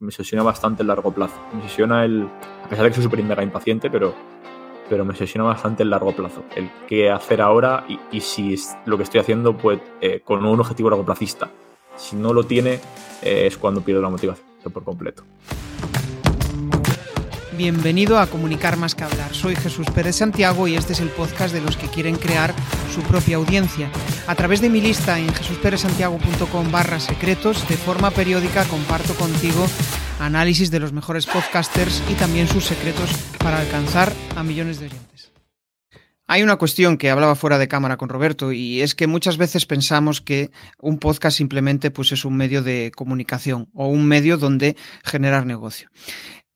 me 0.00 0.08
obsesiona 0.08 0.42
bastante 0.42 0.82
el 0.82 0.88
largo 0.88 1.12
plazo. 1.12 1.38
Me 1.52 1.60
obsesiona 1.60 2.04
el, 2.04 2.28
a 2.64 2.68
pesar 2.68 2.84
de 2.84 2.90
que 2.90 2.94
soy 2.96 3.04
súper 3.04 3.22
mega 3.22 3.42
impaciente, 3.42 3.90
pero, 3.90 4.14
pero 4.88 5.04
me 5.04 5.10
obsesiona 5.10 5.46
bastante 5.46 5.82
el 5.82 5.90
largo 5.90 6.12
plazo. 6.12 6.42
El 6.56 6.70
qué 6.88 7.10
hacer 7.10 7.40
ahora 7.42 7.84
y, 8.10 8.20
si 8.20 8.56
lo 8.86 8.96
que 8.96 9.04
estoy 9.04 9.20
haciendo 9.20 9.56
pues, 9.56 9.80
eh, 10.00 10.20
con 10.24 10.44
un 10.44 10.58
objetivo 10.58 10.90
largo 10.90 11.04
plazista. 11.04 11.50
Si 11.96 12.16
no 12.16 12.32
lo 12.32 12.44
tiene, 12.44 12.80
eh, 13.22 13.46
es 13.46 13.58
cuando 13.58 13.82
pierdo 13.82 14.00
la 14.00 14.08
motivación 14.08 14.46
por 14.72 14.84
completo. 14.84 15.22
Bienvenido 17.60 18.18
a 18.18 18.26
Comunicar 18.26 18.78
más 18.78 18.94
que 18.94 19.04
hablar. 19.04 19.34
Soy 19.34 19.54
Jesús 19.54 19.86
Pérez 19.94 20.16
Santiago 20.16 20.66
y 20.66 20.76
este 20.76 20.94
es 20.94 21.00
el 21.00 21.10
podcast 21.10 21.52
de 21.52 21.60
los 21.60 21.76
que 21.76 21.88
quieren 21.88 22.16
crear 22.16 22.54
su 22.90 23.02
propia 23.02 23.36
audiencia. 23.36 23.90
A 24.26 24.34
través 24.34 24.62
de 24.62 24.70
mi 24.70 24.80
lista 24.80 25.18
en 25.18 25.28
jesusperezsantiago.com 25.28 26.72
barra 26.72 26.98
secretos, 26.98 27.68
de 27.68 27.76
forma 27.76 28.12
periódica 28.12 28.64
comparto 28.64 29.14
contigo 29.14 29.66
análisis 30.20 30.70
de 30.70 30.80
los 30.80 30.94
mejores 30.94 31.26
podcasters 31.26 32.02
y 32.08 32.14
también 32.14 32.48
sus 32.48 32.64
secretos 32.64 33.10
para 33.40 33.60
alcanzar 33.60 34.10
a 34.36 34.42
millones 34.42 34.80
de 34.80 34.86
oyentes. 34.86 35.30
Hay 36.26 36.42
una 36.42 36.56
cuestión 36.56 36.96
que 36.96 37.10
hablaba 37.10 37.34
fuera 37.34 37.58
de 37.58 37.68
cámara 37.68 37.98
con 37.98 38.08
Roberto 38.08 38.52
y 38.52 38.80
es 38.80 38.94
que 38.94 39.06
muchas 39.06 39.36
veces 39.36 39.66
pensamos 39.66 40.22
que 40.22 40.50
un 40.78 40.98
podcast 40.98 41.36
simplemente 41.36 41.90
pues, 41.90 42.12
es 42.12 42.24
un 42.24 42.36
medio 42.36 42.62
de 42.62 42.90
comunicación 42.96 43.68
o 43.74 43.88
un 43.88 44.06
medio 44.06 44.38
donde 44.38 44.76
generar 45.04 45.44
negocio. 45.44 45.90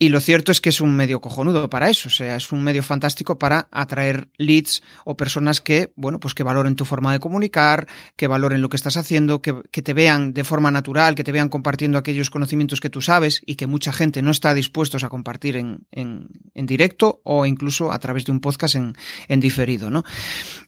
Y 0.04 0.10
lo 0.10 0.20
cierto 0.20 0.52
es 0.52 0.60
que 0.60 0.68
es 0.68 0.82
un 0.82 0.94
medio 0.94 1.22
cojonudo 1.22 1.70
para 1.70 1.88
eso, 1.88 2.10
o 2.10 2.12
sea, 2.12 2.36
es 2.36 2.52
un 2.52 2.62
medio 2.62 2.82
fantástico 2.82 3.38
para 3.38 3.68
atraer 3.70 4.28
leads 4.36 4.82
o 5.06 5.16
personas 5.16 5.62
que, 5.62 5.94
bueno, 5.96 6.20
pues 6.20 6.34
que 6.34 6.42
valoren 6.42 6.76
tu 6.76 6.84
forma 6.84 7.10
de 7.10 7.20
comunicar, 7.20 7.88
que 8.14 8.26
valoren 8.26 8.60
lo 8.60 8.68
que 8.68 8.76
estás 8.76 8.98
haciendo, 8.98 9.40
que, 9.40 9.54
te 9.54 9.94
vean 9.94 10.34
de 10.34 10.44
forma 10.44 10.70
natural, 10.70 11.14
que 11.14 11.24
te 11.24 11.32
vean 11.32 11.48
compartiendo 11.48 11.96
aquellos 11.96 12.28
conocimientos 12.28 12.80
que 12.80 12.90
tú 12.90 13.00
sabes 13.00 13.40
y 13.46 13.54
que 13.54 13.66
mucha 13.66 13.94
gente 13.94 14.20
no 14.20 14.30
está 14.30 14.52
dispuestos 14.52 15.04
a 15.04 15.08
compartir 15.08 15.56
en, 15.56 15.86
en, 15.90 16.28
en 16.52 16.66
directo 16.66 17.22
o 17.24 17.46
incluso 17.46 17.90
a 17.90 17.98
través 17.98 18.26
de 18.26 18.32
un 18.32 18.40
podcast 18.40 18.74
en, 18.74 18.94
en 19.28 19.40
diferido, 19.40 19.88
¿no? 19.88 20.04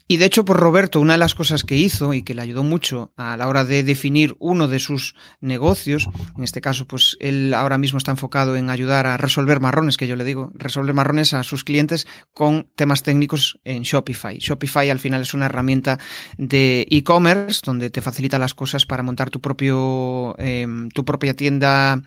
Y 0.08 0.18
de 0.18 0.26
hecho, 0.26 0.44
por 0.44 0.58
Roberto, 0.58 1.00
una 1.00 1.14
de 1.14 1.18
las 1.18 1.34
cosas 1.34 1.64
que 1.64 1.76
hizo 1.76 2.14
y 2.14 2.22
que 2.22 2.34
le 2.34 2.42
ayudó 2.42 2.62
mucho 2.62 3.12
a 3.16 3.36
la 3.36 3.48
hora 3.48 3.64
de 3.64 3.82
definir 3.82 4.36
uno 4.38 4.68
de 4.68 4.78
sus 4.78 5.16
negocios, 5.40 6.08
en 6.36 6.44
este 6.44 6.60
caso, 6.60 6.86
pues 6.86 7.16
él 7.18 7.52
ahora 7.52 7.76
mismo 7.76 7.98
está 7.98 8.12
enfocado 8.12 8.54
en 8.54 8.70
ayudar 8.70 9.06
a 9.06 9.16
resolver 9.16 9.58
marrones, 9.58 9.96
que 9.96 10.06
yo 10.06 10.14
le 10.14 10.22
digo, 10.22 10.52
resolver 10.54 10.94
marrones 10.94 11.34
a 11.34 11.42
sus 11.42 11.64
clientes 11.64 12.06
con 12.32 12.68
temas 12.76 13.02
técnicos 13.02 13.58
en 13.64 13.82
Shopify. 13.82 14.38
Shopify 14.38 14.90
al 14.90 15.00
final 15.00 15.22
es 15.22 15.34
una 15.34 15.46
herramienta 15.46 15.98
de 16.38 16.86
e-commerce 16.88 17.62
donde 17.64 17.90
te 17.90 18.00
facilita 18.00 18.38
las 18.38 18.54
cosas 18.54 18.86
para 18.86 19.02
montar 19.02 19.30
tu 19.30 19.40
propio, 19.40 20.36
em, 20.38 20.88
tu 20.90 21.04
propia 21.04 21.34
tienda 21.34 22.00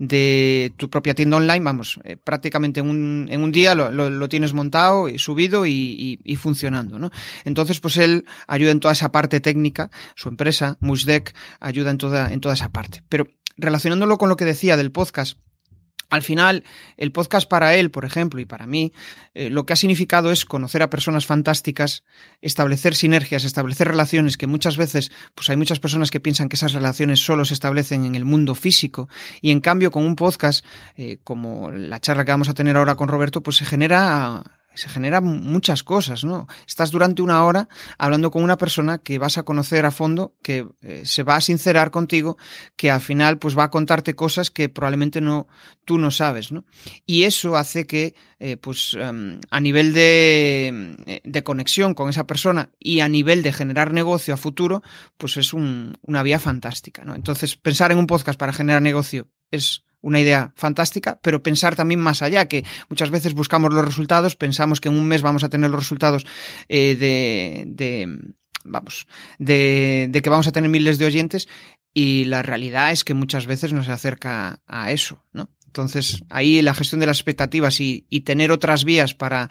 de 0.00 0.72
tu 0.76 0.90
propia 0.90 1.14
tienda 1.14 1.36
online. 1.36 1.60
Vamos, 1.64 2.00
eh, 2.02 2.16
prácticamente 2.16 2.80
en 2.80 2.88
un, 2.88 3.28
en 3.30 3.42
un 3.42 3.52
día 3.52 3.76
lo, 3.76 4.28
tienes 4.28 4.54
montado 4.54 5.08
y 5.08 5.18
subido 5.18 5.66
y, 5.66 6.18
y 6.24 6.36
funcionando, 6.36 6.98
¿no? 6.98 7.10
Entonces, 7.44 7.80
pues 7.80 7.96
él 7.96 8.24
ayuda 8.46 8.72
en 8.72 8.80
toda 8.80 8.92
esa 8.92 9.12
parte 9.12 9.40
técnica, 9.40 9.90
su 10.16 10.28
empresa, 10.28 10.76
Musdeck, 10.80 11.34
ayuda 11.60 11.90
en 11.90 11.98
toda, 11.98 12.32
en 12.32 12.40
toda 12.40 12.54
esa 12.54 12.70
parte. 12.70 13.02
Pero 13.08 13.26
relacionándolo 13.56 14.18
con 14.18 14.28
lo 14.28 14.36
que 14.36 14.44
decía 14.44 14.76
del 14.76 14.92
podcast, 14.92 15.38
al 16.10 16.22
final, 16.22 16.64
el 16.96 17.12
podcast 17.12 17.48
para 17.48 17.74
él, 17.74 17.90
por 17.90 18.04
ejemplo, 18.04 18.40
y 18.40 18.44
para 18.44 18.66
mí, 18.66 18.92
eh, 19.34 19.50
lo 19.50 19.66
que 19.66 19.72
ha 19.72 19.76
significado 19.76 20.30
es 20.30 20.44
conocer 20.44 20.82
a 20.82 20.90
personas 20.90 21.26
fantásticas, 21.26 22.04
establecer 22.40 22.94
sinergias, 22.94 23.44
establecer 23.44 23.88
relaciones 23.88 24.36
que 24.36 24.46
muchas 24.46 24.76
veces, 24.76 25.10
pues 25.34 25.50
hay 25.50 25.56
muchas 25.56 25.80
personas 25.80 26.10
que 26.10 26.20
piensan 26.20 26.48
que 26.48 26.56
esas 26.56 26.72
relaciones 26.72 27.18
solo 27.18 27.44
se 27.44 27.54
establecen 27.54 28.04
en 28.04 28.14
el 28.14 28.24
mundo 28.24 28.54
físico 28.54 29.08
y 29.40 29.50
en 29.50 29.60
cambio 29.60 29.90
con 29.90 30.04
un 30.04 30.14
podcast, 30.14 30.64
eh, 30.96 31.18
como 31.24 31.72
la 31.72 31.98
charla 32.00 32.24
que 32.24 32.30
vamos 32.30 32.48
a 32.48 32.54
tener 32.54 32.76
ahora 32.76 32.94
con 32.94 33.08
Roberto, 33.08 33.42
pues 33.42 33.56
se 33.56 33.64
genera 33.64 34.44
se 34.74 34.88
generan 34.88 35.24
muchas 35.24 35.82
cosas, 35.82 36.24
¿no? 36.24 36.46
Estás 36.66 36.90
durante 36.90 37.22
una 37.22 37.44
hora 37.44 37.68
hablando 37.98 38.30
con 38.30 38.42
una 38.42 38.58
persona 38.58 38.98
que 38.98 39.18
vas 39.18 39.38
a 39.38 39.42
conocer 39.44 39.86
a 39.86 39.90
fondo, 39.90 40.34
que 40.42 40.66
eh, 40.82 41.02
se 41.04 41.22
va 41.22 41.36
a 41.36 41.40
sincerar 41.40 41.90
contigo, 41.90 42.36
que 42.76 42.90
al 42.90 43.00
final 43.00 43.38
pues 43.38 43.56
va 43.56 43.64
a 43.64 43.70
contarte 43.70 44.14
cosas 44.14 44.50
que 44.50 44.68
probablemente 44.68 45.20
no 45.20 45.46
tú 45.84 45.98
no 45.98 46.10
sabes, 46.10 46.50
¿no? 46.50 46.64
Y 47.06 47.24
eso 47.24 47.56
hace 47.56 47.86
que 47.86 48.14
eh, 48.38 48.56
pues 48.56 48.96
em, 48.98 49.40
a 49.50 49.60
nivel 49.60 49.92
de, 49.94 51.20
de, 51.22 51.42
conexión 51.42 51.94
con 51.94 52.10
esa 52.10 52.26
persona 52.26 52.70
y 52.78 53.00
a 53.00 53.08
nivel 53.08 53.42
de 53.42 53.52
generar 53.52 53.92
negocio 53.92 54.34
a 54.34 54.38
futuro, 54.38 54.82
pues 55.16 55.36
es 55.36 55.52
una 55.52 56.22
vía 56.22 56.38
fantástica, 56.38 57.04
¿no? 57.04 57.14
Entonces 57.14 57.56
pensar 57.56 57.92
en 57.92 57.98
un 57.98 58.06
podcast 58.06 58.38
para 58.38 58.52
generar 58.52 58.82
negocio 58.82 59.28
es 59.50 59.84
una 60.04 60.20
idea 60.20 60.52
fantástica, 60.54 61.18
pero 61.22 61.42
pensar 61.42 61.74
también 61.74 61.98
más 61.98 62.20
allá, 62.22 62.46
que 62.46 62.64
muchas 62.90 63.10
veces 63.10 63.32
buscamos 63.32 63.72
los 63.72 63.84
resultados, 63.84 64.36
pensamos 64.36 64.80
que 64.80 64.90
en 64.90 64.96
un 64.96 65.06
mes 65.06 65.22
vamos 65.22 65.44
a 65.44 65.48
tener 65.48 65.70
los 65.70 65.80
resultados 65.80 66.26
eh, 66.68 66.94
de, 66.94 68.18
vamos, 68.64 69.06
de, 69.38 70.20
que 70.22 70.30
vamos 70.30 70.46
a 70.46 70.52
tener 70.52 70.68
miles 70.68 70.98
de 70.98 71.06
oyentes 71.06 71.48
y 71.94 72.24
la 72.26 72.42
realidad 72.42 72.92
es 72.92 73.02
que 73.02 73.14
muchas 73.14 73.46
veces 73.46 73.72
no 73.72 73.82
se 73.82 73.92
acerca 73.92 74.60
a 74.66 74.92
eso, 74.92 75.24
¿no? 75.32 75.48
Entonces, 75.66 76.22
ahí 76.30 76.62
la 76.62 76.74
gestión 76.74 77.00
de 77.00 77.06
las 77.06 77.16
expectativas 77.16 77.80
y, 77.80 78.02
tener 78.24 78.52
otras 78.52 78.84
vías 78.84 79.14
para 79.14 79.48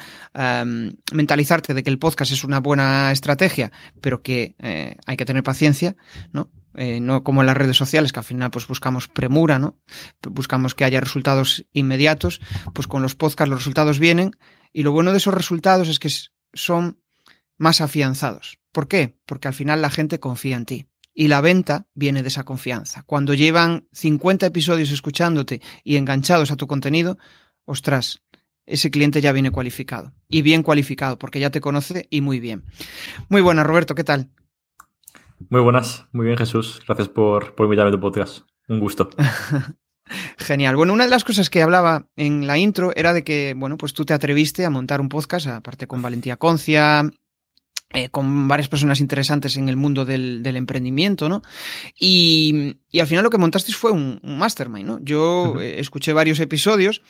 mentalizarte 1.12 1.74
de 1.74 1.84
que 1.84 1.90
el 1.90 2.00
podcast 2.00 2.32
es 2.32 2.46
una 2.46 2.62
buena 2.62 3.12
estrategia, 3.12 3.74
pero 4.00 4.22
que 4.22 4.56
eh, 4.60 4.96
hay 5.06 5.18
que 5.18 5.26
tener 5.26 5.44
paciencia, 5.44 5.98
¿no? 6.32 6.50
Eh, 6.76 7.00
no 7.00 7.24
como 7.24 7.42
en 7.42 7.48
las 7.48 7.58
redes 7.58 7.78
sociales, 7.78 8.12
que 8.12 8.20
al 8.20 8.26
final 8.26 8.50
pues 8.52 8.68
buscamos 8.68 9.08
premura, 9.08 9.60
¿no? 9.60 9.78
Buscamos 10.22 10.74
que 10.74 10.86
haya 10.86 11.00
resultados 11.00 11.66
inmediatos, 11.72 12.42
pues 12.74 12.88
con 12.88 13.02
los 13.02 13.16
podcasts 13.16 13.50
los 13.50 13.60
resultados 13.60 14.00
vienen 14.00 14.32
y 14.72 14.84
lo 14.84 14.92
bueno 14.92 15.12
de 15.12 15.18
esos 15.18 15.34
resultados 15.34 15.88
es 15.88 16.00
que 16.00 16.10
son 16.54 17.00
más 17.58 17.82
afianzados. 17.82 18.60
¿Por 18.72 18.88
qué? 18.88 19.18
Porque 19.26 19.48
al 19.48 19.54
final 19.54 19.82
la 19.82 19.92
gente 19.92 20.20
confía 20.20 20.58
en 20.58 20.66
ti. 20.66 20.88
Y 21.14 21.28
la 21.28 21.42
venta 21.42 21.86
viene 21.94 22.24
de 22.24 22.30
esa 22.30 22.44
confianza. 22.44 23.04
Cuando 23.04 23.36
llevan 23.36 23.88
50 23.94 24.48
episodios 24.48 24.90
escuchándote 24.90 25.62
y 25.84 25.98
enganchados 25.98 26.50
a 26.50 26.56
tu 26.56 26.66
contenido, 26.66 27.20
ostras, 27.66 28.24
ese 28.66 28.90
cliente 28.90 29.22
ya 29.22 29.32
viene 29.32 29.52
cualificado. 29.52 30.14
Y 30.28 30.42
bien 30.42 30.64
cualificado, 30.64 31.20
porque 31.20 31.40
ya 31.40 31.52
te 31.52 31.62
conoce 31.62 32.08
y 32.10 32.22
muy 32.22 32.40
bien. 32.40 32.64
Muy 33.30 33.42
buenas, 33.42 33.68
Roberto, 33.68 33.94
¿qué 33.94 34.04
tal? 34.04 34.32
Muy 35.50 35.62
buenas, 35.62 36.06
muy 36.12 36.26
bien, 36.26 36.38
Jesús. 36.38 36.82
Gracias 36.86 37.10
por, 37.10 37.56
por 37.56 37.66
invitarme 37.66 37.90
a 37.90 37.94
tu 37.94 38.00
podcast. 38.00 38.46
Un 38.68 38.80
gusto. 38.80 39.10
Genial. 40.38 40.76
Bueno, 40.76 40.94
una 40.94 41.06
de 41.06 41.10
las 41.10 41.24
cosas 41.24 41.50
que 41.50 41.62
hablaba 41.62 42.08
en 42.16 42.46
la 42.46 42.58
intro 42.58 42.92
era 42.96 43.14
de 43.14 43.24
que, 43.24 43.54
bueno, 43.56 43.78
pues 43.78 43.94
tú 43.94 44.06
te 44.06 44.14
atreviste 44.14 44.66
a 44.66 44.70
montar 44.70 45.02
un 45.02 45.10
podcast, 45.10 45.48
aparte 45.48 45.88
con 45.88 46.02
Valentía 46.02 46.38
Concia, 46.38 47.10
eh, 47.96 48.10
con 48.10 48.48
varias 48.48 48.70
personas 48.70 49.00
interesantes 49.00 49.56
en 49.56 49.70
el 49.70 49.78
mundo 49.78 50.04
del, 50.04 50.44
emprendimiento, 50.46 51.30
¿no? 51.30 51.44
Y, 52.00 52.78
al 53.00 53.08
final 53.08 53.24
lo 53.24 53.30
que 53.30 53.38
montasteis 53.38 53.78
fue 53.78 53.92
un, 53.92 54.20
mastermind, 54.24 54.88
¿no? 54.88 55.00
Yo 55.02 55.62
eh, 55.62 55.80
escuché 55.80 56.12
varios 56.12 56.40
episodios 56.40 57.02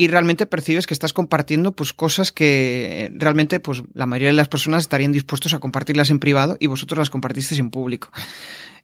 y 0.00 0.06
realmente 0.06 0.46
percibes 0.46 0.86
que 0.86 0.94
estás 0.94 1.12
compartiendo 1.12 1.72
pues 1.72 1.92
cosas 1.92 2.30
que 2.30 3.10
realmente 3.16 3.58
pues 3.58 3.82
la 3.94 4.06
mayoría 4.06 4.28
de 4.28 4.34
las 4.34 4.48
personas 4.48 4.84
estarían 4.84 5.10
dispuestos 5.10 5.52
a 5.54 5.58
compartirlas 5.58 6.10
en 6.10 6.20
privado 6.20 6.56
y 6.60 6.68
vosotros 6.68 6.98
las 6.98 7.10
compartisteis 7.10 7.58
en 7.58 7.70
público. 7.70 8.08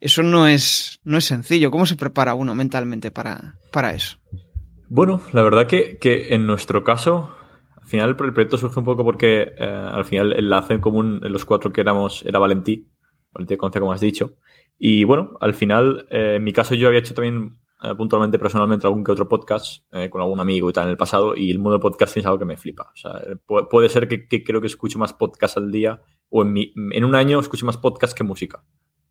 Eso 0.00 0.24
no 0.24 0.48
es, 0.48 1.00
no 1.04 1.16
es 1.16 1.24
sencillo. 1.24 1.70
¿Cómo 1.70 1.86
se 1.86 1.94
prepara 1.94 2.34
uno 2.34 2.56
mentalmente 2.56 3.12
para, 3.12 3.54
para 3.70 3.94
eso? 3.94 4.18
Bueno, 4.88 5.22
la 5.32 5.42
verdad 5.42 5.68
que, 5.68 5.98
que 5.98 6.34
en 6.34 6.46
nuestro 6.46 6.82
caso 6.82 7.30
al 7.80 7.86
final 7.86 8.08
el 8.08 8.16
proyecto 8.16 8.58
surge 8.58 8.80
un 8.80 8.84
poco 8.84 9.04
porque 9.04 9.54
eh, 9.56 9.88
al 9.92 10.04
final 10.04 10.32
el 10.32 10.40
enlace 10.40 10.74
en 10.74 10.80
común 10.80 11.20
en 11.22 11.32
los 11.32 11.44
cuatro 11.44 11.72
que 11.72 11.80
éramos 11.80 12.24
era 12.26 12.40
Valentí, 12.40 12.88
Valentí 13.32 13.56
Conce, 13.56 13.78
como 13.78 13.92
has 13.92 14.00
dicho. 14.00 14.34
Y 14.78 15.04
bueno, 15.04 15.36
al 15.40 15.54
final, 15.54 16.06
eh, 16.10 16.34
en 16.36 16.44
mi 16.44 16.52
caso 16.52 16.74
yo 16.74 16.88
había 16.88 16.98
hecho 16.98 17.14
también 17.14 17.58
eh, 17.84 17.94
puntualmente, 17.94 18.38
personalmente, 18.38 18.86
algún 18.86 19.04
que 19.04 19.12
otro 19.12 19.28
podcast 19.28 19.84
con 20.10 20.20
algún 20.20 20.40
amigo 20.40 20.70
y 20.70 20.72
tal 20.72 20.84
en 20.84 20.90
el 20.90 20.96
pasado 20.96 21.36
y 21.36 21.50
el 21.50 21.58
mundo 21.58 21.72
del 21.72 21.80
podcasting 21.80 22.20
es 22.20 22.26
algo 22.26 22.38
que 22.38 22.44
me 22.44 22.56
flipa. 22.56 22.92
Puede, 23.46 23.88
ser 23.88 24.08
que, 24.08 24.44
creo 24.44 24.60
que 24.60 24.66
escucho 24.66 24.98
más 24.98 25.12
podcast 25.12 25.56
al 25.56 25.70
día 25.70 26.00
o 26.30 26.42
en, 26.42 26.52
mi, 26.52 26.72
en 26.74 27.04
un 27.04 27.14
año 27.14 27.38
escucho 27.40 27.66
más 27.66 27.76
podcast 27.76 28.16
que 28.16 28.24
música. 28.24 28.64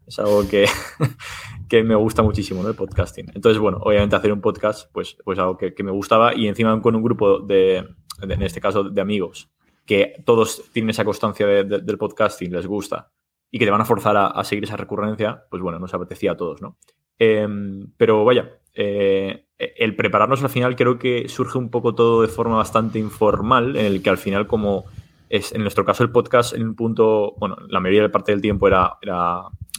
Es 0.05 0.19
algo 0.19 0.43
que, 1.69 1.83
me 1.83 1.95
gusta 1.95 2.23
muchísimo, 2.23 2.63
¿no? 2.63 2.69
El 2.69 2.75
podcasting. 2.75 3.31
Entonces, 3.33 3.59
bueno, 3.59 3.77
obviamente 3.81 4.15
hacer 4.15 4.33
un 4.33 4.41
podcast, 4.41 4.91
pues, 4.91 5.17
pues 5.23 5.39
algo 5.39 5.57
que, 5.57 5.73
que 5.73 5.83
me 5.83 5.91
gustaba 5.91 6.35
y 6.35 6.47
encima 6.47 6.81
con 6.81 6.95
un 6.95 7.03
grupo 7.03 7.39
de, 7.39 7.85
en 8.21 8.41
este 8.41 8.61
caso 8.61 8.83
de 8.83 9.01
amigos, 9.01 9.49
que 9.85 10.15
todos 10.25 10.63
tienen 10.71 10.91
esa 10.91 11.05
constancia 11.05 11.45
del 11.45 11.97
podcasting, 11.97 12.51
les 12.51 12.67
gusta, 12.67 13.11
y 13.51 13.59
que 13.59 13.65
te 13.65 13.71
van 13.71 13.81
a 13.81 13.85
forzar 13.85 14.15
a, 14.17 14.43
seguir 14.43 14.63
esa 14.63 14.77
recurrencia, 14.77 15.45
pues 15.49 15.61
bueno, 15.61 15.79
nos 15.79 15.93
apetecía 15.93 16.31
a 16.31 16.37
todos, 16.37 16.61
¿no? 16.61 16.77
Em, 17.19 17.91
pero 17.97 18.25
vaya, 18.25 18.59
eh, 18.73 19.45
el 19.57 19.95
prepararnos 19.95 20.43
al 20.43 20.49
final 20.49 20.75
creo 20.75 20.97
que 20.97 21.29
surge 21.29 21.57
un 21.57 21.69
poco 21.69 21.95
todo 21.95 22.21
de 22.21 22.27
forma 22.27 22.57
bastante 22.57 22.99
informal, 22.99 23.75
en 23.75 23.85
el 23.85 24.01
que 24.01 24.09
al 24.09 24.17
final 24.17 24.47
como 24.47 24.85
es 25.29 25.51
en 25.53 25.61
nuestro 25.61 25.85
caso 25.85 26.03
el 26.03 26.11
podcast 26.11 26.53
en 26.53 26.63
un 26.63 26.75
punto, 26.75 27.35
bueno, 27.39 27.57
la 27.67 27.79
mayoría 27.79 28.03
de 28.03 28.09
parte 28.09 28.31
del 28.31 28.41
tiempo 28.41 28.67
era, 28.67 28.97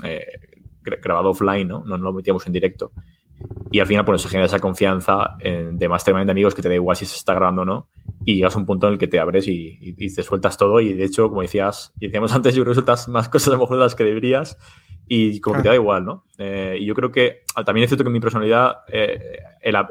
eh, 0.02 0.26
grabado 0.82 1.31
offline, 1.31 1.69
¿no? 1.69 1.85
No, 1.85 1.96
lo 1.96 2.12
metíamos 2.12 2.46
en 2.46 2.52
directo. 2.52 2.93
y 3.70 3.81
al 3.81 3.87
final, 3.87 4.05
pues 4.05 4.23
se 4.23 4.29
genera 4.29 4.46
esa 4.46 4.58
confianza 4.58 5.37
de 5.41 5.88
mastermind 5.88 6.26
de 6.26 6.32
amigos 6.32 6.55
que 6.55 6.62
te 6.62 6.69
da 6.69 6.75
igual 6.75 6.96
si 6.96 7.05
se 7.05 7.17
está 7.17 7.35
grabando 7.35 7.62
o 7.62 7.64
no. 7.64 7.88
Y 8.25 8.37
llegas 8.37 8.55
a 8.55 8.58
un 8.58 8.67
punto 8.67 8.87
en 8.87 8.94
el 8.94 8.99
que 8.99 9.08
te 9.08 9.19
abres 9.19 9.46
y, 9.49 9.93
te 9.94 10.23
sueltas 10.23 10.56
todo. 10.56 10.81
Y 10.81 10.93
de 10.93 11.05
hecho, 11.05 11.29
como 11.29 11.43
decías, 11.43 11.93
y 11.99 12.06
decíamos 12.06 12.32
antes, 12.35 12.55
yo 12.55 12.62
creo 12.62 12.75
sueltas 12.75 13.08
más 13.08 13.29
cosas 13.29 13.49
a 13.49 13.52
lo 13.52 13.58
mejor 13.58 13.76
de 13.76 13.85
las 13.85 13.94
que 13.94 14.05
deberías 14.05 14.56
y 15.06 15.40
como 15.40 15.56
que 15.56 15.62
te 15.62 15.68
da 15.68 15.74
igual, 15.74 16.04
¿no? 16.04 16.24
Eh, 16.38 16.78
y 16.80 16.86
yo 16.86 16.94
creo 16.94 17.10
que 17.10 17.42
ah, 17.54 17.64
también 17.64 17.84
es 17.84 17.90
cierto 17.90 18.04
que 18.04 18.10
mi 18.10 18.20
personalidad, 18.20 18.78
eh, 18.88 19.38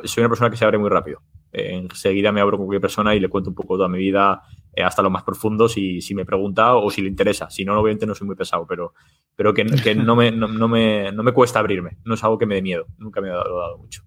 soy 0.06 0.22
una 0.22 0.30
persona 0.30 0.50
que 0.50 0.58
se 0.58 0.66
abre 0.66 0.78
muy 0.78 0.90
rápido. 0.90 1.22
enseguida 1.52 2.32
me 2.32 2.42
abro 2.42 2.58
con 2.58 2.66
cualquier 2.66 2.82
persona 2.82 3.14
y 3.14 3.20
le 3.20 3.30
cuento 3.30 3.52
un 3.52 3.56
poco 3.56 3.78
toda 3.78 3.88
mi 3.88 4.00
vida, 4.00 4.42
eh, 4.76 4.84
hasta 4.84 5.04
lo 5.04 5.12
más 5.12 5.24
profundo 5.24 5.70
si, 5.70 6.02
si, 6.02 6.16
me 6.16 6.26
pregunta 6.26 6.76
o 6.76 6.90
si 6.90 7.02
le 7.02 7.10
interesa. 7.10 7.50
Si 7.50 7.64
no, 7.64 7.80
obviamente 7.80 8.08
no 8.08 8.16
soy 8.16 8.26
muy 8.26 8.36
pesado, 8.36 8.66
pero, 8.68 8.94
pero 9.36 9.54
que, 9.54 9.66
que 9.66 9.94
no, 9.96 10.16
me, 10.16 10.32
no, 10.32 10.48
me, 10.68 11.12
no, 11.12 11.24
me, 11.24 11.32
cuesta 11.32 11.60
abrirme. 11.60 11.98
No 12.06 12.16
es 12.16 12.24
algo 12.24 12.40
que 12.40 12.48
me 12.48 12.56
dé 12.56 12.62
miedo. 12.64 12.88
Nunca 12.98 13.22
me 13.22 13.30
ha 13.30 13.36
dado, 13.36 13.78
mucho. 13.78 14.04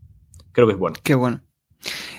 Creo 0.50 0.67
que 0.67 0.73
es 0.73 0.79
bueno. 0.79 0.97
Qué 1.02 1.14
bueno. 1.14 1.41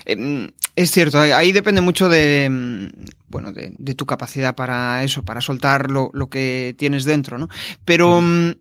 Em, 0.06 0.50
es 0.74 0.90
cierto, 0.90 1.18
ahí 1.18 1.52
depende 1.52 1.82
mucho 1.82 2.08
de, 2.08 2.44
em, 2.44 2.90
bueno, 3.26 3.52
de, 3.52 3.74
de, 3.76 3.94
tu 3.94 4.06
capacidad 4.06 4.54
para 4.54 5.04
eso, 5.04 5.22
para 5.24 5.42
soltar 5.42 5.90
lo, 5.90 6.10
lo 6.14 6.30
que 6.30 6.74
tienes 6.78 7.04
dentro, 7.04 7.36
¿no? 7.36 7.48
Pero 7.84 8.20
mm 8.22 8.52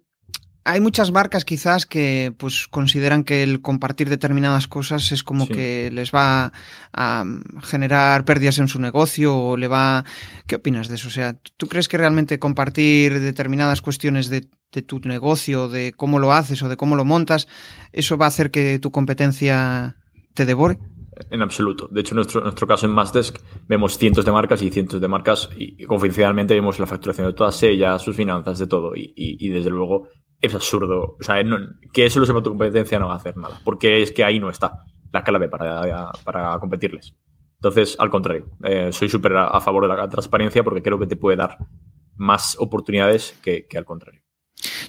hay 0.67 0.81
muchas 0.81 1.13
marcas 1.13 1.45
quizás 1.45 1.85
que 1.85 2.33
pues 2.37 2.67
consideran 2.67 3.23
que 3.23 3.41
el 3.41 3.61
compartir 3.61 4.09
determinadas 4.09 4.67
cosas 4.67 5.13
es 5.13 5.23
como 5.23 5.47
que 5.47 5.89
les 5.93 6.13
va 6.13 6.51
a 6.91 7.23
generar 7.63 8.25
pérdidas 8.25 8.59
en 8.59 8.67
su 8.67 8.79
negocio 8.79 9.33
o 9.33 9.55
le 9.55 9.69
va... 9.69 10.03
¿Qué 10.45 10.55
opinas 10.55 10.89
de 10.89 10.95
eso? 10.95 11.07
O 11.07 11.11
sea, 11.11 11.37
¿tú 11.55 11.67
crees 11.67 11.87
que 11.87 11.97
realmente 11.97 12.37
compartir 12.37 13.21
determinadas 13.21 13.81
cuestiones 13.81 14.29
de, 14.29 14.45
tu 14.85 14.99
negocio, 14.99 15.69
de 15.69 15.93
cómo 15.95 16.19
lo 16.19 16.33
haces 16.33 16.61
o 16.61 16.67
de 16.67 16.75
cómo 16.75 16.97
lo 16.97 17.05
montas, 17.05 17.47
eso 17.93 18.17
va 18.17 18.25
a 18.25 18.27
hacer 18.27 18.51
que 18.51 18.77
tu 18.79 18.91
competencia 18.91 19.95
te 20.33 20.45
devore? 20.45 20.79
En 21.31 21.41
absoluto. 21.41 21.87
De 21.89 22.01
hecho, 22.01 22.11
en 22.13 22.17
nuestro, 22.17 22.41
nuestro 22.41 22.67
caso 22.67 22.85
en 22.85 22.91
Massdesk 22.91 23.39
vemos 23.69 23.97
cientos 23.97 24.25
de 24.25 24.33
marcas 24.33 24.61
y 24.61 24.69
cientos 24.69 24.99
de 24.99 25.07
marcas 25.07 25.49
y, 25.57 25.85
confidencialmente 25.85 26.53
vemos 26.53 26.77
la 26.77 26.87
facturación 26.87 27.27
de 27.27 27.33
todas 27.33 27.63
ellas, 27.63 28.01
sus 28.01 28.17
finanzas, 28.17 28.59
de 28.59 28.67
todo. 28.67 28.93
Y, 28.95 29.13
y 29.15 29.49
desde 29.49 29.69
luego 29.69 30.09
es 30.41 30.55
absurdo. 30.55 31.17
O 31.19 31.23
sea, 31.23 31.43
que 31.93 32.05
eso 32.05 32.19
lo 32.19 32.25
sepa 32.25 32.41
tu 32.41 32.51
competencia 32.51 32.99
no 32.99 33.07
va 33.07 33.13
a 33.13 33.17
hacer 33.17 33.37
nada, 33.37 33.59
porque 33.63 34.01
es 34.01 34.11
que 34.11 34.23
ahí 34.23 34.39
no 34.39 34.49
está 34.49 34.83
la 35.11 35.23
clave 35.23 35.49
para, 35.49 36.11
para 36.23 36.59
competirles. 36.59 37.15
Entonces, 37.55 37.95
al 37.99 38.09
contrario, 38.09 38.45
eh, 38.63 38.91
soy 38.91 39.09
súper 39.09 39.35
a, 39.35 39.59
favor 39.61 39.87
de 39.87 39.95
la 39.95 40.07
transparencia 40.07 40.63
porque 40.63 40.83
creo 40.83 40.99
que 40.99 41.07
te 41.07 41.15
puede 41.15 41.37
dar 41.37 41.57
más 42.15 42.55
oportunidades 42.59 43.37
que, 43.41 43.65
al 43.75 43.85
contrario. 43.85 44.21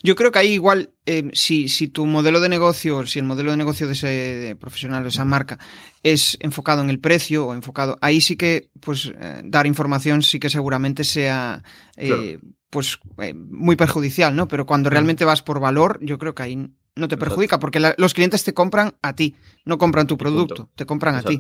Yo 0.03 0.15
creo 0.15 0.33
que 0.33 0.39
ahí 0.39 0.53
igual, 0.53 0.91
eh, 1.07 1.31
si, 1.33 1.69
si, 1.69 1.89
tu 1.89 2.07
modelo 2.07 2.41
de 2.41 2.49
negocio, 2.49 3.07
si 3.07 3.19
el 3.19 3.25
modelo 3.25 3.51
de 3.51 3.57
negocio 3.57 3.87
de 3.87 3.93
ese 3.93 4.57
profesional, 4.61 5.03
de 5.03 5.11
esa 5.11 5.25
marca, 5.25 5.59
es 6.03 6.37
enfocado 6.41 6.83
en 6.83 6.91
el 6.91 7.01
precio 7.01 7.47
o 7.47 7.55
enfocado, 7.55 7.99
ahí 8.01 8.21
sí 8.21 8.37
que, 8.37 8.71
pues, 8.81 9.13
eh, 9.21 9.43
dar 9.45 9.67
información 9.67 10.23
sí 10.23 10.39
que 10.39 10.51
seguramente 10.51 11.05
sea 11.05 11.63
pues 12.71 12.99
eh, 13.19 13.35
muy 13.35 13.77
perjudicial, 13.77 14.35
¿no? 14.37 14.49
Pero 14.49 14.67
cuando 14.67 14.91
realmente 14.91 15.25
vas 15.25 15.43
por 15.43 15.61
valor, 15.61 15.99
yo 16.03 16.19
creo 16.19 16.35
que 16.35 16.43
ahí 16.43 16.69
no 16.97 17.09
te 17.09 17.17
perjudica, 17.17 17.59
porque 17.59 17.81
los 17.97 18.15
clientes 18.15 18.45
te 18.45 18.53
compran 18.53 18.97
a 19.03 19.15
ti, 19.15 19.37
no 19.65 19.79
compran 19.79 20.07
tu 20.07 20.19
producto, 20.19 20.69
te 20.75 20.85
compran 20.85 21.15
a 21.15 21.23
ti. 21.23 21.39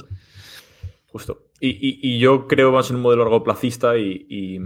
Justo. 1.07 1.47
Y, 1.61 2.19
yo 2.19 2.47
creo 2.47 2.71
más 2.71 2.91
en 2.91 2.97
un 2.97 3.03
modelo 3.03 3.25
largo 3.25 3.43
placista 3.43 3.99
y, 3.99 4.61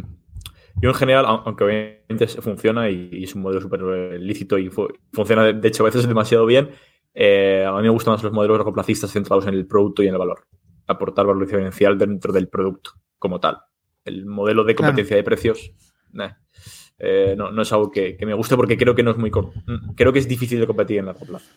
yo 0.80 0.90
en 0.90 0.94
general, 0.94 1.24
aunque 1.26 1.64
obviamente 1.64 2.26
funciona 2.26 2.88
y, 2.88 3.24
es 3.24 3.34
un 3.34 3.42
modelo 3.42 3.60
súper 3.60 3.82
lícito 4.20 4.58
y 4.58 4.70
funciona 5.12 5.52
de, 5.52 5.68
hecho 5.68 5.82
a 5.82 5.86
veces 5.86 6.06
demasiado 6.06 6.46
bien, 6.46 6.70
eh, 7.14 7.64
a 7.66 7.72
mí 7.76 7.82
me 7.82 7.88
gustan 7.90 8.14
más 8.14 8.22
los 8.22 8.32
modelos 8.32 8.58
largoplacistas 8.58 9.10
centrados 9.10 9.46
en 9.46 9.54
el 9.54 9.66
producto 9.66 10.02
y 10.02 10.08
en 10.08 10.14
el 10.14 10.18
valor. 10.18 10.46
Aportar 10.86 11.26
valor 11.26 11.44
diferencial 11.44 11.98
dentro 11.98 12.32
del 12.32 12.48
producto 12.48 12.92
como 13.18 13.38
tal. 13.38 13.58
El 14.04 14.26
modelo 14.26 14.64
de 14.64 14.74
competencia 14.74 15.16
de 15.16 15.22
precios, 15.22 15.72
eh, 16.98 17.34
no, 17.36 17.50
no, 17.50 17.62
es 17.62 17.72
algo 17.72 17.90
que, 17.90 18.16
me 18.24 18.34
guste 18.34 18.56
porque 18.56 18.76
creo 18.76 18.94
que 18.94 19.02
no 19.02 19.12
es 19.12 19.16
muy 19.16 19.30
creo 19.94 20.12
que 20.12 20.18
es 20.18 20.28
difícil 20.28 20.60
de 20.60 20.66
competir 20.66 20.98
en 20.98 21.06
largo 21.06 21.26
plazo. 21.26 21.50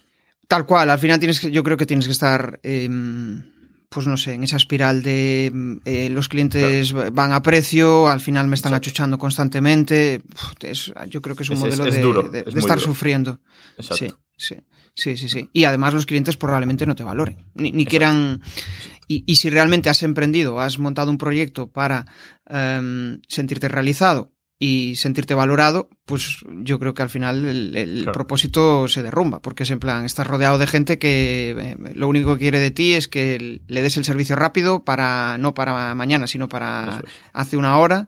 Tal 0.47 0.65
cual, 0.65 0.89
al 0.89 0.99
final 0.99 1.19
tienes 1.19 1.39
que, 1.39 1.49
yo 1.49 1.63
creo 1.63 1.77
que 1.77 1.85
tienes 1.87 2.05
que 2.05 2.11
estar, 2.11 2.59
em, 2.61 3.41
pues 3.89 4.07
no 4.07 4.17
sé, 4.17 4.33
en 4.33 4.43
esa 4.43 4.57
espiral 4.57 5.03
de 5.03 5.79
eh, 5.85 6.09
los 6.09 6.27
clientes 6.27 6.93
van 6.93 7.31
a 7.31 7.41
precio, 7.41 8.07
al 8.07 8.19
final 8.19 8.47
me 8.47 8.55
están 8.55 8.73
achuchando 8.73 9.17
constantemente. 9.17 10.21
yo 11.07 11.21
creo 11.21 11.35
que 11.35 11.43
es 11.43 11.49
un 11.49 11.59
modelo 11.59 11.85
de, 11.85 12.43
estar 12.55 12.79
sufriendo. 12.79 13.39
Sí, 13.79 14.13
sí. 14.37 14.55
Sí, 14.95 15.17
sí, 15.17 15.27
sí. 15.27 15.49
Y 15.51 15.65
además 15.65 15.93
los 15.93 16.05
clientes 16.05 16.37
probablemente 16.37 16.85
no 16.85 16.95
te 16.95 17.03
valoren, 17.03 17.45
ni, 17.53 17.85
quieran... 17.85 18.41
Y, 19.07 19.35
si 19.35 19.51
realmente 19.51 19.89
has 19.89 20.01
emprendido, 20.01 20.59
has 20.59 20.79
montado 20.79 21.11
un 21.11 21.19
proyecto 21.19 21.67
para 21.67 22.07
em, 22.47 23.21
sentirte 23.27 23.67
realizado 23.67 24.31
y 24.57 24.95
sentirte 24.95 25.33
valorado, 25.33 25.89
pues 26.05 26.37
yo 26.47 26.79
creo 26.79 26.93
que 26.93 27.03
al 27.03 27.09
final 27.09 27.45
el, 27.75 28.09
propósito 28.13 28.87
se 28.87 29.03
derrumba, 29.03 29.41
porque 29.41 29.63
es 29.63 29.71
en 29.71 29.79
plan, 29.79 30.05
estás 30.05 30.27
rodeado 30.27 30.57
de 30.57 30.67
gente 30.67 30.97
que 30.97 31.55
eh, 31.57 31.77
lo 31.93 32.07
único 32.07 32.33
que 32.33 32.39
quiere 32.39 32.59
de 32.59 32.71
ti 32.71 32.93
es 32.93 33.07
que 33.07 33.61
le 33.67 33.81
des 33.81 33.97
el 33.97 34.05
servicio 34.05 34.35
rápido 34.35 34.83
para, 34.83 35.37
no 35.37 35.53
para 35.53 35.93
mañana, 35.95 36.27
sino 36.27 36.47
para 36.47 37.01
hace 37.33 37.57
una 37.57 37.77
hora. 37.77 38.07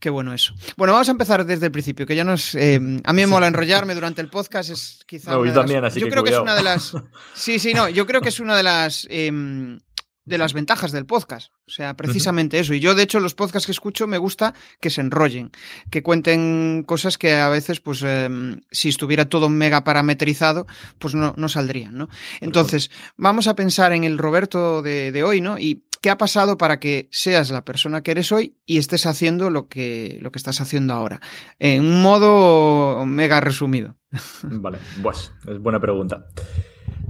Qué 0.00 0.10
bueno 0.10 0.34
eso. 0.34 0.54
Bueno, 0.76 0.92
vamos 0.92 1.08
a 1.08 1.12
empezar 1.12 1.46
desde 1.46 1.66
el 1.66 1.72
principio, 1.72 2.06
que 2.06 2.14
ya 2.14 2.24
nos. 2.24 2.54
Eh, 2.54 2.76
a 2.76 3.12
mí 3.12 3.22
me 3.22 3.26
mola 3.26 3.46
enrollarme 3.46 3.94
durante 3.94 4.20
el 4.20 4.28
podcast, 4.28 4.70
es 4.70 5.04
quizá. 5.06 5.32
yo 5.32 5.52
también, 5.54 5.82
así 5.84 6.00
yo 6.00 6.08
creo 6.08 6.22
que 6.22 6.30
es 6.30 6.38
una 6.38 6.54
de 6.54 6.62
las. 6.62 6.92
Sí, 7.34 7.58
sí, 7.58 7.72
no, 7.72 7.88
yo 7.88 8.06
creo 8.06 8.20
que 8.20 8.28
es 8.28 8.38
una 8.38 8.56
de 8.56 8.62
las. 8.62 9.06
Em, 9.08 9.78
de 10.26 10.38
las 10.38 10.52
ventajas 10.52 10.92
del 10.92 11.06
podcast. 11.06 11.52
O 11.66 11.70
sea, 11.70 11.94
precisamente 11.94 12.58
eso. 12.58 12.74
Y 12.74 12.80
yo, 12.80 12.94
de 12.94 13.02
hecho, 13.02 13.20
los 13.20 13.34
podcasts 13.34 13.66
que 13.66 13.72
escucho 13.72 14.06
me 14.06 14.18
gusta 14.18 14.54
que 14.80 14.90
se 14.90 15.00
enrollen, 15.00 15.52
que 15.90 16.02
cuenten 16.02 16.84
cosas 16.86 17.16
que 17.16 17.34
a 17.34 17.48
veces, 17.48 17.80
pues, 17.80 18.02
em, 18.02 18.60
si 18.70 18.88
estuviera 18.88 19.28
todo 19.28 19.48
mega 19.48 19.84
parametrizado, 19.84 20.66
pues 20.98 21.14
no, 21.14 21.32
no 21.36 21.48
saldrían, 21.48 21.96
¿no? 21.96 22.08
Entonces, 22.40 22.90
vamos 23.16 23.46
a 23.46 23.54
pensar 23.54 23.92
en 23.92 24.04
el 24.04 24.18
Roberto 24.18 24.82
de, 24.82 25.12
de, 25.12 25.22
hoy, 25.22 25.40
¿no? 25.40 25.58
Y 25.58 25.84
qué 26.02 26.10
ha 26.10 26.18
pasado 26.18 26.58
para 26.58 26.80
que 26.80 27.08
seas 27.12 27.50
la 27.50 27.64
persona 27.64 28.02
que 28.02 28.10
eres 28.10 28.32
hoy 28.32 28.56
y 28.66 28.78
estés 28.78 29.06
haciendo 29.06 29.50
lo 29.50 29.68
que, 29.68 30.18
lo 30.20 30.32
que 30.32 30.38
estás 30.38 30.60
haciendo 30.60 30.92
ahora. 30.92 31.20
En 31.58 31.84
un 31.84 32.02
modo 32.02 33.06
mega 33.06 33.40
resumido. 33.40 33.96
Vale, 34.42 34.78
pues 35.02 35.32
es 35.46 35.58
buena 35.60 35.80
pregunta. 35.80 36.26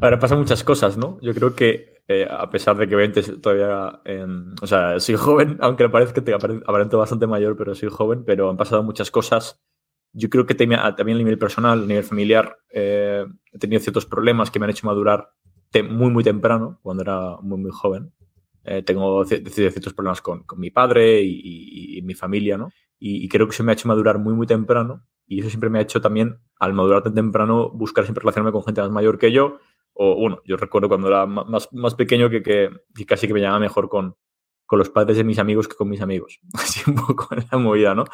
Ahora 0.01 0.19
pasan 0.19 0.39
muchas 0.39 0.63
cosas, 0.63 0.99
¿no? 0.99 1.19
Yo 1.23 1.35
creo 1.35 1.55
que 1.55 1.96
eh, 2.09 2.27
a 2.31 2.49
pesar 2.51 2.77
de 2.77 2.87
que 2.87 2.95
20 2.95 3.23
todavía, 3.39 4.01
o 4.63 4.67
sea, 4.67 5.01
soy 5.01 5.17
joven, 5.17 5.59
aunque 5.61 5.85
me 5.85 5.91
parezca 5.91 6.15
que 6.15 6.21
te 6.21 6.35
aparento 6.35 6.99
bastante 6.99 7.27
mayor, 7.27 7.57
pero 7.57 7.75
soy 7.75 7.89
joven, 7.91 8.25
pero 8.25 8.49
han 8.49 8.57
pasado 8.57 8.83
muchas 8.83 9.11
cosas. 9.11 9.61
Yo 10.13 10.31
creo 10.31 10.47
que 10.47 10.55
también 10.55 10.81
a 10.81 10.95
nivel 11.05 11.39
personal, 11.39 11.83
a 11.83 11.87
nivel 11.87 12.05
familiar, 12.05 12.59
eh, 12.71 13.27
he 13.53 13.59
tenido 13.59 13.81
ciertos 13.81 14.07
problemas 14.07 14.51
que 14.51 14.59
me 14.59 14.65
han 14.65 14.71
hecho 14.71 14.87
madurar 14.87 15.31
muy, 15.83 16.11
muy 16.11 16.25
temprano, 16.25 16.79
cuando 16.83 17.03
era 17.03 17.37
muy, 17.43 17.59
muy 17.59 17.71
joven. 17.71 18.13
Eh, 18.65 18.83
tengo 18.83 19.25
ciertos 19.25 19.93
problemas 19.93 20.23
con, 20.23 20.45
con 20.45 20.59
mi 20.59 20.71
padre 20.71 21.23
y, 21.23 22.01
mi 22.03 22.15
familia, 22.15 22.57
¿no? 22.57 22.71
Y, 22.99 23.25
y, 23.25 23.29
creo 23.29 23.47
que 23.47 23.55
se 23.55 23.63
me 23.63 23.73
ha 23.73 23.75
hecho 23.75 23.89
madurar 23.89 24.19
muy, 24.19 24.33
muy 24.33 24.47
temprano. 24.47 25.05
Y 25.27 25.41
eso 25.41 25.51
siempre 25.51 25.69
me 25.69 25.79
ha 25.79 25.83
hecho 25.83 26.01
también, 26.01 26.39
al 26.59 26.73
madurar 26.73 27.03
tan 27.03 27.15
temprano, 27.15 27.69
buscar 27.71 28.05
siempre 28.05 28.23
relacionarme 28.23 28.53
con 28.53 28.65
gente 28.65 28.81
más 28.81 28.91
mayor 28.91 29.19
que 29.19 29.33
yo 29.33 29.59
o 29.99 30.15
bueno, 30.17 30.41
yo 30.45 30.57
recuerdo 30.57 30.89
cuando 30.89 31.09
era 31.09 31.27
más, 31.27 31.69
más 31.73 31.95
pequeño 31.95 32.29
que, 32.29 32.43
que, 32.43 32.71
casi 33.07 33.27
que 33.27 33.35
me 33.35 33.41
llamaba 33.41 33.61
mejor 33.61 33.89
con, 33.89 34.17
con 34.67 34.79
los 34.79 34.91
padres 34.91 35.17
de 35.17 35.25
mis 35.25 35.39
amigos 35.39 35.69
que 35.69 35.75
con 35.75 35.89
mis 35.89 36.01
amigos. 36.01 36.39
Así 36.55 36.83
un 36.89 36.97
poco 36.97 37.29
en 37.35 37.45
la 37.51 37.59
movida, 37.59 37.95
¿no? 37.95 38.05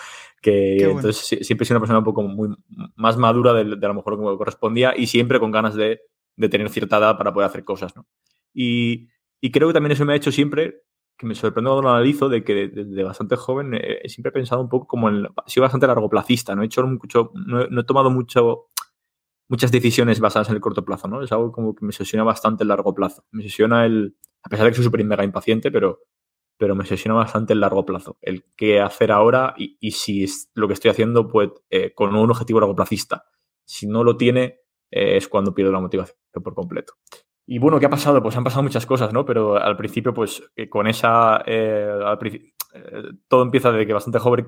Que 0.40 0.76
entonces 0.76 1.16
siempre 1.44 1.64
he 1.64 1.66
sido 1.66 1.76
una 1.76 1.80
persona 1.80 1.98
un 1.98 2.04
poco 2.04 2.22
muy, 2.22 2.50
más 2.94 3.16
madura 3.16 3.52
de, 3.52 3.76
de 3.76 3.86
a 3.86 3.88
lo 3.88 3.94
mejor 3.94 4.16
como 4.16 4.36
correspondía 4.38 4.94
y 4.96 5.06
siempre 5.06 5.40
con 5.40 5.50
ganas 5.50 5.74
de, 5.74 6.00
de, 6.36 6.48
tener 6.48 6.68
cierta 6.70 6.98
edad 6.98 7.18
para 7.18 7.32
poder 7.32 7.48
hacer 7.48 7.64
cosas, 7.64 7.96
¿no? 7.96 8.06
Y, 8.54 9.08
y, 9.40 9.50
creo 9.50 9.68
que 9.68 9.74
también 9.74 9.92
eso 9.92 10.04
me 10.04 10.12
ha 10.12 10.16
hecho 10.16 10.30
siempre, 10.30 10.82
que 11.16 11.26
me 11.26 11.34
sorprende 11.34 11.70
cuando 11.70 11.82
lo 11.82 11.94
analizo, 11.94 12.28
de 12.28 12.44
que 12.44 12.68
desde 12.68 13.02
bastante 13.02 13.36
joven 13.36 13.74
eh, 13.74 14.02
siempre 14.08 14.28
he 14.28 14.32
pensado 14.32 14.60
un 14.60 14.68
poco 14.68 14.86
como 14.86 15.08
en... 15.08 15.24
He 15.24 15.50
sido 15.50 15.62
bastante 15.62 15.86
largoplacista, 15.86 16.54
¿no? 16.54 16.62
He 16.62 16.66
hecho 16.66 16.86
mucho... 16.86 17.32
no, 17.34 17.66
no 17.66 17.80
he 17.80 17.84
tomado 17.84 18.10
mucho 18.10 18.71
muchas 19.48 19.72
decisiones 19.72 20.20
basadas 20.20 20.48
en 20.48 20.54
el 20.54 20.60
corto 20.60 20.84
plazo, 20.84 21.08
¿no? 21.08 21.22
Es 21.22 21.32
algo 21.32 21.52
como 21.52 21.74
que 21.74 21.84
me 21.84 21.90
obsesiona 21.90 22.24
bastante 22.24 22.64
el 22.64 22.68
largo 22.68 22.94
plazo. 22.94 23.24
Me 23.30 23.42
obsesiona 23.42 23.86
el, 23.86 24.16
a 24.42 24.48
pesar 24.48 24.64
de 24.64 24.70
que 24.70 24.76
soy 24.76 24.84
súper 24.84 25.04
mega 25.04 25.24
impaciente, 25.24 25.70
pero, 25.70 26.00
pero 26.56 26.74
me 26.74 26.82
obsesiona 26.82 27.16
bastante 27.16 27.52
el 27.52 27.60
largo 27.60 27.84
plazo. 27.84 28.18
El 28.20 28.44
qué 28.56 28.80
hacer 28.80 29.12
ahora 29.12 29.54
y, 29.56 29.76
y 29.80 29.92
si 29.92 30.24
es 30.24 30.50
lo 30.54 30.68
que 30.68 30.74
estoy 30.74 30.90
haciendo 30.90 31.28
pues, 31.28 31.50
eh, 31.70 31.92
con 31.94 32.14
un 32.14 32.30
objetivo 32.30 32.60
largo 32.60 32.76
placista. 32.76 33.24
Si 33.64 33.86
no 33.86 34.04
lo 34.04 34.16
tiene, 34.16 34.60
eh, 34.90 35.16
es 35.16 35.28
cuando 35.28 35.54
pierdo 35.54 35.72
la 35.72 35.80
motivación 35.80 36.16
por 36.42 36.54
completo. 36.54 36.94
Y 37.46 37.58
bueno, 37.58 37.78
¿qué 37.80 37.86
ha 37.86 37.90
pasado? 37.90 38.22
Pues 38.22 38.36
han 38.36 38.44
pasado 38.44 38.62
muchas 38.62 38.86
cosas, 38.86 39.12
¿no? 39.12 39.24
Pero 39.24 39.56
al 39.56 39.76
principio, 39.76 40.14
pues 40.14 40.42
eh, 40.56 40.68
con 40.68 40.86
esa... 40.86 41.42
todo 43.28 43.42
empieza 43.42 43.70
desde 43.70 43.86
que 43.86 43.92
bastante 43.92 44.18
joven 44.18 44.46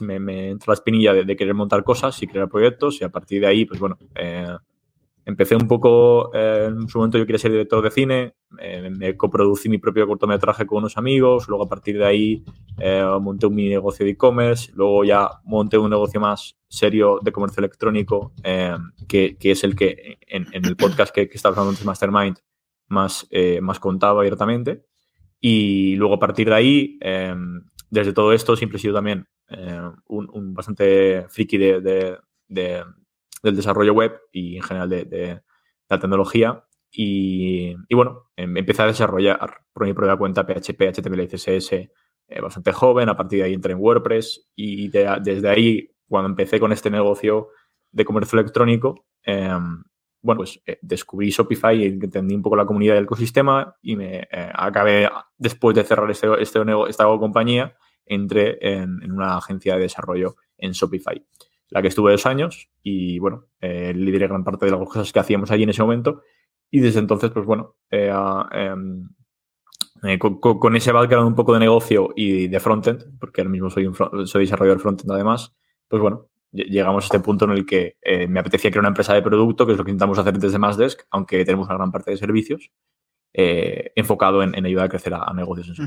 me, 0.00 0.18
me, 0.20 0.50
entra 0.50 0.72
la 0.72 0.74
espinilla 0.74 1.12
de, 1.12 1.36
querer 1.36 1.54
montar 1.54 1.84
cosas 1.84 2.22
y 2.22 2.26
crear 2.26 2.48
proyectos 2.48 3.00
y 3.00 3.04
a 3.04 3.10
partir 3.10 3.40
de 3.40 3.46
ahí, 3.46 3.64
pues 3.64 3.80
bueno, 3.80 3.98
empecé 5.24 5.56
un 5.56 5.66
poco, 5.66 6.34
eh, 6.34 6.66
en 6.68 6.88
su 6.88 6.98
momento 6.98 7.18
yo 7.18 7.26
quería 7.26 7.38
ser 7.38 7.52
director 7.52 7.82
de 7.82 7.90
cine, 7.90 8.34
eh, 8.58 8.90
me 8.90 9.16
coproducí 9.16 9.68
mi 9.68 9.78
propio 9.78 10.06
cortometraje 10.06 10.66
con 10.66 10.78
unos 10.78 10.96
amigos, 10.96 11.48
luego 11.48 11.64
a 11.64 11.68
partir 11.68 11.98
de 11.98 12.04
ahí 12.04 12.44
eh, 12.78 13.04
monté 13.20 13.48
mini 13.48 13.70
negocio 13.70 14.04
de 14.04 14.12
e-commerce, 14.12 14.72
luego 14.74 15.04
ya 15.04 15.28
monté 15.44 15.78
un 15.78 15.90
negocio 15.90 16.20
más 16.20 16.56
serio 16.68 17.18
de 17.22 17.32
comercio 17.32 17.60
electrónico, 17.60 18.32
que, 19.08 19.36
es 19.40 19.64
el 19.64 19.74
que 19.74 20.18
en, 20.26 20.46
el 20.52 20.76
podcast 20.76 21.14
que, 21.14 21.28
que 21.28 21.36
estaba 21.36 21.54
hablando 21.54 21.70
antes, 21.70 21.84
Mastermind, 21.84 22.38
más, 22.88 23.28
más 23.60 23.80
contaba 23.80 24.20
abiertamente. 24.20 24.84
Y 25.40 25.96
luego 25.96 26.14
a 26.14 26.18
partir 26.18 26.48
de 26.48 26.54
ahí, 26.54 26.98
desde 27.90 28.12
todo 28.12 28.32
esto, 28.32 28.56
siempre 28.56 28.76
he 28.76 28.80
sido 28.80 28.94
también 28.94 29.26
un, 30.06 30.54
bastante 30.54 31.26
friki 31.28 31.58
de, 31.58 32.18
del 32.48 33.56
desarrollo 33.56 33.94
web 33.94 34.20
y 34.32 34.56
en 34.56 34.62
general 34.62 34.88
de, 34.88 35.42
la 35.88 35.98
tecnología. 35.98 36.64
Y, 36.92 37.74
bueno, 37.94 38.30
em, 38.36 38.56
empecé 38.56 38.82
a 38.82 38.86
desarrollar 38.86 39.38
por 39.72 39.86
mi 39.86 39.92
propia 39.92 40.16
cuenta 40.16 40.44
PHP, 40.44 40.88
HTML 40.92 41.22
y 41.22 41.28
CSS 41.28 41.72
eh, 41.72 42.40
bastante 42.40 42.72
joven. 42.72 43.08
A 43.08 43.16
partir 43.16 43.40
de 43.40 43.46
ahí 43.46 43.54
entré 43.54 43.72
en 43.72 43.80
WordPress 43.80 44.50
y 44.54 44.88
desde 44.88 45.48
ahí, 45.48 45.90
cuando 46.08 46.28
empecé 46.30 46.60
con 46.60 46.72
este 46.72 46.90
negocio 46.90 47.48
de 47.92 48.04
comercio 48.04 48.38
electrónico, 48.38 49.06
em, 49.24 49.82
bueno, 50.22 50.40
pues 50.40 50.60
eh, 50.66 50.78
descubrí 50.82 51.30
Shopify 51.30 51.82
y 51.82 51.86
entendí 51.86 52.34
un 52.34 52.42
poco 52.42 52.56
la 52.56 52.66
comunidad 52.66 52.94
del 52.94 53.04
ecosistema 53.04 53.76
y 53.82 53.96
me 53.96 54.28
eh, 54.30 54.52
acabé, 54.54 55.08
después 55.38 55.74
de 55.76 55.84
cerrar 55.84 56.10
este, 56.10 56.28
este, 56.40 56.60
esta 56.88 57.04
compañía, 57.04 57.76
entré 58.04 58.58
en, 58.60 59.10
una 59.10 59.36
agencia 59.36 59.74
de 59.74 59.82
desarrollo 59.82 60.36
en 60.58 60.72
Shopify 60.72 61.24
la 61.70 61.82
que 61.82 61.88
estuve 61.88 62.12
dos 62.12 62.26
años 62.26 62.68
y 62.82 63.18
bueno, 63.18 63.46
eh, 63.60 63.92
lideré 63.94 64.26
gran 64.26 64.44
parte 64.44 64.66
de 64.66 64.72
las 64.72 64.80
cosas 64.80 65.12
que 65.12 65.20
hacíamos 65.20 65.50
allí 65.50 65.62
en 65.62 65.70
ese 65.70 65.82
momento 65.82 66.22
y 66.70 66.80
desde 66.80 67.00
entonces, 67.00 67.30
pues 67.30 67.46
bueno, 67.46 67.76
eh, 67.90 68.12
em, 68.52 69.08
eh, 70.02 70.18
con, 70.18 70.76
ese 70.76 70.92
background 70.92 71.28
un 71.28 71.34
poco 71.34 71.54
de 71.54 71.60
negocio 71.60 72.10
y 72.14 72.48
de 72.48 72.60
frontend, 72.60 73.18
porque 73.18 73.40
ahora 73.40 73.50
mismo 73.50 73.70
soy, 73.70 73.86
un 73.86 73.94
soy 74.26 74.44
desarrollador 74.44 74.80
frontend 74.80 75.10
además, 75.12 75.54
pues 75.88 76.00
bueno, 76.00 76.28
llegamos 76.52 77.04
a 77.04 77.06
este 77.06 77.20
punto 77.20 77.44
en 77.44 77.52
el 77.52 77.66
que 77.66 77.96
me 78.28 78.40
apetecía 78.40 78.70
crear 78.70 78.80
una 78.80 78.88
empresa 78.88 79.14
de 79.14 79.22
producto, 79.22 79.66
que 79.66 79.72
es 79.72 79.78
lo 79.78 79.84
que 79.84 79.90
intentamos 79.90 80.18
hacer 80.18 80.38
desde 80.38 80.58
Desk, 80.76 81.00
aunque 81.10 81.44
tenemos 81.44 81.66
una 81.68 81.76
gran 81.76 81.92
parte 81.92 82.10
de 82.10 82.16
servicios. 82.16 82.70
Eh, 83.32 83.92
enfocado 83.94 84.42
en, 84.42 84.66
ayudar 84.66 84.86
a 84.86 84.88
crecer 84.88 85.14
a, 85.14 85.32
negocios. 85.32 85.80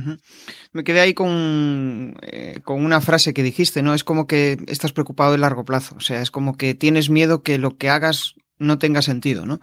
Me 0.71 0.85
quedé 0.85 1.01
ahí 1.01 1.13
con, 1.13 2.15
eh, 2.21 2.61
con, 2.63 2.85
una 2.85 3.01
frase 3.01 3.33
que 3.33 3.43
dijiste, 3.43 3.83
¿no? 3.83 3.93
Es 3.93 4.05
como 4.05 4.27
que 4.27 4.57
estás 4.67 4.93
preocupado 4.93 5.33
de 5.33 5.39
largo 5.39 5.65
plazo, 5.65 5.95
o 5.97 5.99
sea, 5.99 6.21
es 6.21 6.31
como 6.31 6.55
que 6.55 6.73
tienes 6.73 7.09
miedo 7.09 7.43
que 7.43 7.57
lo 7.57 7.75
que 7.75 7.89
hagas 7.89 8.35
no 8.59 8.79
tenga 8.79 9.01
sentido, 9.01 9.45
¿no? 9.45 9.59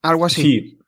Algo 0.00 0.24
así. 0.24 0.42
Sí, 0.42 0.78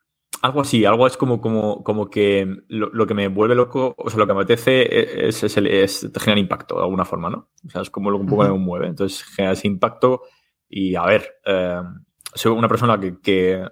algo 0.43 0.61
así, 0.61 0.85
algo 0.85 1.07
es 1.07 1.17
como, 1.17 1.41
como, 1.41 1.83
como 1.83 2.11
que 2.11 2.47
lo, 2.67 3.07
que 3.07 3.15
me 3.15 3.27
vuelve 3.29 3.55
loco, 3.55 3.95
o 3.97 4.09
sea, 4.11 4.19
lo 4.19 4.27
que 4.27 4.33
me 4.33 4.41
apetece 4.41 5.27
es, 5.27 5.43
es, 5.43 6.11
generar 6.19 6.37
impacto 6.37 6.75
de 6.75 6.83
alguna 6.83 7.05
forma, 7.05 7.31
¿no? 7.31 7.49
O 7.65 7.69
sea, 7.69 7.81
es 7.81 7.89
como 7.89 8.11
lo 8.11 8.17
que 8.17 8.23
un 8.23 8.29
poco 8.29 8.43
me 8.43 8.51
mueve. 8.51 8.87
Entonces, 8.87 9.23
generar 9.23 9.53
ese 9.53 9.67
impacto 9.67 10.21
y, 10.69 10.95
a 10.95 11.05
ver, 11.05 11.37
eh, 11.45 11.81
soy 12.35 12.51
una 12.51 12.67
persona 12.67 12.99
que 12.99 13.63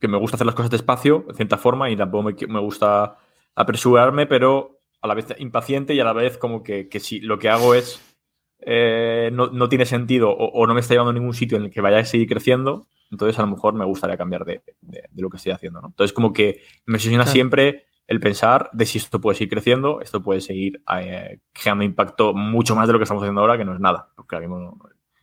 que 0.00 0.08
me 0.08 0.18
gusta 0.18 0.36
hacer 0.36 0.46
las 0.46 0.54
cosas 0.54 0.70
despacio, 0.70 1.26
de 1.28 1.34
cierta 1.34 1.58
forma, 1.58 1.90
y 1.90 1.96
tampoco 1.96 2.30
me, 2.48 2.60
gusta 2.60 3.18
apresurarme, 3.54 4.26
pero 4.26 4.80
a 5.02 5.06
la 5.06 5.14
vez 5.14 5.26
impaciente 5.38 5.94
y 5.94 6.00
a 6.00 6.04
la 6.04 6.14
vez 6.14 6.38
como 6.38 6.62
que, 6.62 6.88
si 6.98 7.20
lo 7.20 7.38
que 7.38 7.50
hago 7.50 7.74
es 7.74 8.00
eh, 8.60 9.30
no, 9.32 9.68
tiene 9.68 9.86
sentido 9.86 10.30
o, 10.30 10.66
no 10.66 10.74
me 10.74 10.80
está 10.80 10.94
llevando 10.94 11.10
a 11.10 11.14
ningún 11.14 11.34
sitio 11.34 11.56
en 11.58 11.64
el 11.64 11.70
que 11.70 11.80
vaya 11.80 11.98
a 11.98 12.04
seguir 12.04 12.28
creciendo, 12.28 12.86
entonces 13.10 13.38
a 13.38 13.42
lo 13.42 13.48
mejor 13.48 13.74
me 13.74 13.84
gustaría 13.84 14.16
cambiar 14.16 14.44
de, 14.44 14.62
lo 15.16 15.30
que 15.30 15.36
estoy 15.36 15.52
haciendo. 15.52 15.80
¿no? 15.80 15.88
Entonces 15.88 16.12
como 16.12 16.32
que 16.32 16.62
me 16.86 16.96
obsesiona 16.96 17.26
siempre 17.26 17.86
el 18.06 18.20
pensar 18.20 18.70
de 18.72 18.86
si 18.86 18.98
esto 18.98 19.20
puede 19.20 19.36
seguir 19.36 19.50
creciendo, 19.50 20.00
esto 20.00 20.22
puede 20.22 20.40
seguir 20.40 20.82
eh, 20.96 21.38
generando 21.54 21.84
impacto 21.84 22.34
mucho 22.34 22.74
más 22.74 22.86
de 22.86 22.92
lo 22.92 22.98
que 22.98 23.04
estamos 23.04 23.22
haciendo 23.22 23.40
ahora, 23.40 23.56
que 23.56 23.64
no 23.64 23.74
es 23.74 23.80
nada, 23.80 24.10
porque 24.16 24.34
ahora 24.34 24.48
mismo 24.48 24.78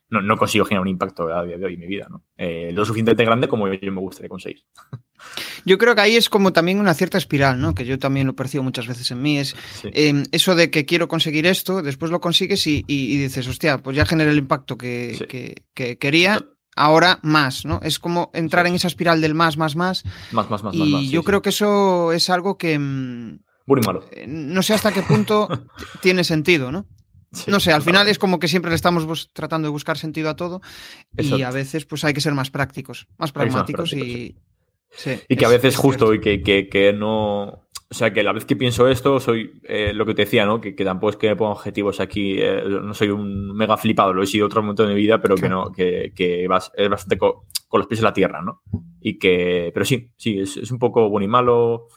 no, 0.09 0.21
no, 0.21 0.37
consigo 0.37 0.63
generar 0.63 0.83
un 0.83 0.87
impacto 0.87 1.27
a 1.27 1.43
día 1.43 1.57
de 1.57 1.65
hoy 1.65 1.73
en 1.73 1.79
mi 1.81 1.87
vida, 1.87 2.07
¿no? 2.09 2.23
Eh, 2.37 2.71
lo 2.73 2.85
suficientemente 2.85 3.25
grande 3.25 3.49
como 3.49 3.67
yo, 3.67 3.91
me 3.91 3.99
gustaría 3.99 4.29
conseguir. 4.29 4.63
Yo 5.65 5.77
creo 5.77 5.95
que 5.95 6.01
ahí 6.01 6.15
es 6.15 6.29
como 6.29 6.53
también 6.53 6.79
una 6.79 6.93
cierta 6.93 7.17
espiral, 7.17 7.59
¿no? 7.59 7.75
Que 7.75 7.83
yo 7.83 7.99
también 7.99 8.27
lo 8.27 8.35
percibo 8.35 8.63
muchas 8.63 8.87
veces 8.87 9.11
en 9.11 9.21
mí. 9.21 9.37
Es 9.37 9.55
em, 9.83 10.23
eso 10.31 10.55
de 10.55 10.71
que 10.71 10.85
quiero 10.85 11.09
conseguir 11.09 11.45
esto, 11.45 11.81
después 11.81 12.09
lo 12.09 12.21
consigues 12.21 12.65
y, 12.67 12.83
dices, 12.87 13.47
hostia, 13.47 13.79
pues 13.79 13.97
ya 13.97 14.05
generé 14.05 14.31
el 14.31 14.37
impacto 14.37 14.77
que, 14.77 15.55
quería, 15.73 16.45
ahora 16.77 17.19
más, 17.23 17.65
¿no? 17.65 17.79
Es 17.83 17.99
como 17.99 18.31
entrar 18.33 18.67
en 18.67 18.75
esa 18.75 18.87
espiral 18.87 19.19
del 19.19 19.33
más, 19.33 19.57
más, 19.57 19.75
más. 19.75 20.03
Más, 20.31 20.49
más, 20.49 20.63
más, 20.63 20.75
y 20.75 20.79
más. 20.79 20.89
más 20.89 21.03
yo 21.09 21.23
creo 21.23 21.41
que 21.41 21.49
eso 21.49 22.13
es 22.13 22.29
algo 22.29 22.57
que. 22.57 22.77
Mm, 22.79 23.39
Muy 23.65 23.81
malo. 23.85 24.05
Eh, 24.11 24.25
no 24.27 24.63
sé 24.63 24.73
hasta 24.73 24.91
qué 24.91 25.01
punto 25.01 25.49
tiene 26.01 26.23
sentido, 26.23 26.71
¿no? 26.71 26.85
no 27.45 27.59
sé, 27.59 27.71
al 27.71 27.81
final 27.81 28.07
es 28.07 28.17
como 28.17 28.39
que 28.39 28.47
siempre 28.47 28.69
le 28.69 28.75
estamos 28.75 29.29
tratando 29.33 29.67
de 29.67 29.71
buscar 29.71 29.97
sentido 29.97 30.29
a 30.29 30.35
todo 30.35 30.61
y 31.17 31.41
a 31.41 31.51
veces 31.51 31.85
pues 31.85 32.03
hay 32.03 32.13
que 32.13 32.21
ser 32.21 32.33
más 32.33 32.49
prácticos, 32.49 33.07
más 33.17 33.31
pragmáticos 33.31 33.93
y... 33.93 34.37
y 35.27 35.35
que 35.35 35.45
a 35.45 35.49
veces 35.49 35.75
justo 35.75 36.13
y 36.13 36.21
que, 36.21 36.41
que, 36.41 36.93
no... 36.93 37.66
O 37.89 37.93
sea, 37.93 38.11
que 38.11 38.19
a 38.19 38.23
la 38.23 38.33
vez 38.33 38.43
que 38.43 38.55
pienso 38.55 38.87
esto, 38.87 39.19
soy 39.19 39.61
eh, 39.63 39.93
lo 39.93 40.05
que 40.05 40.13
te 40.13 40.23
decía, 40.23 40.45
¿no? 40.45 40.59
Que, 40.59 40.73
tampoco 40.73 41.11
es 41.11 41.15
que 41.15 41.29
me 41.29 41.35
ponga 41.37 41.51
objetivos 41.51 41.99
aquí, 42.01 42.35
eh, 42.37 42.63
no 42.65 42.93
soy 42.93 43.09
un 43.09 43.55
mega 43.55 43.77
flipado, 43.77 44.13
lo 44.13 44.23
he 44.23 44.27
sido 44.27 44.45
otro 44.45 44.61
momento 44.61 44.83
de 44.83 44.93
mi 44.93 44.99
vida, 44.99 45.21
pero 45.21 45.35
que 45.35 45.47
no, 45.47 45.71
que, 45.71 46.11
que 46.13 46.43
es 46.43 46.49
bastante 46.49 47.17
con 47.17 47.43
los 47.71 47.87
pies 47.87 48.01
en 48.01 48.05
la 48.05 48.13
tierra, 48.13 48.41
¿no? 48.41 48.61
Y 48.99 49.17
que, 49.17 49.71
pero 49.73 49.85
sí, 49.85 50.11
sí, 50.17 50.39
es, 50.39 50.57
es 50.57 50.71
un 50.71 50.79
poco 50.79 51.09
bueno 51.09 51.25
y 51.25 51.29
malo, 51.29 51.87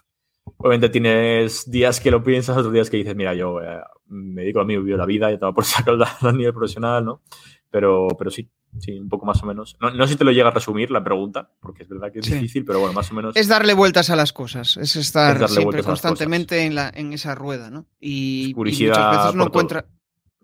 Obviamente 0.57 0.89
tienes 0.89 1.71
días 1.71 2.01
que 2.01 2.11
lo 2.11 2.23
piensas, 2.23 2.57
otros 2.57 2.73
días 2.73 2.91
que 2.91 2.97
dices, 2.97 3.17
mira, 3.17 3.35
yo 3.35 3.63
eh, 3.63 3.81
me 4.07 4.43
dedico 4.43 4.61
a 4.61 4.65
mí, 4.65 4.77
vivo 4.77 4.97
la 4.97 5.07
vida 5.07 5.33
y 5.33 5.39
todo 5.39 5.55
por 5.55 5.65
sacar 5.65 5.97
a 6.21 6.33
nivel 6.33 6.53
profesional, 6.53 7.05
¿no? 7.05 7.23
Pero, 7.71 8.09
pero 8.19 8.31
sí, 8.31 8.51
sí, 8.79 8.99
un 8.99 9.09
poco 9.09 9.27
más 9.27 9.43
o 9.43 9.47
menos. 9.47 9.77
No, 9.81 10.07
sé 10.07 10.13
si 10.13 10.19
te 10.19 10.25
lo 10.25 10.33
llega 10.33 10.49
a 10.49 10.53
resumir 10.53 10.91
la 10.91 11.03
pregunta, 11.03 11.51
porque 11.61 11.83
es 11.83 11.89
verdad 11.89 12.13
que 12.13 12.21
es 12.21 12.31
difícil, 12.31 12.65
pero 12.65 12.81
bueno, 12.81 12.93
más 12.93 13.11
o 13.11 13.15
menos. 13.15 13.37
Es 13.37 13.49
darle 13.49 13.75
vueltas 13.75 14.11
a 14.11 14.17
las 14.17 14.33
cosas, 14.33 14.77
es 14.77 14.97
estar 14.97 15.49
siempre 15.49 15.83
constantemente 15.83 16.65
en, 16.65 16.75
la, 16.75 16.91
en 16.95 17.13
esa 17.13 17.35
rueda, 17.35 17.71
¿no? 17.71 17.87
Y, 18.01 18.53
muchas 18.57 18.79
veces 18.79 19.35
no 19.35 19.45
encuentras. 19.45 19.85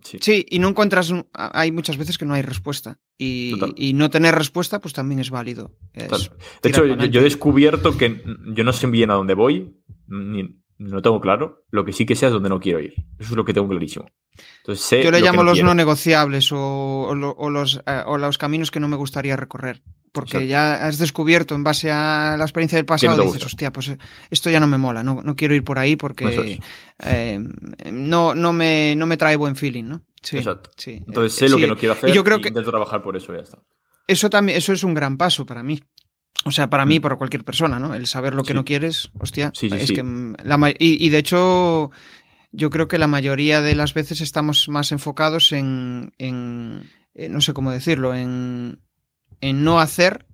Sí. 0.02 0.46
y 0.48 0.58
no 0.60 0.68
encuentras. 0.68 1.12
Hay 1.32 1.72
muchas 1.72 1.96
veces 1.96 2.16
que 2.16 2.24
no 2.24 2.34
hay 2.34 2.42
respuesta. 2.42 2.98
Y, 3.18 3.54
y 3.76 3.92
no 3.94 4.10
tener 4.10 4.34
respuesta, 4.34 4.80
pues 4.80 4.94
también 4.94 5.20
es 5.20 5.30
válido. 5.30 5.72
de 5.94 6.06
hecho, 6.68 6.84
yo, 6.84 7.20
he 7.20 7.24
descubierto 7.24 7.96
que 7.96 8.22
yo 8.54 8.62
no 8.62 8.72
sé 8.72 8.86
bien 8.86 9.10
a 9.10 9.14
dónde 9.14 9.34
voy, 9.34 9.74
ni, 10.06 10.60
no 10.78 11.02
tengo 11.02 11.20
claro. 11.20 11.64
Lo 11.70 11.84
que 11.84 11.92
sí 11.92 12.06
que 12.06 12.14
sé 12.14 12.26
es 12.26 12.32
dónde 12.32 12.48
no 12.48 12.60
quiero 12.60 12.80
ir. 12.80 12.94
Eso 13.18 13.30
es 13.30 13.36
lo 13.36 13.44
que 13.44 13.54
tengo 13.54 13.68
clarísimo. 13.68 14.06
Entonces, 14.58 15.04
Yo 15.04 15.10
le 15.10 15.20
llamo 15.20 15.42
los 15.42 15.62
no 15.62 15.74
negociables 15.74 16.50
o, 16.52 17.14
los, 17.14 17.80
eh, 17.86 18.02
o, 18.04 18.18
los, 18.18 18.38
caminos 18.38 18.70
que 18.70 18.80
no 18.80 18.88
me 18.88 18.96
gustaría 18.96 19.36
recorrer. 19.36 19.82
Porque 20.12 20.46
ya 20.46 20.86
has 20.86 20.96
descubierto 20.96 21.54
en 21.54 21.62
base 21.62 21.90
a 21.90 22.36
la 22.38 22.44
experiencia 22.44 22.76
del 22.76 22.86
pasado, 22.86 23.22
dices, 23.22 23.44
hostia, 23.44 23.70
pues 23.70 23.88
eh, 23.88 23.98
esto 24.30 24.48
ya 24.48 24.60
no 24.60 24.66
me 24.66 24.78
mola, 24.78 25.02
no, 25.02 25.20
no 25.22 25.36
quiero 25.36 25.54
ir 25.54 25.62
por 25.62 25.78
ahí 25.78 25.96
porque 25.96 26.58
eh, 27.04 27.38
no, 27.92 28.34
no, 28.34 28.52
me, 28.54 28.96
no 28.96 29.04
me 29.04 29.18
trae 29.18 29.36
buen 29.36 29.56
feeling, 29.56 29.84
¿no? 29.84 30.02
Sí, 30.22 30.38
Exacto. 30.38 30.70
Entonces 30.86 31.34
sé 31.34 31.50
lo 31.50 31.58
que 31.58 31.66
no 31.66 31.76
quiero 31.76 31.92
hacer 31.92 32.08
y, 32.08 32.14
yo 32.14 32.24
creo 32.24 32.40
que 32.40 32.48
intento 32.48 32.70
trabajar 32.70 33.02
por 33.02 33.14
eso 33.14 33.32
y 33.34 33.36
ya 33.36 33.42
está. 33.42 33.58
Eso, 34.08 34.30
también, 34.30 34.56
eso 34.56 34.72
es 34.72 34.82
un 34.84 34.94
gran 34.94 35.18
paso 35.18 35.44
para 35.44 35.62
mí. 35.62 35.82
O 36.46 36.52
sea, 36.52 36.70
para 36.70 36.86
mí, 36.86 37.00
mm. 37.00 37.02
para 37.02 37.16
cualquier 37.16 37.44
persona, 37.44 37.80
¿no? 37.80 37.92
El 37.92 38.06
saber 38.06 38.32
lo 38.32 38.44
que 38.44 38.54
no 38.54 38.64
quieres, 38.64 39.10
hostia. 39.18 39.50
Sí, 39.52 39.68
es 39.72 39.90
que 39.90 40.04
la, 40.44 40.74
y, 40.78 41.08
de 41.08 41.18
hecho, 41.18 41.90
yo 42.52 42.70
creo 42.70 42.86
que 42.86 42.98
la 42.98 43.08
mayoría 43.08 43.60
de 43.60 43.74
las 43.74 43.94
veces 43.94 44.20
estamos 44.20 44.68
más 44.68 44.92
enfocados 44.92 45.50
en, 45.50 46.12
en, 46.18 46.88
no 47.16 47.40
sé 47.40 47.52
cómo 47.52 47.72
decirlo, 47.72 48.14
en, 48.14 48.80
en, 49.40 49.64
no 49.64 49.80
hacer 49.80 50.24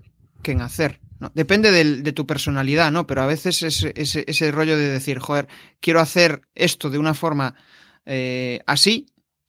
que 0.43 0.53
en 0.53 0.61
hacer. 0.61 1.01
¿no? 1.19 1.33
Depende 1.35 1.73
de 1.73 2.13
tu 2.13 2.27
personalidad, 2.27 2.93
¿no? 2.93 3.07
Pero 3.07 3.23
a 3.23 3.27
veces 3.27 3.63
ese, 3.63 3.95
ese, 3.97 4.53
rollo 4.53 4.77
de 4.77 4.91
decir, 4.91 5.19
joder, 5.19 5.49
quiero 5.81 6.01
hacer 6.01 6.43
esto 6.55 6.91
de 6.91 6.99
una 6.99 7.15
forma 7.15 7.55
eh, 8.05 8.61
así, 8.67 9.07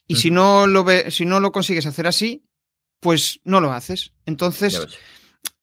y 0.08 0.16
si, 0.16 0.32
no 0.32 0.66
lo 0.66 0.86
ve, 0.86 1.12
si 1.12 1.26
no 1.26 1.42
lo 1.42 1.52
consigues 1.52 1.88
hacer 1.88 2.08
así, 2.08 2.46
pues 3.02 3.42
no 3.44 3.60
lo 3.60 3.74
haces. 3.74 4.14
Entonces 4.26 4.88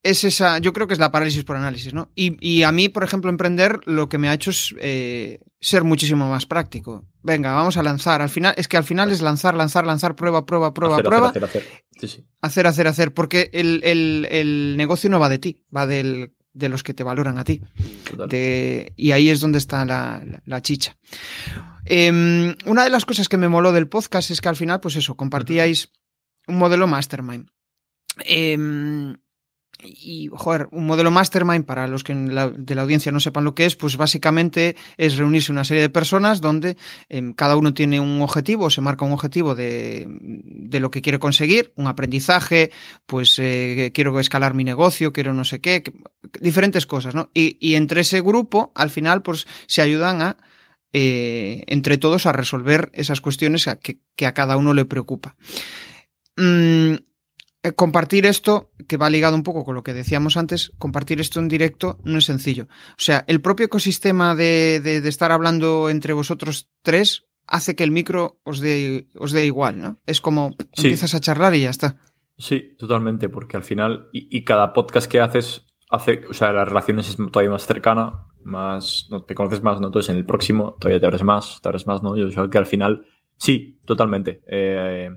es 0.02 0.25
esa, 0.25 0.59
yo 0.59 0.73
creo 0.73 0.87
que 0.87 0.95
es 0.95 0.99
la 0.99 1.12
parálisis 1.12 1.45
por 1.45 1.57
análisis, 1.57 1.92
¿no? 1.92 2.11
Y, 2.14 2.62
a 2.62 2.73
mí, 2.73 2.88
por 2.88 3.04
ejemplo, 3.04 3.30
emprender 3.30 3.80
lo 3.85 4.09
que 4.09 4.19
me 4.19 4.28
ha 4.28 4.35
hecho 4.35 4.50
es 4.50 4.75
eh, 4.78 5.40
ser 5.61 5.85
muchísimo 5.85 6.28
más 6.28 6.47
práctico. 6.47 7.04
Venga, 7.23 7.52
vamos 7.52 7.76
a 7.76 7.83
lanzar. 7.83 8.23
Al 8.23 8.30
final, 8.30 8.54
es 8.57 8.66
que 8.66 8.78
al 8.78 8.85
final 8.85 9.11
es 9.11 9.21
lanzar, 9.21 9.54
lanzar, 9.54 9.85
lanzar, 9.85 10.16
prueba, 10.16 10.47
prueba, 10.47 10.73
prueba, 10.73 10.99
prueba. 10.99 11.28
Hacer, 11.28 11.45
hacer, 11.45 11.62
hacer. 12.02 12.25
hacer, 12.40 12.66
hacer, 12.66 12.87
hacer. 12.87 13.14
Porque 13.14 13.50
el, 13.52 14.75
negocio 14.76 15.11
no 15.11 15.21
va 15.21 15.28
de 15.28 15.38
ti, 15.38 15.62
va 15.75 15.87
del, 15.87 16.33
de 16.54 16.69
los 16.71 16.83
que 16.83 16.95
te 16.95 17.04
valoran 17.04 17.38
a 17.38 17.45
ti. 17.45 17.61
y 18.97 19.12
ahí 19.12 19.28
es 19.28 19.40
donde 19.40 19.59
está 19.59 19.85
la, 19.85 20.62
chicha. 20.62 20.97
Em, 21.85 22.54
una 22.64 22.85
de 22.85 22.90
las 22.90 23.04
cosas 23.04 23.28
que 23.28 23.37
me 23.37 23.49
moló 23.49 23.73
del 23.73 23.88
podcast 23.88 24.30
es 24.30 24.40
que 24.40 24.49
al 24.49 24.57
final, 24.57 24.80
pues 24.80 24.97
eso, 24.97 25.14
compartíais 25.14 25.92
un 26.47 26.57
modelo 26.57 26.87
mastermind. 26.87 27.50
Eh, 28.25 28.57
y, 29.82 30.28
joder, 30.32 30.68
un 30.72 30.87
modelo 30.87 31.10
mastermind, 31.10 31.64
para 31.64 31.87
los 31.87 32.04
que 32.04 32.14
de 32.14 32.75
la 32.75 32.82
audiencia 32.82 33.12
no 33.12 33.20
sepan 33.20 33.44
lo 33.44 33.54
que 33.54 33.66
es, 33.66 33.76
pues 33.76 33.96
básicamente 33.96 34.76
es 34.96 35.16
reunirse 35.16 35.52
una 35.52 35.64
serie 35.64 35.82
de 35.82 35.90
personas 35.90 36.40
donde 36.40 36.76
em, 37.08 37.32
cada 37.32 37.56
uno 37.56 37.75
tiene 37.75 38.00
un 38.00 38.22
objetivo, 38.22 38.70
se 38.70 38.80
marca 38.80 39.04
un 39.04 39.12
objetivo 39.12 39.54
de, 39.54 40.06
de 40.08 40.80
lo 40.80 40.90
que 40.90 41.02
quiere 41.02 41.18
conseguir, 41.18 41.72
un 41.76 41.87
aprendizaje, 41.87 42.70
pues 43.06 43.38
eh, 43.38 43.90
quiero 43.94 44.18
escalar 44.20 44.54
mi 44.54 44.64
negocio, 44.64 45.12
quiero 45.12 45.34
no 45.34 45.44
sé 45.44 45.60
qué, 45.60 45.82
diferentes 46.40 46.87
cosas, 46.87 47.14
¿no? 47.14 47.30
Y, 47.34 47.56
y, 47.60 47.75
entre 47.75 48.02
ese 48.02 48.20
grupo, 48.20 48.72
al 48.75 48.90
final, 48.90 49.22
pues 49.22 49.46
se 49.66 49.82
ayudan 49.82 50.22
a, 50.22 50.37
eh, 50.92 51.64
entre 51.66 51.99
todos, 51.99 52.26
a 52.26 52.32
resolver 52.32 52.90
esas 52.94 53.20
cuestiones 53.20 53.68
que, 53.82 53.99
que 54.16 54.26
a 54.26 54.34
cada 54.34 54.56
uno 54.56 54.75
le 54.75 54.84
preocupa. 54.84 55.37
Mm, 56.37 56.94
eh, 57.62 57.72
compartir 57.72 58.24
esto, 58.24 58.70
que 58.88 58.96
va 58.96 59.10
ligado 59.10 59.36
un 59.36 59.42
poco 59.42 59.64
con 59.64 59.74
lo 59.74 59.82
que 59.82 59.92
decíamos 59.92 60.36
antes, 60.36 60.72
compartir 60.78 61.20
esto 61.20 61.40
en 61.40 61.48
directo 61.48 61.98
no 62.04 62.18
es 62.18 62.24
sencillo. 62.24 62.68
O 62.92 62.98
sea, 62.98 63.24
el 63.26 63.42
propio 63.42 63.66
ecosistema 63.66 64.34
de, 64.34 64.80
de, 64.80 65.06
estar 65.06 65.30
hablando 65.30 65.90
entre 65.90 66.14
vosotros 66.14 66.70
tres 66.82 67.26
hace 67.46 67.76
que 67.76 67.84
el 67.84 67.90
micro 67.90 68.40
os 68.44 68.60
dé, 68.60 69.08
os 69.14 69.32
dé 69.32 69.44
igual, 69.44 69.78
¿no? 69.78 69.98
Es 70.06 70.22
como 70.22 70.52
sí. 70.72 70.86
empiezas 70.86 71.14
a 71.14 71.20
charlar 71.20 71.54
y 71.54 71.62
ya 71.62 71.70
está. 71.70 71.96
Sí, 72.38 72.76
totalmente, 72.78 73.28
porque 73.28 73.58
al 73.58 73.64
final, 73.64 74.08
y, 74.12 74.34
y, 74.34 74.44
cada 74.44 74.72
podcast 74.72 75.10
que 75.10 75.20
haces, 75.20 75.66
hace, 75.90 76.22
o 76.30 76.32
sea, 76.32 76.52
la 76.52 76.64
relación 76.64 76.98
es 76.98 77.14
todavía 77.30 77.50
más 77.50 77.66
cercana, 77.66 78.26
más, 78.42 79.06
no, 79.10 79.22
te 79.22 79.34
conoces 79.34 79.62
más, 79.62 79.80
¿no? 79.80 79.88
Entonces 79.88 80.08
en 80.08 80.16
el 80.16 80.24
próximo 80.24 80.76
todavía 80.80 81.00
te 81.00 81.06
abres 81.06 81.22
más, 81.22 81.60
te 81.60 81.68
abres 81.68 81.86
más, 81.86 82.02
¿no? 82.02 82.16
Yo 82.16 82.30
creo 82.30 82.48
que 82.48 82.56
al 82.56 82.64
final, 82.64 83.04
sí, 83.36 83.78
totalmente. 83.84 84.40
Eh, 84.46 85.10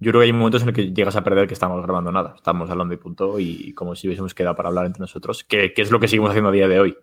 yo 0.00 0.10
creo 0.10 0.20
que 0.22 0.26
hay 0.26 0.32
momentos 0.32 0.62
en 0.62 0.68
los 0.68 0.74
que 0.74 0.92
llegas 0.92 1.14
a 1.14 1.22
perder 1.22 1.46
que 1.46 1.52
estamos 1.52 1.82
grabando 1.82 2.10
nada. 2.10 2.32
Estamos 2.34 2.70
hablando 2.70 2.94
y 2.94 2.96
punto 2.96 3.38
y 3.38 3.74
como 3.74 3.94
si 3.94 4.08
hubiésemos 4.08 4.34
quedado 4.34 4.56
para 4.56 4.70
hablar 4.70 4.86
entre 4.86 5.00
nosotros, 5.00 5.44
que, 5.44 5.74
que 5.74 5.82
es 5.82 5.90
lo 5.90 6.00
que 6.00 6.08
seguimos 6.08 6.30
haciendo 6.30 6.48
a 6.48 6.52
día 6.52 6.68
de 6.68 6.80
hoy. 6.80 6.96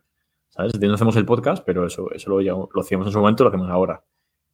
¿Sabes? 0.49 0.79
No 0.79 0.95
hacemos 0.95 1.15
el 1.15 1.25
podcast, 1.25 1.63
pero 1.63 1.85
eso, 1.85 2.11
eso 2.11 2.29
lo, 2.31 2.41
lo 2.41 2.81
hacíamos 2.81 3.05
en 3.07 3.13
su 3.13 3.19
momento, 3.19 3.43
lo 3.43 3.49
hacemos 3.49 3.69
ahora. 3.69 4.03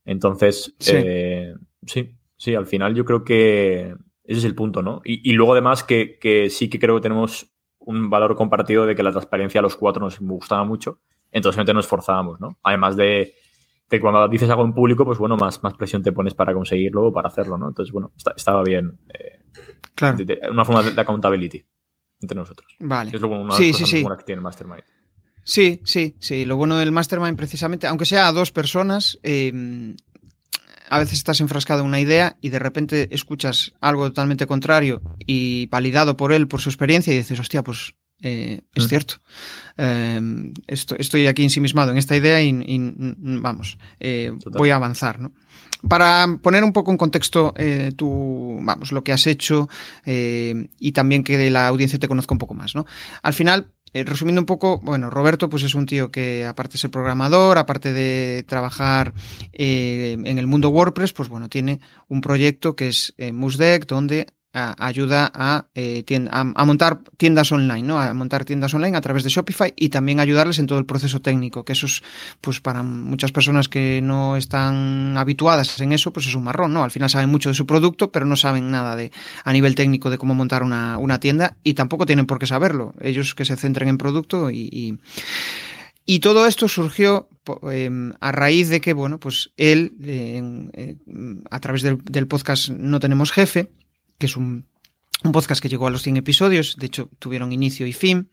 Entonces, 0.03 0.75
sí. 0.77 0.91
Eh, 0.93 1.55
sí, 1.85 2.17
sí, 2.35 2.53
al 2.53 2.67
final 2.67 2.93
yo 2.93 3.05
creo 3.05 3.23
que 3.23 3.95
ese 4.25 4.39
es 4.39 4.43
el 4.43 4.55
punto, 4.55 4.81
¿no? 4.81 5.01
Y, 5.05 5.29
y 5.29 5.33
luego 5.33 5.53
además 5.53 5.85
que, 5.85 6.19
que, 6.19 6.50
sí 6.50 6.69
que 6.69 6.79
creo 6.79 6.95
que 6.95 7.01
tenemos 7.01 7.50
un 7.79 8.09
valor 8.09 8.35
compartido 8.35 8.85
de 8.85 8.95
que 8.95 9.03
la 9.03 9.12
transparencia 9.12 9.59
a 9.59 9.62
los 9.62 9.77
cuatro 9.77 10.03
nos 10.03 10.19
gustaba 10.19 10.65
mucho, 10.65 11.00
entonces 11.31 11.65
nos 11.73 11.85
esforzábamos, 11.85 12.41
¿no? 12.41 12.57
Además 12.62 12.97
de, 12.97 13.35
que 13.89 13.99
cuando 13.99 14.27
dices 14.27 14.49
algo 14.49 14.65
en 14.65 14.73
público, 14.73 15.05
pues 15.05 15.19
bueno, 15.19 15.37
más, 15.37 15.61
más 15.63 15.73
presión 15.75 16.01
te 16.01 16.11
pones 16.11 16.33
para 16.33 16.53
conseguirlo 16.53 17.07
o 17.07 17.13
para 17.13 17.27
hacerlo, 17.27 17.57
¿no? 17.57 17.67
Entonces, 17.67 17.91
bueno, 17.91 18.11
está, 18.17 18.33
estaba 18.35 18.63
bien. 18.63 18.99
Eh, 19.13 19.39
claro. 19.93 20.17
De, 20.17 20.25
de, 20.25 20.39
una 20.49 20.65
forma 20.65 20.83
de, 20.83 20.91
de, 20.91 21.01
accountability 21.01 21.63
entre 22.21 22.37
nosotros. 22.37 22.75
Vale. 22.79 23.11
Es 23.13 23.21
lo, 23.21 23.27
una 23.29 23.53
sí, 23.55 23.73
sí, 23.73 23.85
sí. 23.85 24.03
que 24.03 24.23
tiene 24.23 24.39
el 24.39 24.43
Mastermind. 24.43 24.83
Sí, 25.43 25.81
sí, 25.83 26.15
sí. 26.19 26.45
Lo 26.45 26.55
bueno 26.55 26.77
del 26.77 26.91
Mastermind, 26.91 27.37
precisamente, 27.37 27.85
aunque 27.87 28.05
sea 28.05 28.27
a 28.27 28.31
dos 28.31 28.51
personas, 28.51 29.19
eh, 29.23 29.93
a 30.89 30.99
veces 30.99 31.17
estás 31.17 31.41
enfrascado 31.41 31.81
en 31.81 31.87
una 31.87 31.99
idea 31.99 32.37
y 32.39 32.49
de 32.49 32.59
repente 32.59 33.07
escuchas 33.11 33.73
algo 33.81 34.07
totalmente 34.07 34.47
contrario 34.47 35.01
y 35.19 35.67
validado 35.67 36.15
por 36.15 36.31
él, 36.31 36.47
por 36.47 36.61
su 36.61 36.69
experiencia, 36.69 37.13
y 37.13 37.17
dices, 37.17 37.39
hostia, 37.39 37.63
pues 37.63 37.95
eh, 38.23 38.61
es 38.73 38.87
cierto. 38.87 39.15
Eh, 39.77 40.19
estoy, 40.67 40.97
estoy, 40.99 41.27
aquí 41.27 41.43
ensimismado 41.43 41.91
en 41.91 41.97
esta 41.97 42.15
idea 42.15 42.41
y, 42.41 42.49
y 42.49 42.79
vamos, 43.41 43.77
eh, 43.99 44.31
voy 44.51 44.69
a 44.69 44.77
avanzar, 44.77 45.19
¿no? 45.19 45.33
Para 45.87 46.39
poner 46.41 46.63
un 46.63 46.71
poco 46.71 46.91
en 46.91 46.97
contexto 46.97 47.53
eh, 47.57 47.91
tu, 47.95 48.57
vamos, 48.61 48.93
lo 48.93 49.03
que 49.03 49.11
has 49.11 49.27
hecho 49.27 49.67
y 50.05 50.91
también 50.93 51.25
que 51.25 51.51
la 51.51 51.67
audiencia 51.67 51.99
te 51.99 52.07
conozca 52.07 52.33
un 52.33 52.39
poco 52.39 52.53
más, 52.53 52.73
¿no? 52.73 52.85
Al 53.21 53.33
final, 53.33 53.67
resumiendo 53.93 54.41
un 54.41 54.45
poco, 54.45 54.79
bueno, 54.79 55.09
Roberto 55.09 55.49
pues 55.49 55.63
es 55.63 55.75
un 55.75 55.85
tío 55.85 56.09
que 56.09 56.45
aparte 56.45 56.73
de 56.73 56.79
ser 56.79 56.91
programador, 56.91 57.57
aparte 57.57 57.91
de 57.91 58.45
trabajar 58.47 59.13
eh, 59.51 60.17
en 60.23 60.37
el 60.37 60.47
mundo 60.47 60.69
WordPress, 60.69 61.12
pues 61.12 61.27
bueno, 61.27 61.49
tiene 61.49 61.81
un 62.07 62.21
proyecto 62.21 62.77
que 62.77 62.88
es 62.88 63.13
eh, 63.17 63.33
Musdeck, 63.33 63.86
donde 63.86 64.27
a, 64.53 64.75
ayuda 64.85 65.31
a, 65.33 65.65
eh, 65.75 66.03
a, 66.31 66.65
montar 66.65 66.99
tiendas 67.17 67.51
online, 67.51 67.83
¿no? 67.83 67.99
A 67.99 68.13
montar 68.13 68.45
tiendas 68.45 68.73
online 68.73 68.95
a 68.95 69.01
través 69.01 69.23
de 69.23 69.29
Shopify 69.29 69.73
y 69.75 69.89
también 69.89 70.19
ayudarles 70.19 70.59
en 70.59 70.67
todo 70.67 70.79
el 70.79 70.85
proceso 70.85 71.21
técnico, 71.21 71.65
que 71.65 71.73
eso 71.73 71.87
es, 71.87 72.03
pues 72.41 72.61
para 72.61 72.83
muchas 72.83 73.31
personas 73.31 73.69
que 73.69 74.01
no 74.01 74.37
están 74.37 75.17
habituadas 75.17 75.79
en 75.81 75.91
eso, 75.91 76.13
pues 76.13 76.27
es 76.27 76.35
un 76.35 76.43
marrón, 76.43 76.73
¿no? 76.73 76.83
Al 76.83 76.91
final 76.91 77.09
saben 77.09 77.29
mucho 77.29 77.49
de 77.49 77.55
su 77.55 77.65
producto, 77.65 78.11
pero 78.11 78.25
no 78.25 78.35
saben 78.35 78.71
nada 78.71 78.95
de, 78.95 79.11
a 79.43 79.53
nivel 79.53 79.75
técnico 79.75 80.09
de 80.09 80.17
cómo 80.17 80.35
montar 80.35 80.63
una, 80.63 80.97
una 80.97 81.19
tienda 81.19 81.57
y 81.63 81.73
tampoco 81.73 82.05
tienen 82.05 82.25
por 82.25 82.39
qué 82.39 82.47
saberlo. 82.47 82.93
Ellos 83.01 83.35
que 83.35 83.45
se 83.45 83.55
centren 83.55 83.89
en 83.89 83.97
producto 83.97 84.51
y, 84.51 84.99
y 86.05 86.19
todo 86.19 86.45
esto 86.47 86.67
surgió 86.67 87.29
eh, 87.71 87.89
a 88.19 88.31
raíz 88.31 88.69
de 88.69 88.81
que, 88.81 88.93
bueno, 88.93 89.19
pues 89.19 89.51
él, 89.55 89.93
eh, 90.03 90.41
eh, 90.73 90.95
a 91.49 91.59
través 91.59 91.81
del, 91.81 92.27
podcast 92.27 92.69
No 92.69 92.99
Tenemos 92.99 93.31
Jefe, 93.31 93.69
que 94.23 94.27
es 94.27 94.38
un, 94.38 94.65
un, 95.25 95.31
podcast 95.33 95.62
que 95.62 95.67
llegó 95.67 95.86
a 95.86 95.89
los 95.89 96.01
100 96.01 96.15
episodios, 96.15 96.77
de 96.77 96.86
hecho 96.86 97.09
tuvieron 97.19 97.51
inicio 97.51 97.86
y 97.86 97.91
fin. 97.91 98.29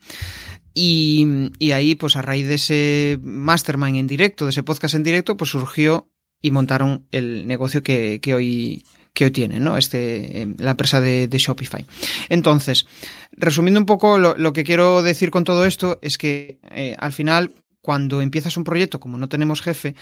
Y, 0.73 1.51
y, 1.59 1.73
ahí, 1.73 1.95
pues 1.95 2.15
a 2.15 2.21
raíz 2.21 2.47
de 2.47 2.53
ese 2.53 3.19
mastermind 3.21 3.97
en 3.97 4.07
directo, 4.07 4.45
de 4.45 4.51
ese 4.51 4.63
podcast 4.63 4.95
en 4.95 5.03
directo, 5.03 5.35
pues 5.35 5.49
surgió 5.49 6.09
y 6.41 6.51
montaron 6.51 7.07
el 7.11 7.45
negocio 7.45 7.83
que, 7.83 8.21
que 8.21 8.33
hoy 8.33 8.85
que 9.13 9.25
hoy 9.25 9.31
tienen, 9.31 9.65
¿no? 9.65 9.75
Este, 9.75 10.43
eh, 10.43 10.55
la 10.59 10.71
empresa 10.71 11.01
de, 11.01 11.27
de, 11.27 11.37
Shopify. 11.37 11.85
Entonces, 12.29 12.87
resumiendo 13.33 13.81
un 13.81 13.85
poco, 13.85 14.17
lo, 14.17 14.37
lo, 14.37 14.53
que 14.53 14.63
quiero 14.63 15.03
decir 15.03 15.29
con 15.29 15.43
todo 15.43 15.65
esto 15.65 15.99
es 16.01 16.17
que 16.17 16.59
eh, 16.71 16.95
al 16.97 17.11
final, 17.11 17.53
cuando 17.81 18.21
empiezas 18.21 18.55
un 18.55 18.63
proyecto, 18.63 19.01
como 19.01 19.17
no 19.17 19.27
tenemos 19.27 19.61
jefe, 19.61 19.95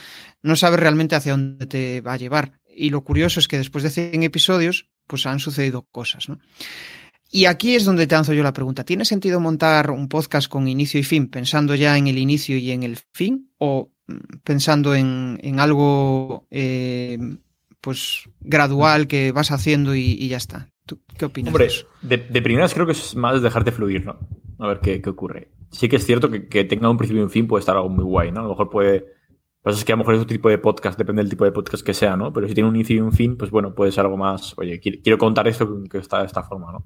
no 0.43 0.55
sabes 0.55 0.79
realmente 0.79 1.15
hacia 1.15 1.31
dónde 1.31 1.65
te 1.65 2.01
va 2.01 2.13
a 2.13 2.17
llevar. 2.17 2.59
Y 2.67 2.91
lo 2.91 3.03
curioso 3.03 3.39
es 3.39 3.47
que 3.47 3.57
después 3.57 3.83
de 3.83 3.89
100 3.89 4.21
episodios, 4.21 4.85
pues 5.09 5.25
han 5.25 5.39
sucedido 5.39 5.87
cosas, 5.91 6.29
¿no? 6.29 6.39
Y 7.31 7.45
aquí 7.45 7.75
es 7.75 7.85
donde 7.85 8.07
te 8.07 8.15
lanzo 8.15 8.33
yo 8.33 8.43
la 8.43 8.53
pregunta. 8.53 8.83
¿Tiene 8.83 9.05
sentido 9.05 9.39
montar 9.39 9.91
un 9.91 10.07
podcast 10.07 10.47
con 10.47 10.67
inicio 10.67 10.99
y 10.99 11.03
fin, 11.03 11.29
pensando 11.29 11.75
ya 11.75 11.97
en 11.97 12.07
el 12.07 12.17
inicio 12.17 12.57
y 12.57 12.71
en 12.71 12.83
el 12.83 12.97
fin? 13.13 13.51
¿O 13.57 13.91
pensando 14.43 14.95
en, 14.95 15.39
en 15.43 15.59
algo 15.59 16.47
eh, 16.49 17.19
pues 17.81 18.23
gradual 18.39 19.07
que 19.07 19.31
vas 19.31 19.51
haciendo 19.51 19.95
y, 19.95 20.17
y 20.19 20.27
ya 20.27 20.37
está? 20.37 20.69
¿Tú 20.85 21.01
qué 21.17 21.25
opinas? 21.25 21.53
Hombre, 21.53 21.69
de, 22.01 22.17
de, 22.17 22.41
primeras 22.41 22.73
creo 22.73 22.87
que 22.87 22.93
es 22.93 23.15
más 23.15 23.41
dejarte 23.43 23.71
fluir, 23.71 24.05
¿no? 24.05 24.17
A 24.57 24.67
ver 24.67 24.79
qué, 24.79 25.01
qué 25.01 25.09
ocurre. 25.09 25.49
Sí 25.71 25.87
que 25.87 25.97
es 25.97 26.05
cierto 26.05 26.31
que, 26.31 26.47
que, 26.47 26.63
tenga 26.63 26.89
un 26.89 26.97
principio 26.97 27.21
y 27.21 27.25
un 27.25 27.29
fin 27.29 27.47
puede 27.47 27.59
estar 27.59 27.75
algo 27.75 27.89
muy 27.89 28.05
guay, 28.05 28.31
¿no? 28.31 28.39
A 28.39 28.43
lo 28.43 28.49
mejor 28.49 28.71
puede 28.71 29.18
es 29.77 29.85
que 29.85 29.91
a 29.91 29.95
lo 29.95 29.99
mejor 29.99 30.15
es 30.15 30.21
otro 30.21 30.33
tipo 30.33 30.49
de 30.49 30.57
podcast, 30.57 30.97
depende 30.97 31.21
del 31.21 31.29
tipo 31.29 31.45
de 31.45 31.51
podcast 31.51 31.83
que 31.83 31.93
sea, 31.93 32.15
¿no? 32.17 32.33
Pero 32.33 32.47
si 32.47 32.53
tiene 32.53 32.69
un 32.69 32.75
inicio 32.75 32.95
y 32.95 32.99
un 32.99 33.11
fin, 33.11 33.37
pues 33.37 33.51
bueno, 33.51 33.73
puede 33.73 33.91
ser 33.91 34.05
algo 34.05 34.17
más, 34.17 34.53
oye, 34.57 34.79
quiero 34.79 35.17
contar 35.17 35.47
esto 35.47 35.83
que 35.89 35.97
está 35.97 36.19
de 36.19 36.25
esta 36.25 36.43
forma, 36.43 36.71
¿no? 36.71 36.85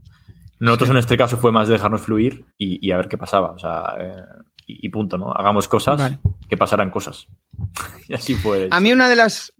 Nosotros 0.59 0.91
en 0.91 0.97
este 0.97 1.17
caso 1.17 1.37
fue 1.37 1.51
más 1.51 1.67
dejarnos 1.67 2.01
fluir 2.01 2.45
y, 2.57 2.85
y 2.85 2.91
a 2.91 2.97
ver 2.97 3.07
qué 3.07 3.17
pasaba, 3.17 3.51
o 3.51 3.59
sea, 3.59 3.95
eh, 3.99 4.23
y, 4.65 4.87
y, 4.87 4.89
punto, 4.89 5.17
¿no? 5.17 5.31
Hagamos 5.31 5.67
cosas, 5.67 5.97
vale. 5.97 6.19
que 6.47 6.57
pasaran 6.57 6.89
cosas. 6.89 7.27
y 8.07 8.13
así 8.13 8.35
fue. 8.35 8.67
A 8.71 8.79
mí 8.79 8.91
una 8.91 9.09
de 9.09 9.15
las... 9.15 9.53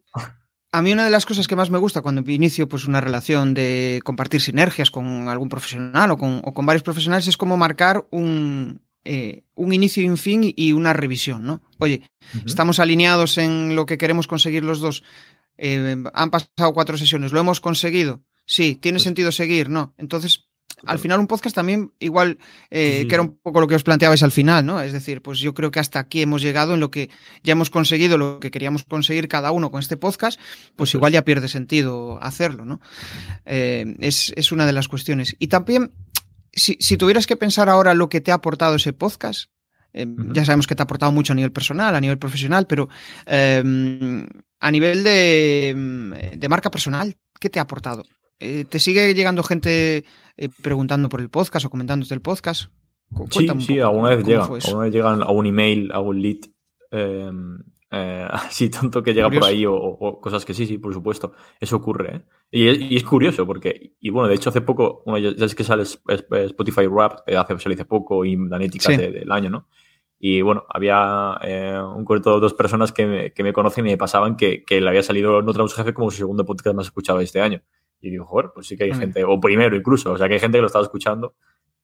A 0.71 0.81
mí 0.81 0.91
una 0.91 1.05
de 1.05 1.11
las 1.11 1.27
cosas 1.27 1.47
que 1.47 1.55
más 1.55 1.69
me 1.69 1.77
gusta 1.77 2.01
cuando 2.01 2.23
inicio 2.31 2.67
pues 2.67 2.87
una 2.87 2.99
relación 2.99 3.53
de 3.53 4.01
compartir 4.03 4.41
sinergias 4.41 4.89
con 4.89 5.29
algún 5.29 5.47
profesional 5.47 6.09
o 6.09 6.17
con, 6.17 6.41
o 6.43 6.51
con 6.51 6.65
varios 6.65 6.81
profesionales 6.81 7.27
es 7.27 7.37
como 7.37 7.57
marcar 7.57 8.07
un, 8.09 8.81
eh, 9.05 9.43
un 9.55 9.73
inicio 9.73 10.01
y 10.03 10.09
un 10.09 10.17
fin 10.17 10.53
y 10.55 10.71
una 10.71 10.93
revisión, 10.93 11.43
¿no? 11.43 11.61
Oye, 11.79 12.03
uh 12.33 12.37
-huh. 12.37 12.45
estamos 12.45 12.79
alineados 12.79 13.37
en 13.37 13.75
lo 13.75 13.85
que 13.85 13.97
queremos 13.97 14.27
conseguir 14.27 14.63
los 14.63 14.79
dos. 14.79 15.03
Eh, 15.57 15.95
han 16.13 16.31
pasado 16.31 16.73
cuatro 16.73 16.97
sesiones, 16.97 17.31
¿lo 17.33 17.39
hemos 17.39 17.59
conseguido? 17.59 18.21
Sí, 18.45 18.75
¿tiene 18.75 18.97
pues... 18.97 19.03
sentido 19.03 19.31
seguir? 19.31 19.69
No. 19.69 19.93
Entonces, 19.97 20.45
al 20.85 20.99
final 20.99 21.19
un 21.19 21.27
podcast 21.27 21.55
también 21.55 21.91
igual 21.99 22.39
eh, 22.71 22.99
sí. 23.01 23.07
que 23.07 23.15
era 23.15 23.21
un 23.23 23.37
poco 23.37 23.61
lo 23.61 23.67
que 23.67 23.75
os 23.75 23.83
planteabais 23.83 24.23
al 24.23 24.31
final, 24.31 24.65
¿no? 24.65 24.81
Es 24.81 24.93
decir, 24.93 25.21
pues 25.21 25.39
yo 25.39 25.53
creo 25.53 25.69
que 25.69 25.79
hasta 25.79 25.99
aquí 25.99 26.21
hemos 26.21 26.41
llegado 26.41 26.73
en 26.73 26.79
lo 26.79 26.89
que 26.89 27.09
ya 27.43 27.51
hemos 27.51 27.69
conseguido 27.69 28.17
lo 28.17 28.39
que 28.39 28.51
queríamos 28.51 28.83
conseguir 28.83 29.27
cada 29.27 29.51
uno 29.51 29.69
con 29.69 29.81
este 29.81 29.97
podcast, 29.97 30.39
pues 30.75 30.91
sí. 30.91 30.97
igual 30.97 31.11
ya 31.11 31.23
pierde 31.25 31.47
sentido 31.47 32.19
hacerlo, 32.21 32.65
¿no? 32.65 32.81
Es, 33.45 34.33
es, 34.35 34.51
una 34.51 34.65
de 34.65 34.73
las 34.73 34.87
cuestiones. 34.87 35.35
Y 35.39 35.47
también 35.47 35.91
si, 36.53 36.77
si, 36.79 36.97
tuvieras 36.97 37.27
que 37.27 37.35
pensar 37.35 37.69
ahora 37.69 37.93
lo 37.93 38.09
que 38.09 38.21
te 38.21 38.31
ha 38.31 38.35
aportado 38.35 38.75
ese 38.75 38.93
podcast, 38.93 39.49
eh, 39.93 40.05
uh 40.05 40.09
-huh. 40.09 40.33
ya 40.33 40.45
sabemos 40.45 40.67
que 40.67 40.75
te 40.75 40.81
ha 40.81 40.85
aportado 40.85 41.11
mucho 41.11 41.33
a 41.33 41.35
nivel 41.35 41.51
personal, 41.51 41.95
a 41.95 42.01
nivel 42.01 42.17
profesional, 42.17 42.65
pero 42.67 42.89
eh, 43.25 43.63
a 44.59 44.71
nivel 44.71 45.03
de, 45.03 46.31
de, 46.37 46.49
marca 46.49 46.71
personal, 46.71 47.15
¿qué 47.39 47.49
te 47.49 47.59
ha 47.59 47.63
aportado? 47.63 48.03
Eh, 48.39 48.65
¿Te 48.65 48.79
sigue 48.79 49.13
llegando 49.13 49.43
gente 49.43 50.05
eh, 50.37 50.49
preguntando 50.61 51.09
por 51.09 51.21
el 51.21 51.29
podcast 51.29 51.65
o 51.65 51.69
comentándote 51.69 52.13
el 52.13 52.21
podcast? 52.21 52.71
Cuéntame 53.11 53.61
sí, 53.61 53.73
sí, 53.73 53.79
alguna 53.79 54.15
vez 54.15 54.25
llega. 54.25 54.45
Alguna 54.45 54.83
vez 54.85 54.93
llegan 54.93 55.21
a 55.21 55.31
un 55.31 55.45
email, 55.45 55.91
a 55.91 55.99
un 55.99 56.21
lead. 56.21 56.39
Eh, 57.93 58.23
eh, 58.23 58.27
así 58.31 58.69
tanto 58.69 59.03
que 59.03 59.13
llega 59.13 59.29
por 59.29 59.43
ahí 59.43 59.65
o, 59.67 60.19
cosas 60.19 60.43
que 60.45 60.53
sí, 60.53 60.65
sí, 60.65 60.77
por 60.77 60.93
supuesto. 60.93 61.33
Eso 61.59 61.75
ocurre. 61.77 62.15
¿eh? 62.15 62.21
Y, 62.51 62.95
es, 62.95 63.03
curioso 63.03 63.45
porque, 63.45 63.93
y 63.99 64.09
bueno, 64.09 64.27
de 64.27 64.35
hecho 64.35 64.49
hace 64.49 64.61
poco, 64.61 65.03
bueno, 65.05 65.29
ya, 65.29 65.45
es 65.45 65.55
que 65.55 65.63
sale 65.63 65.83
Spotify 65.83 66.87
Rap, 66.87 67.19
eh, 67.27 67.37
hace, 67.37 67.57
sale 67.59 67.75
hace 67.75 67.85
poco 67.85 68.25
y 68.25 68.35
la 68.35 68.57
ética 68.63 68.95
del 68.97 69.31
año, 69.31 69.49
¿no? 69.49 69.67
Y 70.19 70.41
bueno, 70.41 70.65
había 70.69 71.37
un 71.95 72.05
corto 72.05 72.35
de 72.35 72.39
dos 72.39 72.53
personas 72.53 72.93
que 72.93 73.05
me, 73.05 73.33
que 73.33 73.43
me 73.43 73.51
conocen 73.51 73.85
y 73.85 73.89
me 73.89 73.97
pasaban 73.97 74.37
que, 74.37 74.63
que 74.63 74.79
le 74.79 74.87
había 74.87 75.03
salido 75.03 75.41
No 75.41 75.51
Tenemos 75.51 75.75
Jefe 75.75 75.93
como 75.93 76.11
su 76.11 76.17
segundo 76.17 76.45
podcast 76.45 76.75
más 76.75 76.85
escuchado 76.85 77.19
este 77.19 77.41
año. 77.41 77.61
Y 77.99 78.09
digo, 78.09 78.25
joder, 78.25 78.51
pues 78.53 78.67
sí 78.67 78.77
que 78.77 78.85
hay 78.85 78.93
gente, 78.93 79.23
o 79.25 79.39
primero 79.39 79.75
incluso, 79.75 80.13
o 80.13 80.17
sea 80.17 80.27
que 80.27 80.35
hay 80.35 80.39
gente 80.39 80.57
que 80.57 80.61
lo 80.61 80.67
estaba 80.67 80.83
escuchando 80.83 81.35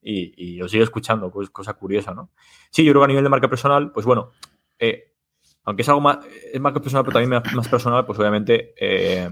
y, 0.02 0.34
y 0.38 0.56
yo 0.56 0.70
sigo 0.70 0.84
escuchando, 0.84 1.30
pues 1.32 1.50
cosa 1.50 1.74
curiosa, 1.74 2.14
¿no? 2.14 2.32
Sí, 2.72 2.86
yo 2.86 2.94
creo 2.94 3.02
que 3.02 3.06
a 3.06 3.08
nivel 3.10 3.24
de 3.24 3.30
marca 3.30 3.50
personal, 3.50 3.92
pues 3.92 4.06
bueno, 4.06 4.32
eh, 4.80 5.10
aunque 5.64 5.82
es 5.84 5.90
algo 5.90 6.02
más, 6.02 6.20
es 6.52 6.60
más 6.60 6.74
personal, 6.74 7.04
pero 7.04 7.20
también 7.20 7.42
más 7.56 7.68
personal, 7.68 8.06
pues 8.06 8.18
obviamente 8.20 8.74
eh, 8.80 9.30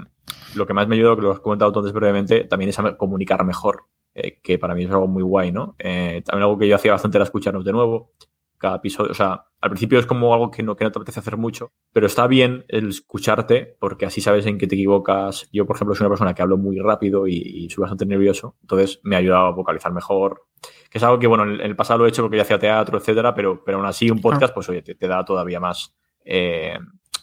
lo 0.56 0.68
que 0.68 0.74
más 0.74 0.88
me 0.88 0.96
ayuda, 0.96 1.16
que 1.16 1.22
lo 1.22 1.32
has 1.32 1.40
comentado 1.40 1.78
antes 1.78 1.94
brevemente, 1.94 2.44
también 2.44 2.70
es 2.70 2.80
a 2.80 2.98
comunicar 2.98 3.44
mejor, 3.46 3.86
eh, 4.14 4.40
que 4.42 4.58
para 4.60 4.76
mí 4.76 4.84
es 4.84 4.92
algo 4.92 5.08
muy 5.08 5.24
guay, 5.24 5.52
¿no? 5.52 5.76
Eh, 5.80 6.22
también 6.26 6.44
algo 6.44 6.58
que 6.58 6.68
yo 6.68 6.76
hacía 6.76 6.92
bastante 6.92 7.18
era 7.18 7.26
escucharnos 7.26 7.64
de 7.66 7.72
nuevo, 7.72 8.14
cada 8.58 8.78
episodio, 8.78 9.12
o 9.12 9.16
sea, 9.16 9.46
al 9.62 9.70
principio 9.72 10.00
es 10.00 10.06
como 10.06 10.34
algo 10.34 10.52
que 10.52 10.64
no, 10.64 10.76
que 10.76 10.84
no 10.84 10.92
te 10.92 11.00
apetece 11.00 11.20
hacer 11.20 11.38
mucho, 11.38 11.72
pero 11.92 12.06
está 12.06 12.28
bien 12.28 12.66
el 12.68 12.90
escucharte 12.90 13.76
porque 13.80 14.06
así 14.06 14.22
sabes 14.22 14.46
en 14.46 14.58
qué 14.58 14.68
te 14.68 14.76
equivocas. 14.76 15.50
Yo, 15.52 15.66
por 15.66 15.76
ejemplo, 15.76 15.96
soy 15.96 16.06
una 16.06 16.12
persona 16.12 16.34
que 16.34 16.42
hablo 16.42 16.58
muy 16.58 16.80
rápido 16.80 17.28
y, 17.28 17.68
soy 17.70 17.82
bastante 17.82 18.06
nervioso, 18.06 18.56
entonces 18.62 19.00
me 19.04 19.16
ha 19.16 19.20
ayudado 19.20 19.48
a 19.48 19.52
vocalizar 19.52 19.92
mejor, 19.94 20.46
que 20.90 20.98
es 20.98 21.04
algo 21.04 21.20
que, 21.20 21.28
bueno, 21.28 21.44
en 21.44 21.62
el, 21.62 21.76
pasado 21.76 22.00
lo 22.00 22.06
he 22.06 22.10
hecho 22.10 22.22
porque 22.22 22.38
yo 22.38 22.44
hacía 22.44 22.60
teatro, 22.60 22.98
etcétera, 22.98 23.34
pero, 23.34 23.64
pero 23.64 23.78
aún 23.78 23.88
así 23.88 24.10
un 24.10 24.22
podcast, 24.22 24.54
pues 24.54 24.70
oye, 24.70 24.82
te 24.82 25.08
da 25.08 25.26
todavía 25.26 25.60
más, 25.60 25.96
eh, 26.30 26.78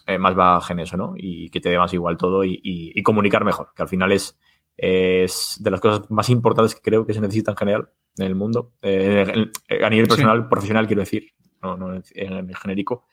eh, 0.07 0.17
más 0.17 0.35
baja 0.35 0.73
en 0.73 0.79
eso, 0.79 0.97
¿no? 0.97 1.13
Y 1.15 1.49
que 1.49 1.61
te 1.61 1.69
dé 1.69 1.77
más 1.77 1.93
igual 1.93 2.17
todo 2.17 2.43
y, 2.43 3.01
comunicar 3.03 3.45
mejor, 3.45 3.69
que 3.75 3.83
al 3.83 3.87
final 3.87 4.11
es, 4.11 4.37
es, 4.75 5.57
de 5.59 5.71
las 5.71 5.79
cosas 5.79 6.09
más 6.09 6.29
importantes 6.29 6.73
que 6.73 6.81
creo 6.81 7.05
que 7.05 7.13
se 7.13 7.21
necesitan 7.21 7.53
en 7.53 7.57
general 7.57 7.89
en 8.17 8.25
el 8.25 8.35
mundo, 8.35 8.73
eh, 8.81 9.51
a 9.83 9.89
nivel 9.89 10.07
personal, 10.07 10.49
profesional, 10.49 10.87
quiero 10.87 11.01
decir, 11.01 11.33
no, 11.61 11.77
no 11.77 11.93
en, 11.93 12.49
el 12.49 12.55
genérico. 12.55 13.05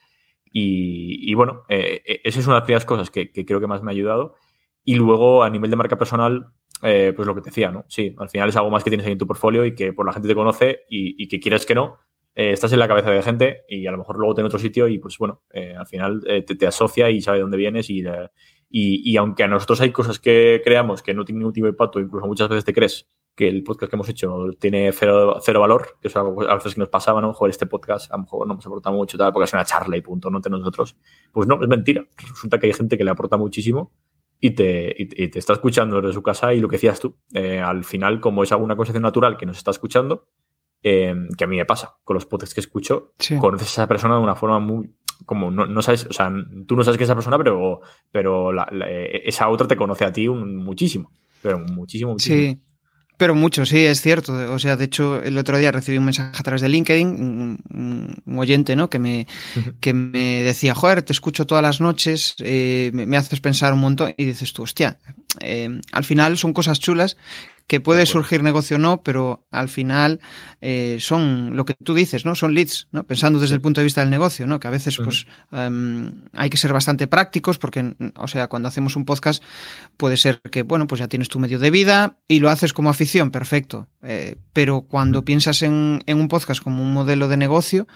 Y, 0.55 1.33
bueno, 1.33 1.63
esa 1.67 2.39
es 2.39 2.45
una 2.45 2.55
de 2.55 2.59
las 2.59 2.65
primeras 2.65 2.85
cosas 2.85 3.09
que, 3.09 3.31
creo 3.31 3.59
que 3.59 3.65
más 3.65 3.81
me 3.81 3.89
ha 3.89 3.93
ayudado. 3.93 4.35
Y 4.83 4.95
luego, 4.95 5.43
a 5.43 5.49
nivel 5.49 5.71
de 5.71 5.75
marca 5.75 5.97
personal, 5.97 6.49
pues 6.79 7.17
lo 7.17 7.33
que 7.33 7.41
te 7.41 7.49
decía, 7.49 7.71
¿no? 7.71 7.85
Sí, 7.87 8.15
al 8.19 8.29
final 8.29 8.49
es 8.49 8.55
algo 8.55 8.69
más 8.69 8.83
que 8.83 8.91
tienes 8.91 9.07
ahí 9.07 9.13
en 9.13 9.17
tu 9.17 9.25
portfolio 9.25 9.65
y 9.65 9.73
que 9.73 9.93
por 9.93 10.05
la 10.05 10.13
gente 10.13 10.27
te 10.27 10.35
conoce 10.35 10.81
y, 10.87 11.23
y 11.23 11.27
que 11.27 11.39
quieres 11.39 11.65
que 11.65 11.73
no, 11.73 11.97
eh, 12.35 12.51
estás 12.51 12.73
en 12.73 12.79
la 12.79 12.87
cabeza 12.87 13.11
de 13.11 13.21
gente 13.21 13.63
y 13.69 13.85
a 13.85 13.91
lo 13.91 13.99
mejor 13.99 14.17
luego 14.17 14.33
te 14.33 14.41
en 14.41 14.47
otro 14.47 14.57
sitio 14.57 14.87
y 14.87 14.97
pues 14.97 15.17
bueno, 15.19 15.43
eh, 15.51 15.75
al 15.77 15.85
final 15.85 16.21
eh, 16.25 16.41
te, 16.41 16.65
asocia 16.65 17.09
y 17.11 17.21
sabe 17.21 17.39
dónde 17.39 17.57
vienes 17.57 17.89
y, 17.91 18.03
y, 18.69 19.17
aunque 19.17 19.43
a 19.43 19.47
nosotros 19.47 19.81
hay 19.81 19.91
cosas 19.91 20.19
que 20.19 20.61
creamos 20.63 21.03
que 21.03 21.13
no 21.13 21.25
tienen 21.25 21.39
ningún 21.39 21.53
tipo 21.53 21.67
de 21.67 21.71
impacto, 21.71 21.99
incluso 21.99 22.25
muchas 22.25 22.49
veces 22.49 22.65
te 22.65 22.73
crees 22.73 23.07
que 23.35 23.47
el 23.47 23.63
podcast 23.63 23.89
que 23.89 23.95
hemos 23.95 24.09
hecho 24.09 24.47
tiene 24.59 24.91
cero, 24.93 25.39
cero 25.41 25.59
valor, 25.59 25.97
que 26.01 26.07
es 26.07 26.15
algo 26.15 26.41
a 26.41 26.55
veces 26.55 26.73
que 26.73 26.79
nos 26.79 26.89
pasaba, 26.89 27.21
¿no? 27.21 27.33
Joder, 27.33 27.51
este 27.51 27.67
podcast 27.67 28.11
a 28.11 28.17
lo 28.17 28.23
mejor 28.23 28.47
no 28.47 28.55
nos 28.55 28.65
aporta 28.65 28.89
mucho, 28.89 29.17
tal, 29.17 29.31
porque 29.31 29.45
es 29.45 29.53
una 29.53 29.65
charla 29.65 29.95
y 29.97 30.01
punto, 30.01 30.29
no 30.31 30.37
entre 30.37 30.51
nosotros. 30.51 30.95
Pues 31.31 31.47
no, 31.47 31.61
es 31.61 31.67
mentira. 31.67 32.05
Resulta 32.17 32.59
que 32.59 32.67
hay 32.67 32.73
gente 32.73 32.97
que 32.97 33.03
le 33.03 33.11
aporta 33.11 33.37
muchísimo 33.37 33.91
y 34.39 34.51
te, 34.51 34.95
y, 34.97 35.27
te 35.29 35.39
está 35.39 35.53
escuchando 35.53 36.01
desde 36.01 36.13
su 36.13 36.21
casa 36.21 36.53
y 36.53 36.59
lo 36.59 36.67
que 36.67 36.75
decías 36.75 36.99
tú, 36.99 37.15
al 37.33 37.83
final, 37.83 38.19
como 38.19 38.43
es 38.43 38.51
alguna 38.51 38.75
conversación 38.75 39.03
natural 39.03 39.37
que 39.37 39.45
nos 39.47 39.57
está 39.57 39.71
escuchando, 39.71 40.27
Em, 40.85 41.29
que 41.29 41.45
a 41.45 41.47
mí 41.47 41.55
me 41.55 41.65
pasa 41.65 41.95
con 42.03 42.15
los 42.15 42.25
podcasts 42.25 42.53
que 42.53 42.59
escucho, 42.59 43.13
conoces 43.39 43.69
a 43.69 43.71
esa 43.71 43.87
persona 43.87 44.15
de 44.15 44.21
una 44.21 44.35
forma 44.35 44.59
muy, 44.59 44.93
como 45.25 45.49
no, 45.49 45.81
sabes, 45.81 46.05
o 46.09 46.11
sea, 46.11 46.29
tú 46.67 46.75
no 46.75 46.83
sabes 46.83 46.97
que 46.97 47.05
es 47.05 47.07
esa 47.09 47.15
persona, 47.15 47.37
pero, 47.37 47.79
pero 48.11 48.51
e, 48.85 49.21
esa 49.25 49.47
otra 49.47 49.65
te 49.65 49.77
conoce 49.77 50.03
a 50.03 50.11
ti 50.11 50.27
muchísimo, 50.27 51.09
pero 51.41 51.59
muchísimo, 51.59 52.11
muchísimo. 52.11 52.51
Sí. 52.51 52.61
Pero 53.15 53.35
mucho, 53.35 53.65
sí, 53.65 53.77
es 53.85 54.01
cierto. 54.01 54.33
O 54.51 54.59
sea, 54.59 54.75
de 54.75 54.85
hecho, 54.85 55.21
el 55.21 55.37
otro 55.37 55.57
día 55.57 55.71
recibí 55.71 55.97
un 55.97 56.05
mensaje 56.05 56.35
a 56.37 56.43
través 56.43 56.61
de 56.61 56.67
LinkedIn, 56.67 57.07
un, 57.07 58.37
oyente, 58.37 58.75
¿no? 58.75 58.89
Que 58.89 58.99
me, 58.99 59.27
que 59.79 59.93
me 59.93 60.43
decía, 60.43 60.73
joder, 60.73 61.03
te 61.03 61.13
escucho 61.13 61.45
todas 61.45 61.61
las 61.61 61.79
noches, 61.79 62.35
eh, 62.39 62.89
me, 62.93 63.15
haces 63.15 63.39
pensar 63.39 63.71
un 63.71 63.79
montón. 63.79 64.13
Y 64.17 64.25
dices 64.25 64.51
tú, 64.51 64.63
hostia, 64.63 64.99
eh, 65.39 65.79
al 65.91 66.03
final 66.03 66.37
son 66.37 66.53
cosas 66.53 66.79
chulas 66.79 67.15
que 67.67 67.79
puede 67.79 68.05
surgir 68.05 68.43
negocio 68.43 68.77
o 68.77 68.79
no, 68.79 69.01
pero 69.03 69.45
al 69.51 69.69
final 69.69 70.19
eh, 70.61 70.97
son 70.99 71.55
lo 71.55 71.65
que 71.65 71.73
tú 71.73 71.93
dices, 71.93 72.25
¿no? 72.25 72.35
Son 72.35 72.53
leads, 72.53 72.87
¿no? 72.91 73.03
Pensando 73.03 73.39
desde 73.39 73.55
el 73.55 73.61
punto 73.61 73.81
de 73.81 73.85
vista 73.85 74.01
del 74.01 74.09
negocio, 74.09 74.45
¿no? 74.47 74.59
Que 74.59 74.67
a 74.67 74.71
veces, 74.71 74.97
pues, 74.97 75.25
em, 75.51 76.11
hay 76.33 76.49
que 76.49 76.57
ser 76.57 76.73
bastante 76.73 77.07
prácticos 77.07 77.57
porque, 77.57 77.95
o 78.15 78.27
sea, 78.27 78.47
cuando 78.47 78.67
hacemos 78.67 78.95
un 78.95 79.05
podcast 79.05 79.43
puede 79.97 80.17
ser 80.17 80.41
que, 80.41 80.63
bueno, 80.63 80.87
pues 80.87 80.99
ya 80.99 81.07
tienes 81.07 81.29
tu 81.29 81.39
medio 81.39 81.59
de 81.59 81.71
vida 81.71 82.17
y 82.27 82.39
lo 82.39 82.49
haces 82.49 82.73
como 82.73 82.89
afición, 82.89 83.31
perfecto. 83.31 83.87
Eh, 84.01 84.35
pero 84.51 84.81
cuando 84.81 85.23
piensas 85.23 85.61
en, 85.61 86.03
un 86.05 86.27
podcast 86.27 86.61
como 86.61 86.83
un 86.83 86.93
modelo 86.93 87.27
de 87.27 87.37
negocio 87.37 87.87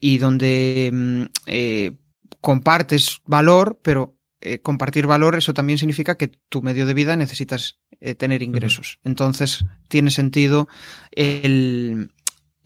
y 0.00 0.18
donde 0.18 0.86
em, 0.86 1.28
eh, 1.46 1.92
compartes 2.40 3.20
valor, 3.26 3.78
pero 3.82 4.17
compartir 4.62 5.06
valor, 5.06 5.36
eso 5.36 5.54
también 5.54 5.78
significa 5.78 6.16
que 6.16 6.28
tu 6.48 6.62
medio 6.62 6.86
de 6.86 6.94
vida 6.94 7.16
necesitas 7.16 7.78
eh, 8.00 8.14
tener 8.14 8.42
ingresos. 8.42 9.00
Entonces, 9.04 9.64
tiene 9.88 10.10
sentido 10.10 10.68
el, 11.10 12.12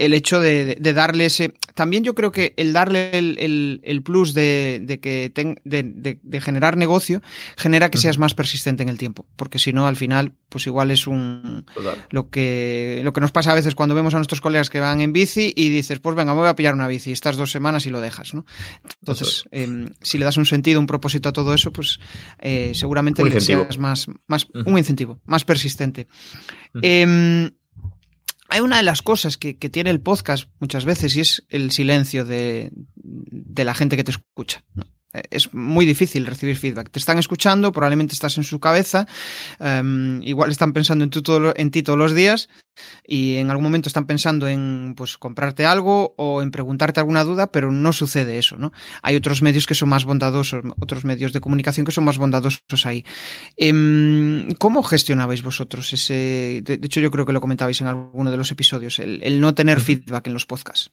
el 0.02 0.14
hecho 0.14 0.40
de, 0.40 0.76
darle 0.94 1.26
ese. 1.26 1.54
También 1.74 2.02
yo 2.02 2.16
creo 2.16 2.32
que 2.32 2.54
el 2.56 2.72
darle 2.72 3.16
el, 3.16 4.02
plus 4.04 4.34
de, 4.34 4.98
que 5.00 5.32
de, 5.64 6.40
generar 6.40 6.76
negocio 6.76 7.22
genera 7.56 7.88
que 7.88 7.98
seas 7.98 8.18
más 8.18 8.34
persistente 8.34 8.82
en 8.82 8.88
el 8.88 8.98
tiempo. 8.98 9.26
Porque 9.36 9.60
si 9.60 9.72
no, 9.72 9.86
al 9.86 9.94
final, 9.94 10.32
pues 10.48 10.66
igual 10.66 10.90
es 10.90 11.06
un. 11.06 11.64
Lo 12.10 12.30
que, 12.30 13.00
lo 13.04 13.12
que 13.12 13.20
nos 13.20 13.30
pasa 13.30 13.52
a 13.52 13.54
veces 13.54 13.76
cuando 13.76 13.94
vemos 13.94 14.12
a 14.14 14.16
nuestros 14.16 14.40
colegas 14.40 14.70
que 14.70 14.80
van 14.80 15.00
en 15.00 15.12
bici 15.12 15.52
y 15.54 15.68
dices, 15.68 16.00
pues 16.00 16.16
venga, 16.16 16.34
me 16.34 16.40
voy 16.40 16.48
a 16.48 16.56
pillar 16.56 16.74
una 16.74 16.88
bici, 16.88 17.12
estas 17.12 17.36
dos 17.36 17.52
semanas 17.52 17.86
y 17.86 17.90
lo 17.90 18.00
dejas, 18.00 18.34
¿no? 18.34 18.44
Entonces, 19.00 19.44
em, 19.52 19.90
si 20.00 20.18
le 20.18 20.24
das 20.24 20.36
un 20.36 20.46
sentido, 20.46 20.80
un 20.80 20.88
propósito 20.88 21.28
a 21.28 21.32
todo 21.32 21.54
eso, 21.54 21.72
pues 21.72 22.00
eh, 22.40 22.72
seguramente 22.74 23.24
le 23.24 23.40
seas 23.40 23.78
más, 23.78 24.08
más 24.26 24.48
un 24.52 24.76
incentivo, 24.76 25.20
más 25.26 25.44
persistente 25.44 26.08
hay 28.52 28.60
una 28.60 28.76
de 28.76 28.82
las 28.82 29.00
cosas 29.00 29.38
que, 29.38 29.54
tiene 29.54 29.88
el 29.88 30.02
podcast 30.02 30.50
muchas 30.60 30.84
veces 30.84 31.16
y 31.16 31.20
es 31.20 31.42
el 31.48 31.72
silencio 31.72 32.26
de, 32.26 32.70
la 33.56 33.74
gente 33.74 33.96
que 33.96 34.04
te 34.04 34.10
escucha 34.10 34.62
es 35.30 35.52
muy 35.52 35.86
difícil 35.86 36.26
recibir 36.26 36.56
feedback. 36.56 36.90
Te 36.90 36.98
están 36.98 37.18
escuchando, 37.18 37.72
probablemente 37.72 38.14
estás 38.14 38.38
en 38.38 38.44
su 38.44 38.60
cabeza, 38.60 39.06
em, 39.60 40.22
igual 40.22 40.50
están 40.50 40.72
pensando 40.72 41.04
en, 41.04 41.10
todo, 41.10 41.52
en 41.56 41.70
ti 41.70 41.82
todos 41.82 41.98
los 41.98 42.14
días 42.14 42.48
y 43.06 43.36
en 43.36 43.50
algún 43.50 43.64
momento 43.64 43.88
están 43.88 44.06
pensando 44.06 44.48
en 44.48 44.94
pues, 44.96 45.18
comprarte 45.18 45.66
algo 45.66 46.14
o 46.16 46.40
en 46.42 46.50
preguntarte 46.50 47.00
alguna 47.00 47.24
duda, 47.24 47.52
pero 47.52 47.70
no 47.70 47.92
sucede 47.92 48.38
eso. 48.38 48.56
¿no? 48.56 48.72
Hay 49.02 49.16
otros 49.16 49.42
medios 49.42 49.66
que 49.66 49.74
son 49.74 49.88
más 49.88 50.04
bondadosos, 50.04 50.62
otros 50.80 51.04
medios 51.04 51.32
de 51.32 51.40
comunicación 51.40 51.84
que 51.84 51.92
son 51.92 52.04
más 52.04 52.18
bondadosos 52.18 52.86
ahí. 52.86 53.04
Em, 53.56 54.52
¿Cómo 54.58 54.82
gestionabais 54.82 55.42
vosotros 55.42 55.92
ese... 55.92 56.62
De, 56.64 56.74
hecho, 56.82 57.00
yo 57.00 57.10
creo 57.10 57.26
que 57.26 57.32
lo 57.32 57.40
comentabais 57.40 57.80
en 57.80 57.86
alguno 57.86 58.30
de 58.30 58.36
los 58.36 58.50
episodios, 58.50 58.98
el 58.98 59.40
no 59.40 59.54
tener 59.54 59.80
feedback 59.80 60.26
en 60.26 60.34
los 60.34 60.46
podcasts. 60.46 60.90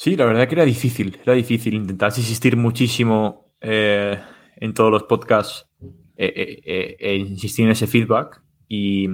Sí, 0.00 0.16
la 0.16 0.24
verdad 0.24 0.48
que 0.48 0.54
era 0.54 0.64
difícil, 0.64 1.18
era 1.22 1.34
difícil. 1.34 1.74
intentar 1.74 2.10
insistir 2.16 2.56
muchísimo 2.56 3.52
eh, 3.60 4.18
en 4.56 4.72
todos 4.72 4.90
los 4.90 5.02
podcasts 5.02 5.68
eh, 6.16 6.62
eh, 6.64 6.96
e 6.98 7.16
insistir 7.16 7.66
en 7.66 7.72
ese 7.72 7.86
feedback. 7.86 8.42
Y 8.66 9.10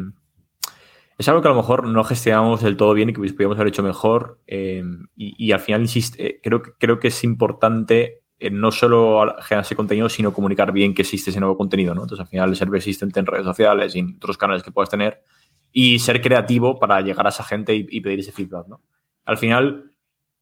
es 1.19 1.29
algo 1.29 1.43
que 1.43 1.49
a 1.49 1.51
lo 1.51 1.57
mejor 1.57 1.89
no 1.89 2.05
gestionamos 2.05 2.63
del 2.63 2.77
todo 2.77 2.95
bien 2.95 3.09
y 3.09 3.13
que 3.13 3.19
podríamos 3.19 3.57
haber 3.57 3.67
hecho 3.67 3.83
mejor. 3.83 4.41
Y, 4.47 5.51
al 5.51 5.59
final, 5.59 5.81
insiste, 5.81 6.39
creo, 6.41 6.63
creo 6.79 7.01
que 7.01 7.09
es 7.09 7.25
importante 7.25 8.23
no 8.53 8.71
solo 8.71 9.35
generar 9.41 9.65
ese 9.65 9.75
contenido, 9.75 10.09
sino 10.09 10.33
comunicar 10.33 10.71
bien 10.71 10.95
que 10.95 11.03
existe 11.03 11.31
ese 11.31 11.41
nuevo 11.41 11.57
contenido. 11.57 11.97
¿no? 11.97 12.03
Entonces, 12.03 12.25
al 12.25 12.31
final, 12.31 12.55
ser 12.55 12.71
persistente 12.71 13.19
en 13.19 13.27
redes 13.27 13.45
sociales 13.45 13.97
y 13.97 13.99
en 13.99 14.15
otros 14.19 14.39
canales 14.39 14.63
que 14.63 14.71
puedas 14.71 14.89
tener 14.89 15.21
y 15.73 15.99
ser 15.99 16.21
creativo 16.21 16.79
para 16.79 17.01
llegar 17.01 17.27
a 17.27 17.31
esa 17.31 17.43
gente 17.43 17.75
y, 17.75 17.89
y 17.91 18.01
pedir 18.01 18.21
ese 18.21 18.31
feedback. 18.31 18.69
¿no? 18.69 18.83
Al 19.25 19.37
final 19.37 19.96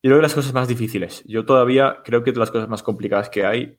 yo 0.05 0.11
creo 0.11 0.19
que 0.19 0.23
las 0.25 0.35
cosas 0.35 0.53
más 0.53 0.69
difíciles. 0.69 1.25
Yo 1.27 1.47
todavía 1.47 2.03
creo 2.05 2.23
que 2.23 2.31
de 2.31 2.39
las 2.39 2.51
cosas 2.51 2.69
más 2.69 2.83
complicadas 2.83 3.31
que 3.31 3.47
hay 3.47 3.79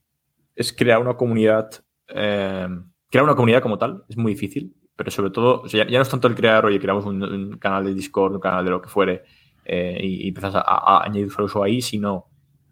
es 0.55 0.73
crear 0.73 0.99
una 0.99 1.13
comunidad. 1.13 1.69
Eh, 2.07 2.67
crear 3.11 3.23
una 3.23 3.35
comunidad 3.35 3.61
como 3.61 3.77
tal 3.77 4.03
es 4.09 4.17
muy 4.17 4.33
difícil, 4.33 4.75
pero 4.95 5.11
sobre 5.11 5.29
todo, 5.29 5.67
ya, 5.67 5.85
no 5.85 6.01
es 6.01 6.09
tanto 6.09 6.27
el 6.27 6.33
crear, 6.33 6.65
oye, 6.65 6.79
creamos 6.79 7.05
un, 7.05 7.59
canal 7.59 7.85
de 7.85 7.93
Discord, 7.93 8.33
un 8.33 8.39
canal 8.39 8.65
de 8.65 8.71
lo 8.71 8.81
que 8.81 8.89
fuere, 8.89 9.21
eh, 9.65 9.99
y, 10.01 10.27
empiezas 10.29 10.55
a, 10.55 11.03
añadir 11.03 11.27
uso 11.27 11.61
ahí, 11.61 11.79
sino 11.79 12.25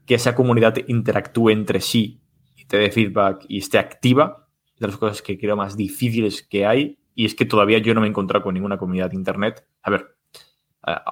que 0.04 0.16
esa 0.16 0.34
comunidad 0.34 0.76
interactúe 0.88 1.52
entre 1.52 1.80
sí 1.80 2.24
y 2.56 2.66
te 2.66 2.78
dé 2.78 2.90
feedback 2.90 3.46
y 3.48 3.60
esté 3.60 3.78
activa. 3.78 4.48
De 4.80 4.88
las 4.88 4.98
cosas 4.98 5.22
que 5.22 5.38
creo 5.38 5.56
más 5.56 5.78
difíciles 5.78 6.42
que 6.42 6.66
hay, 6.66 6.98
y 7.14 7.26
es 7.26 7.36
que 7.36 7.46
todavía 7.46 7.78
yo 7.78 7.94
no 7.94 8.02
me 8.02 8.08
he 8.08 8.10
encontrado 8.10 8.44
con 8.44 8.56
ninguna 8.56 8.80
comunidad 8.80 9.12
de 9.12 9.16
Internet. 9.16 9.64
A 9.84 9.92
ver, 9.92 10.13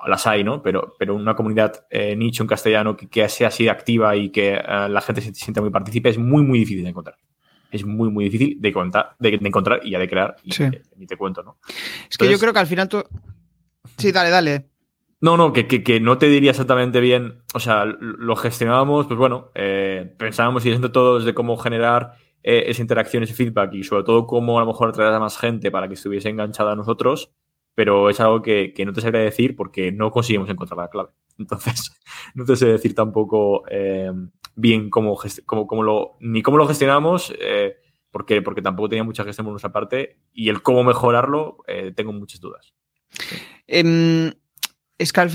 las 0.07 0.27
hay, 0.27 0.43
¿no? 0.43 0.61
Pero, 0.61 0.95
pero 0.99 1.15
una 1.15 1.35
comunidad 1.35 1.85
nicho 2.17 2.43
en 2.43 2.47
castellano 2.47 2.97
que, 2.97 3.29
sea 3.29 3.47
así 3.47 3.67
activa 3.67 4.15
y 4.15 4.29
que 4.29 4.53
la 4.53 5.01
gente 5.01 5.21
se 5.21 5.33
sienta 5.33 5.61
muy 5.61 5.69
partícipe 5.69 6.09
es 6.09 6.17
muy, 6.17 6.43
muy 6.43 6.59
difícil 6.59 6.83
de 6.83 6.89
encontrar 6.89 7.15
es 7.71 7.85
muy, 7.85 8.09
muy 8.09 8.25
difícil 8.25 8.57
de, 8.59 8.73
contar, 8.73 9.15
de, 9.19 9.39
encontrar 9.41 9.81
y 9.83 9.91
ya 9.91 9.99
de 9.99 10.09
crear. 10.09 10.35
Y 10.43 10.51
ni 10.97 11.07
te 11.07 11.17
cuento, 11.17 11.41
¿no? 11.41 11.57
Es 12.09 12.17
que 12.17 12.29
yo 12.29 12.37
creo 12.37 12.53
que 12.53 12.59
al 12.59 12.67
final 12.67 12.89
tú. 12.89 13.03
Sí, 13.97 14.11
dale, 14.11 14.29
dale. 14.29 14.67
No, 15.21 15.37
no, 15.37 15.53
que, 15.53 15.99
no 16.01 16.17
te 16.17 16.27
diría 16.27 16.51
exactamente 16.51 16.99
bien. 16.99 17.43
O 17.53 17.59
sea, 17.59 17.85
lo 17.85 18.35
gestionábamos, 18.35 19.05
pues 19.07 19.17
bueno, 19.17 19.51
eh, 19.55 20.13
pensábamos 20.17 20.65
y 20.65 20.71
entre 20.71 20.89
todos 20.89 21.25
de 21.25 21.33
cómo 21.33 21.57
generar 21.57 22.15
eh, 22.43 22.63
esa 22.67 22.81
interacción, 22.81 23.23
ese 23.23 23.33
feedback 23.33 23.73
y 23.73 23.83
sobre 23.83 24.03
todo 24.03 24.25
cómo 24.25 24.57
a 24.57 24.61
lo 24.61 24.67
mejor 24.67 24.89
atraer 24.89 25.13
a 25.13 25.19
más 25.19 25.37
gente 25.37 25.69
para 25.71 25.87
que 25.87 25.93
estuviese 25.93 26.29
enganchada 26.29 26.71
a 26.71 26.75
nosotros, 26.75 27.31
pero 27.75 28.09
es 28.09 28.19
algo 28.19 28.41
que, 28.41 28.73
no 28.85 28.93
te 28.93 29.01
sabría 29.01 29.21
decir 29.21 29.55
porque 29.55 29.91
no 29.91 30.11
conseguimos 30.11 30.49
encontrar 30.49 30.77
la 30.77 30.89
clave. 30.89 31.09
Entonces, 31.37 31.91
no 32.35 32.45
te 32.45 32.55
sé 32.55 32.67
decir 32.67 32.93
tampoco 32.93 33.63
eh, 33.69 34.11
bien 34.55 34.89
cómo, 34.89 35.17
cómo, 35.45 35.83
lo, 35.83 36.17
ni 36.19 36.41
cómo 36.41 36.57
lo 36.57 36.67
gestionamos, 36.67 37.33
porque, 38.11 38.41
porque 38.41 38.61
tampoco 38.61 38.89
tenía 38.89 39.03
mucha 39.03 39.23
gestión 39.23 39.45
por 39.45 39.53
nuestra 39.53 39.71
parte, 39.71 40.17
y 40.33 40.49
el 40.49 40.61
cómo 40.61 40.83
mejorarlo, 40.83 41.57
tengo 41.95 42.13
muchas 42.13 42.41
dudas. 42.41 42.73
Em, 43.67 44.31
es 44.97 45.13
que 45.13 45.21
al 45.21 45.29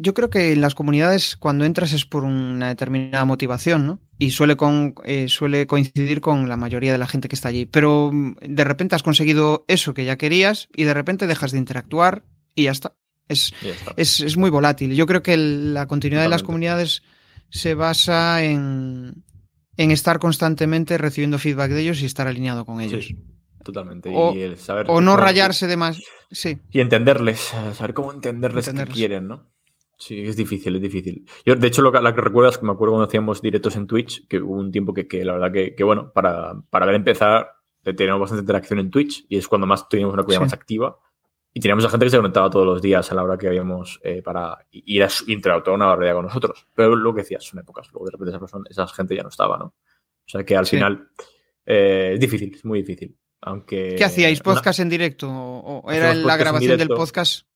yo 0.00 0.14
creo 0.14 0.30
que 0.30 0.52
en 0.52 0.62
las 0.62 0.74
comunidades 0.74 1.36
cuando 1.36 1.64
entras 1.64 1.92
es 1.92 2.06
por 2.06 2.24
una 2.24 2.68
determinada 2.68 3.24
motivación, 3.26 3.86
¿no? 3.86 4.00
Y 4.18 4.30
suele, 4.30 4.56
con, 4.56 4.94
eh, 5.04 5.28
suele 5.28 5.66
coincidir 5.66 6.20
con 6.20 6.48
la 6.48 6.56
mayoría 6.56 6.92
de 6.92 6.98
la 6.98 7.06
gente 7.06 7.28
que 7.28 7.34
está 7.34 7.48
allí. 7.48 7.66
Pero 7.66 8.10
mm, 8.12 8.36
de 8.40 8.64
repente 8.64 8.94
has 8.94 9.02
conseguido 9.02 9.64
eso 9.68 9.92
que 9.92 10.04
ya 10.04 10.16
querías 10.16 10.68
y 10.74 10.84
de 10.84 10.94
repente 10.94 11.26
dejas 11.26 11.52
de 11.52 11.58
interactuar 11.58 12.24
y 12.54 12.64
ya 12.64 12.70
está. 12.70 12.94
Es, 13.28 13.52
Es, 13.96 14.36
muy 14.36 14.50
volátil. 14.50 14.94
Yo 14.94 15.06
creo 15.06 15.22
que 15.22 15.36
la 15.36 15.86
continuidad 15.86 16.22
de 16.22 16.28
las 16.30 16.42
comunidades 16.42 17.02
se 17.50 17.74
basa 17.74 18.42
en, 18.42 19.22
en, 19.76 19.90
estar 19.90 20.18
constantemente 20.18 20.98
recibiendo 20.98 21.38
feedback 21.38 21.70
de 21.70 21.82
ellos 21.82 22.02
y 22.02 22.06
estar 22.06 22.26
alineado 22.26 22.64
con 22.64 22.80
ellos. 22.80 23.14
totalmente. 23.62 24.10
O, 24.12 24.34
y 24.34 24.56
saber 24.56 24.86
o 24.88 25.00
no 25.00 25.16
rayarse 25.16 25.68
de 25.68 25.76
más. 25.76 26.00
Sí. 26.32 26.58
Y 26.72 26.80
entenderles, 26.80 27.52
saber 27.74 27.94
cómo 27.94 28.12
entenderles, 28.12 28.66
entenderles. 28.66 28.94
qué 28.94 29.00
quieren, 29.00 29.28
¿no? 29.28 29.50
Sí, 30.00 30.22
es 30.22 30.34
difícil, 30.34 30.74
es 30.76 30.82
difícil. 30.82 31.26
Yo, 31.44 31.54
de 31.54 31.66
hecho, 31.66 31.82
lo 31.82 31.92
que, 31.92 32.00
la 32.00 32.14
que 32.14 32.22
recuerdas, 32.22 32.56
que 32.56 32.64
me 32.64 32.72
acuerdo 32.72 32.94
cuando 32.94 33.06
hacíamos 33.06 33.42
directos 33.42 33.76
en 33.76 33.86
Twitch, 33.86 34.26
que 34.26 34.38
hubo 34.38 34.54
un 34.54 34.72
tiempo 34.72 34.94
que, 34.94 35.06
que 35.06 35.22
la 35.26 35.34
verdad 35.34 35.52
que, 35.52 35.74
que, 35.74 35.84
bueno, 35.84 36.10
para, 36.10 36.54
para 36.70 36.86
ver 36.86 36.94
empezar, 36.94 37.50
teníamos 37.82 38.20
bastante 38.20 38.40
interacción 38.40 38.78
en 38.78 38.90
Twitch 38.90 39.26
y 39.28 39.36
es 39.36 39.46
cuando 39.46 39.66
más 39.66 39.86
teníamos 39.90 40.14
una 40.14 40.22
comunidad 40.22 40.40
más 40.40 40.54
activa. 40.54 40.98
Y 41.52 41.60
teníamos 41.60 41.84
a 41.84 41.90
gente 41.90 42.06
que 42.06 42.10
se 42.10 42.16
conectaba 42.16 42.48
todos 42.48 42.64
los 42.64 42.80
días 42.80 43.12
a 43.12 43.14
la 43.14 43.24
hora 43.24 43.36
que 43.36 43.48
habíamos 43.48 44.00
eh, 44.02 44.22
para 44.22 44.56
ir 44.70 45.02
a 45.02 45.08
interactuar 45.26 45.76
una 45.76 45.86
barrera 45.86 46.14
con 46.14 46.24
nosotros. 46.24 46.66
Pero 46.74 46.96
lo 46.96 47.12
que 47.12 47.20
decías, 47.20 47.44
son 47.44 47.60
épocas. 47.60 47.90
Luego 47.92 48.06
de 48.06 48.12
repente 48.12 48.30
esa, 48.30 48.38
persona, 48.38 48.64
esa 48.70 48.86
gente 48.86 49.16
ya 49.16 49.22
no 49.22 49.28
estaba, 49.28 49.58
¿no? 49.58 49.64
O 49.66 50.28
sea 50.28 50.44
que 50.44 50.56
al 50.56 50.64
final 50.64 51.10
eh, 51.66 52.12
es 52.14 52.20
difícil, 52.20 52.54
es 52.54 52.64
muy 52.64 52.80
difícil. 52.80 53.18
Aunque, 53.42 53.96
¿Qué 53.98 54.04
hacíais? 54.04 54.40
¿Podcast 54.40 54.80
en 54.80 54.88
directo? 54.88 55.28
¿O 55.28 55.90
era 55.90 56.14
la 56.14 56.36
grabación 56.38 56.78
del 56.78 56.88
podcast? 56.88 57.49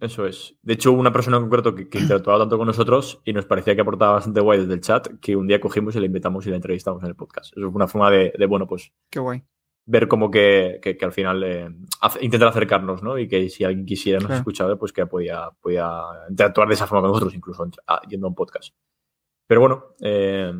Eso 0.00 0.26
es. 0.26 0.56
De 0.62 0.74
hecho, 0.74 0.92
una 0.92 1.12
persona 1.12 1.36
en 1.36 1.44
concreto 1.44 1.74
que, 1.74 1.88
interactuaba 1.98 2.40
tanto 2.40 2.56
con 2.56 2.66
nosotros 2.66 3.20
y 3.24 3.32
nos 3.32 3.46
parecía 3.46 3.74
que 3.74 3.82
aportaba 3.82 4.14
bastante 4.14 4.40
guay 4.40 4.60
desde 4.60 4.74
el 4.74 4.80
chat, 4.80 5.08
que 5.20 5.36
un 5.36 5.46
día 5.46 5.60
cogimos 5.60 5.94
y 5.96 6.00
le 6.00 6.06
invitamos 6.06 6.46
y 6.46 6.50
la 6.50 6.56
entrevistamos 6.56 7.02
en 7.02 7.08
el 7.08 7.16
podcast. 7.16 7.52
Eso 7.56 7.70
fue 7.70 7.76
una 7.76 7.88
forma 7.88 8.10
de, 8.10 8.46
bueno, 8.48 8.66
pues. 8.66 8.92
Qué 9.10 9.18
guay. 9.18 9.42
Ver 9.86 10.06
como 10.06 10.30
que, 10.30 10.80
que, 10.82 10.98
al 11.02 11.12
final 11.12 11.42
eh, 11.44 11.70
intentar 12.20 12.48
acercarnos, 12.48 13.02
¿no? 13.02 13.18
Y 13.18 13.26
que 13.26 13.48
si 13.48 13.64
alguien 13.64 13.86
quisiera 13.86 14.20
nos 14.20 14.32
escuchar, 14.32 14.76
pues 14.78 14.92
que 14.92 15.06
podía, 15.06 15.48
podía 15.62 15.88
interactuar 16.28 16.68
de 16.68 16.74
esa 16.74 16.86
forma 16.86 17.02
con 17.02 17.10
nosotros, 17.12 17.34
incluso 17.34 17.66
yendo 18.06 18.26
a 18.26 18.30
un 18.30 18.34
podcast. 18.34 18.74
Pero 19.46 19.62
bueno, 19.62 19.94
eh, 20.02 20.52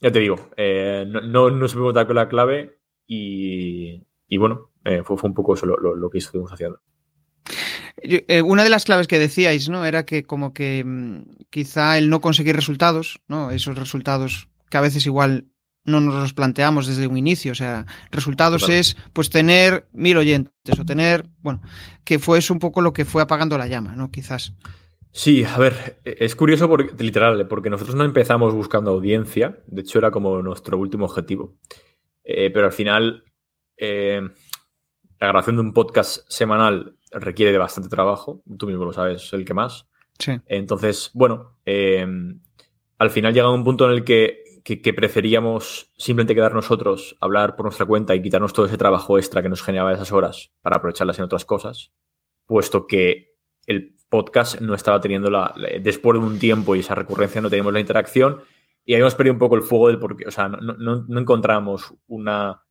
ya 0.00 0.10
te 0.10 0.18
digo, 0.20 0.36
eh, 0.56 1.04
no, 1.06 1.20
no, 1.20 1.50
no 1.50 1.68
supimos 1.68 1.92
dar 1.92 2.06
con 2.06 2.16
la 2.16 2.28
clave 2.28 2.78
y, 3.06 4.02
y 4.26 4.36
bueno, 4.38 4.70
fue, 4.82 5.18
fue, 5.18 5.28
un 5.28 5.34
poco 5.34 5.52
eso 5.52 5.66
lo, 5.66 5.76
lo, 5.76 5.94
lo 5.94 6.08
que 6.08 6.16
estuvimos 6.16 6.50
haciendo. 6.50 6.80
Eh, 7.96 8.42
una 8.42 8.64
de 8.64 8.70
las 8.70 8.84
claves 8.84 9.06
que 9.06 9.18
decíais, 9.18 9.68
¿no? 9.68 9.84
Era 9.84 10.04
que 10.04 10.24
como 10.24 10.52
que 10.52 10.82
mm, 10.84 11.46
quizá 11.50 11.98
el 11.98 12.10
no 12.10 12.20
conseguir 12.20 12.56
resultados, 12.56 13.20
¿no? 13.28 13.50
Esos 13.50 13.76
resultados 13.76 14.48
que 14.70 14.78
a 14.78 14.80
veces 14.80 15.06
igual 15.06 15.46
no 15.84 16.00
nos 16.00 16.14
los 16.14 16.32
planteamos 16.32 16.86
desde 16.86 17.06
un 17.06 17.16
inicio. 17.16 17.52
O 17.52 17.54
sea, 17.54 17.86
resultados 18.10 18.68
es 18.68 18.96
pues 19.12 19.30
tener 19.30 19.86
mil 19.92 20.16
oyentes 20.16 20.78
o 20.78 20.84
tener, 20.84 21.26
bueno, 21.40 21.60
que 22.04 22.18
fue 22.18 22.38
eso 22.38 22.54
un 22.54 22.60
poco 22.60 22.80
lo 22.80 22.92
que 22.92 23.04
fue 23.04 23.22
apagando 23.22 23.58
la 23.58 23.66
llama, 23.66 23.94
¿no? 23.94 24.10
Quizás. 24.10 24.54
Sí, 25.10 25.44
a 25.44 25.58
ver, 25.58 26.00
e-, 26.04 26.16
es 26.20 26.34
curioso 26.34 26.68
porque, 26.68 27.02
literal, 27.02 27.46
porque 27.48 27.70
nosotros 27.70 27.96
no 27.96 28.04
empezamos 28.04 28.54
buscando 28.54 28.90
audiencia, 28.90 29.58
de 29.66 29.82
hecho 29.82 29.98
era 29.98 30.10
como 30.10 30.40
nuestro 30.42 30.78
último 30.78 31.04
objetivo, 31.04 31.58
eh, 32.24 32.50
pero 32.50 32.66
al 32.66 32.72
final 32.72 33.24
eh, 33.76 34.22
la 35.20 35.26
grabación 35.26 35.56
de 35.56 35.62
un 35.62 35.74
podcast 35.74 36.24
semanal 36.28 36.96
requiere 37.12 37.52
de 37.52 37.58
bastante 37.58 37.88
trabajo, 37.88 38.42
tú 38.58 38.66
mismo 38.66 38.84
lo 38.84 38.92
sabes, 38.92 39.32
el 39.32 39.44
que 39.44 39.54
más. 39.54 39.86
Sí. 40.18 40.40
Entonces, 40.46 41.10
bueno, 41.14 41.58
eh, 41.64 42.06
al 42.98 43.10
final 43.10 43.34
llega 43.34 43.50
un 43.50 43.64
punto 43.64 43.86
en 43.86 43.96
el 43.96 44.04
que, 44.04 44.42
preferíamos 44.94 45.90
simplemente 45.96 46.36
quedar 46.36 46.54
nosotros, 46.54 47.16
hablar 47.20 47.56
por 47.56 47.66
nuestra 47.66 47.84
cuenta 47.84 48.14
y 48.14 48.22
quitarnos 48.22 48.52
todo 48.52 48.66
ese 48.66 48.78
trabajo 48.78 49.18
extra 49.18 49.42
que 49.42 49.48
nos 49.48 49.62
generaba 49.62 49.92
esas 49.92 50.12
horas 50.12 50.52
para 50.60 50.76
aprovecharlas 50.76 51.18
en 51.18 51.24
otras 51.24 51.44
cosas, 51.44 51.92
puesto 52.46 52.86
que 52.86 53.34
el 53.66 53.96
podcast 54.08 54.60
no 54.60 54.74
estaba 54.74 55.00
teniendo 55.00 55.30
la, 55.30 55.52
después 55.80 56.20
de 56.20 56.24
un 56.24 56.38
tiempo 56.38 56.76
y 56.76 56.80
esa 56.80 56.94
recurrencia 56.94 57.40
no 57.40 57.50
teníamos 57.50 57.72
la 57.72 57.80
interacción 57.80 58.42
y 58.84 58.94
habíamos 58.94 59.16
perdido 59.16 59.32
un 59.32 59.38
poco 59.40 59.56
el 59.56 59.62
fuego 59.62 59.88
del 59.88 59.98
porque, 59.98 60.26
o 60.26 60.30
sea, 60.30 60.48
no, 60.48 60.60
no, 60.60 61.04
no 61.08 61.20
encontramos 61.20 61.94
una 62.06 62.62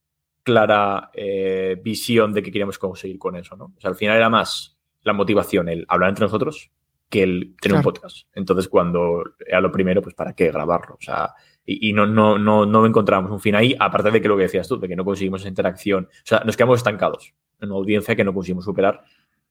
clara 0.43 1.09
eh, 1.13 1.79
visión 1.83 2.33
de 2.33 2.41
qué 2.41 2.51
queríamos 2.51 2.79
conseguir 2.79 3.17
con 3.19 3.35
eso, 3.35 3.55
¿no? 3.55 3.65
O 3.75 3.79
sea, 3.79 3.89
al 3.89 3.95
final 3.95 4.17
era 4.17 4.29
más 4.29 4.77
la 5.03 5.13
motivación, 5.13 5.69
el 5.69 5.85
hablar 5.87 6.09
entre 6.09 6.25
nosotros, 6.25 6.71
que 7.09 7.23
el 7.23 7.55
tener 7.61 7.77
un 7.77 7.83
podcast. 7.83 8.27
Entonces, 8.33 8.67
cuando 8.67 9.23
era 9.45 9.59
lo 9.61 9.71
primero, 9.71 10.01
pues 10.01 10.15
¿para 10.15 10.33
qué 10.33 10.51
grabarlo? 10.51 10.95
O 10.95 11.01
sea, 11.01 11.33
y, 11.65 11.93
no, 11.93 12.07
no, 12.07 12.37
no, 12.37 12.65
no 12.65 12.85
encontramos 12.85 13.31
un 13.31 13.39
fin 13.39 13.55
ahí, 13.55 13.75
aparte 13.79 14.11
de 14.11 14.21
que 14.21 14.27
lo 14.27 14.35
que 14.35 14.43
decías 14.43 14.67
tú, 14.67 14.79
de 14.79 14.87
que 14.87 14.95
no 14.95 15.05
conseguimos 15.05 15.41
esa 15.41 15.49
interacción. 15.49 16.05
O 16.05 16.25
sea, 16.25 16.41
nos 16.43 16.57
quedamos 16.57 16.79
estancados 16.79 17.33
en 17.59 17.69
una 17.69 17.77
audiencia 17.77 18.15
que 18.15 18.23
no 18.23 18.33
conseguimos 18.33 18.65
superar. 18.65 19.03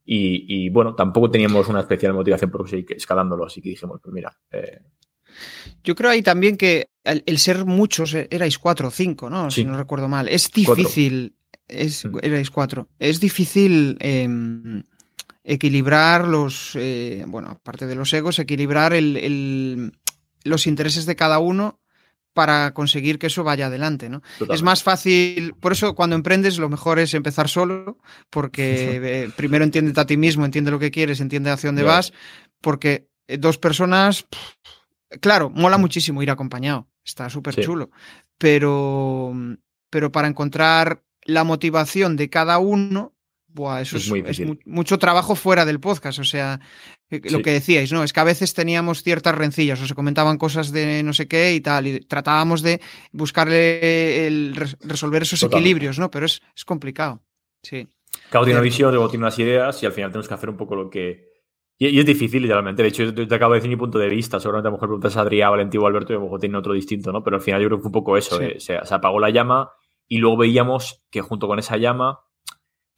Y, 0.04 0.68
bueno, 0.70 0.96
tampoco 0.96 1.30
teníamos 1.30 1.68
una 1.68 1.80
especial 1.80 2.14
motivación 2.14 2.50
por 2.50 2.68
seguir 2.68 2.96
escalándolo, 2.96 3.44
así 3.44 3.62
que 3.62 3.68
dijimos, 3.68 4.00
pues 4.02 4.12
mira, 4.12 4.36
eh, 4.50 4.80
yo 5.84 5.94
creo 5.94 6.10
ahí 6.10 6.22
también 6.22 6.56
que 6.56 6.90
el, 7.04 7.38
ser 7.38 7.64
muchos, 7.64 8.14
eh, 8.14 8.28
erais 8.30 8.58
cuatro 8.58 8.88
o 8.88 8.90
cinco, 8.90 9.30
¿no? 9.30 9.50
Si 9.50 9.64
no 9.64 9.76
recuerdo 9.76 10.08
mal. 10.08 10.28
Es 10.28 10.50
difícil. 10.50 11.34
Es, 11.66 12.04
mm. 12.04 12.18
erais 12.22 12.50
cuatro. 12.50 12.88
Es 12.98 13.20
difícil 13.20 13.96
em, 14.00 14.82
equilibrar 15.44 16.28
los. 16.28 16.72
Eh, 16.74 17.24
bueno, 17.26 17.50
aparte 17.50 17.86
de 17.86 17.94
los 17.94 18.12
egos, 18.12 18.38
equilibrar 18.38 18.92
el, 18.92 19.92
los 20.44 20.66
intereses 20.66 21.06
de 21.06 21.16
cada 21.16 21.38
uno 21.38 21.80
para 22.32 22.72
conseguir 22.74 23.18
que 23.18 23.26
eso 23.26 23.42
vaya 23.42 23.66
adelante, 23.66 24.08
¿no? 24.08 24.22
Es 24.48 24.62
más 24.62 24.84
fácil, 24.84 25.54
por 25.54 25.72
eso 25.72 25.96
cuando 25.96 26.14
emprendes 26.14 26.58
lo 26.58 26.68
mejor 26.68 27.00
es 27.00 27.12
empezar 27.14 27.48
solo, 27.48 27.98
porque 28.30 29.00
eh, 29.02 29.30
primero 29.36 29.64
entiende 29.64 29.98
a 30.00 30.06
ti 30.06 30.16
mismo, 30.16 30.44
entiende 30.44 30.70
lo 30.70 30.78
que 30.78 30.92
quieres, 30.92 31.20
entiende 31.20 31.50
hacia 31.50 31.68
dónde 31.68 31.82
vas, 31.82 32.12
porque 32.60 33.08
dos 33.26 33.58
personas, 33.58 34.26
Claro, 35.20 35.50
mola 35.50 35.78
muchísimo 35.78 36.22
ir 36.22 36.30
acompañado, 36.30 36.88
está 37.04 37.28
súper 37.28 37.56
chulo, 37.56 37.90
pero, 38.38 39.34
pero 39.90 40.12
para 40.12 40.28
encontrar 40.28 41.02
la 41.24 41.44
motivación 41.44 42.16
de 42.16 42.30
cada 42.30 42.58
uno, 42.58 43.14
eso 43.80 43.96
es, 43.96 44.42
mucho 44.64 44.98
trabajo 44.98 45.34
fuera 45.34 45.64
del 45.64 45.80
podcast. 45.80 46.18
O 46.18 46.24
sea, 46.24 46.60
eh, 47.10 47.20
lo 47.30 47.42
que 47.42 47.50
decíais, 47.50 47.92
¿no? 47.92 48.04
Es 48.04 48.12
que 48.12 48.20
a 48.20 48.24
veces 48.24 48.54
teníamos 48.54 49.02
ciertas 49.02 49.34
rencillas 49.34 49.80
o 49.80 49.86
se 49.86 49.94
comentaban 49.94 50.38
cosas 50.38 50.72
de 50.72 51.02
no 51.02 51.12
sé 51.12 51.26
qué 51.26 51.54
y 51.54 51.60
tal, 51.60 51.86
y 51.86 52.00
tratábamos 52.00 52.62
de 52.62 52.80
buscarle 53.12 54.26
el 54.26 54.54
resolver 54.54 55.22
esos 55.22 55.42
equilibrios, 55.42 55.98
¿no? 55.98 56.10
Pero 56.10 56.26
es, 56.26 56.40
complicado. 56.64 57.22
Sí. 57.62 57.88
Cada 58.30 58.44
tiene 58.44 58.58
una 58.58 58.64
visión, 58.64 58.92
luego 58.92 59.08
tiene 59.08 59.24
unas 59.24 59.38
ideas 59.38 59.82
y 59.82 59.86
al 59.86 59.92
final 59.92 60.10
tenemos 60.10 60.28
que 60.28 60.34
hacer 60.34 60.50
un 60.50 60.56
poco 60.56 60.76
lo 60.76 60.90
que, 60.90 61.29
y, 61.82 61.98
es 61.98 62.04
difícil, 62.04 62.42
literalmente. 62.42 62.82
De 62.82 62.90
hecho, 62.90 63.04
yo 63.04 63.26
te 63.26 63.34
acabo 63.34 63.54
de 63.54 63.58
decir 63.58 63.70
mi 63.70 63.76
punto 63.76 63.98
de 63.98 64.10
vista. 64.10 64.38
Seguramente 64.38 64.68
a 64.68 64.70
lo 64.70 64.76
mejor 64.76 64.88
preguntas 64.90 65.16
a 65.16 65.22
Adrián, 65.22 65.50
Valentín 65.50 65.80
o 65.80 65.86
Alberto 65.86 66.12
y 66.12 66.16
a 66.16 66.18
lo 66.18 66.24
mejor 66.24 66.38
tienen 66.38 66.56
otro 66.56 66.74
distinto, 66.74 67.10
¿no? 67.10 67.24
Pero 67.24 67.36
al 67.36 67.42
final 67.42 67.62
yo 67.62 67.68
creo 67.68 67.78
que 67.78 67.82
fue 67.84 67.88
un 67.88 67.92
poco 67.92 68.18
eso. 68.18 68.38
Eh, 68.38 68.60
se, 68.60 68.76
apagó 68.76 69.18
la 69.18 69.30
llama 69.30 69.72
y 70.06 70.18
luego 70.18 70.36
veíamos 70.36 71.02
que 71.10 71.22
junto 71.22 71.48
con 71.48 71.58
esa 71.58 71.78
llama 71.78 72.20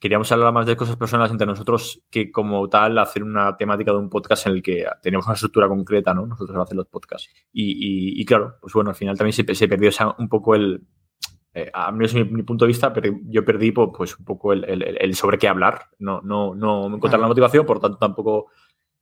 queríamos 0.01 0.29
hablar 0.33 0.51
más 0.51 0.65
de 0.65 0.75
cosas 0.75 0.97
personales 0.97 1.31
entre 1.31 1.47
nosotros 1.47 2.03
que 2.09 2.29
como 2.29 2.67
tal 2.67 2.97
hacer 2.97 3.23
una 3.23 3.55
temática 3.55 3.93
de 3.93 3.99
un 3.99 4.09
podcast 4.09 4.47
en 4.47 4.53
el 4.55 4.61
que 4.61 4.85
teníamos 5.01 5.27
una 5.27 5.35
estructura 5.35 5.69
concreta, 5.69 6.13
¿no? 6.13 6.25
Nosotros 6.27 6.57
hacer 6.57 6.75
los 6.75 6.87
podcasts. 6.87 7.29
Y, 7.53 8.19
y, 8.21 8.25
claro, 8.25 8.57
pues 8.59 8.73
bueno, 8.73 8.89
al 8.89 8.97
final 8.97 9.17
también 9.17 9.31
se, 9.31 9.55
se 9.55 9.67
perdió 9.69 9.91
un 10.17 10.27
poco 10.27 10.55
el... 10.55 10.85
Eh, 11.53 11.69
a 11.73 11.89
mí 11.93 11.99
desde 11.99 12.25
mi, 12.25 12.43
punto 12.43 12.65
de 12.65 12.67
vista, 12.67 12.91
pero 12.91 13.15
yo 13.27 13.45
perdí 13.45 13.71
pues 13.71 14.19
un 14.19 14.25
poco 14.25 14.51
el, 14.51 14.65
el, 14.65 15.15
sobre 15.15 15.37
qué 15.37 15.47
hablar. 15.47 15.85
No, 15.99 16.19
no, 16.21 16.53
no 16.53 16.87
encontrar 16.87 17.21
la 17.21 17.27
motivación, 17.27 17.65
por 17.65 17.79
tanto 17.79 17.97
tampoco 17.97 18.47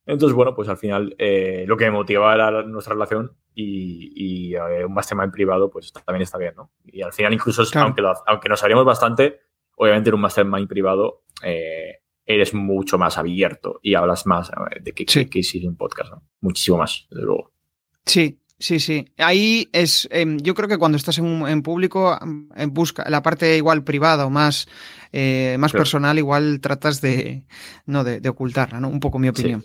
Entonces, 0.04 0.34
bueno, 0.34 0.54
pues 0.54 0.68
al 0.68 0.76
final 0.76 1.14
eh, 1.18 1.64
lo 1.66 1.76
que 1.76 1.84
me 1.84 1.92
motivaba 1.92 2.34
era 2.34 2.62
nuestra 2.64 2.94
relación 2.94 3.36
y, 3.54 4.12
y 4.16 4.54
eh, 4.56 4.84
un 4.84 4.94
mastermind 4.94 5.32
privado, 5.32 5.70
pues 5.70 5.92
también 5.92 6.22
está 6.22 6.38
bien, 6.38 6.54
¿no? 6.56 6.72
Y 6.84 7.02
al 7.02 7.12
final, 7.12 7.32
incluso, 7.32 7.62
aunque, 7.78 8.02
aunque 8.26 8.48
nos 8.48 8.62
haríamos 8.64 8.84
bastante, 8.84 9.40
obviamente 9.76 10.10
en 10.10 10.14
un 10.14 10.20
mastermind 10.20 10.68
privado 10.68 11.22
eh, 11.42 12.00
eres 12.26 12.52
mucho 12.52 12.98
más 12.98 13.16
abierto 13.16 13.78
y 13.82 13.94
hablas 13.94 14.26
más 14.26 14.50
de 14.80 14.92
que, 14.92 15.04
sí. 15.06 15.28
que, 15.28 15.40
que, 15.40 15.68
un 15.68 15.76
podcast, 15.76 16.12
¿no? 16.12 16.22
Muchísimo 16.40 16.78
más, 16.78 17.06
desde 17.10 17.24
luego. 17.24 17.52
Sí, 18.04 18.41
Sí, 18.62 18.78
sí. 18.78 19.12
Ahí 19.18 19.68
es, 19.72 20.08
em, 20.12 20.38
yo 20.38 20.54
creo 20.54 20.68
que 20.68 20.78
cuando 20.78 20.94
estás 20.94 21.18
en, 21.18 21.62
público, 21.62 22.16
en 22.54 22.72
busca 22.72 23.04
la 23.10 23.20
parte 23.20 23.56
igual 23.56 23.82
privada 23.82 24.24
o 24.24 24.30
más, 24.30 24.68
eh, 25.10 25.56
más 25.58 25.72
personal, 25.72 26.16
igual 26.16 26.60
tratas 26.60 27.00
de, 27.00 27.42
no, 27.86 28.04
de, 28.04 28.26
ocultarla, 28.28 28.78
¿no? 28.78 28.88
Un 28.88 29.00
poco 29.00 29.18
mi 29.18 29.28
opinión. 29.28 29.64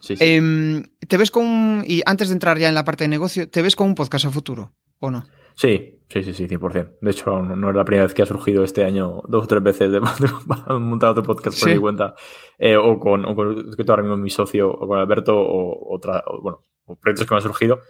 Sí. 0.00 0.14
Em, 0.18 0.82
¿Te 1.06 1.18
ves 1.18 1.30
con, 1.30 1.84
y 1.86 2.00
antes 2.06 2.28
de 2.28 2.32
entrar 2.32 2.58
ya 2.58 2.70
en 2.70 2.74
la 2.74 2.82
parte 2.82 3.04
de 3.04 3.08
negocio, 3.08 3.46
¿te 3.46 3.60
ves 3.60 3.76
con 3.76 3.88
un 3.88 3.94
podcast 3.94 4.24
a 4.24 4.30
futuro 4.30 4.72
o 5.00 5.10
no? 5.10 5.26
Sí, 5.54 6.00
sí, 6.08 6.22
sí, 6.22 6.32
sí, 6.32 6.48
100%. 6.48 6.96
De 6.98 7.10
hecho, 7.10 7.42
no, 7.42 7.68
es 7.68 7.76
la 7.76 7.84
primera 7.84 8.06
vez 8.06 8.14
que 8.14 8.22
ha 8.22 8.26
surgido 8.26 8.64
este 8.64 8.84
año 8.84 9.20
dos 9.28 9.44
o 9.44 9.48
tres 9.48 9.62
veces 9.62 9.92
de, 9.92 10.00
montar 10.80 11.10
otro 11.10 11.24
podcast 11.24 11.60
por 11.60 11.68
mi 11.68 11.78
cuenta, 11.78 12.14
eh, 12.58 12.78
o 12.78 12.98
con, 12.98 13.26
o 13.26 13.36
con 13.36 13.70
que 13.70 13.84
ahora 13.86 14.02
mismo 14.02 14.16
mi 14.16 14.30
socio, 14.30 14.70
o 14.70 14.88
con 14.88 14.98
Alberto, 14.98 15.38
o, 15.38 15.94
otra, 15.94 16.24
bueno, 16.40 16.64
proyectos 17.02 17.26
que 17.26 17.34
me 17.34 17.36
han 17.36 17.42
surgido 17.42 17.80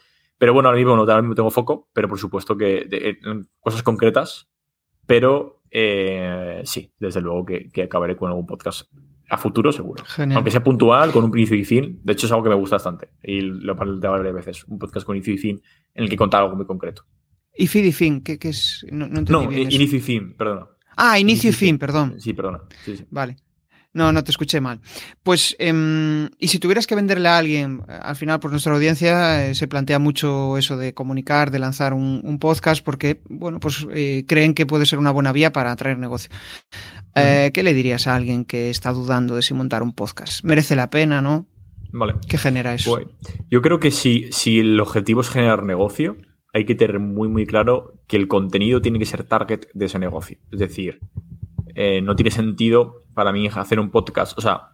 pero 0.40 0.54
bueno, 0.54 0.70
ahora 0.70 0.78
mismo 0.78 0.96
no, 0.96 1.34
tengo 1.34 1.50
foco, 1.50 1.90
pero 1.92 2.08
por 2.08 2.18
supuesto 2.18 2.56
que 2.56 2.88
en 2.90 3.46
cosas 3.60 3.82
concretas. 3.82 4.48
Pero 5.04 5.60
eh, 5.70 6.62
sí, 6.64 6.90
desde 6.98 7.20
luego 7.20 7.44
que, 7.44 7.82
acabaré 7.82 8.16
con 8.16 8.30
algún 8.30 8.46
podcast 8.46 8.90
a 9.28 9.36
futuro, 9.36 9.70
seguro. 9.70 10.02
Aunque 10.16 10.50
sea 10.50 10.64
puntual, 10.64 11.12
con 11.12 11.24
un 11.24 11.30
principio 11.30 11.60
y 11.60 11.66
fin. 11.66 12.00
De 12.02 12.14
hecho, 12.14 12.24
es 12.24 12.32
algo 12.32 12.44
que 12.44 12.48
me 12.48 12.54
gusta 12.54 12.76
bastante. 12.76 13.10
Y 13.22 13.42
lo 13.42 13.74
he 13.74 13.76
planteado 13.76 14.16
varias 14.16 14.34
veces. 14.34 14.64
Un 14.64 14.78
podcast 14.78 15.04
con 15.04 15.14
inicio 15.14 15.34
y 15.34 15.36
fin 15.36 15.60
en 15.92 16.04
el 16.04 16.08
que 16.08 16.16
contar 16.16 16.40
algo 16.42 16.56
muy 16.56 16.64
concreto. 16.64 17.04
¿Y 17.54 17.66
fin 17.66 17.84
y 17.84 17.92
fin? 17.92 18.22
¿Qué, 18.22 18.38
es? 18.40 18.86
No, 18.90 19.08
no, 19.08 19.52
inicio 19.52 19.98
y 19.98 20.00
fin, 20.00 20.34
perdona. 20.38 20.68
Ah, 20.96 21.18
inicio, 21.18 21.50
y 21.50 21.52
fin, 21.52 21.78
perdón. 21.78 22.18
Sí, 22.18 22.32
perdona. 22.32 22.62
Sí, 22.82 22.96
sí. 22.96 23.04
Vale. 23.10 23.36
No, 23.92 24.12
no 24.12 24.22
te 24.22 24.30
escuché 24.30 24.60
mal. 24.60 24.80
Pues, 25.24 25.56
em, 25.58 26.28
y 26.38 26.48
si 26.48 26.60
tuvieras 26.60 26.86
que 26.86 26.94
venderle 26.94 27.28
a 27.28 27.38
alguien, 27.38 27.82
al 27.88 28.14
final, 28.14 28.38
por 28.38 28.52
nuestra 28.52 28.72
audiencia 28.72 29.48
eh, 29.48 29.54
se 29.56 29.66
plantea 29.66 29.98
mucho 29.98 30.56
eso 30.56 30.76
de 30.76 30.94
comunicar, 30.94 31.50
de 31.50 31.58
lanzar 31.58 31.92
un, 31.92 32.38
podcast, 32.38 32.84
porque, 32.84 33.20
bueno, 33.28 33.58
pues 33.58 33.86
eh, 33.92 34.24
creen 34.28 34.54
que 34.54 34.64
puede 34.64 34.86
ser 34.86 34.98
una 34.98 35.10
buena 35.10 35.32
vía 35.32 35.52
para 35.52 35.72
atraer 35.72 35.98
negocio. 35.98 36.30
Eh, 37.16 37.50
¿Qué 37.52 37.64
le 37.64 37.74
dirías 37.74 38.06
a 38.06 38.14
alguien 38.14 38.44
que 38.44 38.70
está 38.70 38.92
dudando 38.92 39.34
de 39.34 39.42
si 39.42 39.54
montar 39.54 39.82
un 39.82 39.92
podcast? 39.92 40.44
¿Merece 40.44 40.76
la 40.76 40.88
pena, 40.88 41.20
no? 41.20 41.48
Vale. 41.92 42.14
¿Qué 42.28 42.38
genera 42.38 42.72
eso? 42.72 43.00
yo 43.50 43.62
creo 43.62 43.80
que 43.80 43.90
si, 43.90 44.30
si 44.30 44.60
el 44.60 44.78
objetivo 44.78 45.20
es 45.20 45.28
generar 45.28 45.64
negocio, 45.64 46.16
hay 46.52 46.64
que 46.64 46.76
tener 46.76 47.00
muy, 47.00 47.28
muy 47.28 47.46
claro 47.46 47.94
que 48.06 48.16
el 48.16 48.28
contenido 48.28 48.80
tiene 48.80 49.00
que 49.00 49.06
ser 49.06 49.24
target 49.24 49.66
de 49.74 49.86
ese 49.86 49.98
negocio. 49.98 50.38
Es 50.52 50.60
decir, 50.60 51.00
eh, 51.74 52.00
no 52.02 52.16
tiene 52.16 52.30
sentido 52.30 53.04
para 53.14 53.32
mí 53.32 53.48
hacer 53.48 53.80
un 53.80 53.90
podcast. 53.90 54.36
O 54.38 54.40
sea, 54.40 54.70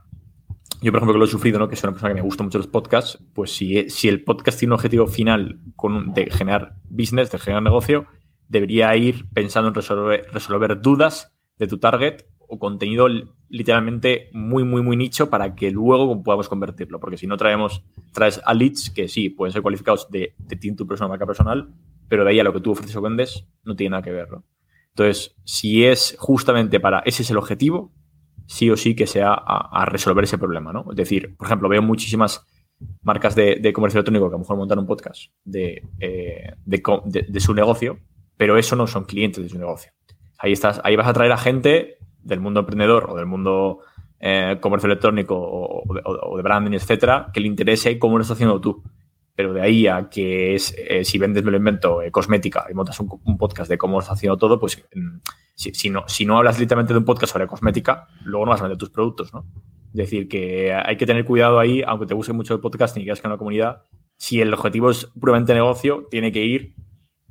yo, 0.82 0.92
por 0.92 0.98
ejemplo, 0.98 1.14
que 1.14 1.18
lo 1.18 1.24
he 1.24 1.28
sufrido, 1.28 1.58
¿no? 1.58 1.68
que 1.68 1.76
soy 1.76 1.88
una 1.88 1.94
persona 1.94 2.10
que 2.10 2.20
me 2.20 2.26
gusta 2.26 2.42
mucho 2.44 2.58
los 2.58 2.66
podcasts, 2.66 3.18
pues 3.34 3.50
si, 3.52 3.88
si 3.88 4.08
el 4.08 4.24
podcast 4.24 4.58
tiene 4.58 4.72
un 4.72 4.74
objetivo 4.74 5.06
final 5.06 5.60
con 5.74 6.12
de 6.12 6.30
generar 6.30 6.76
business, 6.88 7.30
de 7.30 7.38
generar 7.38 7.62
negocio, 7.62 8.06
debería 8.48 8.94
ir 8.96 9.26
pensando 9.32 9.68
en 9.68 9.74
resolver, 9.74 10.26
resolver 10.32 10.80
dudas 10.80 11.32
de 11.58 11.66
tu 11.66 11.78
target 11.78 12.26
o 12.48 12.58
contenido 12.58 13.08
literalmente 13.48 14.28
muy, 14.32 14.64
muy, 14.64 14.82
muy 14.82 14.96
nicho 14.96 15.30
para 15.30 15.54
que 15.54 15.70
luego 15.70 16.22
podamos 16.22 16.48
convertirlo. 16.48 17.00
Porque 17.00 17.16
si 17.16 17.26
no 17.26 17.36
traemos, 17.36 17.82
traes 18.12 18.40
a 18.44 18.54
leads 18.54 18.90
que 18.90 19.08
sí, 19.08 19.30
pueden 19.30 19.52
ser 19.52 19.62
cualificados 19.62 20.10
de, 20.10 20.34
de 20.38 20.56
ti 20.56 20.74
tu 20.74 20.86
persona, 20.86 21.08
marca 21.08 21.26
personal, 21.26 21.72
pero 22.08 22.24
de 22.24 22.30
ahí 22.30 22.40
a 22.40 22.44
lo 22.44 22.52
que 22.52 22.60
tú 22.60 22.72
ofreces 22.72 22.94
o 22.96 23.02
vendes, 23.02 23.46
no 23.64 23.74
tiene 23.74 23.90
nada 23.90 24.02
que 24.02 24.12
ver. 24.12 24.30
¿no? 24.30 24.44
Entonces, 24.90 25.34
si 25.44 25.84
es 25.84 26.16
justamente 26.18 26.80
para 26.80 27.00
ese 27.00 27.22
es 27.22 27.30
el 27.30 27.38
objetivo, 27.38 27.92
sí 28.46 28.70
o 28.70 28.76
sí 28.76 28.94
que 28.94 29.06
sea 29.06 29.32
a, 29.34 29.84
resolver 29.86 30.24
ese 30.24 30.38
problema, 30.38 30.72
¿no? 30.72 30.86
Es 30.90 30.96
decir, 30.96 31.36
por 31.36 31.46
ejemplo, 31.46 31.68
veo 31.68 31.82
muchísimas 31.82 32.46
marcas 33.02 33.34
de, 33.34 33.72
comercio 33.72 33.98
electrónico 33.98 34.28
que 34.28 34.34
a 34.34 34.38
lo 34.38 34.40
mejor 34.40 34.56
montan 34.56 34.78
un 34.78 34.86
podcast 34.86 35.30
eh, 35.52 36.52
de, 36.64 37.40
su 37.40 37.54
negocio, 37.54 37.98
pero 38.36 38.56
eso 38.58 38.76
no 38.76 38.86
son 38.86 39.04
clientes 39.04 39.42
de 39.42 39.50
su 39.50 39.58
negocio. 39.58 39.92
Ahí 40.38 40.52
estás, 40.52 40.80
ahí 40.84 40.96
vas 40.96 41.08
a 41.08 41.12
traer 41.12 41.32
a 41.32 41.38
gente 41.38 41.96
del 42.22 42.40
mundo 42.40 42.60
emprendedor 42.60 43.10
o 43.10 43.16
del 43.16 43.26
mundo 43.26 43.80
eh, 44.20 44.58
comercio 44.60 44.86
electrónico 44.86 45.36
o, 45.38 46.36
de 46.36 46.42
branding, 46.42 46.72
etcétera, 46.72 47.30
que 47.32 47.40
le 47.40 47.46
interese 47.46 47.98
cómo 47.98 48.18
lo 48.18 48.22
estás 48.22 48.36
haciendo 48.36 48.60
tú. 48.60 48.82
Pero 49.36 49.52
de 49.52 49.60
ahí 49.60 49.86
a 49.86 50.08
que 50.08 50.54
es, 50.54 50.74
eh, 50.78 51.04
si 51.04 51.18
vendes, 51.18 51.44
me 51.44 51.50
lo 51.50 51.58
invento, 51.58 52.02
eh, 52.02 52.10
cosmética 52.10 52.66
y 52.70 52.74
montas 52.74 52.98
un, 53.00 53.36
podcast 53.36 53.70
de 53.70 53.76
cómo 53.76 54.00
estás 54.00 54.16
haciendo 54.16 54.38
todo, 54.38 54.58
pues 54.58 54.82
mm, 54.94 55.18
si, 55.54 55.90
no, 55.90 56.04
si 56.08 56.24
no 56.24 56.38
hablas 56.38 56.58
literalmente 56.58 56.94
de 56.94 56.98
un 56.98 57.04
podcast 57.04 57.34
sobre 57.34 57.46
cosmética, 57.46 58.08
luego 58.24 58.46
no 58.46 58.50
vas 58.52 58.60
a 58.60 58.64
vender 58.64 58.78
tus 58.78 58.90
productos, 58.90 59.32
¿no? 59.34 59.44
Es 59.90 60.10
decir, 60.10 60.28
que 60.28 60.74
hay 60.74 60.96
que 60.96 61.06
tener 61.06 61.24
cuidado 61.24 61.58
ahí, 61.58 61.82
aunque 61.86 62.06
te 62.06 62.14
guste 62.14 62.32
mucho 62.32 62.54
el 62.54 62.60
podcast 62.60 62.96
y 62.96 63.00
quieras 63.00 63.20
que 63.20 63.26
en 63.28 63.32
la 63.32 63.38
comunidad, 63.38 63.82
si 64.16 64.40
el 64.40 64.52
objetivo 64.52 64.90
es 64.90 65.06
puramente 65.18 65.54
negocio, 65.54 66.06
tiene 66.10 66.32
que 66.32 66.44
ir, 66.44 66.74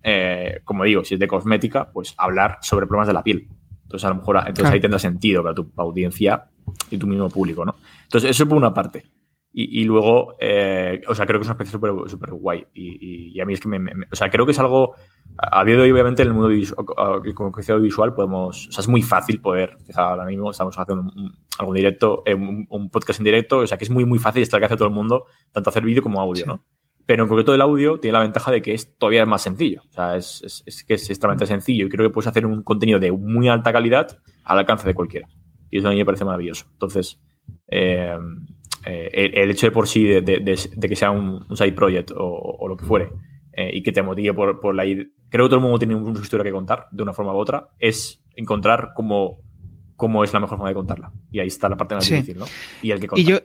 eh, 0.01 0.61
como 0.63 0.83
digo, 0.83 1.03
si 1.03 1.15
es 1.15 1.19
de 1.19 1.27
cosmética, 1.27 1.91
pues 1.91 2.15
hablar 2.17 2.59
sobre 2.61 2.87
problemas 2.87 3.07
de 3.07 3.13
la 3.13 3.23
piel. 3.23 3.47
Entonces, 3.83 4.05
a 4.05 4.09
lo 4.09 4.15
mejor 4.15 4.37
entonces 4.47 4.73
ahí 4.73 4.79
tendrá 4.79 4.99
sentido 4.99 5.43
para 5.43 5.53
tu 5.53 5.71
audiencia 5.75 6.49
y 6.89 6.97
tu 6.97 7.05
mismo 7.07 7.29
público, 7.29 7.65
¿no? 7.65 7.75
Entonces, 8.03 8.31
eso 8.31 8.47
por 8.47 8.57
una 8.57 8.73
parte. 8.73 9.03
Y, 9.57 9.85
luego, 9.85 10.35
eh, 10.41 11.01
o 11.07 11.15
sea, 11.15 11.25
creo 11.25 11.39
que 11.39 11.43
es 11.43 11.47
una 11.47 11.53
especie 11.53 11.71
súper 11.71 11.93
super 12.09 12.33
guay. 12.33 12.65
Y, 12.73 13.39
a 13.39 13.45
mí 13.45 13.53
es 13.53 13.61
que 13.61 13.69
me, 13.69 13.89
O 14.11 14.15
sea, 14.15 14.29
creo 14.29 14.45
que 14.45 14.51
es 14.51 14.59
algo. 14.59 14.95
A 15.37 15.63
día 15.63 15.77
de 15.77 15.83
hoy, 15.83 15.91
obviamente, 15.91 16.23
en 16.23 16.27
el 16.27 16.33
mundo 16.33 16.49
visual, 16.49 16.85
como 17.33 17.53
visual, 17.79 18.13
podemos. 18.13 18.67
O 18.67 18.71
sea, 18.73 18.81
es 18.81 18.89
muy 18.89 19.01
fácil 19.01 19.39
poder. 19.39 19.77
Ahora 19.95 20.25
mismo 20.25 20.51
estamos 20.51 20.77
haciendo 20.77 21.03
un, 21.03 21.33
algo 21.57 21.73
directo, 21.73 22.21
eh, 22.25 22.33
un, 22.33 22.89
podcast 22.89 23.21
en 23.21 23.23
directo. 23.23 23.59
O 23.59 23.67
sea, 23.67 23.77
que 23.77 23.85
es 23.85 23.89
muy, 23.89 24.03
muy 24.03 24.19
fácil 24.19 24.43
estar 24.43 24.59
que 24.59 24.65
hace 24.65 24.75
todo 24.75 24.89
el 24.89 24.93
mundo, 24.93 25.23
tanto 25.53 25.69
hacer 25.69 25.85
vídeo 25.85 26.03
como 26.03 26.19
audio, 26.19 26.45
¿no? 26.45 26.65
Pero 27.05 27.23
en 27.23 27.29
concreto, 27.29 27.55
el 27.55 27.61
audio 27.61 27.97
tiene 27.97 28.11
la 28.17 28.23
ventaja 28.23 28.51
de 28.51 28.61
que 28.61 28.73
es 28.73 28.97
todavía 28.97 29.25
más 29.25 29.41
sencillo. 29.41 29.83
O 29.89 29.93
sea, 29.93 30.17
es, 30.17 30.63
es, 30.65 30.83
que 30.83 30.95
es 30.95 31.09
extremadamente 31.09 31.45
sencillo. 31.45 31.85
Y 31.85 31.89
creo 31.89 32.09
que 32.09 32.13
puedes 32.13 32.27
hacer 32.27 32.45
un 32.45 32.61
contenido 32.61 32.99
de 32.99 33.09
muy 33.13 33.47
alta 33.47 33.71
calidad 33.71 34.19
al 34.43 34.59
alcance 34.59 34.85
de 34.85 34.93
cualquiera. 34.93 35.29
Y 35.71 35.77
eso 35.77 35.87
a 35.87 35.91
mí 35.91 35.97
me 35.97 36.05
parece 36.05 36.25
maravilloso. 36.25 36.65
Entonces. 36.73 37.21
Eh, 37.69 38.17
eh, 38.85 39.31
el, 39.33 39.49
hecho 39.49 39.67
de 39.67 39.71
por 39.71 39.87
sí 39.87 40.03
de, 40.03 40.57
que 40.79 40.95
sea 40.95 41.09
un, 41.09 41.45
side 41.55 41.73
project 41.73 42.11
o, 42.15 42.67
lo 42.67 42.77
que 42.77 42.85
fuere 42.85 43.09
eh, 43.53 43.71
y 43.73 43.81
que 43.81 43.91
te 43.91 44.03
motive 44.03 44.33
por, 44.33 44.75
la 44.75 44.85
idea. 44.85 45.05
Creo 45.29 45.45
que 45.45 45.49
todo 45.49 45.55
el 45.55 45.63
mundo 45.63 45.79
tiene 45.79 45.95
una 45.95 46.19
historia 46.19 46.43
que 46.43 46.51
contar 46.51 46.87
de 46.91 47.01
una 47.01 47.13
forma 47.13 47.33
u 47.33 47.37
otra. 47.37 47.69
Es 47.79 48.21
encontrar 48.35 48.91
cómo, 48.95 49.39
cómo 49.95 50.23
es 50.23 50.31
la 50.33 50.39
mejor 50.39 50.57
forma 50.57 50.69
de 50.69 50.75
contarla. 50.75 51.11
Y 51.31 51.39
ahí 51.39 51.47
está 51.47 51.67
la 51.67 51.77
parte 51.77 51.95
más 51.95 52.07
difícil, 52.07 52.37
¿no? 52.37 52.45
Y 52.81 52.91
el 52.91 52.99
que 52.99 53.23
yo, 53.23 53.39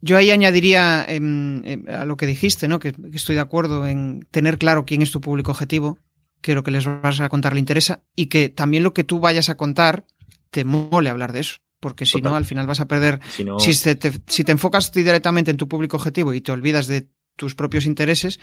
yo, 0.00 0.16
ahí 0.16 0.30
añadiría 0.30 1.04
em, 1.08 1.62
em, 1.64 1.84
a 1.88 2.04
lo 2.06 2.16
que 2.16 2.26
dijiste, 2.26 2.66
¿no? 2.66 2.78
Que, 2.78 2.94
estoy 3.12 3.34
de 3.34 3.42
acuerdo 3.42 3.86
en 3.86 4.26
tener 4.30 4.56
claro 4.56 4.86
quién 4.86 5.02
es 5.02 5.10
tu 5.10 5.20
público 5.20 5.50
objetivo, 5.50 5.98
que 6.40 6.54
lo 6.54 6.62
que 6.62 6.70
les 6.70 6.86
vas 6.86 7.20
a 7.20 7.28
contar 7.28 7.52
le 7.52 7.60
interesa 7.60 8.02
y 8.16 8.26
que 8.26 8.48
también 8.48 8.82
lo 8.82 8.94
que 8.94 9.04
tú 9.04 9.20
vayas 9.20 9.50
a 9.50 9.56
contar 9.56 10.04
te 10.50 10.64
mole 10.64 11.10
hablar 11.10 11.32
de 11.32 11.40
eso 11.40 11.63
porque 11.84 12.06
si 12.06 12.22
no, 12.22 12.34
al 12.34 12.46
final 12.46 12.66
vas 12.66 12.80
a 12.80 12.88
perder. 12.88 13.20
Si, 13.58 14.44
te, 14.44 14.52
enfocas 14.52 14.90
directamente 14.90 15.50
en 15.50 15.58
tu 15.58 15.68
público 15.68 15.98
objetivo 15.98 16.32
y 16.32 16.40
te 16.40 16.50
olvidas 16.50 16.86
de 16.86 17.10
tus 17.36 17.54
propios 17.54 17.84
intereses, 17.84 18.40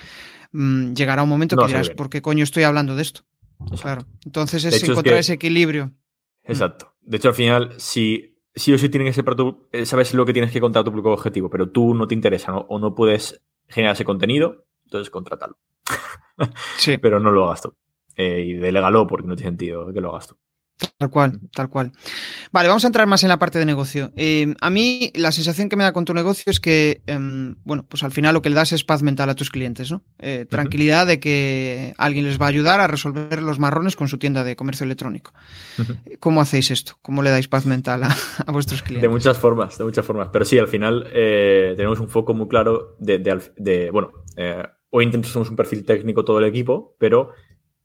mm, 0.51 0.93
llegará 0.93 1.23
un 1.23 1.29
momento 1.29 1.57
que 1.57 1.65
dirás, 1.65 1.89
¿por 1.89 2.11
qué 2.11 2.21
coño 2.21 2.43
estoy 2.43 2.61
hablando 2.61 2.95
de 2.95 3.01
esto? 3.01 3.21
Claro. 3.81 4.05
Entonces 4.27 4.63
es 4.63 4.83
encontrar 4.83 5.17
ese 5.17 5.33
equilibrio. 5.33 5.87
Mm. 5.87 6.51
Exacto. 6.51 6.93
De 7.01 7.17
hecho, 7.17 7.29
al 7.29 7.33
final, 7.33 7.73
si 7.77 8.37
sí 8.53 8.73
o 8.73 8.77
sí 8.77 8.89
tiene 8.89 9.11
que 9.11 9.23
tu, 9.23 9.67
eh, 9.71 9.87
sabes 9.87 10.13
lo 10.13 10.23
que 10.23 10.33
tienes 10.33 10.51
que 10.51 10.61
contar 10.61 10.81
a 10.81 10.83
tu 10.83 10.91
público 10.91 11.11
objetivo, 11.11 11.49
pero 11.49 11.67
tú 11.71 11.95
no 11.95 12.07
te 12.07 12.13
interesa 12.13 12.55
o 12.55 12.77
no 12.77 12.93
puedes 12.93 13.41
generar 13.69 13.95
ese 13.95 14.05
contenido, 14.05 14.67
entonces 14.85 15.09
contrátalo. 15.09 15.57
sí. 16.77 16.99
pero 16.99 17.19
no 17.19 17.31
lo 17.31 17.47
hagas 17.47 17.63
tú. 17.63 17.73
Eh, 18.15 18.43
y 18.45 18.53
delégalo 18.53 19.07
porque 19.07 19.27
no 19.27 19.35
tiene 19.35 19.49
sentido 19.49 19.91
que 19.91 19.99
lo 19.99 20.11
hagas 20.11 20.27
tú. 20.27 20.37
Tal 20.97 21.09
cual, 21.09 21.39
tal 21.53 21.69
cual. 21.69 21.91
Vale, 22.51 22.67
vamos 22.67 22.83
a 22.83 22.87
entrar 22.87 23.07
más 23.07 23.23
en 23.23 23.29
la 23.29 23.39
parte 23.39 23.59
de 23.59 23.65
negocio. 23.65 24.11
Eh, 24.15 24.53
a 24.61 24.69
mí 24.69 25.11
la 25.15 25.31
sensación 25.31 25.69
que 25.69 25.75
me 25.75 25.83
da 25.83 25.93
con 25.93 26.05
tu 26.05 26.13
negocio 26.13 26.49
es 26.51 26.59
que, 26.59 27.01
em, 27.07 27.55
bueno, 27.63 27.85
pues 27.87 28.03
al 28.03 28.11
final 28.11 28.33
lo 28.33 28.41
que 28.41 28.49
le 28.49 28.55
das 28.55 28.71
es 28.71 28.83
paz 28.83 29.01
mental 29.01 29.29
a 29.29 29.35
tus 29.35 29.49
clientes, 29.49 29.91
¿no? 29.91 30.03
Eh, 30.19 30.45
tranquilidad 30.49 31.07
de 31.07 31.19
que 31.19 31.93
alguien 31.97 32.25
les 32.25 32.39
va 32.39 32.45
a 32.45 32.49
ayudar 32.49 32.79
a 32.81 32.87
resolver 32.87 33.41
los 33.41 33.59
marrones 33.59 33.95
con 33.95 34.07
su 34.07 34.17
tienda 34.17 34.43
de 34.43 34.55
comercio 34.55 34.83
electrónico. 34.85 35.33
¿Cómo 36.19 36.41
hacéis 36.41 36.71
esto? 36.71 36.97
¿Cómo 37.01 37.21
le 37.23 37.29
dais 37.29 37.47
paz 37.47 37.65
mental 37.65 38.03
a, 38.03 38.15
vuestros 38.51 38.81
clientes? 38.81 39.09
De 39.09 39.09
muchas 39.09 39.37
formas, 39.37 39.77
de 39.77 39.83
muchas 39.83 40.05
formas. 40.05 40.29
Pero 40.31 40.45
sí, 40.45 40.57
al 40.57 40.67
final 40.67 41.07
eh, 41.13 41.73
tenemos 41.77 41.99
un 41.99 42.09
foco 42.09 42.33
muy 42.33 42.47
claro 42.47 42.95
de, 42.99 43.19
de 43.19 43.91
bueno, 43.91 44.11
hoy 44.89 45.05
intentamos 45.05 45.49
un 45.49 45.55
perfil 45.55 45.85
técnico 45.85 46.23
todo 46.23 46.39
el 46.39 46.45
equipo, 46.45 46.95
pero 46.99 47.31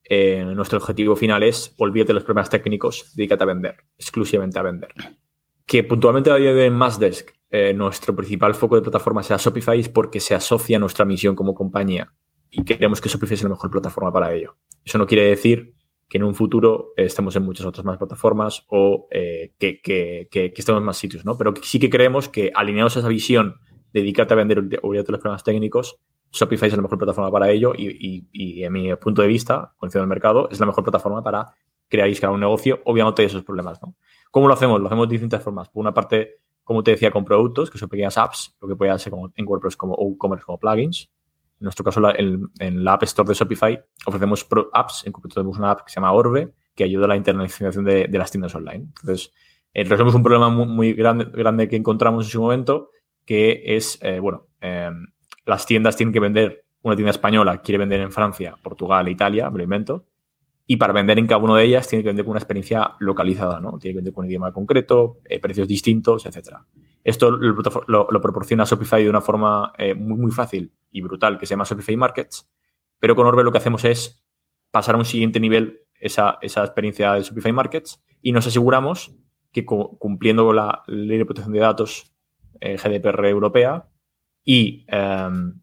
eh, 0.08 0.44
nuestro 0.44 0.78
objetivo 0.78 1.16
final 1.16 1.42
es 1.42 1.74
olvídate 1.78 2.12
los 2.12 2.22
problemas 2.22 2.48
técnicos, 2.48 3.12
dedícate 3.16 3.42
a 3.42 3.46
vender, 3.46 3.76
exclusivamente 3.98 4.58
a 4.58 4.62
vender. 4.62 4.90
Que 5.66 5.82
puntualmente 5.82 6.30
a 6.30 6.36
día 6.36 6.54
de 6.54 6.70
Desk 7.00 7.30
eh, 7.50 7.74
nuestro 7.74 8.14
principal 8.14 8.54
foco 8.54 8.76
de 8.76 8.82
plataforma 8.82 9.22
sea 9.24 9.36
Shopify 9.36 9.80
es 9.80 9.88
porque 9.88 10.20
se 10.20 10.34
asocia 10.34 10.76
a 10.76 10.80
nuestra 10.80 11.04
misión 11.04 11.34
como 11.34 11.54
compañía 11.54 12.12
y 12.50 12.64
queremos 12.64 13.00
que 13.00 13.08
Shopify 13.08 13.36
sea 13.36 13.48
la 13.48 13.54
mejor 13.54 13.70
plataforma 13.70 14.12
para 14.12 14.32
ello. 14.32 14.56
Eso 14.84 14.98
no 14.98 15.06
quiere 15.08 15.24
decir 15.24 15.74
que 16.08 16.18
en 16.18 16.24
un 16.24 16.36
futuro 16.36 16.92
estemos 16.96 17.34
en 17.34 17.42
muchas 17.42 17.66
otras 17.66 17.84
más 17.84 17.98
plataformas 17.98 18.64
o 18.68 19.08
que, 19.10 19.80
que, 19.82 20.28
que, 20.30 20.52
estemos 20.56 20.80
en 20.80 20.84
más 20.86 20.98
sitios, 20.98 21.24
¿no? 21.24 21.36
Pero 21.36 21.52
sí 21.62 21.80
que 21.80 21.90
creemos 21.90 22.28
que 22.28 22.52
alineados 22.54 22.96
a 22.96 23.00
esa 23.00 23.08
visión, 23.08 23.56
dedícate 23.92 24.34
a 24.34 24.36
vender 24.36 24.60
olvídate 24.82 25.10
los 25.10 25.20
problemas 25.20 25.42
técnicos, 25.42 25.98
Shopify 26.36 26.68
es 26.68 26.76
la 26.76 26.82
mejor 26.82 26.98
plataforma 26.98 27.30
para 27.30 27.50
ello 27.50 27.72
y, 27.76 28.26
y, 28.32 28.64
en 28.64 28.72
mi 28.72 28.94
punto 28.96 29.22
de 29.22 29.28
vista, 29.28 29.74
conociendo 29.76 30.04
el 30.04 30.08
mercado, 30.08 30.48
es 30.50 30.60
la 30.60 30.66
mejor 30.66 30.84
plataforma 30.84 31.22
para 31.22 31.54
crear 31.88 32.08
y 32.08 32.12
escalar 32.12 32.34
un 32.34 32.40
negocio, 32.40 32.80
obviamente 32.84 33.24
esos 33.24 33.42
problemas, 33.42 33.80
¿no? 33.82 33.94
¿Cómo 34.30 34.48
lo 34.48 34.54
hacemos? 34.54 34.80
Lo 34.80 34.86
hacemos 34.86 35.08
de 35.08 35.12
distintas 35.12 35.42
formas. 35.42 35.68
Por 35.68 35.80
una 35.80 35.94
parte, 35.94 36.40
como 36.64 36.82
te 36.82 36.90
decía, 36.90 37.10
con 37.10 37.24
productos, 37.24 37.70
que 37.70 37.78
son 37.78 37.88
pequeñas 37.88 38.18
apps, 38.18 38.56
lo 38.60 38.68
que 38.68 38.76
puede 38.76 38.98
ser 38.98 39.10
como 39.10 39.32
en 39.34 39.46
WordPress 39.46 39.76
como 39.76 39.94
WooCommerce 39.94 40.44
como 40.44 40.58
plugins. 40.58 41.10
En 41.58 41.64
nuestro 41.64 41.84
caso, 41.84 42.02
en, 42.14 42.84
la 42.84 42.92
App 42.92 43.04
Store 43.04 43.26
de 43.26 43.34
Shopify, 43.34 43.82
ofrecemos 44.04 44.46
apps, 44.74 45.06
en 45.06 45.12
concreto 45.12 45.36
tenemos 45.36 45.56
una 45.56 45.70
app 45.70 45.84
que 45.84 45.90
se 45.90 45.94
llama 45.96 46.12
Orbe, 46.12 46.52
que 46.74 46.84
ayuda 46.84 47.06
a 47.06 47.08
la 47.08 47.16
internacionalización 47.16 47.84
de, 47.84 48.08
las 48.08 48.30
tiendas 48.30 48.54
online. 48.54 48.88
Entonces, 49.00 49.32
eh, 49.72 49.84
resolvemos 49.84 50.14
un 50.14 50.22
problema 50.22 50.50
muy, 50.50 50.92
grande, 50.92 51.24
grande, 51.24 51.68
que 51.68 51.76
encontramos 51.76 52.26
en 52.26 52.30
su 52.30 52.42
momento, 52.42 52.90
que 53.24 53.62
es, 53.64 53.98
eh, 54.02 54.20
bueno, 54.20 54.48
em, 54.60 55.06
las 55.46 55.64
tiendas 55.64 55.96
tienen 55.96 56.12
que 56.12 56.20
vender, 56.20 56.64
una 56.82 56.94
tienda 56.94 57.10
española 57.10 57.62
quiere 57.62 57.78
vender 57.78 58.00
en 58.00 58.12
Francia, 58.12 58.56
Portugal, 58.62 59.08
Italia, 59.08 59.48
me 59.50 59.58
lo 59.58 59.64
invento, 59.64 60.04
y 60.66 60.76
para 60.76 60.92
vender 60.92 61.18
en 61.18 61.26
cada 61.26 61.40
una 61.40 61.56
de 61.56 61.64
ellas 61.64 61.88
tiene 61.88 62.02
que 62.02 62.08
vender 62.08 62.24
con 62.24 62.32
una 62.32 62.40
experiencia 62.40 62.94
localizada, 62.98 63.60
¿no? 63.60 63.78
Tiene 63.78 63.94
que 63.94 63.98
vender 63.98 64.12
con 64.12 64.24
un 64.24 64.30
idioma 64.30 64.52
concreto, 64.52 65.18
eh, 65.24 65.38
precios 65.38 65.68
distintos, 65.68 66.26
etc. 66.26 66.56
Esto 67.04 67.30
lo, 67.30 68.20
proporciona 68.20 68.64
Shopify 68.64 69.04
de 69.04 69.10
una 69.10 69.20
forma 69.20 69.72
eh, 69.78 69.94
muy, 69.94 70.18
muy 70.18 70.32
fácil 70.32 70.72
y 70.90 71.00
brutal 71.02 71.38
que 71.38 71.46
se 71.46 71.50
llama 71.50 71.64
Shopify 71.64 71.96
Markets, 71.96 72.50
pero 72.98 73.14
con 73.14 73.26
Orbe 73.26 73.44
lo 73.44 73.52
que 73.52 73.58
hacemos 73.58 73.84
es 73.84 74.24
pasar 74.72 74.96
a 74.96 74.98
un 74.98 75.04
siguiente 75.04 75.38
nivel 75.38 75.82
esa, 76.00 76.38
esa 76.42 76.64
experiencia 76.64 77.12
de 77.12 77.22
Shopify 77.22 77.52
Markets 77.52 78.02
y 78.20 78.32
nos 78.32 78.46
aseguramos 78.48 79.14
que 79.52 79.64
cumpliendo 79.64 80.52
la 80.52 80.82
ley 80.86 81.18
de 81.18 81.24
protección 81.24 81.52
de 81.54 81.60
datos 81.60 82.12
eh, 82.60 82.76
GDPR 82.76 83.26
europea, 83.26 83.88
y 84.46 84.86
em, 84.88 85.60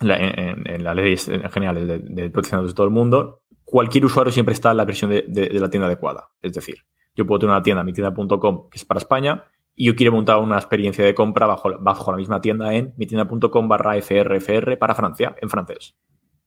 en, 0.00 0.84
las 0.84 0.96
leyes 0.96 1.30
generales 1.50 1.86
de, 1.86 2.30
protección 2.30 2.66
de 2.66 2.74
todo 2.74 2.84
el 2.84 2.92
mundo, 2.92 3.42
cualquier 3.64 4.04
usuario 4.04 4.32
siempre 4.32 4.52
está 4.52 4.72
en 4.72 4.76
la 4.76 4.84
versión 4.84 5.10
de, 5.10 5.48
la 5.52 5.70
tienda 5.70 5.86
adecuada. 5.86 6.28
Es 6.42 6.52
decir, 6.52 6.78
yo 7.14 7.26
puedo 7.26 7.38
tener 7.38 7.54
una 7.54 7.62
tienda, 7.62 7.84
mi 7.84 7.92
tienda.com, 7.92 8.68
que 8.68 8.76
es 8.76 8.84
para 8.84 8.98
España, 8.98 9.44
y 9.74 9.86
yo 9.86 9.94
quiero 9.94 10.12
montar 10.12 10.38
una 10.38 10.56
experiencia 10.56 11.04
de 11.04 11.14
compra 11.14 11.46
bajo, 11.46 11.78
bajo 11.78 12.10
la 12.10 12.18
misma 12.18 12.40
tienda 12.40 12.74
en 12.74 12.92
mi 12.96 13.06
tienda.com 13.06 13.68
barra 13.68 13.94
FRFR 14.02 14.76
para 14.76 14.96
Francia, 14.96 15.36
en 15.40 15.48
francés. 15.48 15.96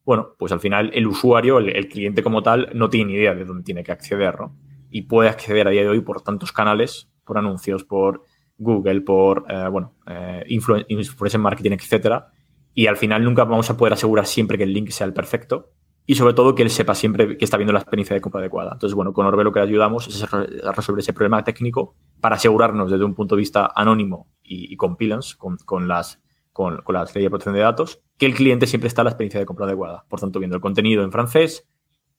Bueno, 0.04 0.36
pues 0.38 0.52
al 0.52 0.60
final 0.60 0.92
el 0.94 1.08
usuario, 1.08 1.60
el, 1.60 1.88
cliente 1.88 2.22
como 2.22 2.44
tal, 2.44 2.70
no 2.74 2.90
tiene 2.90 3.14
ni 3.14 3.18
idea 3.18 3.34
de 3.34 3.46
dónde 3.46 3.64
tiene 3.64 3.84
que 3.84 3.94
acceder, 3.94 4.38
¿no? 4.38 4.58
Y 4.90 5.04
puede 5.04 5.30
acceder 5.30 5.68
a 5.68 5.72
día 5.72 5.84
de 5.84 5.90
hoy 5.90 6.02
por 6.02 6.22
tantos 6.22 6.52
canales, 6.52 7.10
por 7.24 7.38
anuncios, 7.38 7.86
por 7.86 8.24
Google, 8.62 9.02
por, 9.02 9.46
eh, 9.50 9.68
bueno, 9.70 9.96
eh, 10.08 10.44
influencer 10.48 11.40
marketing, 11.40 11.72
etcétera. 11.72 12.32
Y 12.74 12.88
al 12.88 12.96
final 12.96 13.24
nunca 13.24 13.44
vamos 13.44 13.70
a 13.70 13.76
poder 13.76 13.94
asegurar 13.94 14.26
siempre 14.26 14.58
que 14.58 14.64
el 14.64 14.74
link 14.74 14.90
sea 14.90 15.08
el 15.08 15.14
perfecto 15.14 15.72
y 16.06 16.16
sobre 16.16 16.34
todo 16.34 16.56
que 16.56 16.64
él 16.64 16.70
sepa 16.70 16.96
siempre 16.96 17.38
que 17.38 17.46
está 17.46 17.58
viendo 17.58 17.74
la 17.74 17.80
experiencia 17.80 18.14
de 18.14 18.22
compra 18.22 18.40
adecuada. 18.40 18.72
Entonces, 18.74 18.96
bueno, 18.96 19.14
con 19.14 19.26
Orbe 19.26 19.44
lo 19.44 19.52
que 19.52 19.60
ayudamos 19.60 20.08
es 20.08 20.24
a 20.24 20.72
resolver 20.72 21.00
ese 21.00 21.14
problema 21.14 21.44
técnico 21.44 21.96
para 22.22 22.36
asegurarnos 22.36 22.92
desde 22.92 23.04
un 23.04 23.16
punto 23.16 23.36
de 23.36 23.40
vista 23.40 23.70
anónimo 23.76 24.30
y, 24.44 24.72
y 24.72 24.78
compliance 24.78 25.36
con, 25.38 25.58
con, 25.58 25.88
las 25.88 26.22
con, 26.54 26.78
con 26.84 26.94
las 26.94 27.14
de 27.14 27.30
protección 27.30 27.56
de 27.56 27.62
datos, 27.62 28.02
que 28.18 28.26
el 28.26 28.36
cliente 28.36 28.68
siempre 28.68 28.88
está 28.88 29.02
en 29.02 29.06
la 29.06 29.12
experiencia 29.12 29.40
de 29.40 29.46
compra 29.46 29.66
adecuada. 29.66 30.06
Por 30.08 30.20
tanto, 30.20 30.40
viendo 30.40 30.56
el 30.56 30.62
contenido 30.62 31.04
en 31.04 31.12
francés 31.12 31.68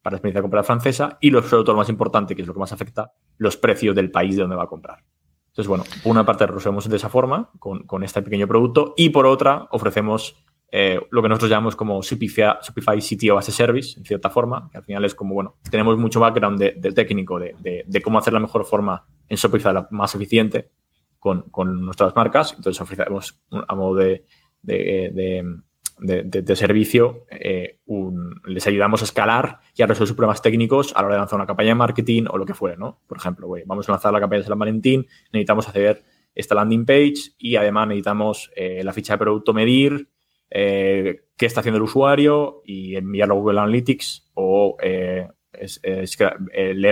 para 0.03 0.14
la 0.14 0.16
experiencia 0.16 0.40
de 0.40 0.43
compra 0.43 0.64
francesa 0.64 1.18
y, 1.20 1.30
lo, 1.30 1.43
sobre 1.43 1.64
todo, 1.64 1.74
lo 1.74 1.78
más 1.78 1.88
importante, 1.88 2.34
que 2.34 2.43
es 2.43 2.49
lo 2.49 2.55
que 2.55 2.61
más 2.61 2.72
afecta, 2.72 3.12
los 3.38 3.57
precios 3.57 3.95
del 3.95 4.11
país 4.11 4.36
de 4.36 4.43
donde 4.43 4.57
va 4.57 4.64
a 4.64 4.68
comprar. 4.68 5.05
Entonces, 5.53 5.68
bueno, 5.68 5.84
por 6.03 6.12
una 6.12 6.24
parte 6.24 6.46
resolvemos 6.46 6.88
de 6.88 6.96
esa 6.96 7.11
forma, 7.11 7.50
con, 7.59 8.03
este 8.03 8.22
pequeño 8.22 8.48
producto, 8.48 8.94
y 8.96 9.11
por 9.11 9.26
otra 9.26 9.68
ofrecemos 9.70 10.42
eh, 10.70 10.98
lo 11.11 11.20
que 11.20 11.28
nosotros 11.28 11.50
llamamos 11.50 11.76
como 11.76 12.00
Shopify, 12.00 12.55
Shopify 12.62 12.98
CTO 12.98 13.36
as 13.36 13.50
a 13.50 13.53
Service, 13.53 13.98
en 13.98 14.07
cierta 14.07 14.30
forma, 14.30 14.70
que 14.72 14.78
al 14.78 14.84
final 14.84 15.05
es 15.05 15.14
como, 15.14 15.34
bueno, 15.34 15.57
tenemos 15.70 15.98
mucho 15.98 16.20
background 16.20 16.59
de, 16.59 16.92
técnico, 16.92 17.38
de, 17.38 18.03
cómo 18.03 18.18
hacer 18.18 18.32
la 18.32 18.40
mejor 18.40 18.64
forma 18.64 19.05
en 19.28 19.36
Shopify 19.36 19.74
la 19.74 19.86
más 19.90 20.14
eficiente 20.14 20.70
con, 21.18 21.44
nuestras 21.84 22.16
marcas. 22.16 22.55
Entonces 22.57 22.80
ofrecemos 22.80 23.38
a 23.68 23.74
modo 23.74 23.96
de, 23.96 24.24
de, 26.03 26.57
servicio, 26.57 27.26
eh, 27.30 27.78
les 28.46 28.66
ayudamos 28.66 29.03
a 29.03 29.05
escalar 29.05 29.61
y 29.74 29.82
a 29.82 29.86
resolver 29.86 30.09
sus 30.09 30.16
problemas 30.16 30.42
técnicos 30.42 30.92
a 30.94 31.00
la 31.00 31.07
hora 31.07 31.14
de 31.16 31.20
lanzar 31.20 31.36
una 31.36 31.46
campaña 31.46 31.70
de 31.70 31.74
marketing 31.76 32.24
o 32.28 32.38
lo 32.38 32.44
que 32.44 32.55
fuera, 32.55 32.76
¿no? 32.76 33.00
Por 33.07 33.18
ejemplo, 33.18 33.48
vamos 33.66 33.88
a 33.88 33.92
lanzar 33.92 34.12
la 34.12 34.20
campaña 34.20 34.40
de 34.42 34.48
San 34.48 34.59
Valentín, 34.59 35.07
necesitamos 35.32 35.68
hacer 35.68 36.03
esta 36.34 36.55
landing 36.55 36.84
page 36.84 37.34
y 37.38 37.57
además 37.57 37.88
necesitamos 37.88 38.50
eh, 38.57 38.82
la 38.82 38.92
ficha 38.92 39.14
de 39.14 39.18
producto 39.18 39.53
medir, 39.53 40.09
eh, 40.50 41.24
qué 41.36 41.46
está 41.46 41.61
haciendo 41.61 41.76
el 41.78 41.84
usuario 41.84 42.62
y 42.64 42.96
enviarlo 42.96 43.34
a 43.34 43.38
Google 43.38 43.61
Analytics 43.61 44.30
o 44.34 44.76
leer 44.80 45.30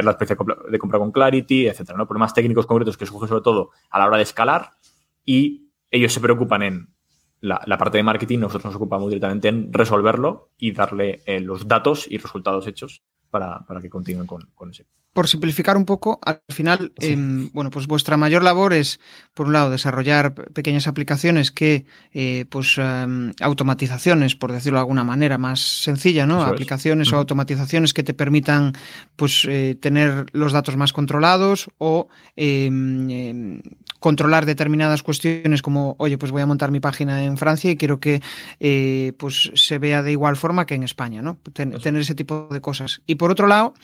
la 0.04 0.10
experiencia 0.12 0.36
de 0.70 0.78
compra 0.78 0.98
con 0.98 1.10
Clarity, 1.10 1.66
etcétera, 1.66 1.98
¿no? 1.98 2.06
Problemas 2.06 2.34
técnicos 2.34 2.66
concretos 2.66 2.96
que 2.96 3.06
surgen 3.06 3.28
sobre 3.28 3.42
todo 3.42 3.70
a 3.90 3.98
la 3.98 4.06
hora 4.06 4.16
de 4.18 4.22
escalar 4.22 4.70
y 5.24 5.70
ellos 5.90 6.12
se 6.12 6.20
preocupan 6.20 6.62
en 6.62 6.88
la, 7.40 7.78
parte 7.78 7.98
de 7.98 8.02
marketing, 8.02 8.38
nosotros 8.38 8.66
nos 8.66 8.76
ocupamos 8.76 9.08
directamente 9.08 9.48
en 9.48 9.72
resolverlo 9.72 10.50
y 10.58 10.72
darle 10.72 11.22
eh, 11.26 11.40
los 11.40 11.66
datos 11.66 12.06
y 12.10 12.18
resultados 12.18 12.66
hechos 12.66 13.02
para, 13.30 13.64
que 13.80 13.90
continúen 13.90 14.26
con, 14.26 14.48
con 14.54 14.70
ese 14.70 14.86
por 15.12 15.26
simplificar 15.26 15.76
un 15.76 15.84
poco, 15.84 16.20
al 16.24 16.40
final, 16.48 16.92
em, 17.00 17.50
bueno, 17.52 17.70
pues 17.70 17.88
vuestra 17.88 18.16
mayor 18.16 18.44
labor 18.44 18.72
es, 18.72 19.00
por 19.34 19.48
un 19.48 19.52
lado, 19.52 19.70
desarrollar 19.70 20.34
pequeñas 20.34 20.86
aplicaciones 20.86 21.50
que, 21.50 21.84
eh, 22.12 22.44
pues, 22.48 22.78
em, 22.78 23.32
automatizaciones, 23.40 24.36
por 24.36 24.52
decirlo 24.52 24.78
de 24.78 24.82
alguna 24.82 25.02
manera 25.02 25.36
más 25.36 25.60
sencilla, 25.60 26.26
¿no? 26.26 26.42
aplicaciones 26.42 27.12
o 27.12 27.16
automatizaciones 27.16 27.92
que 27.92 28.04
te 28.04 28.14
permitan, 28.14 28.72
pues, 29.16 29.44
eh, 29.48 29.76
tener 29.80 30.26
los 30.32 30.52
datos 30.52 30.76
más 30.76 30.92
controlados 30.92 31.68
o 31.78 32.08
em, 32.36 33.60
controlar 33.98 34.46
determinadas 34.46 35.02
cuestiones 35.02 35.60
como, 35.60 35.96
oye, 35.98 36.18
pues 36.18 36.30
voy 36.30 36.42
a 36.42 36.46
montar 36.46 36.70
mi 36.70 36.80
página 36.80 37.24
en 37.24 37.36
Francia 37.36 37.70
y 37.70 37.76
quiero 37.76 37.98
que, 37.98 38.22
eh, 38.60 39.12
pues, 39.18 39.50
se 39.54 39.78
vea 39.78 40.04
de 40.04 40.12
igual 40.12 40.36
forma 40.36 40.66
que 40.66 40.76
en 40.76 40.84
España, 40.84 41.20
¿no? 41.20 41.38
tener 41.52 42.00
ese 42.00 42.14
tipo 42.14 42.48
de 42.50 42.60
cosas. 42.60 43.02
Y 43.06 43.16
por 43.20 43.30
otro 43.30 43.46
lado, 43.46 43.74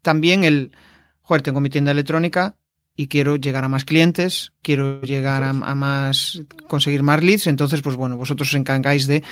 también 0.00 0.42
el, 0.42 0.72
joder, 1.20 1.42
tengo 1.42 1.60
mi 1.60 1.68
tienda 1.68 1.90
electrónica 1.90 2.56
y 2.96 3.08
quiero 3.08 3.36
llegar 3.36 3.62
a 3.62 3.68
más 3.68 3.84
clientes, 3.84 4.54
quiero 4.62 5.02
llegar 5.02 5.42
a, 5.42 5.52
más, 5.52 6.42
conseguir 6.66 7.02
más 7.02 7.22
leads, 7.22 7.46
entonces, 7.46 7.82
pues 7.82 7.94
bueno, 7.94 8.16
vosotros 8.16 8.48
os 8.48 8.54
encargáis 8.54 9.06
de, 9.06 9.22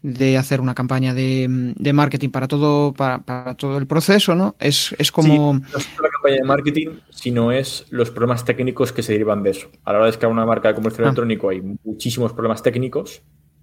de 0.00 0.38
hacer 0.38 0.62
una 0.62 0.74
campaña 0.74 1.12
de, 1.12 1.74
de 1.76 1.92
marketing 1.92 2.30
para 2.30 2.48
todo, 2.48 2.94
para, 2.94 3.54
todo 3.58 3.76
el 3.76 3.86
proceso, 3.86 4.34
¿no? 4.34 4.56
Es, 4.58 4.94
es 4.96 5.12
como... 5.12 5.52
no 5.52 5.78
es 5.78 5.86
la 6.00 6.08
campaña 6.08 6.36
de 6.36 6.44
marketing, 6.44 6.88
sino 7.10 7.52
es 7.52 7.84
los 7.90 8.10
problemas 8.10 8.46
técnicos 8.46 8.90
que 8.90 9.02
se 9.02 9.12
derivan 9.12 9.42
de 9.42 9.50
eso. 9.50 9.68
A 9.84 9.92
la 9.92 9.98
hora 9.98 10.10
de 10.10 10.16
crear 10.16 10.32
una 10.32 10.46
marca 10.46 10.68
de 10.68 10.76
comercio 10.76 11.04
ah. 11.04 11.08
electrónico 11.08 11.50
hay 11.50 11.60
muchísimos 11.60 12.32
problemas 12.32 12.62
técnicos, 12.62 13.20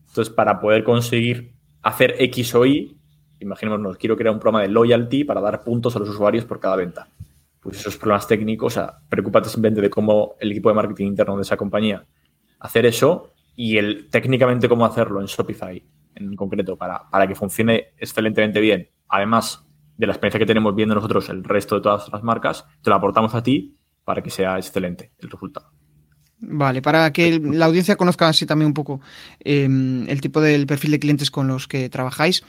entonces 0.09 0.31
para 0.31 0.59
poder 0.59 0.83
conseguir 0.83 1.55
hacer 1.81 2.13
X 2.19 2.53
o 2.53 2.63
Y, 2.63 2.96
imaginémonos, 3.39 3.97
quiero 3.97 4.15
crear 4.15 4.33
un 4.33 4.39
programa 4.39 4.61
de 4.61 4.69
loyalty 4.69 5.23
para 5.23 5.41
dar 5.41 5.63
puntos 5.63 5.95
a 5.95 5.99
los 5.99 6.09
usuarios 6.09 6.45
por 6.45 6.59
cada 6.59 6.75
venta. 6.75 7.07
Pues 7.59 7.79
esos 7.79 7.97
problemas 7.97 8.27
técnicos, 8.27 8.73
o 8.73 8.79
sea, 8.79 8.99
preocúpate 9.09 9.49
simplemente 9.49 9.81
de 9.81 9.89
cómo 9.89 10.35
el 10.39 10.51
equipo 10.51 10.69
de 10.69 10.75
marketing 10.75 11.07
interno 11.07 11.35
de 11.35 11.41
esa 11.41 11.57
compañía 11.57 12.05
hacer 12.59 12.85
eso 12.85 13.33
y 13.55 13.77
el 13.77 14.09
técnicamente 14.09 14.69
cómo 14.69 14.85
hacerlo 14.85 15.19
en 15.19 15.27
Shopify 15.27 15.83
en 16.15 16.35
concreto 16.35 16.77
para, 16.77 17.09
para 17.09 17.27
que 17.27 17.35
funcione 17.35 17.93
excelentemente 17.97 18.59
bien. 18.59 18.89
Además 19.09 19.65
de 19.97 20.07
la 20.07 20.13
experiencia 20.13 20.39
que 20.39 20.45
tenemos 20.45 20.75
viendo 20.75 20.95
nosotros 20.95 21.29
el 21.29 21.43
resto 21.43 21.75
de 21.75 21.81
todas 21.81 22.09
las 22.11 22.23
marcas, 22.23 22.65
te 22.81 22.89
lo 22.89 22.95
aportamos 22.95 23.33
a 23.35 23.43
ti 23.43 23.77
para 24.03 24.21
que 24.21 24.29
sea 24.29 24.57
excelente 24.57 25.11
el 25.19 25.29
resultado. 25.29 25.71
Vale, 26.39 26.83
para 26.83 27.11
que 27.11 27.39
la 27.39 27.65
audiencia 27.65 27.95
conozca 27.95 28.27
así 28.27 28.45
también 28.45 28.67
un 28.67 28.73
poco 28.75 29.01
em, 29.39 30.07
el 30.07 30.21
tipo 30.21 30.39
del 30.39 30.67
perfil 30.67 30.91
de 30.91 30.99
clientes 30.99 31.31
con 31.31 31.47
los 31.47 31.67
que 31.67 31.89
trabajáis. 31.89 32.43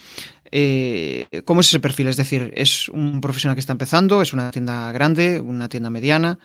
Eh, 0.50 1.26
¿Cómo 1.44 1.60
es 1.60 1.68
ese 1.68 1.80
perfil? 1.80 2.08
Es 2.08 2.16
decir, 2.16 2.52
¿es 2.56 2.88
un 2.88 3.20
profesional 3.20 3.54
que 3.54 3.60
está 3.60 3.72
empezando? 3.72 4.22
¿Es 4.22 4.32
una 4.32 4.50
tienda 4.50 4.90
grande? 4.92 5.40
¿Una 5.40 5.68
tienda 5.68 5.90
mediana? 5.90 6.38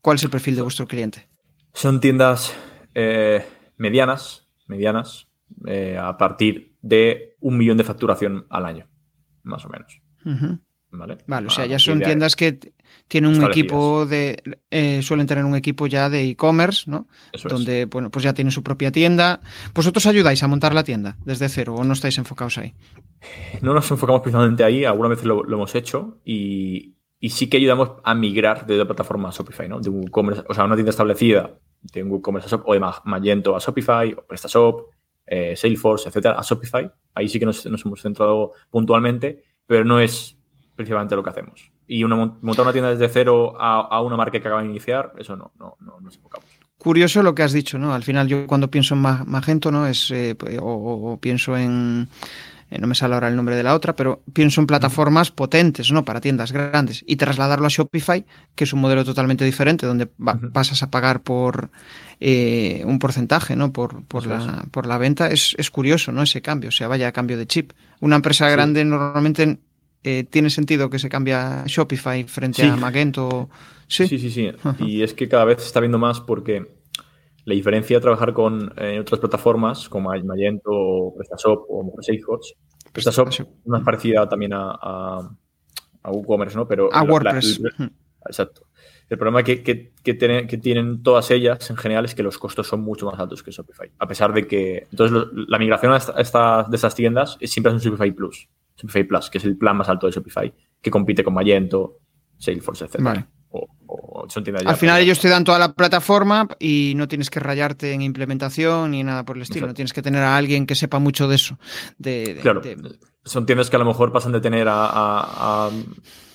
¿Cuál 0.00 0.16
es 0.16 0.24
el 0.24 0.30
perfil 0.30 0.56
de 0.56 0.62
vuestro 0.62 0.86
cliente? 0.86 1.28
Son 1.72 2.00
tiendas 2.00 2.54
eh, 2.94 3.44
medianas, 3.76 4.46
medianas, 4.66 5.28
eh, 5.66 5.98
a 6.00 6.16
partir 6.16 6.76
de 6.82 7.36
un 7.40 7.58
millón 7.58 7.76
de 7.76 7.84
facturación 7.84 8.46
al 8.50 8.66
año, 8.66 8.88
más 9.42 9.64
o 9.64 9.68
menos. 9.68 10.00
¿Vale? 10.98 11.18
Vale, 11.26 11.46
o 11.46 11.50
sea, 11.50 11.66
ya 11.66 11.78
son 11.78 11.98
tiendas 12.08 12.36
que 12.36 12.58
tienen 13.08 13.30
un 13.30 13.36
equipo 13.50 14.06
de. 14.06 14.42
eh, 14.70 15.00
suelen 15.02 15.26
tener 15.26 15.44
un 15.44 15.54
equipo 15.54 15.86
ya 15.86 16.08
de 16.10 16.28
e-commerce, 16.30 16.90
¿no? 16.90 17.06
Eso 17.32 17.48
es. 17.48 17.52
Donde, 17.54 17.84
bueno, 17.86 18.10
pues 18.10 18.24
ya 18.24 18.32
tienen 18.34 18.50
su 18.52 18.62
propia 18.62 18.90
tienda. 18.90 19.40
¿Vosotros 19.74 20.06
ayudáis 20.06 20.42
a 20.42 20.48
montar 20.48 20.74
la 20.74 20.82
tienda 20.84 21.16
desde 21.24 21.48
cero 21.48 21.74
o 21.76 21.84
no 21.84 21.92
estáis 21.92 22.18
enfocados 22.18 22.58
ahí? 22.58 22.74
No 23.62 23.74
nos 23.74 23.90
enfocamos 23.90 24.22
principalmente 24.22 24.64
ahí, 24.64 24.84
algunas 24.84 25.10
veces 25.10 25.24
lo, 25.26 25.42
lo 25.44 25.56
hemos 25.56 25.74
hecho 25.74 26.18
y, 26.24 26.94
y 27.20 27.30
sí 27.30 27.48
que 27.48 27.56
ayudamos 27.56 27.92
a 28.04 28.14
migrar 28.14 28.66
de 28.66 28.76
la 28.76 28.84
plataforma 28.84 29.28
a 29.28 29.32
Shopify, 29.32 29.68
¿no? 29.68 29.80
De 29.80 29.88
un 29.90 30.00
WooCommerce, 30.00 30.44
o 30.48 30.54
sea, 30.54 30.64
una 30.64 30.74
tienda 30.74 30.90
establecida 30.90 31.50
de 31.82 32.02
un 32.02 32.10
WooCommerce 32.10 32.48
a 32.48 32.50
Shop- 32.58 32.64
o 32.66 32.74
de 32.74 32.80
Ma- 32.80 33.00
Magento 33.04 33.54
a 33.56 33.58
Shopify, 33.58 34.12
o 34.12 34.22
PrestaShop, 34.26 34.88
eh, 35.26 35.54
Salesforce, 35.56 36.08
etcétera, 36.08 36.34
a 36.38 36.42
Shopify. 36.42 36.90
Ahí 37.14 37.28
sí 37.28 37.38
que 37.38 37.46
nos, 37.46 37.64
nos 37.66 37.84
hemos 37.84 38.00
centrado 38.02 38.52
puntualmente, 38.70 39.42
pero 39.66 39.84
no 39.84 39.98
es 40.00 40.35
principalmente 40.76 41.16
lo 41.16 41.22
que 41.24 41.30
hacemos. 41.30 41.70
Y 41.88 42.04
una, 42.04 42.14
mon- 42.16 42.38
montar 42.42 42.64
una 42.64 42.72
tienda 42.72 42.90
desde 42.90 43.08
cero 43.08 43.54
a, 43.58 43.80
a 43.80 44.00
una 44.02 44.16
marca 44.16 44.32
que 44.32 44.46
acaba 44.46 44.62
de 44.62 44.68
iniciar, 44.68 45.12
eso 45.18 45.36
no, 45.36 45.52
no, 45.58 45.76
no 45.80 45.98
nos 46.00 46.14
enfocamos. 46.16 46.46
Curioso 46.78 47.22
lo 47.22 47.34
que 47.34 47.42
has 47.42 47.52
dicho, 47.52 47.78
¿no? 47.78 47.94
Al 47.94 48.02
final 48.04 48.28
yo 48.28 48.46
cuando 48.46 48.70
pienso 48.70 48.94
en 48.94 49.00
Ma- 49.00 49.24
Magento, 49.26 49.72
¿no? 49.72 49.86
Es, 49.86 50.10
eh, 50.10 50.36
o, 50.60 50.64
o- 51.12 51.18
pienso 51.20 51.56
en, 51.56 52.08
eh, 52.70 52.78
no 52.78 52.86
me 52.86 52.94
sale 52.94 53.14
ahora 53.14 53.28
el 53.28 53.34
nombre 53.36 53.56
de 53.56 53.62
la 53.62 53.74
otra, 53.74 53.96
pero 53.96 54.22
pienso 54.32 54.60
en 54.60 54.66
plataformas 54.66 55.30
potentes, 55.30 55.90
¿no? 55.90 56.04
Para 56.04 56.20
tiendas 56.20 56.52
grandes. 56.52 57.02
Y 57.06 57.16
trasladarlo 57.16 57.66
a 57.66 57.70
Shopify, 57.70 58.24
que 58.54 58.64
es 58.64 58.72
un 58.72 58.80
modelo 58.80 59.04
totalmente 59.04 59.44
diferente, 59.44 59.86
donde 59.86 60.08
va- 60.24 60.38
pasas 60.52 60.82
a 60.82 60.90
pagar 60.90 61.22
por 61.22 61.70
eh, 62.20 62.82
un 62.86 62.98
porcentaje, 62.98 63.56
¿no? 63.56 63.72
Por, 63.72 64.04
por, 64.04 64.26
la, 64.26 64.64
por 64.70 64.86
la 64.86 64.98
venta. 64.98 65.28
Es, 65.30 65.54
es 65.58 65.70
curioso, 65.70 66.12
¿no? 66.12 66.22
Ese 66.22 66.42
cambio, 66.42 66.68
o 66.68 66.72
sea, 66.72 66.88
vaya 66.88 67.10
cambio 67.12 67.36
de 67.38 67.46
chip. 67.46 67.72
Una 68.00 68.16
empresa 68.16 68.46
Sí. 68.46 68.52
grande 68.52 68.84
normalmente 68.84 69.58
eh, 70.06 70.24
tiene 70.24 70.48
sentido 70.50 70.88
que 70.88 70.98
se 70.98 71.08
cambie 71.08 71.34
a 71.34 71.64
Shopify 71.66 72.24
frente 72.24 72.62
Sí. 72.62 72.68
a 72.68 72.76
Magento. 72.76 73.50
Sí. 73.88 74.06
Sí, 74.08 74.18
sí, 74.18 74.30
sí. 74.30 74.50
Y 74.80 75.02
es 75.02 75.12
que 75.14 75.28
cada 75.28 75.44
vez 75.44 75.60
se 75.60 75.66
está 75.66 75.80
viendo 75.80 75.98
más 75.98 76.20
porque 76.20 76.66
la 77.44 77.54
diferencia 77.54 77.96
de 77.98 78.00
trabajar 78.00 78.32
con 78.32 78.72
eh, 78.76 78.98
otras 79.00 79.20
plataformas 79.20 79.88
como 79.88 80.10
Magento 80.10 80.70
o 80.70 81.14
PrestaShop 81.14 81.64
o 81.68 81.92
Salesforce. 82.00 82.54
PrestaShop 82.92 83.28
es 83.28 83.46
más 83.66 83.82
parecida 83.82 84.28
también 84.28 84.52
a, 84.54 84.70
a, 84.72 85.30
a 86.02 86.10
WooCommerce, 86.10 86.56
¿no? 86.56 86.66
Pero 86.66 86.88
A 86.92 87.04
la- 87.04 87.10
WordPress. 87.12 87.60
la- 87.60 87.90
exacto. 88.26 88.62
El 89.08 89.18
problema 89.18 89.44
que, 89.44 89.62
que, 89.62 89.92
que 90.02 90.14
tienen, 90.14 90.48
que 90.48 90.58
tienen 90.58 91.00
todas 91.04 91.30
ellas 91.30 91.70
en 91.70 91.76
general 91.76 92.04
es 92.06 92.14
que 92.16 92.24
los 92.24 92.38
costos 92.38 92.66
son 92.66 92.80
mucho 92.80 93.06
más 93.06 93.20
altos 93.20 93.40
que 93.44 93.52
Shopify. 93.52 93.88
A 94.00 94.08
pesar 94.08 94.32
de 94.32 94.48
que. 94.48 94.88
Entonces, 94.90 95.12
lo- 95.12 95.28
la 95.46 95.58
migración 95.60 95.92
a 95.92 95.98
esta- 95.98 96.12
a 96.16 96.20
esta- 96.20 96.66
de 96.68 96.74
estas 96.74 96.94
tiendas 96.96 97.36
es 97.38 97.52
siempre 97.52 97.70
es 97.70 97.74
un 97.74 97.80
Shopify 97.92 98.10
Plus. 98.10 98.48
Shopify 98.76 99.04
Plus, 99.04 99.30
que 99.30 99.38
es 99.38 99.44
el 99.44 99.56
plan 99.56 99.76
más 99.76 99.88
alto 99.88 100.06
de 100.06 100.12
Shopify, 100.12 100.52
que 100.80 100.90
compite 100.90 101.24
con 101.24 101.34
Magento, 101.34 101.98
Salesforce, 102.38 102.84
etc. 102.84 102.96
Vale. 103.00 103.26
O, 103.50 103.66
o 103.86 104.26
son 104.28 104.42
tiendas 104.44 104.64
ya 104.64 104.70
Al 104.70 104.76
final 104.76 105.00
ellos 105.00 105.18
te 105.20 105.28
dan 105.28 105.44
toda 105.44 105.58
la 105.58 105.72
plataforma 105.72 106.46
y 106.58 106.92
no 106.96 107.08
tienes 107.08 107.30
que 107.30 107.40
rayarte 107.40 107.92
en 107.92 108.02
implementación 108.02 108.90
ni 108.90 109.02
nada 109.04 109.24
por 109.24 109.36
el 109.36 109.42
estilo. 109.42 109.58
Exacto. 109.60 109.70
No 109.70 109.74
tienes 109.76 109.92
que 109.92 110.02
tener 110.02 110.22
a 110.22 110.36
alguien 110.36 110.66
que 110.66 110.74
sepa 110.74 110.98
mucho 110.98 111.26
de 111.28 111.36
eso. 111.36 111.58
De, 111.96 112.34
de- 112.34 112.40
Claro, 112.40 112.60
de- 112.60 112.76
son 113.24 113.46
tiendas 113.46 113.70
que 113.70 113.76
a 113.76 113.78
lo 113.78 113.84
mejor 113.86 114.12
pasan 114.12 114.32
de 114.32 114.40
tener 114.40 114.68
a. 114.68 114.86
a- 114.86 115.66
a- 115.66 115.70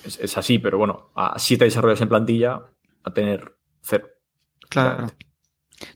es, 0.04 0.18
es 0.18 0.36
así, 0.36 0.58
pero 0.58 0.78
bueno, 0.78 1.10
a 1.14 1.38
siete 1.38 1.64
desarrolladores 1.66 2.00
en 2.02 2.08
plantilla 2.08 2.60
a 3.04 3.12
tener 3.14 3.54
cero. 3.82 4.08
claro. 4.68 4.90
Claramente. 4.96 5.26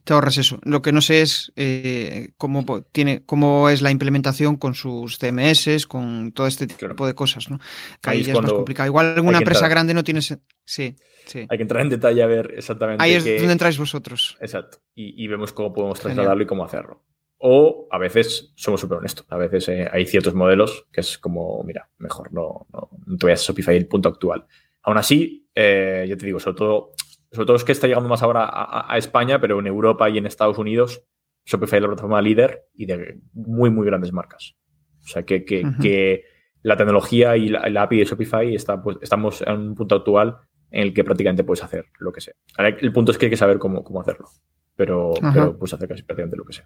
Te 0.05 0.13
ahorras 0.13 0.39
eso. 0.39 0.59
Lo 0.65 0.83
que 0.83 0.93
no 0.93 1.01
sé 1.01 1.23
es 1.23 1.53
eh, 1.57 2.31
cómo, 2.37 2.65
tiene, 2.93 3.23
cómo 3.27 3.69
es 3.69 3.83
la 3.83 3.91
implementación 3.91 4.57
con 4.57 4.75
sus 4.75 5.19
CMS, 5.19 5.87
con 5.87 6.33
todo 6.33 6.47
este 6.47 6.67
tipo 6.67 6.79
Claro. 6.81 7.07
de 7.07 7.15
cosas, 7.15 7.51
¿no? 7.51 7.59
Que 8.01 8.11
Ahí 8.11 8.23
ya 8.23 8.33
es 8.35 8.41
más 8.43 8.53
complicado. 8.53 8.87
Igual 8.87 9.07
en 9.07 9.13
hay 9.19 9.21
una 9.29 9.39
que 9.39 9.45
empresa 9.45 9.69
grande 9.69 9.95
no 9.95 10.05
tienes. 10.05 10.27
Sí, 10.65 10.97
sí. 11.27 11.47
Hay 11.49 11.57
que 11.59 11.63
entrar 11.63 11.83
en 11.83 11.89
detalle 11.91 12.23
a 12.23 12.27
ver 12.27 12.55
exactamente. 12.57 13.03
Ahí 13.03 13.13
es 13.13 13.25
qué- 13.25 13.39
donde 13.39 13.53
entráis 13.53 13.79
vosotros. 13.79 14.37
Exacto. 14.41 14.79
Y, 14.95 15.23
y 15.23 15.27
vemos 15.29 15.53
cómo 15.53 15.73
podemos 15.73 15.99
Genial. 15.99 16.17
trasladarlo 16.17 16.43
y 16.43 16.47
cómo 16.47 16.65
hacerlo. 16.65 17.03
O 17.39 17.87
a 17.91 17.99
veces 17.99 18.53
somos 18.57 18.81
súper 18.81 18.99
honestos. 18.99 19.27
A 19.29 19.37
veces 19.37 19.69
eh, 19.69 19.89
hay 19.93 20.07
ciertos 20.07 20.35
modelos 20.35 20.87
que 20.91 21.03
es 21.03 21.19
como, 21.19 21.63
mira, 21.65 21.91
mejor 21.99 22.33
no, 22.33 22.67
no, 22.73 22.89
no 23.07 23.17
te 23.19 23.27
vayas 23.27 23.43
a 23.43 23.47
Shopify 23.53 23.77
el 23.77 23.87
punto 23.87 24.09
actual. 24.09 24.47
Aún 24.83 24.97
así, 24.99 25.47
eh, 25.55 26.07
yo 26.09 26.17
te 26.17 26.25
digo, 26.27 26.41
sobre 26.41 26.57
todo, 26.57 26.93
sobre 27.37 27.47
todo 27.47 27.57
es 27.57 27.65
que 27.65 27.73
está 27.73 27.87
llegando 27.87 28.09
más 28.09 28.23
ahora 28.23 28.49
a, 28.51 28.97
España, 28.99 29.41
pero 29.41 29.61
en 29.61 29.67
Europa 29.67 30.09
y 30.11 30.19
en 30.19 30.27
Estados 30.27 30.59
Unidos, 30.59 31.03
Shopify 31.45 31.79
es 31.79 31.83
la 31.83 31.89
plataforma 31.89 32.21
líder 32.21 32.65
y 32.75 32.87
de 32.87 33.21
muy, 33.33 33.71
muy 33.71 33.87
grandes 33.87 34.13
marcas. 34.13 34.57
O 35.05 35.09
sea, 35.09 35.23
que, 35.23 35.45
que, 35.45 36.25
la 36.63 36.77
tecnología 36.77 37.37
y 37.37 37.49
la, 37.49 37.69
la 37.69 37.83
API 37.83 37.99
de 37.99 38.05
Shopify 38.07 38.55
está, 38.55 38.83
pues, 38.83 38.97
estamos 39.01 39.41
en 39.43 39.53
un 39.53 39.75
punto 39.77 39.95
actual 39.95 40.39
en 40.73 40.83
el 40.83 40.95
que 40.95 41.05
prácticamente 41.05 41.45
puedes 41.45 41.63
hacer 41.63 41.87
lo 42.01 42.11
que 42.13 42.21
sea. 42.21 42.35
Ahora, 42.57 42.71
el 42.71 42.93
punto 42.93 43.13
es 43.13 43.19
que 43.19 43.27
hay 43.27 43.31
que 43.31 43.37
saber 43.37 43.59
cómo, 43.59 43.85
cómo 43.85 44.01
hacerlo. 44.01 44.29
Pero, 44.75 45.15
Ajá. 45.23 45.33
pero 45.33 45.59
puedes 45.59 45.75
hacer 45.75 45.89
casi 45.89 46.03
prácticamente 46.03 46.37
lo 46.37 46.45
que 46.45 46.55
sea. 46.55 46.65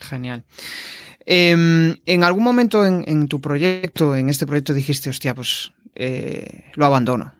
Genial. 0.00 0.44
Em, 1.24 1.96
en 2.04 2.24
algún 2.24 2.44
momento 2.44 2.84
en, 2.84 3.04
en 3.06 3.26
tu 3.28 3.40
proyecto, 3.40 4.14
en 4.14 4.28
este 4.28 4.46
proyecto, 4.46 4.74
dijiste, 4.74 5.08
hostia, 5.08 5.34
pues 5.34 5.72
eh, 5.94 6.64
lo 6.74 6.86
abandono. 6.86 7.34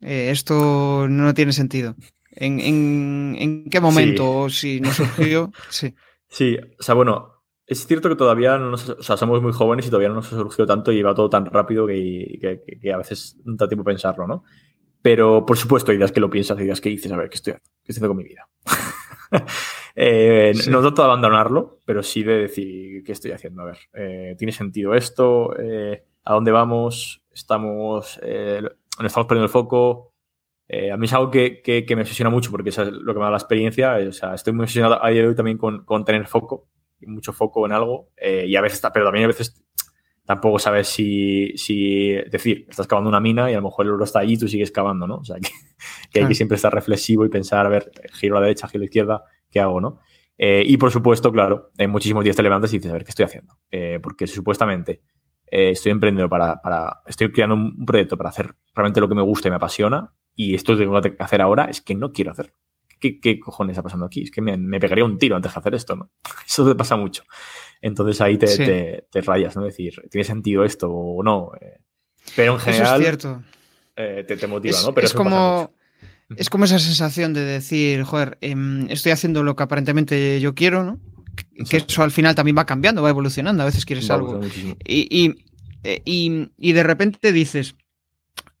Eh, 0.00 0.30
esto 0.30 1.06
no 1.08 1.34
tiene 1.34 1.52
sentido. 1.52 1.96
¿En, 2.40 2.60
en, 2.60 3.36
en 3.38 3.64
qué 3.70 3.80
momento? 3.80 4.30
O 4.42 4.48
si 4.50 4.80
no 4.80 4.92
surgió. 4.92 5.50
sí. 5.70 5.94
Sí, 6.28 6.56
o 6.78 6.82
sea, 6.82 6.94
bueno, 6.94 7.42
es 7.66 7.86
cierto 7.86 8.08
que 8.08 8.14
todavía 8.16 8.58
no 8.58 8.70
nos, 8.70 8.88
o 8.88 9.02
sea, 9.02 9.16
somos 9.16 9.42
muy 9.42 9.52
jóvenes 9.52 9.86
y 9.86 9.90
todavía 9.90 10.08
no 10.10 10.16
nos 10.16 10.32
ha 10.32 10.36
surgido 10.36 10.66
tanto 10.66 10.92
y 10.92 11.02
va 11.02 11.14
todo 11.14 11.28
tan 11.30 11.46
rápido 11.46 11.86
que, 11.86 12.38
que- 12.40 12.78
que- 12.80 12.92
a 12.92 12.98
veces 12.98 13.36
no 13.44 13.56
da 13.56 13.66
tiempo 13.68 13.84
pensarlo, 13.84 14.26
¿no? 14.26 14.44
Pero, 15.02 15.46
por 15.46 15.56
supuesto, 15.56 15.92
días 15.92 16.12
que 16.12 16.20
lo 16.20 16.28
piensas, 16.30 16.58
días 16.58 16.80
que 16.80 16.90
dices, 16.90 17.10
a 17.12 17.16
ver, 17.16 17.28
¿qué 17.30 17.36
estoy, 17.36 17.52
qué 17.54 17.92
estoy 17.92 17.92
haciendo 17.92 18.08
con 18.08 18.16
mi 18.18 18.24
vida? 18.24 18.48
Eh, 20.00 20.52
Sí. 20.54 20.70
No 20.70 20.80
trato 20.80 21.02
de 21.02 21.06
abandonarlo, 21.06 21.80
pero 21.84 22.02
sí 22.04 22.22
de 22.22 22.38
decir, 22.38 23.02
¿qué 23.04 23.12
estoy 23.12 23.32
haciendo? 23.32 23.62
A 23.62 23.64
ver, 23.66 23.78
eh, 23.94 24.36
¿tiene 24.38 24.52
sentido 24.52 24.94
esto? 24.94 25.56
Eh, 25.58 26.04
¿A 26.24 26.34
dónde 26.34 26.52
vamos? 26.52 27.20
¿Estamos, 27.32 28.18
eh, 28.22 28.60
¿no 29.00 29.06
estamos 29.06 29.26
perdiendo 29.26 29.46
el 29.46 29.50
foco? 29.50 30.07
Eh, 30.68 30.90
a 30.92 30.96
mí 30.96 31.06
es 31.06 31.12
algo 31.14 31.30
que, 31.30 31.62
que- 31.62 31.84
que 31.86 31.96
me 31.96 32.02
obsesiona 32.02 32.30
mucho 32.30 32.50
porque 32.50 32.68
eso 32.70 32.82
es 32.82 32.92
lo 32.92 33.12
que 33.14 33.18
me 33.18 33.24
da 33.24 33.30
la 33.30 33.36
experiencia. 33.38 33.98
eh, 34.00 34.08
O 34.08 34.12
sea, 34.12 34.34
estoy 34.34 34.52
muy 34.52 34.64
obsesionado 34.64 35.02
a 35.02 35.08
día 35.10 35.22
de 35.22 35.28
hoy 35.28 35.34
también 35.34 35.56
con, 35.58 35.84
con 35.84 36.04
tener 36.04 36.26
foco, 36.26 36.68
mucho 37.00 37.32
foco 37.32 37.64
en 37.66 37.72
algo. 37.72 38.10
eh, 38.16 38.44
y 38.46 38.56
a 38.56 38.60
veces, 38.60 38.80
pero 38.92 39.06
también 39.06 39.24
a 39.24 39.28
veces 39.28 39.64
tampoco 40.26 40.58
sabes 40.58 40.88
si, 40.88 41.56
si, 41.56 42.12
decir, 42.30 42.66
estás 42.68 42.86
cavando 42.86 43.08
una 43.08 43.20
mina 43.20 43.50
y 43.50 43.54
a 43.54 43.58
lo 43.58 43.62
mejor 43.62 43.86
el 43.86 43.92
oro 43.92 44.04
está 44.04 44.18
allí 44.18 44.34
y 44.34 44.38
tú 44.38 44.46
sigues 44.46 44.70
cavando, 44.70 45.06
¿no? 45.06 45.16
O 45.16 45.24
sea, 45.24 45.36
que, 45.40 45.48
que 46.12 46.20
hay 46.20 46.28
que 46.28 46.34
siempre 46.34 46.56
estar 46.56 46.72
reflexivo 46.74 47.24
y 47.24 47.30
pensar, 47.30 47.64
a 47.64 47.70
ver, 47.70 47.90
giro 48.12 48.36
a 48.36 48.40
la 48.40 48.46
derecha, 48.46 48.68
giro 48.68 48.80
a 48.80 48.82
la 48.82 48.84
izquierda, 48.84 49.24
¿qué 49.50 49.60
hago, 49.60 49.80
no? 49.80 50.00
Eh, 50.36 50.62
y 50.66 50.76
por 50.76 50.90
supuesto, 50.90 51.32
claro, 51.32 51.70
en 51.78 51.90
muchísimos 51.90 52.22
días 52.24 52.36
te 52.36 52.42
levantas 52.42 52.72
y 52.74 52.76
dices, 52.76 52.90
a 52.90 52.94
ver, 52.94 53.04
¿qué 53.04 53.10
estoy 53.10 53.24
haciendo? 53.24 53.58
Eh, 53.70 53.98
porque 54.02 54.26
supuestamente 54.26 55.00
eh, 55.50 55.70
estoy 55.70 55.92
emprendiendo 55.92 56.28
para, 56.28 56.60
para, 56.60 57.00
estoy 57.06 57.32
creando 57.32 57.54
un 57.56 57.86
proyecto 57.86 58.16
para 58.18 58.28
hacer 58.28 58.54
realmente 58.74 59.00
lo 59.00 59.08
que 59.08 59.14
me 59.14 59.22
gusta 59.22 59.48
y 59.48 59.50
me 59.50 59.56
apasiona 59.56 60.12
y 60.38 60.54
esto 60.54 60.74
que 60.76 60.84
tengo 60.84 61.00
que 61.02 61.16
hacer 61.18 61.42
ahora 61.42 61.64
es 61.66 61.80
que 61.82 61.94
no 61.96 62.12
quiero 62.12 62.30
hacer. 62.30 62.54
¿Qué, 63.00 63.20
qué 63.20 63.38
cojones 63.38 63.74
está 63.74 63.82
pasando 63.82 64.06
aquí? 64.06 64.22
Es 64.22 64.30
que 64.30 64.40
me, 64.40 64.56
me 64.56 64.80
pegaría 64.80 65.04
un 65.04 65.18
tiro 65.18 65.36
antes 65.36 65.52
de 65.52 65.58
hacer 65.60 65.74
esto, 65.74 65.96
¿no? 65.96 66.10
Eso 66.46 66.66
te 66.68 66.74
pasa 66.74 66.96
mucho. 66.96 67.24
Entonces 67.82 68.20
ahí 68.20 68.38
te, 68.38 68.46
Sí. 68.46 68.64
te, 68.64 69.06
te 69.10 69.20
rayas, 69.20 69.56
¿no? 69.56 69.64
Decir, 69.64 70.00
¿tiene 70.10 70.24
sentido 70.24 70.64
esto 70.64 70.90
o 70.90 71.22
no? 71.22 71.50
Eh, 71.60 71.80
pero 72.36 72.52
en 72.54 72.58
Eso 72.60 72.70
es 72.70 72.76
general 72.76 73.00
cierto. 73.00 73.42
eh, 73.96 74.24
te, 74.26 74.36
te 74.36 74.46
motiva, 74.46 74.76
Es, 74.78 74.84
¿no? 74.84 74.94
Pero 74.94 75.04
es 75.06 75.10
eso 75.12 75.18
como, 75.18 75.74
es 76.36 76.50
como 76.50 76.64
esa 76.66 76.78
sensación 76.78 77.34
de 77.34 77.40
decir, 77.40 78.02
joder, 78.04 78.38
em, 78.40 78.88
estoy 78.90 79.12
haciendo 79.12 79.42
lo 79.42 79.56
que 79.56 79.62
aparentemente 79.64 80.40
yo 80.40 80.54
quiero, 80.54 80.84
¿no? 80.84 80.98
Que 81.70 81.78
eso 81.78 82.02
al 82.02 82.10
final 82.12 82.34
también 82.34 82.56
va 82.56 82.66
cambiando, 82.66 83.02
va 83.02 83.10
evolucionando. 83.10 83.62
A 83.62 83.66
veces 83.66 83.84
quieres 83.84 84.08
Va 84.10 84.14
algo. 84.16 84.40
Y, 84.84 85.08
y, 85.10 85.44
eh, 85.84 86.02
y- 86.04 86.50
y 86.58 86.72
de 86.72 86.82
repente 86.82 87.32
dices, 87.32 87.76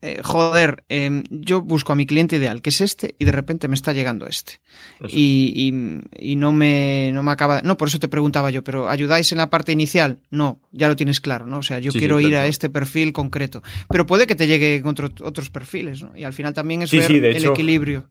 eh, 0.00 0.20
joder, 0.22 0.84
em, 0.88 1.24
yo 1.30 1.60
busco 1.60 1.92
a 1.92 1.96
mi 1.96 2.06
cliente 2.06 2.36
ideal, 2.36 2.62
que 2.62 2.70
es 2.70 2.80
este, 2.80 3.16
y 3.18 3.24
de 3.24 3.32
repente 3.32 3.66
me 3.68 3.74
está 3.74 3.92
llegando 3.92 4.26
este. 4.26 4.60
Y, 5.08 5.52
y- 5.54 6.32
y 6.32 6.36
no, 6.36 6.52
me, 6.52 7.10
no 7.12 7.22
me 7.22 7.30
acaba. 7.32 7.62
No, 7.62 7.76
por 7.76 7.88
eso 7.88 7.98
te 7.98 8.08
preguntaba 8.08 8.50
yo, 8.50 8.62
pero 8.62 8.88
¿ayudáis 8.88 9.32
en 9.32 9.38
la 9.38 9.50
parte 9.50 9.72
inicial? 9.72 10.18
No, 10.30 10.60
ya 10.72 10.88
lo 10.88 10.94
tienes 10.96 11.20
claro, 11.20 11.46
¿no? 11.46 11.58
O 11.58 11.62
sea, 11.62 11.78
yo 11.80 11.90
Sí, 11.90 11.98
sí, 11.98 12.00
quiero 12.00 12.20
ir 12.20 12.28
claro. 12.28 12.44
a 12.44 12.46
este 12.46 12.70
perfil 12.70 13.12
concreto. 13.12 13.62
Pero 13.88 14.06
puede 14.06 14.26
que 14.26 14.36
te 14.36 14.46
lleguen 14.46 14.86
otro- 14.86 15.10
otros 15.22 15.50
perfiles, 15.50 16.02
¿no? 16.02 16.12
Y 16.16 16.24
al 16.24 16.32
final 16.32 16.54
también 16.54 16.82
es 16.82 16.90
Sí, 16.90 16.98
ver 16.98 17.10
el 17.12 17.36
hecho, 17.36 17.50
equilibrio. 17.52 18.04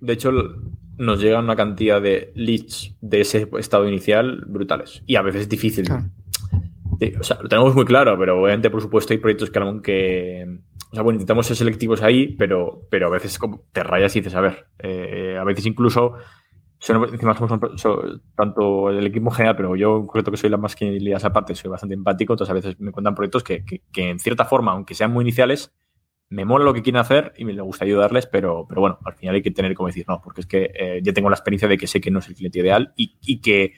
De 0.00 0.14
hecho, 0.14 0.30
nos 0.98 1.20
llegan 1.20 1.44
una 1.44 1.56
cantidad 1.56 2.00
de 2.00 2.32
leads 2.34 2.94
de 3.02 3.20
ese 3.20 3.46
estado 3.58 3.86
inicial 3.88 4.44
brutales. 4.46 5.02
Y 5.06 5.16
a 5.16 5.22
veces 5.22 5.42
es 5.42 5.48
difícil. 5.50 5.84
Claro. 5.86 6.04
O 7.20 7.24
sea, 7.24 7.38
lo 7.42 7.48
tenemos 7.50 7.74
muy 7.74 7.84
claro, 7.84 8.18
pero 8.18 8.40
obviamente, 8.40 8.70
por 8.70 8.80
supuesto, 8.80 9.12
hay 9.12 9.18
proyectos 9.18 9.50
que 9.50 9.58
aunque. 9.58 10.58
O 10.92 10.94
sea, 10.94 11.02
bueno, 11.02 11.16
intentamos 11.16 11.46
ser 11.46 11.56
selectivos 11.56 12.02
ahí, 12.02 12.28
pero, 12.36 12.82
pero 12.90 13.08
a 13.08 13.10
veces 13.10 13.38
como 13.38 13.64
te 13.72 13.82
rayas 13.82 14.14
y 14.16 14.20
dices, 14.20 14.34
a 14.34 14.40
ver, 14.40 14.66
eh, 14.78 15.36
a 15.38 15.44
veces 15.44 15.66
incluso. 15.66 16.14
son- 16.78 17.04
encima 17.12 17.34
somos 17.34 17.50
un- 17.52 17.78
so- 17.78 18.20
tanto 18.36 18.90
el 18.90 19.06
equipo 19.06 19.28
en 19.30 19.34
general, 19.34 19.56
pero 19.56 19.76
yo 19.76 20.00
concreto 20.00 20.30
que 20.30 20.36
soy 20.36 20.50
la 20.50 20.58
más 20.58 20.76
que 20.76 20.96
esa 21.14 21.32
parte, 21.32 21.54
soy 21.54 21.70
bastante 21.70 21.94
empático, 21.94 22.34
entonces 22.34 22.50
a 22.50 22.54
veces 22.54 22.78
me 22.80 22.92
cuentan 22.92 23.14
proyectos 23.14 23.42
que, 23.44 23.64
que- 23.64 23.82
que 23.92 24.10
en 24.10 24.18
cierta 24.18 24.44
forma, 24.44 24.72
aunque 24.72 24.94
sean 24.94 25.12
muy 25.12 25.22
iniciales, 25.22 25.74
me 26.28 26.44
mola 26.44 26.64
lo 26.66 26.74
que 26.74 26.82
quieren 26.82 27.00
hacer 27.00 27.32
y 27.38 27.44
me 27.46 27.58
gusta 27.62 27.84
ayudarles, 27.86 28.26
pero, 28.26 28.66
pero 28.68 28.80
bueno, 28.82 28.98
al 29.04 29.14
final 29.14 29.36
hay 29.36 29.42
que 29.42 29.50
tener 29.52 29.74
como 29.74 29.86
decir, 29.88 30.04
no, 30.08 30.20
porque 30.22 30.42
es 30.42 30.46
que 30.46 30.70
eh, 30.74 31.00
ya 31.02 31.12
tengo 31.14 31.30
la 31.30 31.36
experiencia 31.36 31.68
de 31.68 31.78
que 31.78 31.86
sé 31.86 32.00
que 32.00 32.10
no 32.10 32.18
es 32.18 32.28
el 32.28 32.34
cliente 32.34 32.58
ideal 32.60 32.92
y, 32.96 33.16
y, 33.22 33.40
que 33.40 33.72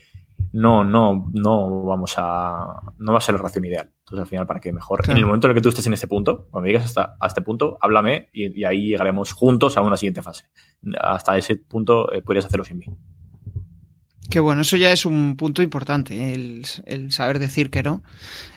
no, 0.52 0.84
no, 0.84 1.30
no 1.32 1.82
vamos 1.84 2.14
a, 2.16 2.80
no 2.98 3.12
va 3.12 3.18
a 3.18 3.20
ser 3.20 3.34
la 3.34 3.38
relación 3.38 3.64
ideal. 3.64 3.90
Entonces, 4.00 4.22
al 4.22 4.28
final, 4.28 4.46
para 4.46 4.60
que 4.60 4.72
mejor, 4.72 5.00
claro. 5.02 5.12
en 5.12 5.18
el 5.18 5.26
momento 5.26 5.46
en 5.46 5.50
el 5.50 5.54
que 5.56 5.60
tú 5.60 5.68
estés 5.68 5.86
en 5.86 5.92
este 5.92 6.08
punto, 6.08 6.46
cuando 6.50 6.66
llegues 6.66 6.84
hasta 6.84 7.16
a 7.20 7.26
este 7.26 7.42
punto, 7.42 7.78
háblame 7.80 8.28
y, 8.32 8.60
y, 8.60 8.64
ahí 8.64 8.88
llegaremos 8.88 9.32
juntos 9.32 9.76
a 9.76 9.82
una 9.82 9.96
siguiente 9.96 10.22
fase. 10.22 10.44
Hasta 11.00 11.36
ese 11.36 11.56
punto 11.56 12.12
eh, 12.12 12.22
podrías 12.22 12.46
hacerlo 12.46 12.64
sin 12.64 12.78
mí. 12.78 12.86
Que 14.30 14.40
bueno, 14.40 14.60
eso 14.60 14.76
ya 14.76 14.92
es 14.92 15.06
un 15.06 15.36
punto 15.36 15.62
importante, 15.62 16.34
el, 16.34 16.66
el, 16.84 17.12
saber 17.12 17.38
decir 17.38 17.70
que 17.70 17.82
no. 17.82 18.02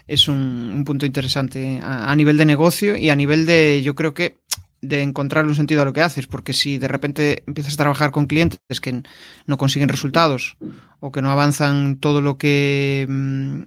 Es 0.06 0.28
un, 0.28 0.72
un 0.76 0.84
punto 0.84 1.06
interesante 1.06 1.80
a, 1.82 2.12
a, 2.12 2.16
nivel 2.16 2.38
de 2.38 2.46
negocio 2.46 2.98
y 2.98 3.10
a 3.10 3.16
nivel 3.16 3.46
de, 3.46 3.82
yo 3.82 3.96
creo 3.96 4.14
que, 4.14 4.38
de 4.82 5.04
encontrar 5.04 5.46
un 5.46 5.56
sentido 5.56 5.82
a 5.82 5.86
lo 5.86 5.94
que 5.94 6.02
haces, 6.02 6.28
porque 6.28 6.54
si 6.54 6.78
de 6.78 6.88
repente 6.88 7.44
empiezas 7.46 7.76
a 7.76 7.78
trabajar 7.78 8.12
con 8.12 8.26
clientes 8.26 8.60
que 8.82 9.04
no 9.46 9.58
consiguen 9.58 9.90
resultados 9.90 10.58
o 11.00 11.12
que 11.12 11.22
no 11.22 11.32
avanzan 11.32 11.98
todo 11.98 12.22
lo 12.22 12.38
que 12.38 13.06
mm, 13.08 13.62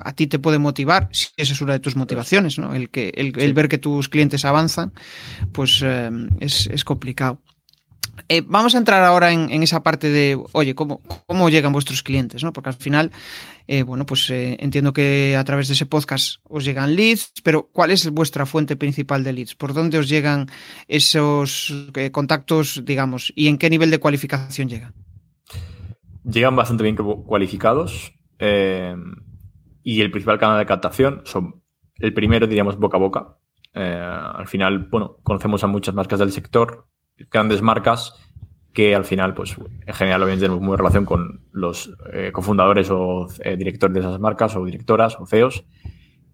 a 0.00 0.12
ti 0.12 0.26
te 0.26 0.38
puede 0.38 0.58
motivar, 0.58 1.08
si 1.12 1.28
esa 1.36 1.52
es 1.52 1.60
una 1.60 1.74
de 1.74 1.80
tus 1.80 1.96
motivaciones, 1.96 2.58
¿no? 2.58 2.74
El, 2.74 2.90
que, 2.90 3.12
el, 3.16 3.38
el 3.38 3.54
ver 3.54 3.68
que 3.68 3.78
tus 3.78 4.08
clientes 4.08 4.44
avanzan, 4.44 4.92
pues 5.52 5.80
eh, 5.84 6.10
es, 6.40 6.66
es 6.66 6.84
complicado. 6.84 7.40
Eh, 8.28 8.42
vamos 8.46 8.74
a 8.74 8.78
entrar 8.78 9.02
ahora 9.04 9.32
en, 9.32 9.62
esa 9.62 9.82
parte 9.82 10.08
de, 10.08 10.40
oye, 10.52 10.74
¿cómo, 10.74 11.00
llegan 11.50 11.72
vuestros 11.72 12.02
clientes? 12.02 12.42
¿no? 12.42 12.52
Porque 12.52 12.70
al 12.70 12.76
final, 12.76 13.10
eh, 13.66 13.82
bueno, 13.82 14.06
pues 14.06 14.30
eh, 14.30 14.56
entiendo 14.60 14.92
que 14.92 15.36
a 15.36 15.44
través 15.44 15.68
de 15.68 15.74
ese 15.74 15.86
podcast 15.86 16.40
os 16.44 16.64
llegan 16.64 16.96
leads, 16.96 17.32
pero 17.42 17.68
¿cuál 17.72 17.90
es 17.90 18.08
vuestra 18.10 18.46
fuente 18.46 18.76
principal 18.76 19.24
de 19.24 19.32
leads? 19.32 19.54
¿Por 19.54 19.74
dónde 19.74 19.98
os 19.98 20.08
llegan 20.08 20.46
esos 20.88 21.88
contactos, 22.12 22.82
digamos, 22.84 23.32
y 23.36 23.48
en 23.48 23.58
qué 23.58 23.68
nivel 23.68 23.90
de 23.90 23.98
cualificación 23.98 24.68
llegan? 24.68 24.94
Llegan 26.24 26.56
bastante 26.56 26.82
bien 26.82 26.96
cualificados 26.96 28.12
y 28.38 30.00
el 30.00 30.10
principal 30.10 30.38
canal 30.38 30.58
de 30.58 30.66
captación 30.66 31.22
son, 31.24 31.62
el 31.98 32.14
primero 32.14 32.46
diríamos 32.46 32.78
boca 32.78 32.96
a 32.96 33.00
boca. 33.00 33.36
al 33.74 34.46
final, 34.46 34.88
bueno, 34.90 35.18
conocemos 35.22 35.62
a 35.64 35.66
muchas 35.66 35.94
marcas 35.94 36.18
del 36.18 36.32
sector, 36.32 36.86
grandes 37.30 37.62
marcas 37.62 38.14
que 38.74 38.94
al 38.94 39.04
final, 39.04 39.34
pues 39.34 39.56
en 39.86 39.94
general, 39.94 40.22
obviamente 40.22 40.46
tenemos 40.46 40.62
muy 40.62 40.76
relación 40.76 41.04
con 41.04 41.40
los 41.52 41.96
eh, 42.12 42.30
cofundadores 42.32 42.90
o 42.90 43.28
eh, 43.42 43.56
directores 43.56 43.94
de 43.94 44.00
esas 44.00 44.18
marcas 44.18 44.56
o 44.56 44.64
directoras 44.64 45.16
o 45.18 45.26
CEOs. 45.26 45.64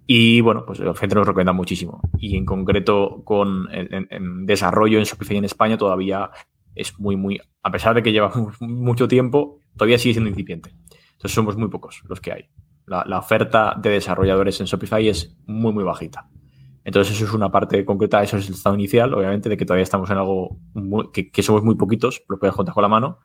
Y 0.06 0.40
bueno, 0.40 0.64
pues 0.66 0.80
la 0.80 0.94
gente 0.94 1.14
nos 1.14 1.26
recomienda 1.26 1.52
muchísimo. 1.52 2.00
Y 2.18 2.36
en 2.36 2.46
concreto 2.46 3.22
con 3.24 3.68
en, 3.70 4.46
desarrollo 4.46 4.98
en 4.98 5.04
Shopify 5.04 5.36
en 5.36 5.44
España 5.44 5.76
todavía 5.76 6.30
es 6.74 6.98
muy, 6.98 7.16
muy, 7.16 7.40
a 7.62 7.70
pesar 7.70 7.94
de 7.94 8.02
que 8.02 8.10
lleva 8.10 8.32
mucho 8.60 9.06
tiempo, 9.06 9.60
todavía 9.76 9.98
sigue 9.98 10.14
siendo 10.14 10.30
incipiente. 10.30 10.70
Entonces 11.12 11.32
somos 11.32 11.56
muy 11.56 11.68
pocos 11.68 12.02
los 12.08 12.20
que 12.20 12.32
hay. 12.32 12.44
La 12.86 13.18
oferta 13.18 13.76
de 13.80 13.90
desarrolladores 13.90 14.58
en 14.58 14.66
Shopify 14.66 15.06
es 15.06 15.36
muy, 15.46 15.72
muy 15.72 15.84
bajita. 15.84 16.28
Entonces, 16.84 17.14
eso 17.14 17.24
es 17.26 17.32
una 17.32 17.50
parte 17.50 17.84
concreta, 17.84 18.22
eso 18.22 18.36
es 18.36 18.48
el 18.48 18.54
estado 18.54 18.74
inicial, 18.74 19.12
obviamente, 19.14 19.48
de 19.48 19.56
que 19.56 19.66
todavía 19.66 19.82
estamos 19.82 20.10
en 20.10 20.16
algo 20.16 20.58
muy, 20.74 21.10
que, 21.12 21.30
que, 21.30 21.42
somos 21.42 21.62
muy 21.62 21.74
poquitos, 21.74 22.22
lo 22.28 22.38
puedes 22.38 22.54
contar 22.54 22.74
con 22.74 22.82
la 22.82 22.88
mano. 22.88 23.18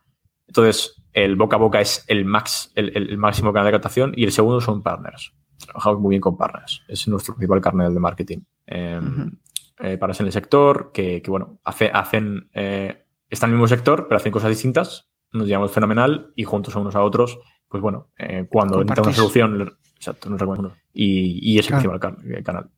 Entonces, 0.46 1.02
el 1.12 1.36
boca 1.36 1.56
a 1.56 1.58
boca 1.58 1.80
es 1.80 2.04
el, 2.08 2.24
max, 2.24 2.72
el, 2.74 2.96
el, 2.96 3.18
máximo 3.18 3.52
canal 3.52 3.66
de 3.66 3.72
captación 3.72 4.12
y 4.14 4.24
el 4.24 4.32
segundo 4.32 4.60
son 4.60 4.82
partners. 4.82 5.32
Trabajamos 5.58 6.00
muy 6.00 6.10
bien 6.10 6.20
con 6.20 6.36
partners. 6.36 6.82
Es 6.86 7.08
nuestro 7.08 7.34
principal 7.34 7.60
canal 7.60 7.92
de 7.92 8.00
marketing. 8.00 8.38
Eh, 8.66 9.00
uh 9.00 9.04
-huh. 9.04 9.38
eh, 9.80 9.98
partners 9.98 10.20
en 10.20 10.26
el 10.26 10.32
sector 10.32 10.90
que, 10.92 11.22
que 11.22 11.30
bueno, 11.30 11.58
hace, 11.64 11.90
hacen, 11.92 12.48
eh, 12.52 13.04
están 13.28 13.50
en 13.50 13.54
el 13.54 13.60
mismo 13.60 13.68
sector, 13.68 14.06
pero 14.06 14.18
hacen 14.18 14.32
cosas 14.32 14.50
distintas. 14.50 15.08
Nos 15.32 15.48
llevamos 15.48 15.72
fenomenal 15.72 16.32
y 16.36 16.44
juntos 16.44 16.76
a 16.76 16.80
unos 16.80 16.94
a 16.94 17.02
otros, 17.02 17.38
pues 17.68 17.82
bueno, 17.82 18.08
eh, 18.18 18.46
cuando 18.48 18.78
necesitamos 18.78 19.08
una 19.08 19.16
solución, 19.16 19.76
exacto, 19.96 20.30
nos 20.30 20.40
recomendamos. 20.40 20.78
Y, 20.92 21.40
y 21.42 21.58
es 21.58 21.66
el 21.66 21.80
claro. 21.80 21.98
principal 21.98 22.44
canal. 22.44 22.70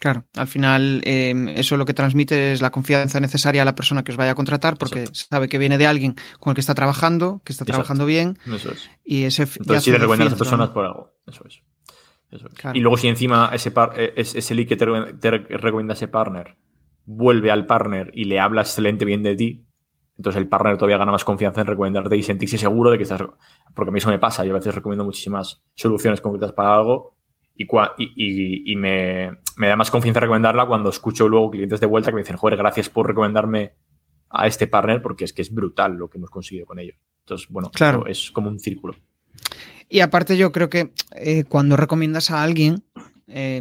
Claro, 0.00 0.24
al 0.34 0.46
final 0.46 1.02
eh, 1.04 1.34
eso 1.56 1.76
lo 1.76 1.84
que 1.84 1.92
transmite 1.92 2.52
es 2.52 2.62
la 2.62 2.70
confianza 2.70 3.20
necesaria 3.20 3.60
a 3.60 3.64
la 3.66 3.74
persona 3.74 4.02
que 4.02 4.12
os 4.12 4.16
vaya 4.16 4.30
a 4.30 4.34
contratar 4.34 4.78
porque 4.78 5.00
Exacto. 5.00 5.28
sabe 5.28 5.48
que 5.50 5.58
viene 5.58 5.76
de 5.76 5.86
alguien 5.86 6.14
con 6.38 6.52
el 6.52 6.54
que 6.54 6.62
está 6.62 6.74
trabajando, 6.74 7.42
que 7.44 7.52
está 7.52 7.64
Exacto. 7.64 7.72
trabajando 7.82 8.06
bien. 8.06 8.38
Eso 8.46 8.72
es. 8.72 8.90
Y 9.04 9.24
ese 9.24 9.42
Entonces, 9.42 9.84
si 9.84 9.90
le 9.90 9.98
recomiendas 9.98 10.28
a 10.28 10.30
las 10.30 10.38
personas 10.38 10.68
¿no? 10.68 10.74
por 10.74 10.86
algo. 10.86 11.12
Eso 11.26 11.44
es. 11.46 11.60
Eso 12.30 12.48
es. 12.48 12.54
Claro. 12.54 12.78
Y 12.78 12.80
luego, 12.80 12.96
si 12.96 13.08
encima 13.08 13.50
ese, 13.52 13.72
par, 13.72 13.92
eh, 13.94 14.14
ese 14.16 14.54
lead 14.54 14.68
que 14.68 14.76
te, 14.76 14.86
te 15.20 15.30
recomienda 15.30 15.92
ese 15.92 16.08
partner 16.08 16.56
vuelve 17.04 17.50
al 17.50 17.66
partner 17.66 18.10
y 18.14 18.24
le 18.24 18.40
habla 18.40 18.62
excelente 18.62 19.04
bien 19.04 19.22
de 19.22 19.36
ti, 19.36 19.66
entonces 20.16 20.40
el 20.40 20.48
partner 20.48 20.78
todavía 20.78 20.96
gana 20.96 21.12
más 21.12 21.24
confianza 21.24 21.60
en 21.60 21.66
recomendarte 21.66 22.16
y 22.16 22.22
sentirse 22.22 22.56
seguro 22.56 22.90
de 22.90 22.96
que 22.96 23.02
estás. 23.02 23.20
Porque 23.74 23.90
a 23.90 23.92
mí 23.92 23.98
eso 23.98 24.08
me 24.08 24.18
pasa. 24.18 24.46
Yo 24.46 24.52
a 24.52 24.58
veces 24.58 24.74
recomiendo 24.74 25.04
muchísimas 25.04 25.62
soluciones 25.74 26.22
concretas 26.22 26.52
para 26.52 26.74
algo 26.74 27.19
y, 27.98 28.04
y, 28.16 28.72
y 28.72 28.76
me, 28.76 29.32
me, 29.56 29.68
da 29.68 29.76
más 29.76 29.90
confianza 29.90 30.20
recomendarla 30.20 30.66
cuando 30.66 30.90
escucho 30.90 31.28
luego 31.28 31.50
clientes 31.50 31.80
de 31.80 31.86
vuelta 31.86 32.10
que 32.10 32.16
me 32.16 32.22
dicen, 32.22 32.36
joder, 32.36 32.56
gracias 32.56 32.88
por 32.88 33.06
recomendarme 33.06 33.72
a 34.30 34.46
este 34.46 34.66
partner 34.66 35.02
porque 35.02 35.24
es 35.24 35.32
que 35.32 35.42
es 35.42 35.52
brutal 35.52 35.94
lo 35.96 36.08
que 36.08 36.18
hemos 36.18 36.30
conseguido 36.30 36.66
con 36.66 36.78
ellos. 36.78 36.96
Entonces, 37.20 37.48
bueno, 37.50 37.70
claro. 37.70 38.06
es 38.06 38.30
como 38.30 38.48
un 38.48 38.58
círculo. 38.58 38.94
Y 39.88 40.00
aparte 40.00 40.36
yo 40.36 40.52
creo 40.52 40.70
que 40.70 40.92
eh, 41.16 41.44
cuando 41.44 41.76
recomiendas 41.76 42.30
a 42.30 42.42
alguien, 42.42 42.84
eh, 43.26 43.60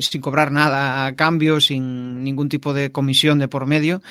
sin 0.00 0.20
cobrar 0.20 0.52
nada 0.52 1.06
a 1.06 1.16
cambio, 1.16 1.60
sin 1.60 2.22
ningún 2.22 2.48
tipo 2.48 2.74
de 2.74 2.92
comisión 2.92 3.38
de 3.38 3.48
por 3.48 3.66
medio, 3.66 4.02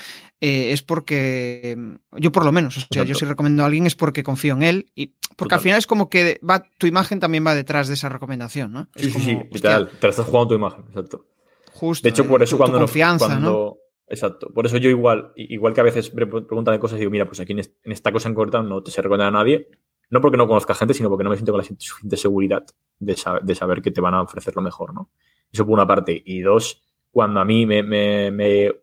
eh, 0.41 0.71
es 0.71 0.81
porque 0.81 1.77
yo 2.17 2.31
por 2.31 2.45
lo 2.45 2.51
menos, 2.51 2.77
o 2.77 2.79
sea, 2.79 2.87
Exacto. 2.91 3.09
yo 3.09 3.15
si 3.15 3.25
recomiendo 3.25 3.63
a 3.63 3.67
alguien 3.67 3.85
es 3.85 3.95
porque 3.95 4.23
confío 4.23 4.53
en 4.53 4.63
él 4.63 4.91
y 4.95 5.07
porque 5.35 5.49
Total. 5.49 5.57
al 5.57 5.63
final 5.63 5.79
es 5.79 5.87
como 5.87 6.09
que 6.09 6.39
va, 6.47 6.63
tu 6.77 6.87
imagen 6.87 7.19
también 7.19 7.45
va 7.45 7.55
detrás 7.55 7.87
de 7.87 7.93
esa 7.93 8.09
recomendación, 8.09 8.71
¿no? 8.71 8.87
Sí, 8.95 9.11
sí, 9.11 9.19
sí, 9.19 9.39
literal, 9.51 9.89
te 9.99 10.07
estás 10.07 10.25
jugando 10.25 10.49
tu 10.49 10.55
imagen, 10.55 10.85
exacto. 10.87 11.25
Justo. 11.71 12.03
De 12.03 12.09
hecho, 12.09 12.25
por 12.25 12.41
eso 12.41 12.55
tu, 12.55 12.57
cuando 12.57 12.77
tu 12.77 12.85
confianza, 12.85 13.27
cuando, 13.27 13.51
¿no? 13.51 13.77
Exacto. 14.07 14.51
Por 14.53 14.65
eso 14.65 14.77
yo 14.77 14.89
igual, 14.89 15.31
igual 15.35 15.73
que 15.73 15.81
a 15.81 15.83
veces 15.83 16.09
preguntan 16.09 16.73
de 16.73 16.79
cosas, 16.79 16.99
digo, 16.99 17.11
mira, 17.11 17.25
pues 17.25 17.39
aquí 17.39 17.53
en 17.53 17.61
esta 17.83 18.11
cosa 18.11 18.29
en 18.29 18.35
corta 18.35 18.61
no 18.61 18.83
te 18.83 18.91
se 18.91 19.01
recomienda 19.01 19.27
a 19.27 19.31
nadie. 19.31 19.69
No 20.09 20.21
porque 20.21 20.37
no 20.37 20.47
conozca 20.47 20.75
gente, 20.75 20.93
sino 20.93 21.09
porque 21.09 21.23
no 21.23 21.31
me 21.31 21.35
siento 21.35 21.51
con 21.51 21.59
la 21.59 21.63
suficiente 21.63 22.15
seguridad 22.15 22.63
de, 22.99 23.17
saber, 23.17 23.41
de 23.41 23.55
saber 23.55 23.81
que 23.81 23.89
te 23.89 24.01
van 24.01 24.13
a 24.13 24.21
ofrecer 24.21 24.55
lo 24.55 24.61
mejor, 24.61 24.93
¿no? 24.93 25.09
Eso 25.51 25.65
por 25.65 25.73
una 25.73 25.87
parte. 25.87 26.21
Y 26.23 26.41
dos, 26.41 26.83
cuando 27.15 27.39
a 27.39 27.45
mí 27.45 27.65
me, 27.65 27.81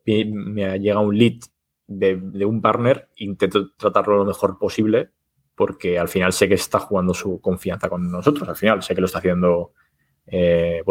llega 0.06 1.00
un 1.00 1.18
lead 1.18 1.40
de, 1.86 2.16
de, 2.16 2.46
un 2.46 2.62
partner, 2.62 3.10
intento 3.16 3.74
tratarlo 3.76 4.16
lo 4.16 4.24
mejor 4.24 4.58
posible 4.58 5.10
porque 5.54 5.98
al 5.98 6.08
final 6.08 6.32
sé 6.32 6.48
que 6.48 6.54
está 6.54 6.78
jugando 6.78 7.12
su 7.12 7.42
confianza 7.42 7.90
con 7.90 8.10
nosotros. 8.10 8.48
Al 8.48 8.56
final 8.56 8.82
sé 8.82 8.94
que 8.94 9.02
lo 9.02 9.04
está 9.04 9.18
haciendo, 9.18 9.74
eh, 10.26 10.82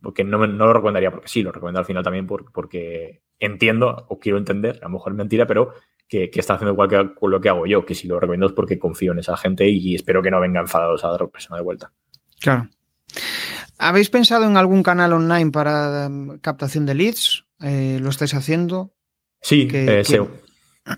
porque 0.00 0.22
no, 0.22 0.46
lo 0.46 0.72
recomendaría 0.72 1.10
porque 1.10 1.26
sí, 1.26 1.42
lo 1.42 1.50
recomiendo 1.50 1.80
al 1.80 1.86
final 1.86 2.04
también 2.04 2.24
por, 2.24 2.52
porque 2.52 3.20
entiendo 3.40 4.06
o 4.08 4.20
quiero 4.20 4.38
entender, 4.38 4.78
a 4.80 4.84
lo 4.84 4.90
mejor 4.90 5.10
es 5.10 5.18
mentira, 5.18 5.44
pero 5.48 5.72
que, 6.06 6.30
está 6.32 6.54
haciendo 6.54 6.72
igual 6.72 6.88
que 6.88 7.26
lo 7.26 7.40
que 7.40 7.48
hago 7.48 7.66
yo, 7.66 7.84
que 7.84 7.96
si 7.96 8.06
lo 8.06 8.20
recomiendo 8.20 8.46
es 8.46 8.52
porque 8.52 8.78
confío 8.78 9.10
en 9.10 9.18
esa 9.18 9.36
gente 9.36 9.68
y 9.68 9.96
espero 9.96 10.22
que 10.22 10.30
no 10.30 10.40
venga 10.40 10.60
enfadados 10.60 11.04
a 11.04 11.10
dar 11.10 11.28
persona 11.30 11.56
de 11.56 11.64
vuelta. 11.64 11.92
Claro. 12.40 12.68
¿Habéis 13.78 14.10
pensado 14.10 14.44
en 14.44 14.56
algún 14.56 14.82
canal 14.82 15.12
online 15.12 15.50
para 15.50 16.06
um, 16.06 16.38
captación 16.38 16.86
de 16.86 16.94
leads? 16.94 17.46
Eh, 17.60 17.98
¿Lo 18.00 18.10
estáis 18.10 18.34
haciendo? 18.34 18.94
Sí, 19.40 19.68
eh, 19.72 20.02
SEO. 20.04 20.28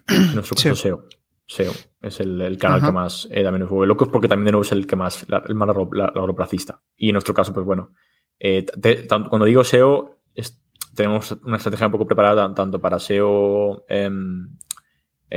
En 0.08 0.34
nuestro 0.34 0.56
caso, 0.56 0.74
SEO. 0.74 1.04
SEO. 1.46 1.72
Es 2.00 2.20
el, 2.20 2.40
el 2.40 2.58
canal 2.58 2.78
Ajá. 2.78 2.86
que 2.88 2.92
más 2.92 3.28
eh, 3.30 3.42
también 3.42 3.60
nos 3.60 3.70
vuelve 3.70 3.86
locos 3.86 4.08
porque 4.08 4.28
también 4.28 4.46
de 4.46 4.52
nuevo 4.52 4.62
es 4.62 4.72
el 4.72 4.86
que 4.86 4.96
más, 4.96 5.24
la, 5.28 5.42
el 5.48 5.54
más 5.54 5.68
largoplacista. 5.68 6.80
Y 6.96 7.08
en 7.08 7.14
nuestro 7.14 7.34
caso, 7.34 7.52
pues 7.52 7.66
bueno, 7.66 7.92
eh, 8.38 8.64
te, 8.64 9.02
tanto, 9.04 9.28
cuando 9.28 9.46
digo 9.46 9.64
SEO, 9.64 10.20
es, 10.34 10.60
tenemos 10.94 11.32
una 11.42 11.56
estrategia 11.56 11.86
un 11.86 11.92
poco 11.92 12.06
preparada 12.06 12.54
tanto 12.54 12.80
para 12.80 12.98
SEO 12.98 13.84
en 13.88 14.56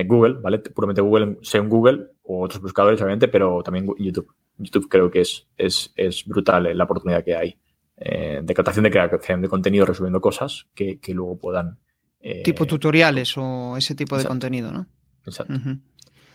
Google, 0.06 0.36
¿vale? 0.42 0.60
Puramente 0.60 1.02
Google, 1.02 1.40
SEO 1.42 1.64
en 1.64 1.70
Google 1.70 2.08
o 2.24 2.44
otros 2.44 2.62
buscadores, 2.62 3.02
obviamente, 3.02 3.28
pero 3.28 3.64
también 3.64 3.88
YouTube. 3.98 4.34
YouTube 4.64 4.90
creo 4.90 5.12
que 5.12 5.22
es, 5.22 5.48
es, 5.58 5.92
es 5.96 6.26
brutal 6.26 6.76
la 6.78 6.84
oportunidad 6.84 7.24
que 7.24 7.36
hay 7.36 7.58
eh, 7.98 8.42
de 8.44 8.54
captación 8.56 8.84
de 8.84 8.92
creación 8.92 9.42
de 9.42 9.48
contenido 9.48 9.86
resumiendo 9.86 10.22
cosas 10.22 10.68
que, 10.74 11.00
que 11.00 11.14
luego 11.14 11.38
puedan. 11.38 11.80
Eh, 12.20 12.42
tipo 12.44 12.66
tutoriales 12.66 13.34
o 13.38 13.78
ese 13.78 13.94
tipo 13.94 14.18
de 14.18 14.26
contenido, 14.26 14.72
¿no? 14.72 14.88
Exacto. 15.26 15.54
Uh 15.54 15.58
-huh. 15.58 15.80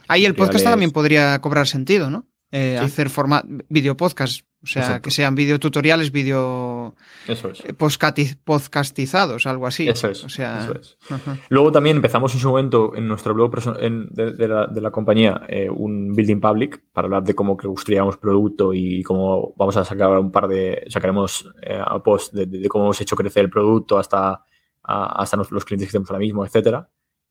Ahí 0.08 0.24
el 0.24 0.36
podcast 0.36 0.64
también 0.64 0.92
podría 0.92 1.40
cobrar 1.40 1.66
sentido, 1.66 2.08
¿no? 2.08 2.28
Eh, 2.52 2.76
sí. 2.78 2.84
Hacer 2.84 3.10
forma 3.10 3.42
video 3.68 3.96
podcast, 3.96 4.45
o 4.66 4.68
sea, 4.68 4.82
Exacto. 4.82 5.02
que 5.02 5.10
sean 5.12 5.34
videotutoriales, 5.36 6.10
video 6.10 6.94
Eso 7.28 7.50
es. 7.50 7.62
podcastizados, 8.44 9.46
algo 9.46 9.66
así. 9.66 9.88
Eso 9.88 10.08
es. 10.08 10.24
O 10.24 10.28
sea, 10.28 10.64
Eso 10.64 10.72
es. 10.74 10.98
-huh. 11.08 11.40
Luego 11.48 11.70
también 11.70 11.96
empezamos 11.96 12.34
en 12.34 12.40
su 12.40 12.48
momento 12.48 12.92
en 12.96 13.06
nuestro 13.06 13.32
blog 13.32 13.54
en, 13.80 14.08
de, 14.10 14.32
de, 14.32 14.48
la, 14.48 14.66
de, 14.66 14.80
la, 14.80 14.90
compañía 14.90 15.42
eh, 15.48 15.70
un 15.70 16.14
building 16.14 16.40
public 16.40 16.82
para 16.92 17.06
hablar 17.06 17.22
de 17.22 17.34
cómo 17.34 17.56
construíamos 17.56 18.16
producto 18.16 18.74
y 18.74 19.02
cómo 19.04 19.54
vamos 19.56 19.76
a 19.76 19.84
sacar 19.84 20.18
un 20.18 20.32
par 20.32 20.48
de 20.48 20.84
sacaremos 20.88 21.48
eh, 21.62 21.80
a 21.80 22.02
post 22.02 22.34
de, 22.34 22.46
de, 22.46 22.68
cómo 22.68 22.86
hemos 22.86 23.00
hecho 23.00 23.14
crecer 23.14 23.44
el 23.44 23.50
producto 23.50 23.98
hasta 23.98 24.44
hasta 24.88 25.36
los 25.36 25.64
clientes 25.64 25.88
que 25.88 25.92
tenemos 25.92 26.10
ahora 26.10 26.20
mismo, 26.20 26.44
etcétera. 26.44 26.88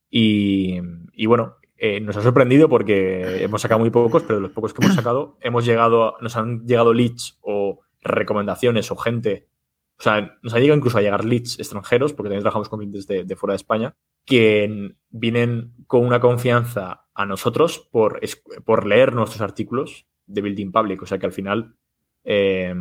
Y, 0.10 0.80
bueno, 1.26 1.56
eh, 1.78 2.00
nos 2.00 2.16
ha 2.16 2.22
sorprendido 2.22 2.70
porque 2.70 3.44
hemos 3.44 3.62
sacado 3.62 3.80
muy 3.80 3.90
pocos, 3.90 4.24
pero 4.24 4.36
de 4.36 4.42
los 4.42 4.52
pocos 4.52 4.74
que 4.74 4.84
hemos 4.84 4.96
sacado, 4.96 5.38
hemos 5.42 5.66
llegado, 5.66 6.16
nos 6.22 6.36
han 6.38 6.66
llegado 6.66 6.94
leads 6.94 7.38
o 7.42 7.82
recomendaciones 8.02 8.92
o 8.92 8.96
gente, 8.96 9.50
o 9.98 10.04
sea, 10.04 10.38
nos 10.42 10.54
ha 10.54 10.60
llegado 10.60 10.78
incluso 10.78 10.98
a 10.98 11.02
llegar 11.02 11.26
leads 11.26 11.60
extranjeros, 11.60 12.14
porque 12.14 12.30
también 12.30 12.44
trabajamos 12.44 12.70
con 12.70 12.80
clientes 12.80 13.08
de, 13.08 13.36
fuera 13.36 13.54
de 13.54 13.58
España, 13.58 13.96
que 14.26 14.94
vienen 15.10 15.74
con 15.88 16.06
una 16.06 16.20
confianza 16.20 17.06
a 17.14 17.26
nosotros 17.26 17.90
por, 17.92 18.22
por 18.66 18.86
leer 18.86 19.14
nuestros 19.14 19.42
artículos 19.42 20.08
de 20.26 20.42
Building 20.42 20.72
Public. 20.72 21.02
O 21.02 21.06
sea 21.06 21.18
que 21.18 21.26
al 21.26 21.32
final 21.32 21.76
eh, 22.24 22.74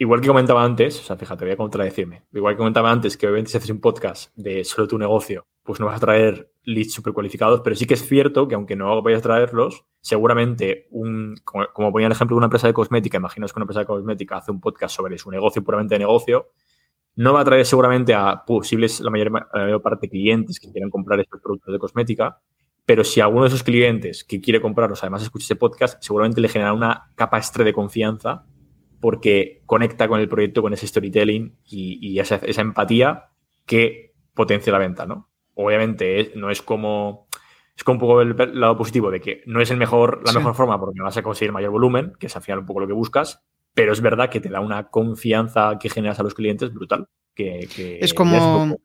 igual 0.00 0.22
que 0.22 0.28
comentaba 0.28 0.64
antes, 0.64 0.98
o 0.98 1.02
sea, 1.02 1.14
fíjate, 1.14 1.44
voy 1.44 1.52
a 1.52 1.56
contradecirme. 1.58 2.22
Igual 2.32 2.54
que 2.54 2.58
comentaba 2.58 2.90
antes 2.90 3.18
que 3.18 3.26
obviamente 3.26 3.50
si 3.50 3.58
haces 3.58 3.68
un 3.68 3.82
podcast 3.82 4.34
de 4.34 4.64
solo 4.64 4.88
tu 4.88 4.96
negocio, 4.96 5.46
pues 5.62 5.78
no 5.78 5.84
vas 5.84 5.98
a 5.98 6.00
traer 6.00 6.50
leads 6.64 6.94
super 6.94 7.12
cualificados, 7.12 7.60
pero 7.60 7.76
sí 7.76 7.84
que 7.84 7.94
es 7.94 8.08
cierto 8.08 8.48
que 8.48 8.54
aunque 8.54 8.76
no 8.76 9.02
vayas 9.02 9.18
a 9.18 9.24
traerlos, 9.24 9.84
seguramente 10.00 10.88
un, 10.90 11.36
como, 11.44 11.92
ponía 11.92 12.06
el 12.06 12.12
ejemplo 12.12 12.34
de 12.34 12.38
una 12.38 12.46
empresa 12.46 12.66
de 12.66 12.72
cosmética, 12.72 13.18
imaginaos 13.18 13.52
que 13.52 13.58
una 13.58 13.64
empresa 13.64 13.80
de 13.80 13.86
cosmética 13.86 14.38
hace 14.38 14.50
un 14.50 14.58
podcast 14.58 14.96
sobre 14.96 15.18
su 15.18 15.30
negocio 15.30 15.62
puramente 15.62 15.96
de 15.96 15.98
negocio, 15.98 16.48
no 17.16 17.34
va 17.34 17.42
a 17.42 17.44
traer 17.44 17.66
seguramente 17.66 18.14
a 18.14 18.42
posibles, 18.46 19.00
la 19.00 19.10
mayor, 19.10 19.30
la 19.30 19.64
mayor 19.64 19.82
parte 19.82 20.08
clientes 20.08 20.58
que 20.58 20.72
quieran 20.72 20.88
comprar 20.88 21.20
estos 21.20 21.42
productos 21.42 21.74
de 21.74 21.78
cosmética, 21.78 22.40
pero 22.86 23.04
si 23.04 23.20
alguno 23.20 23.42
de 23.42 23.48
esos 23.48 23.62
clientes 23.62 24.24
que 24.24 24.40
quiere 24.40 24.62
comprarlos 24.62 25.02
además 25.02 25.24
escucha 25.24 25.44
ese 25.44 25.56
podcast, 25.56 26.02
seguramente 26.02 26.40
le 26.40 26.48
genera 26.48 26.72
una 26.72 27.10
capa 27.16 27.36
extra 27.36 27.64
de 27.64 27.74
confianza 27.74 28.46
porque 29.00 29.62
conecta 29.66 30.08
con 30.08 30.20
el 30.20 30.28
proyecto, 30.28 30.62
con 30.62 30.72
ese 30.72 30.86
storytelling 30.86 31.56
y, 31.64 32.18
esa, 32.18 32.40
empatía 32.60 33.30
que 33.66 34.12
potencia 34.34 34.72
la 34.72 34.78
venta, 34.78 35.06
¿no? 35.06 35.28
Obviamente 35.54 36.32
no 36.36 36.50
es 36.50 36.62
como... 36.62 37.28
Es 37.76 37.84
como 37.84 37.94
un 37.94 38.00
poco 38.00 38.20
el, 38.20 38.60
lado 38.60 38.76
positivo 38.76 39.10
de 39.10 39.22
que 39.22 39.42
no 39.46 39.62
es 39.62 39.70
el 39.70 39.78
mejor, 39.78 40.20
la 40.26 40.32
mejor 40.34 40.54
forma 40.54 40.78
porque 40.78 41.00
vas 41.00 41.16
a 41.16 41.22
conseguir 41.22 41.50
mayor 41.50 41.70
volumen, 41.70 42.12
que 42.20 42.26
es 42.26 42.36
al 42.36 42.42
final 42.42 42.58
un 42.58 42.66
poco 42.66 42.80
lo 42.80 42.86
que 42.86 42.92
buscas, 42.92 43.42
pero 43.72 43.92
es 43.92 44.02
verdad 44.02 44.28
que 44.28 44.40
te 44.40 44.50
da 44.50 44.60
una 44.60 44.88
confianza 44.88 45.78
que 45.80 45.88
generas 45.88 46.20
a 46.20 46.22
los 46.22 46.34
clientes 46.34 46.74
brutal. 46.74 47.08
Que, 47.34 47.98
es 48.02 48.12
como... 48.12 48.76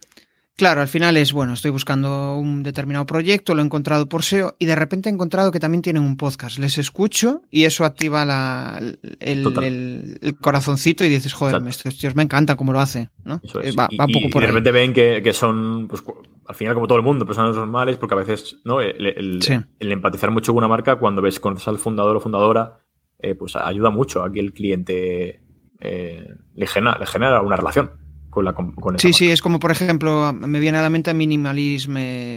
Claro, 0.58 0.80
al 0.80 0.88
final 0.88 1.18
es, 1.18 1.34
bueno, 1.34 1.51
estoy 1.51 1.72
buscando 1.72 2.38
un 2.38 2.64
determinado 2.64 3.06
proyecto, 3.06 3.53
lo 3.53 3.62
he 3.62 3.66
encontrado 3.66 4.08
por 4.08 4.24
SEO 4.24 4.56
y 4.58 4.66
de 4.66 4.76
repente 4.76 5.10
he 5.10 5.12
encontrado 5.12 5.51
que 5.51 5.60
también 5.60 5.82
tienen 5.82 6.01
un 6.01 6.16
podcast. 6.16 6.60
Les 6.60 6.78
escucho 6.78 7.41
y 7.51 7.66
eso 7.66 7.84
activa 7.84 8.24
la, 8.24 8.82
el, 9.20 10.38
corazoncito 10.39 11.03
y 11.03 11.10
dices, 11.10 11.34
joder, 11.34 11.62
estos 11.68 11.97
tíos 11.97 12.16
me 12.16 12.24
encanta 12.24 12.56
cómo 12.56 12.72
lo 12.72 12.80
hace. 12.80 13.10
¿no? 13.26 13.41
Eh, 13.62 13.74
va, 13.78 13.89
un 13.91 14.14
poco 14.14 14.30
por 14.30 14.43
y 14.43 14.45
de 14.45 14.51
repente 14.51 14.72
ven 14.72 14.93
que, 14.93 15.34
son, 15.34 15.89
pues, 15.89 16.01
al 16.47 16.56
final 16.56 16.74
como 16.74 16.88
todo 16.88 16.99
el 16.99 17.03
mundo, 17.03 17.26
personas 17.26 17.58
normales, 17.58 17.97
porque 17.97 18.16
a 18.16 18.20
veces 18.20 18.56
¿no? 18.64 18.80
el, 18.80 19.41
empatizar 19.82 20.32
mucho 20.32 20.53
con 20.53 20.60
una 20.60 20.70
marca, 20.70 20.95
cuando 20.95 21.22
ves, 21.22 21.38
conoces 21.41 21.68
al 21.68 21.80
fundador 21.80 22.16
o 22.16 22.22
fundadora, 22.22 22.80
eh, 23.20 23.36
pues 23.36 23.58
ayuda 23.58 23.89
mucho 23.89 24.24
a 24.24 24.32
que 24.32 24.39
el 24.39 24.53
cliente 24.53 25.41
eh, 25.82 26.34
le, 26.53 26.68
genera, 26.68 26.97
le 26.97 27.06
genera 27.06 27.41
una 27.41 27.58
relación 27.58 28.05
con 28.44 29.00
Sí, 29.00 29.14
sí, 29.14 29.32
es 29.32 29.42
como 29.42 29.60
por 29.60 29.72
ejemplo, 29.72 30.34
me 30.34 30.60
viene 30.60 30.78
a 30.78 30.82
la 30.82 30.90
mente 30.90 31.14
Minimalism 31.14 31.94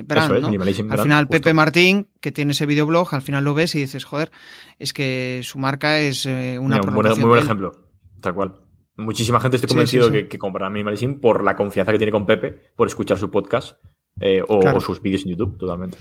Brand. 0.06 0.40
¿no? 0.40 0.48
al 0.48 0.98
final, 1.00 1.28
Pepe 1.28 1.52
Martín, 1.52 2.08
que 2.20 2.32
tiene 2.32 2.52
ese 2.52 2.66
videoblog, 2.66 3.14
al 3.14 3.22
final 3.22 3.44
lo 3.44 3.54
ves 3.54 3.74
y 3.74 3.80
dices, 3.80 4.04
joder, 4.04 4.30
es 4.78 4.92
que 4.92 5.40
su 5.42 5.58
marca 5.58 5.98
es 5.98 6.26
eh, 6.26 6.58
una 6.58 6.78
Mira, 6.78 7.14
Muy 7.16 7.24
buen 7.24 7.42
ejemplo, 7.42 7.72
tal 8.20 8.34
cual. 8.34 8.54
Muchísima 8.96 9.40
gente 9.40 9.56
estoy 9.56 9.68
convencido 9.68 10.10
que, 10.10 10.26
que 10.26 10.38
comprará 10.38 10.70
Minimalism 10.70 11.14
por 11.14 11.44
la 11.44 11.54
confianza 11.54 11.92
que 11.92 11.98
tiene 11.98 12.12
con 12.12 12.26
Pepe, 12.26 12.72
por 12.74 12.88
escuchar 12.88 13.18
su 13.18 13.30
podcast 13.30 13.76
eh, 14.20 14.42
o, 14.46 14.80
sus 14.80 15.00
vídeos 15.00 15.22
en 15.24 15.30
YouTube, 15.30 15.58
totalmente 15.58 15.98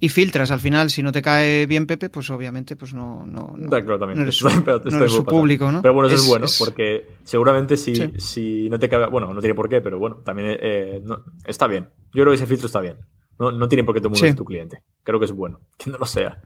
y 0.00 0.08
filtras. 0.08 0.50
Al 0.50 0.60
final, 0.60 0.90
si 0.90 1.02
no 1.02 1.12
te 1.12 1.22
cae 1.22 1.66
bien 1.66 1.86
Pepe, 1.86 2.10
pues 2.10 2.30
obviamente 2.30 2.76
pues 2.76 2.94
no, 2.94 3.24
no, 3.26 3.54
también. 3.98 4.20
eres 4.20 4.36
su, 5.08 5.24
público, 5.24 5.72
¿no? 5.72 5.82
Pero 5.82 5.94
bueno, 5.94 6.08
eso 6.08 6.22
es, 6.22 6.28
bueno, 6.28 6.46
porque 6.58 7.06
seguramente 7.24 7.76
si, 7.76 7.94
si 8.18 8.68
no 8.70 8.78
te 8.78 8.88
cae, 8.88 9.06
bueno, 9.06 9.32
no 9.32 9.40
tiene 9.40 9.54
por 9.54 9.68
qué, 9.68 9.80
pero 9.80 9.98
bueno, 9.98 10.16
también 10.16 10.56
eh, 10.60 11.02
está 11.44 11.66
bien. 11.66 11.88
Yo 12.12 12.22
creo 12.22 12.30
que 12.30 12.36
ese 12.36 12.46
filtro 12.46 12.66
está 12.66 12.80
bien. 12.80 12.96
No, 13.38 13.52
no 13.52 13.68
tiene 13.68 13.84
por 13.84 13.94
qué 13.94 14.00
te 14.00 14.34
tu 14.34 14.44
cliente. 14.44 14.82
Creo 15.04 15.18
que 15.18 15.26
es 15.26 15.32
bueno, 15.32 15.60
que 15.78 15.90
no 15.90 15.98
lo 15.98 16.06
sea. 16.06 16.40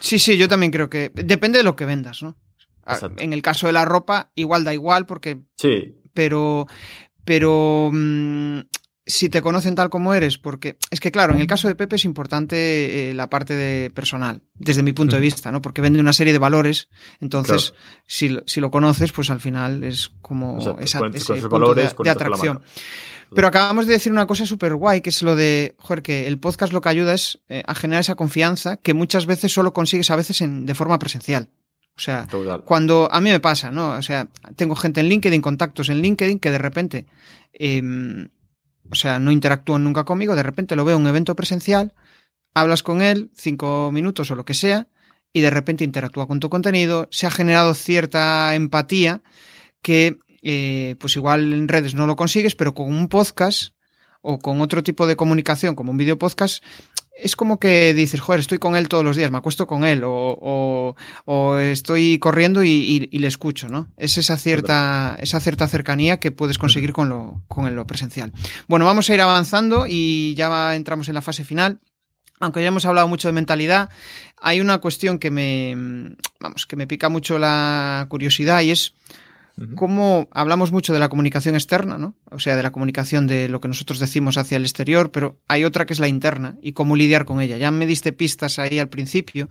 sí, 0.00 0.18
sí, 0.18 0.36
yo 0.36 0.48
también 0.48 0.72
creo 0.72 0.88
que 0.88 1.10
depende 1.14 1.58
de 1.58 1.64
lo 1.64 1.76
que 1.76 1.86
vendas, 1.86 2.22
¿no? 2.22 2.36
En 3.16 3.32
el 3.32 3.40
caso 3.40 3.66
de 3.66 3.72
la 3.72 3.86
ropa, 3.86 4.30
igual 4.34 4.62
da 4.62 4.74
igual 4.74 5.06
porque... 5.06 5.40
Sí. 5.56 5.96
Pero, 6.12 6.66
pero 7.24 7.90
mm, 7.90 8.60
si 9.06 9.28
te 9.28 9.42
conocen 9.42 9.74
tal 9.74 9.90
como 9.90 10.14
eres, 10.14 10.38
porque 10.38 10.78
es 10.90 11.00
que 11.00 11.12
claro, 11.12 11.34
en 11.34 11.40
el 11.40 11.46
caso 11.46 11.68
de 11.68 11.74
Pepe 11.74 11.96
es 11.96 12.04
importante 12.04 13.10
eh, 13.10 13.14
la 13.14 13.28
parte 13.28 13.54
de 13.54 13.90
personal, 13.90 14.40
desde 14.54 14.82
mi 14.82 14.92
punto 14.92 15.16
de 15.16 15.22
vista, 15.22 15.52
¿no? 15.52 15.60
Porque 15.60 15.82
vende 15.82 16.00
una 16.00 16.12
serie 16.12 16.32
de 16.32 16.38
valores, 16.38 16.88
entonces 17.20 17.74
si, 18.06 18.38
si, 18.46 18.60
lo 18.60 18.70
conoces, 18.70 19.12
pues 19.12 19.30
al 19.30 19.40
final 19.40 19.84
es 19.84 20.10
como 20.22 20.78
esa, 20.80 21.00
ese 21.12 21.34
punto 21.48 21.74
de, 21.74 22.10
atracción. 22.10 22.62
Pero 23.34 23.48
acabamos 23.48 23.86
de 23.86 23.94
decir 23.94 24.12
una 24.12 24.26
cosa 24.26 24.46
súper 24.46 24.74
guay, 24.74 25.00
que 25.00 25.10
es 25.10 25.22
lo 25.22 25.34
de, 25.34 25.74
joder, 25.78 26.02
que 26.02 26.26
el 26.26 26.38
podcast 26.38 26.72
lo 26.72 26.80
que 26.80 26.88
ayuda 26.88 27.14
es 27.14 27.40
eh, 27.48 27.62
a 27.66 27.74
generar 27.74 28.00
esa 28.00 28.14
confianza 28.14 28.76
que 28.76 28.94
muchas 28.94 29.26
veces 29.26 29.52
solo 29.52 29.72
consigues 29.72 30.10
a 30.10 30.16
veces 30.16 30.40
en, 30.40 30.66
de 30.66 30.74
forma 30.74 30.98
presencial. 30.98 31.48
O 31.96 32.00
sea, 32.00 32.26
cuando 32.64 33.08
a 33.10 33.20
mí 33.20 33.30
me 33.30 33.38
pasa, 33.38 33.70
¿no? 33.70 33.90
O 33.92 34.02
sea, 34.02 34.28
tengo 34.56 34.74
gente 34.74 35.00
en 35.00 35.08
LinkedIn, 35.08 35.40
contactos 35.40 35.88
en 35.90 36.02
LinkedIn 36.02 36.40
que 36.40 36.50
de 36.50 36.58
repente 36.58 37.06
eh, 37.52 37.80
o 38.90 38.94
sea, 38.94 39.18
no 39.18 39.32
interactúan 39.32 39.84
nunca 39.84 40.04
conmigo, 40.04 40.36
de 40.36 40.42
repente 40.42 40.76
lo 40.76 40.84
veo 40.84 40.96
en 40.96 41.02
un 41.02 41.08
evento 41.08 41.34
presencial, 41.34 41.92
hablas 42.54 42.82
con 42.82 43.02
él 43.02 43.30
cinco 43.34 43.90
minutos 43.92 44.30
o 44.30 44.34
lo 44.34 44.44
que 44.44 44.54
sea, 44.54 44.88
y 45.32 45.40
de 45.40 45.50
repente 45.50 45.84
interactúa 45.84 46.26
con 46.26 46.40
tu 46.40 46.48
contenido, 46.48 47.08
se 47.10 47.26
ha 47.26 47.30
generado 47.30 47.74
cierta 47.74 48.54
empatía 48.54 49.22
que 49.82 50.18
eh, 50.42 50.96
pues 50.98 51.16
igual 51.16 51.52
en 51.52 51.68
redes 51.68 51.94
no 51.94 52.06
lo 52.06 52.16
consigues, 52.16 52.54
pero 52.54 52.74
con 52.74 52.86
un 52.86 53.08
podcast 53.08 53.74
o 54.20 54.38
con 54.38 54.60
otro 54.60 54.82
tipo 54.82 55.06
de 55.06 55.16
comunicación 55.16 55.74
como 55.74 55.90
un 55.90 55.96
video 55.96 56.18
podcast 56.18 56.62
es 57.16 57.36
como 57.36 57.60
que 57.60 57.94
dices, 57.94 58.20
joder, 58.20 58.40
estoy 58.40 58.58
con 58.58 58.74
él 58.74 58.88
todos 58.88 59.04
los 59.04 59.16
días, 59.16 59.30
me 59.30 59.38
acuesto 59.38 59.66
con 59.66 59.84
él, 59.84 60.02
o, 60.04 60.94
estoy 61.60 62.18
corriendo 62.18 62.64
y, 62.64 63.08
le 63.10 63.26
escucho, 63.26 63.68
¿no? 63.68 63.88
Es 63.96 64.18
esa 64.18 64.36
cierta, 64.36 65.16
esa 65.20 65.40
cierta 65.40 65.68
cercanía 65.68 66.18
que 66.18 66.32
puedes 66.32 66.58
conseguir 66.58 66.92
con 66.92 67.08
lo, 67.08 67.42
con 67.48 67.74
lo 67.74 67.86
presencial. 67.86 68.32
Bueno, 68.66 68.84
vamos 68.84 69.08
a 69.08 69.14
ir 69.14 69.20
avanzando 69.20 69.86
y 69.88 70.34
ya 70.34 70.74
entramos 70.74 71.08
en 71.08 71.14
la 71.14 71.22
fase 71.22 71.44
final. 71.44 71.80
Aunque 72.40 72.60
ya 72.60 72.68
hemos 72.68 72.84
hablado 72.84 73.06
mucho 73.06 73.28
de 73.28 73.32
mentalidad, 73.32 73.90
hay 74.36 74.60
una 74.60 74.78
cuestión 74.78 75.18
que 75.18 75.30
me, 75.30 76.16
vamos, 76.40 76.66
que 76.66 76.76
me 76.76 76.88
pica 76.88 77.08
mucho 77.08 77.38
la 77.38 78.06
curiosidad 78.10 78.60
y 78.62 78.72
es 78.72 78.94
cómo 79.76 80.28
hablamos 80.32 80.72
mucho 80.72 80.92
de 80.92 80.98
la 80.98 81.08
comunicación 81.08 81.54
externa, 81.54 81.96
¿no? 81.96 82.16
O 82.30 82.40
sea, 82.40 82.56
de 82.56 82.62
la 82.62 82.72
comunicación 82.72 83.28
de 83.28 83.48
lo 83.48 83.60
que 83.60 83.68
nosotros 83.68 84.00
decimos 84.00 84.36
hacia 84.36 84.56
el 84.56 84.64
exterior, 84.64 85.12
pero 85.12 85.38
hay 85.46 85.64
otra 85.64 85.86
que 85.86 85.92
es 85.92 86.00
la 86.00 86.08
interna 86.08 86.56
y 86.60 86.72
cómo 86.72 86.96
lidiar 86.96 87.24
con 87.24 87.40
ella. 87.40 87.56
Ya 87.56 87.70
me 87.70 87.86
diste 87.86 88.12
pistas 88.12 88.58
ahí 88.58 88.80
al 88.80 88.88
principio, 88.88 89.48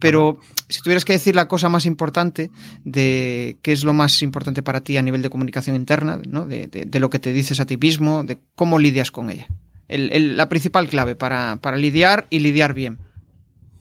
pero 0.00 0.40
si 0.68 0.82
tuvieras 0.82 1.04
que 1.04 1.12
decir 1.12 1.36
la 1.36 1.46
cosa 1.46 1.68
más 1.68 1.86
importante 1.86 2.50
de 2.84 3.58
qué 3.62 3.72
es 3.72 3.84
lo 3.84 3.92
más 3.92 4.20
importante 4.22 4.64
para 4.64 4.80
ti 4.80 4.96
a 4.96 5.02
nivel 5.02 5.22
de 5.22 5.30
comunicación 5.30 5.76
interna, 5.76 6.20
¿no? 6.28 6.44
de, 6.44 6.88
lo 6.98 7.10
que 7.10 7.20
te 7.20 7.32
dices 7.32 7.60
a 7.60 7.66
ti 7.66 7.76
mismo, 7.76 8.24
de 8.24 8.38
cómo 8.56 8.80
lidias 8.80 9.12
con 9.12 9.30
ella. 9.30 9.46
la 9.88 10.48
principal 10.48 10.88
clave 10.88 11.14
para, 11.14 11.76
lidiar 11.76 12.26
y 12.30 12.40
lidiar 12.40 12.74
bien. 12.74 12.98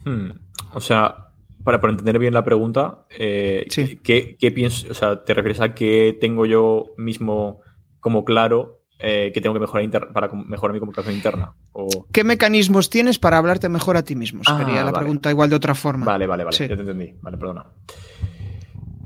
Hmm. 0.04 0.30
O 0.74 0.82
sea, 0.82 1.25
para, 1.66 1.90
entender 1.90 2.20
bien 2.20 2.34
la 2.34 2.44
pregunta, 2.44 3.06
eh, 3.10 3.66
¿qué, 4.04 4.52
piensas? 4.54 4.90
O 4.92 4.94
sea, 4.94 5.24
¿te 5.24 5.34
refieres 5.34 5.60
a 5.62 5.74
qué 5.74 6.16
tengo 6.22 6.46
yo 6.46 6.94
mismo 6.96 7.62
como 8.00 8.24
claro 8.24 8.84
eh, 9.00 9.32
que 9.34 9.42
tengo 9.42 9.56
que 9.56 9.60
mejorar 9.60 10.14
para 10.14 10.32
mejorar 10.32 10.76
mi 10.76 10.80
comunicación 10.80 11.16
interna? 11.16 11.56
O... 11.72 12.06
¿Qué 12.12 12.24
mecanismos 12.24 12.92
tienes 12.92 13.18
para 13.18 13.40
hablarte 13.40 13.68
mejor 13.68 13.98
a 13.98 14.04
ti 14.04 14.16
mismo? 14.16 14.44
Sería 14.44 14.82
ah, 14.82 14.86
la 14.86 14.94
pregunta 14.94 15.32
igual 15.32 15.50
de 15.50 15.56
otra 15.56 15.74
forma. 15.74 16.06
Vale, 16.06 16.28
vale, 16.28 16.44
vale. 16.44 16.56
Ya 16.56 16.68
te 16.68 16.74
entendí. 16.74 17.16
Vale, 17.20 17.38
perdona. 17.38 17.66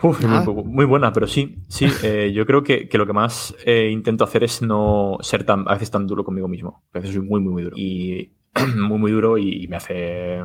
Uf, 0.02 0.22
muy, 0.66 0.86
buena, 0.86 1.14
pero 1.14 1.28
sí, 1.28 1.64
sí. 1.70 1.88
Eh, 2.04 2.34
yo 2.34 2.46
creo 2.46 2.62
que, 2.62 2.90
lo 2.92 3.08
que 3.08 3.14
más 3.14 3.56
intento 3.66 4.26
hacer 4.26 4.44
es 4.44 4.62
no 4.62 5.18
ser 5.22 5.46
tan, 5.46 5.66
a 5.66 5.74
veces 5.76 5.92
tan 5.92 6.06
duro 6.08 6.26
conmigo 6.26 6.50
mismo. 6.50 6.84
A 6.94 7.00
veces 7.00 7.16
soy 7.16 7.26
muy, 7.26 7.40
muy, 7.40 7.54
muy 7.54 7.64
duro. 7.64 7.78
Y 7.78 8.34
muy, 8.76 8.98
muy 8.98 9.12
duro 9.14 9.38
y 9.38 9.66
me 9.70 9.78
hace 9.78 10.42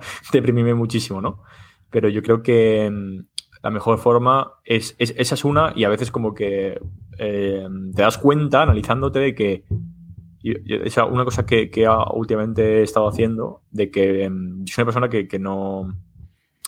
deprimirme 0.32 0.74
muchísimo, 0.74 1.20
¿no? 1.20 1.42
Pero 1.90 2.08
yo 2.08 2.22
creo 2.22 2.42
que 2.42 2.90
mm, 2.90 3.32
la 3.62 3.70
mejor 3.70 3.98
forma 3.98 4.54
es, 4.64 4.94
esa 4.98 5.34
es 5.34 5.44
una 5.44 5.72
y 5.76 5.84
a 5.84 5.88
veces 5.88 6.10
como 6.10 6.34
que 6.34 6.80
eh, 7.18 7.68
te 7.94 8.02
das 8.02 8.18
cuenta 8.18 8.62
analizándote 8.62 9.18
de 9.18 9.34
que 9.34 9.64
esa 10.42 11.04
una 11.04 11.24
cosa 11.24 11.46
que, 11.46 11.70
últimamente 12.14 12.80
he 12.80 12.82
estado 12.82 13.08
haciendo, 13.08 13.62
de 13.70 13.90
que 13.90 14.28
mm, 14.28 14.64
yo 14.64 14.74
soy 14.74 14.82
una 14.82 14.92
persona 14.92 15.08
que, 15.08 15.38
no... 15.38 15.80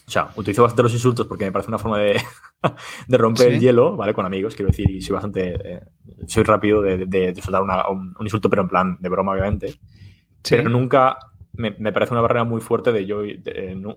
O 0.07 0.11
sea, 0.11 0.29
utilizo 0.37 0.63
bastante 0.63 0.83
los 0.83 0.93
insultos 0.93 1.27
porque 1.27 1.47
me 1.47 1.53
parece 1.53 1.71
una 1.71 1.79
forma 1.79 1.99
de, 1.99 2.21
de 3.09 3.19
romper 3.19 3.55
el 3.55 3.61
hielo, 3.61 3.97
¿vale? 3.97 4.13
Con 4.13 4.27
amigos, 4.27 4.55
quiero 4.55 4.71
decir, 4.71 4.91
y 4.91 5.01
soy 5.01 5.15
bastante. 5.15 5.55
Eh, 5.65 5.81
soy 6.27 6.43
rápido 6.43 6.83
de, 6.83 7.07
de, 7.07 7.35
soltar 7.41 7.63
un, 7.63 8.15
insulto, 8.21 8.51
pero 8.51 8.63
en 8.63 8.69
plan 8.69 8.99
de 9.01 9.09
broma, 9.09 9.33
obviamente. 9.33 9.75
Pero 10.47 10.69
nunca. 10.69 11.17
Me, 11.57 11.93
parece 11.93 12.13
una 12.13 12.21
barrera 12.21 12.45
muy 12.45 12.61
fuerte 12.61 12.93
de 12.93 13.07
yo. 13.07 13.23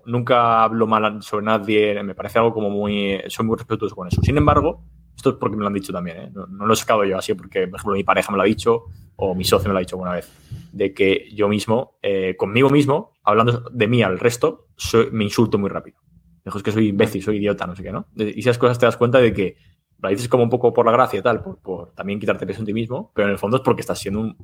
nunca 0.06 0.62
hablo 0.62 0.86
mal 0.86 1.22
sobre 1.22 1.44
nadie, 1.44 2.02
me 2.02 2.14
parece 2.14 2.38
algo 2.38 2.52
como 2.52 2.70
muy. 2.70 3.20
Soy 3.28 3.46
muy 3.46 3.56
respetuoso 3.56 3.94
con 3.96 4.08
eso. 4.08 4.22
Sin 4.22 4.36
embargo, 4.36 4.84
esto 5.18 5.30
es 5.30 5.36
porque 5.36 5.56
me 5.56 5.62
lo 5.62 5.66
han 5.66 5.74
dicho 5.74 5.92
también, 5.92 6.16
¿eh? 6.16 6.30
no, 6.32 6.46
lo 6.64 6.72
he 6.72 6.76
sacado 6.76 7.04
yo 7.04 7.18
así, 7.18 7.34
porque, 7.34 7.66
por 7.66 7.80
ejemplo, 7.80 7.94
mi 7.94 8.04
pareja 8.04 8.30
me 8.30 8.36
lo 8.36 8.42
ha 8.42 8.46
dicho 8.46 8.84
o 9.16 9.34
mi 9.34 9.42
socio 9.42 9.68
me 9.68 9.72
lo 9.72 9.78
ha 9.78 9.80
dicho 9.80 9.96
alguna 9.96 10.12
vez, 10.12 10.32
de 10.72 10.94
que 10.94 11.28
yo 11.34 11.48
mismo, 11.48 11.98
eh, 12.02 12.36
conmigo 12.36 12.70
mismo, 12.70 13.14
hablando 13.24 13.68
de 13.72 13.88
mí 13.88 14.00
al 14.00 14.20
resto, 14.20 14.68
me 15.10 15.24
insulto 15.24 15.58
muy 15.58 15.70
rápido. 15.70 15.98
Dejo 16.44 16.58
es 16.58 16.62
que 16.62 16.70
soy 16.70 16.88
imbécil, 16.88 17.20
soy 17.20 17.38
idiota, 17.38 17.66
no 17.66 17.74
sé 17.74 17.82
qué, 17.82 17.90
¿no? 17.90 18.06
Y 18.14 18.38
esas 18.38 18.58
cosas 18.58 18.78
te 18.78 18.86
das 18.86 18.96
cuenta 18.96 19.18
de 19.18 19.32
que 19.32 19.56
lo 20.00 20.08
dices 20.08 20.28
como 20.28 20.44
un 20.44 20.50
poco 20.50 20.72
por 20.72 20.86
la 20.86 20.92
gracia, 20.92 21.22
tal, 21.22 21.42
por, 21.42 21.92
también 21.92 22.20
quitarte 22.20 22.46
peso 22.46 22.60
en 22.60 22.66
ti 22.66 22.72
mismo, 22.72 23.10
pero 23.14 23.26
en 23.26 23.32
el 23.32 23.38
fondo 23.38 23.56
es 23.56 23.62
porque 23.62 23.80
estás 23.80 23.98
siendo 23.98 24.20
un 24.20 24.36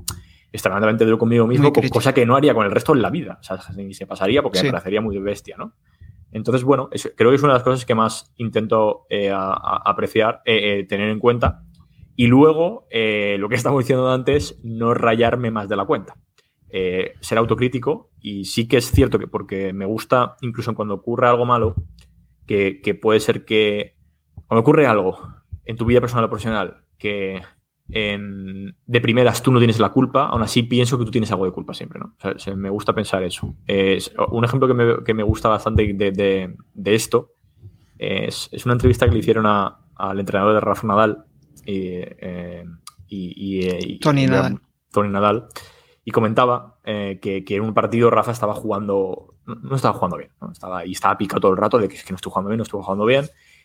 extremadamente 0.52 1.04
duro 1.04 1.18
conmigo 1.18 1.46
mismo, 1.46 1.72
cosa 1.72 2.14
que 2.14 2.26
no 2.26 2.36
haría 2.36 2.54
con 2.54 2.64
el 2.64 2.72
resto 2.72 2.94
en 2.94 3.02
la 3.02 3.10
vida. 3.10 3.38
O 3.40 3.42
sea, 3.42 3.58
ni 3.76 3.94
se 3.94 4.06
pasaría 4.06 4.42
porque 4.42 4.62
me 4.62 4.70
parecería 4.70 5.00
muy 5.00 5.18
bestia, 5.18 5.56
¿no? 5.58 5.74
Entonces, 6.30 6.64
bueno, 6.64 6.90
creo 7.16 7.30
que 7.30 7.36
es 7.36 7.42
una 7.42 7.52
de 7.52 7.58
las 7.58 7.62
cosas 7.62 7.84
que 7.84 7.94
más 7.94 8.32
intento 8.36 9.06
eh, 9.08 9.32
apreciar, 9.32 10.42
eh, 10.44 10.80
eh, 10.80 10.84
tener 10.84 11.08
en 11.08 11.20
cuenta. 11.20 11.62
Y 12.16 12.26
luego, 12.26 12.86
lo 12.90 13.48
que 13.48 13.54
estamos 13.54 13.80
diciendo 13.80 14.10
antes, 14.12 14.60
no 14.62 14.94
rayarme 14.94 15.50
más 15.50 15.68
de 15.68 15.76
la 15.76 15.84
cuenta. 15.84 16.16
ser 16.68 17.38
autocrítico 17.38 18.10
y 18.20 18.44
sí 18.44 18.66
que 18.66 18.78
es 18.78 18.90
cierto 18.90 19.18
que 19.18 19.28
porque 19.28 19.72
me 19.72 19.86
gusta, 19.86 20.36
incluso 20.40 20.74
cuando 20.74 20.94
ocurre 20.94 21.28
algo 21.28 21.46
malo, 21.46 21.76
que, 22.46 22.80
que 22.80 22.94
puede 22.94 23.20
ser 23.20 23.44
que 23.44 23.96
cuando 24.46 24.60
ocurre 24.60 24.86
algo 24.86 25.18
en 25.64 25.76
tu 25.76 25.84
vida 25.84 26.00
personal 26.00 26.24
o 26.24 26.28
profesional 26.28 26.84
que 26.98 27.42
de 27.86 29.00
primeras 29.00 29.42
tú 29.42 29.52
no 29.52 29.58
tienes 29.58 29.78
la 29.78 29.90
culpa, 29.90 30.28
aún 30.28 30.42
así 30.42 30.62
pienso 30.62 30.98
que 30.98 31.04
tú 31.04 31.10
tienes 31.10 31.30
algo 31.30 31.44
de 31.44 31.52
culpa 31.52 31.74
siempre, 31.74 32.00
¿no? 32.00 32.14
me 32.56 32.70
gusta 32.70 32.94
pensar 32.94 33.22
eso. 33.22 33.54
Es, 33.66 34.12
un 34.30 34.44
ejemplo 34.44 34.68
que 35.04 35.14
me, 35.14 35.22
gusta 35.22 35.48
bastante 35.48 35.92
de, 35.92 36.54
esto 36.84 37.32
es, 37.98 38.48
una 38.64 38.74
entrevista 38.74 39.06
que 39.06 39.12
le 39.12 39.18
hicieron 39.18 39.46
al 39.46 40.20
entrenador 40.20 40.54
de 40.54 40.60
Rafa 40.60 40.86
Nadal 40.86 41.24
eh, 41.66 42.64
y, 43.08 43.98
Tony 43.98 44.26
Nadal. 44.26 44.60
Tony 44.90 45.10
Nadal. 45.10 45.48
Y 46.06 46.10
comentaba 46.10 46.78
eh, 46.84 47.18
que, 47.20 47.44
en 47.48 47.62
un 47.62 47.74
partido 47.74 48.10
Rafa 48.10 48.32
estaba 48.32 48.54
jugando, 48.54 49.36
no, 49.46 49.76
estaba 49.76 49.94
jugando 49.94 50.18
bien, 50.18 50.30
Estaba, 50.52 50.86
y 50.86 50.92
estaba 50.92 51.16
picado 51.16 51.40
todo 51.40 51.52
el 51.52 51.58
rato 51.58 51.78
de 51.78 51.88
que, 51.88 51.96
es 51.96 52.04
que 52.04 52.12
no 52.12 52.16
estoy 52.16 52.30
jugando 52.30 52.50
bien, 52.50 52.58
no 52.58 52.64
estoy 52.64 52.80
jugando 52.82 53.04
bien. 53.04 53.24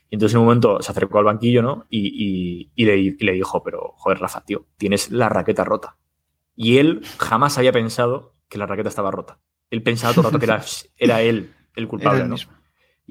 Y 0.10 0.16
entonces 0.16 0.34
en 0.34 0.40
un 0.40 0.46
momento 0.46 0.82
se 0.82 0.92
acercó 0.92 1.20
al 1.20 1.26
banquillo, 1.26 1.62
¿no? 1.62 1.86
Y, 1.90 2.72
le, 2.76 3.34
dijo, 3.34 3.64
pero 3.64 3.94
joder, 3.98 4.20
Rafa, 4.20 4.44
tío, 4.44 4.66
tienes 4.78 5.12
la 5.12 5.30
raqueta 5.30 5.64
rota. 5.64 5.98
Y 6.56 6.78
él 6.78 7.02
jamás 7.18 7.58
había 7.58 7.72
pensado 7.72 8.36
que 8.48 8.58
la 8.58 8.66
raqueta 8.66 8.90
estaba 8.90 9.12
rota. 9.12 9.40
Él 9.70 9.84
pensaba 9.84 10.14
todo 10.14 10.28
el 10.28 10.34
rato 10.34 10.40
que 10.40 10.46
era, 10.46 10.64
era 10.98 11.22
él 11.22 11.54
el 11.76 11.88
culpable, 11.88 12.26
¿no? 12.26 12.36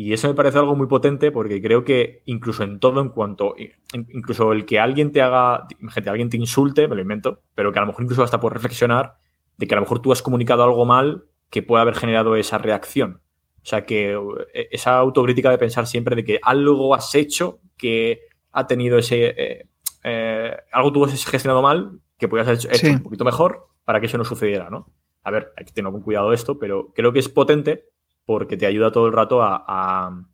Y 0.01 0.12
eso 0.12 0.28
me 0.28 0.34
parece 0.34 0.59
algo 0.59 0.76
muy 0.76 0.86
potente 0.86 1.32
porque 1.32 1.61
creo 1.61 1.84
que 1.84 2.22
incluso 2.26 2.62
en 2.62 2.78
todo, 2.78 3.01
en 3.01 3.09
cuanto, 3.09 3.57
incluso 3.92 4.53
el 4.53 4.64
que 4.64 4.78
alguien 4.78 5.11
te 5.11 5.22
haga, 5.22 5.66
gente, 5.88 6.09
alguien 6.09 6.30
te 6.30 6.36
insulte, 6.36 6.86
me 6.86 6.94
lo 6.94 7.03
invento, 7.03 7.42
pero 7.57 7.72
que 7.72 7.80
a 7.80 7.82
lo 7.82 7.88
mejor 7.88 8.05
incluso 8.05 8.22
hasta 8.22 8.38
por 8.38 8.53
reflexionar 8.53 9.16
de 9.57 9.66
que 9.66 9.74
a 9.74 9.76
lo 9.76 9.82
mejor 9.82 10.01
tú 10.01 10.12
has 10.12 10.22
comunicado 10.22 10.62
algo 10.62 10.86
mal 10.86 11.24
que 11.51 11.64
puede 11.64 11.82
haber 11.82 11.96
generado 11.96 12.36
esa 12.36 12.59
reacción. 12.59 13.22
O 13.68 13.70
sea, 13.70 13.84
que 13.84 14.18
eh, 14.54 14.68
esa 14.70 14.96
autocrítica 14.96 15.50
de 15.50 15.58
pensar 15.58 15.86
siempre 15.86 16.16
de 16.16 16.24
que 16.24 16.40
algo 16.40 16.94
has 16.94 17.14
hecho 17.14 17.60
que 17.76 18.22
ha 18.50 18.66
tenido 18.66 18.96
ese... 18.96 19.26
Eh, 19.26 19.66
eh, 20.04 20.56
algo 20.72 20.90
tú 20.90 21.04
has 21.04 21.26
gestionado 21.26 21.60
mal 21.60 22.00
que 22.16 22.28
podías 22.28 22.48
haber 22.48 22.60
hecho, 22.74 22.88
un 22.88 23.02
poquito 23.02 23.26
mejor 23.26 23.68
para 23.84 24.00
que 24.00 24.06
eso 24.06 24.16
no 24.16 24.24
sucediera, 24.24 24.70
¿no? 24.70 24.90
A 25.22 25.30
ver, 25.30 25.52
hay 25.54 25.66
que 25.66 25.72
tener 25.72 25.92
cuidado 26.02 26.32
esto, 26.32 26.58
pero 26.58 26.94
creo 26.94 27.12
que 27.12 27.18
es 27.18 27.28
potente 27.28 27.84
porque 28.24 28.56
te 28.56 28.64
ayuda 28.64 28.90
todo 28.90 29.06
el 29.06 29.12
rato 29.12 29.42
a 29.42 30.24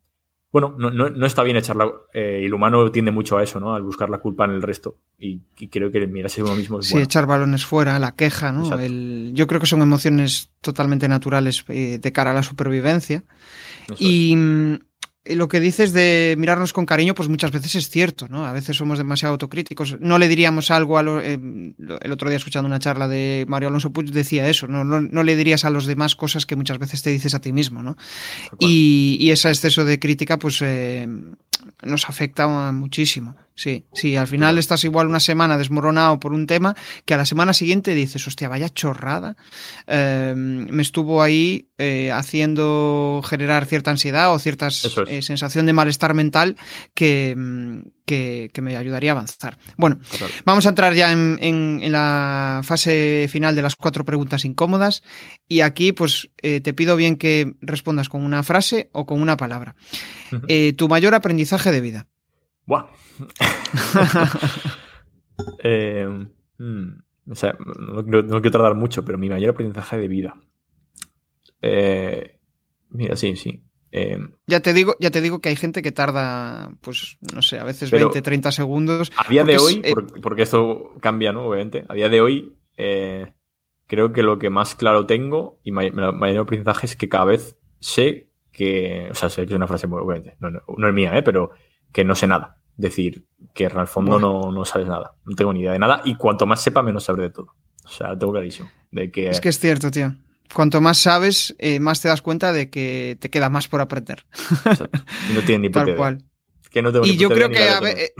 bueno, 0.55 0.77
no, 0.79 1.27
está 1.27 1.43
bien 1.43 1.57
echarla. 1.57 1.91
Eh, 2.13 2.39
y 2.43 2.45
el 2.45 2.55
humano 2.55 2.89
tiende 2.93 3.11
mucho 3.11 3.37
a 3.37 3.43
eso, 3.43 3.59
¿no? 3.59 3.75
Al 3.75 3.83
buscar 3.83 4.09
la 4.09 4.19
culpa 4.19 4.45
en 4.45 4.53
el 4.53 4.63
resto. 4.63 4.99
Y, 5.19 5.41
creo 5.69 5.91
que 5.91 6.07
mirarse 6.07 6.45
uno 6.45 6.55
mismo 6.55 6.79
es 6.79 6.87
Sí, 6.87 6.97
echar 6.97 7.27
balones 7.27 7.67
fuera, 7.67 7.99
la 7.99 8.13
queja, 8.13 8.53
¿no? 8.53 8.71
yo 9.33 9.47
creo 9.49 9.61
que 9.61 9.67
son 9.67 9.83
emociones 9.83 10.51
totalmente 10.61 11.09
naturales 11.09 11.65
eh, 11.67 11.99
de 12.01 12.13
cara 12.13 12.31
a 12.31 12.35
la 12.35 12.45
supervivencia. 12.45 13.25
y, 13.99 14.37
mm, 14.37 14.79
lo 15.25 15.49
que 15.49 15.59
dices 15.59 15.93
de 15.93 16.35
mirarnos 16.39 16.75
con 16.75 16.85
cariño, 16.85 17.15
pues 17.15 17.31
muchas 17.31 17.51
veces 17.51 17.75
es 17.77 17.89
cierto, 17.89 18.29
¿no? 18.29 18.45
A 18.45 18.53
veces 18.53 18.77
somos 18.77 18.99
demasiado 18.99 19.33
autocríticos. 19.33 19.99
No 20.01 20.19
le 20.19 20.29
diríamos 20.29 20.71
algo 20.71 20.99
a 20.99 21.03
lo, 21.03 21.21
eh, 21.21 21.39
el 21.39 22.13
otro 22.13 22.29
día 22.29 22.37
escuchando 22.37 22.67
una 22.67 22.79
charla 22.79 23.09
de 23.09 23.47
Mario 23.49 23.69
Alonso 23.69 23.91
Puig 23.91 24.11
decía 24.11 24.47
eso, 24.49 24.67
¿no? 24.67 24.85
No, 24.85 25.23
le 25.23 25.37
dirías 25.37 25.65
a 25.65 25.71
los 25.71 25.87
demás 25.87 26.15
cosas 26.15 26.45
que 26.45 26.57
muchas 26.57 26.79
veces 26.79 27.03
te 27.03 27.11
dices 27.11 27.35
a 27.35 27.41
ti 27.41 27.53
mismo, 27.53 27.83
¿no? 27.83 27.97
Y, 28.59 29.31
ese 29.31 29.49
exceso 29.49 29.85
de 29.85 29.99
crítica, 29.99 30.39
pues 30.39 30.61
eh, 30.63 31.09
nos 31.83 32.09
afecta 32.09 32.47
muchísimo. 32.73 33.37
Sí, 33.57 33.87
sí, 33.93 34.17
al 34.17 34.27
final 34.27 34.59
estás 34.59 34.83
igual 34.83 35.07
una 35.07 35.21
semana 35.21 35.57
desmoronado 35.57 36.19
por 36.19 36.33
un 36.33 36.47
tema 36.49 36.75
que 37.05 37.15
a 37.15 37.17
la 37.17 37.25
semana 37.25 37.53
siguiente 37.53 37.95
dices, 37.95 38.27
hostia, 38.27 38.49
vaya 38.49 38.69
chorrada. 38.69 39.37
Em, 39.87 40.67
me 40.71 40.83
estuvo 40.83 41.23
ahí 41.23 41.69
eh, 41.79 42.11
haciendo 42.11 43.21
generar 43.25 43.67
cierta 43.67 43.93
ansiedad 43.93 44.33
o 44.33 44.39
cierta 44.41 44.69
eh, 45.07 45.23
sensación 45.23 45.67
de 45.67 45.73
malestar 45.73 46.15
mental 46.15 46.57
que, 46.95 47.35
mm, 47.37 47.79
que, 48.05 48.51
me 48.61 48.77
ayudaría 48.77 49.13
a 49.13 49.15
avanzar. 49.15 49.57
Bueno, 49.77 50.01
vamos 50.45 50.67
a 50.67 50.71
entrar 50.71 50.95
ya 50.95 51.13
en, 51.13 51.93
la 51.93 52.61
fase 52.65 53.29
final 53.31 53.55
de 53.55 53.63
las 53.63 53.77
cuatro 53.77 54.05
preguntas 54.05 54.45
incómodas 54.45 55.05
y 55.49 55.61
aquí 55.61 55.93
pues 55.93 56.29
eh, 56.43 56.61
te 56.61 56.75
pido 56.75 56.97
bien 56.97 57.17
que 57.17 57.55
respondas 57.61 58.09
con 58.09 58.25
una 58.25 58.43
frase 58.43 58.91
o 58.93 59.07
con 59.07 59.23
una 59.23 59.37
palabra. 59.37 59.77
tu 60.77 60.89
mayor 60.89 61.15
aprendizaje 61.15 61.54
de 61.71 61.81
vida. 61.81 62.09
Buah. 62.67 62.87
Eh, 65.65 66.07
mm, 66.59 66.89
o 67.29 67.35
sea, 67.35 67.57
no, 67.59 68.05
quiero 68.05 68.51
tardar 68.53 68.77
mucho, 68.77 69.05
pero 69.05 69.19
mi 69.19 69.29
mayor 69.29 69.51
aprendizaje 69.51 69.99
de 69.99 70.07
vida. 70.07 70.37
Eh, 71.61 72.39
mira, 72.91 73.17
sí, 73.17 73.35
sí. 73.35 73.65
Eh, 73.91 74.17
ya, 74.47 74.61
te 74.61 74.73
digo, 74.73 74.95
ya 75.01 75.11
te 75.11 75.21
digo 75.21 75.41
que 75.41 75.49
hay 75.49 75.57
gente 75.57 75.83
que 75.83 75.91
tarda, 75.91 76.71
pues, 76.81 77.19
no 77.35 77.43
sé, 77.43 77.59
a 77.59 77.65
veces 77.65 77.91
20, 77.91 78.23
30 78.23 78.53
segundos. 78.53 79.11
A 79.17 79.29
día 79.29 79.43
de 79.43 79.59
hoy, 79.59 79.83
porque 80.23 80.43
esto 80.43 80.93
cambia, 81.01 81.33
¿no? 81.33 81.49
Obviamente, 81.49 81.85
a 81.89 81.95
día 81.95 82.09
de 82.09 82.21
hoy, 82.21 82.57
creo 82.77 84.13
que 84.13 84.23
lo 84.23 84.39
que 84.39 84.51
más 84.51 84.77
claro 84.77 85.05
tengo 85.07 85.59
y 85.65 85.73
mi 85.73 85.91
mayor 85.91 86.43
aprendizaje 86.43 86.87
es 86.87 86.95
que 86.95 87.09
cada 87.09 87.25
vez 87.25 87.57
sé 87.81 88.31
que, 88.55 89.09
o 89.11 89.15
sea, 89.15 89.29
sé 89.29 89.45
que 89.45 89.53
es 89.53 89.57
una 89.57 89.67
frase 89.67 89.87
muy, 89.87 90.01
obviamente, 90.01 90.37
no, 90.41 90.51
no 90.51 90.89
es 90.89 90.95
mía, 90.95 91.17
¿eh? 91.19 91.23
pero 91.23 91.51
que 91.93 92.05
no 92.05 92.15
sé 92.15 92.27
nada 92.27 92.57
decir 92.77 93.27
que 93.53 93.65
en 93.65 93.79
el 93.79 93.87
fondo 93.87 94.19
no, 94.19 94.51
no, 94.51 94.65
sabes 94.65 94.89
nada, 94.89 95.15
no 95.25 95.35
tengo 95.35 95.53
ni 95.53 95.61
idea 95.61 95.73
de 95.73 95.79
nada 95.79 96.01
y 96.05 96.17
cuanto 96.17 96.47
más 96.47 96.63
sepa, 96.63 96.83
menos 96.83 97.05
sabré 97.05 97.25
de 97.25 97.31
todo. 97.31 97.55
O 97.85 97.89
sea, 97.89 98.19
tengo 98.19 98.33
clarísimo. 98.33 98.71
De 98.91 99.11
que... 99.11 99.29
Es 99.29 99.41
que 99.41 99.51
es 99.51 99.59
cierto, 99.59 99.91
tío. 99.91 100.15
Cuanto 100.53 100.81
más 100.81 100.99
sabes, 100.99 101.55
eh, 101.59 101.81
más 101.81 102.01
te 102.01 102.09
das 102.09 102.23
cuenta 102.23 102.53
de 102.53 102.71
que 102.71 103.17
te 103.21 103.31
queda 103.31 103.51
más 103.51 103.69
por 103.69 103.81
aprender. 103.81 104.25
no 105.35 105.41
tiene 105.43 105.69
ni 105.69 105.71
Tal 105.73 105.97
cual. 105.97 106.25
Que 106.71 106.83
no 106.83 106.93
tengo 106.93 107.07
y 107.07 107.17
yo 107.17 107.29
creo 107.29 107.51
que... 107.51 107.69
Eh, 107.69 108.13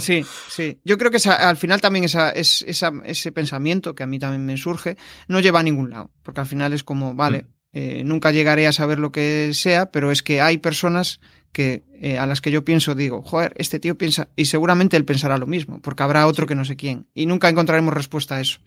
sí, 0.00 0.24
sí. 0.48 0.80
Yo 0.84 0.98
creo 0.98 1.10
que 1.10 1.18
al 1.28 1.56
final 1.56 1.80
también 1.80 2.04
esa, 2.04 2.30
es, 2.30 2.62
ese 2.62 3.32
pensamiento 3.32 3.94
que 3.94 4.02
a 4.02 4.06
mí 4.06 4.18
también 4.18 4.44
me 4.44 4.56
surge 4.56 4.96
no 5.28 5.40
lleva 5.40 5.60
a 5.60 5.62
ningún 5.62 5.90
lado. 5.90 6.10
Porque 6.22 6.40
al 6.40 6.46
final 6.46 6.72
es 6.72 6.84
como, 6.84 7.14
vale, 7.14 7.42
mm. 7.42 7.55
Eh, 7.72 8.04
nunca 8.04 8.32
llegaré 8.32 8.66
a 8.66 8.72
saber 8.72 8.98
lo 8.98 9.12
que 9.12 9.50
sea, 9.52 9.90
pero 9.90 10.10
es 10.10 10.22
que 10.22 10.40
hay 10.40 10.58
personas 10.58 11.20
que, 11.52 11.84
eh, 12.00 12.18
a 12.18 12.26
las 12.26 12.40
que 12.40 12.50
yo 12.50 12.64
pienso, 12.64 12.94
digo, 12.94 13.22
joder, 13.22 13.52
este 13.56 13.78
tío 13.78 13.98
piensa, 13.98 14.28
y 14.34 14.46
seguramente 14.46 14.96
él 14.96 15.04
pensará 15.04 15.36
lo 15.36 15.46
mismo, 15.46 15.80
porque 15.82 16.02
habrá 16.02 16.26
otro 16.26 16.46
que 16.46 16.54
no 16.54 16.64
sé 16.64 16.76
quién, 16.76 17.06
y 17.14 17.26
nunca 17.26 17.48
encontraremos 17.48 17.92
respuesta 17.92 18.36
a 18.36 18.40
eso. 18.40 18.60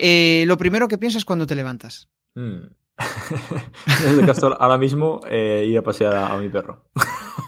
Eh, 0.00 0.44
lo 0.46 0.56
primero 0.58 0.86
que 0.86 0.98
piensas 0.98 1.24
cuando 1.24 1.46
te 1.46 1.56
levantas. 1.56 2.08
Mm. 2.34 2.68
Desde 4.04 4.26
Castor, 4.26 4.56
ahora 4.60 4.76
mismo 4.76 5.20
ir 5.30 5.78
a 5.78 5.82
pasear 5.82 6.14
a, 6.14 6.36
mi 6.36 6.50
perro. 6.50 6.84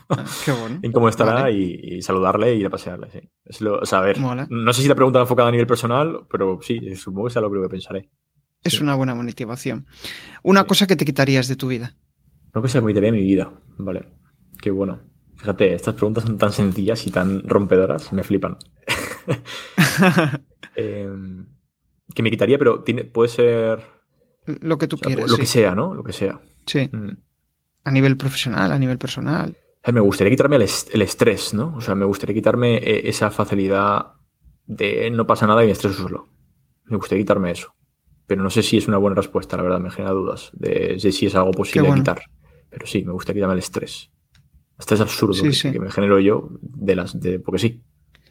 Ah, 0.08 0.24
qué 0.44 0.52
bueno. 0.52 0.80
en 0.82 0.92
cómo 0.92 1.08
estará 1.08 1.50
y, 1.50 2.00
saludarle 2.02 2.54
y 2.54 2.60
ir 2.60 2.66
a 2.66 2.70
pasearle, 2.70 3.10
sí. 3.10 3.20
Es 3.44 3.60
lo, 3.60 3.78
o 3.78 3.86
sea, 3.86 3.98
a 3.98 4.02
ver, 4.02 4.18
no 4.18 4.72
sé 4.72 4.82
si 4.82 4.88
la 4.88 4.94
pregunta 4.94 5.20
enfocada 5.20 5.48
a 5.48 5.52
nivel 5.52 5.66
personal, 5.66 6.26
pero 6.30 6.58
sí, 6.62 6.96
supongo 6.96 7.28
que 7.28 7.34
sea 7.34 7.42
lo 7.42 7.50
primero 7.50 7.68
que 7.68 7.74
pensaré. 7.74 8.08
Es 8.64 8.80
una 8.80 8.94
buena 8.94 9.14
motivación. 9.14 9.86
Una 10.42 10.64
cosa 10.64 10.86
que 10.86 10.96
te 10.96 11.04
quitarías 11.04 11.48
de 11.48 11.56
tu 11.56 11.68
vida. 11.68 11.96
Una 12.54 12.62
cosa 12.62 12.78
que 12.78 12.86
me 12.86 12.92
quitaría 12.92 13.12
de 13.12 13.18
mi 13.18 13.24
vida, 13.24 13.52
vale. 13.78 14.08
Qué 14.60 14.70
bueno. 14.70 15.00
Fíjate, 15.36 15.74
estas 15.74 15.94
preguntas 15.94 16.24
son 16.24 16.38
tan 16.38 16.52
sencillas 16.52 17.04
y 17.06 17.10
tan 17.10 17.42
rompedoras, 17.48 18.12
me 18.12 18.22
flipan. 18.22 18.58
Em, 20.74 21.46
que 22.14 22.22
me 22.22 22.30
quitaría, 22.30 22.58
pero 22.58 22.82
tiene, 22.82 23.04
puede 23.04 23.28
ser. 23.28 23.82
Lo 24.46 24.78
que 24.78 24.86
tú 24.86 24.96
quieras. 24.96 25.30
Lo 25.30 25.36
que 25.36 25.46
sea, 25.46 25.74
¿no? 25.74 25.94
Lo 25.94 26.04
que 26.04 26.12
sea. 26.12 26.40
Sí. 26.66 26.88
Mm. 26.90 27.16
A 27.84 27.90
nivel 27.90 28.16
profesional, 28.16 28.72
a 28.72 28.78
nivel 28.78 28.98
personal. 28.98 29.56
me 29.92 30.00
gustaría 30.00 30.30
quitarme 30.30 30.56
el, 30.56 31.02
estrés, 31.02 31.52
¿no? 31.52 31.74
O 31.76 31.80
sea, 31.80 31.94
me 31.94 32.04
gustaría 32.04 32.34
quitarme 32.34 32.76
eh, 32.76 33.08
esa 33.08 33.30
facilidad 33.30 34.12
de 34.66 35.10
no 35.10 35.26
pasa 35.26 35.46
nada 35.46 35.64
y 35.64 35.70
estreso 35.70 36.02
solo. 36.02 36.28
Me 36.84 36.96
gustaría 36.96 37.24
quitarme 37.24 37.50
eso. 37.50 37.74
Pero 38.32 38.44
no 38.44 38.48
sé 38.48 38.62
si 38.62 38.78
es 38.78 38.88
una 38.88 38.96
buena 38.96 39.14
respuesta, 39.14 39.58
la 39.58 39.62
verdad, 39.62 39.78
me 39.78 39.90
genera 39.90 40.14
dudas 40.14 40.52
de, 40.54 40.98
si 40.98 41.26
es 41.26 41.34
algo 41.34 41.50
posible 41.50 41.92
quitar. 41.92 42.22
Pero 42.70 42.86
sí, 42.86 43.04
me 43.04 43.12
gustaría 43.12 43.40
quitarme 43.40 43.52
el 43.52 43.58
estrés. 43.58 44.10
Estrés 44.78 45.02
absurdo 45.02 45.34
que, 45.42 45.78
me 45.78 45.90
genero 45.90 46.18
yo 46.18 46.48
de 46.62 46.96
las. 46.96 47.20
De, 47.20 47.40
porque 47.40 47.58
sí. 47.58 47.82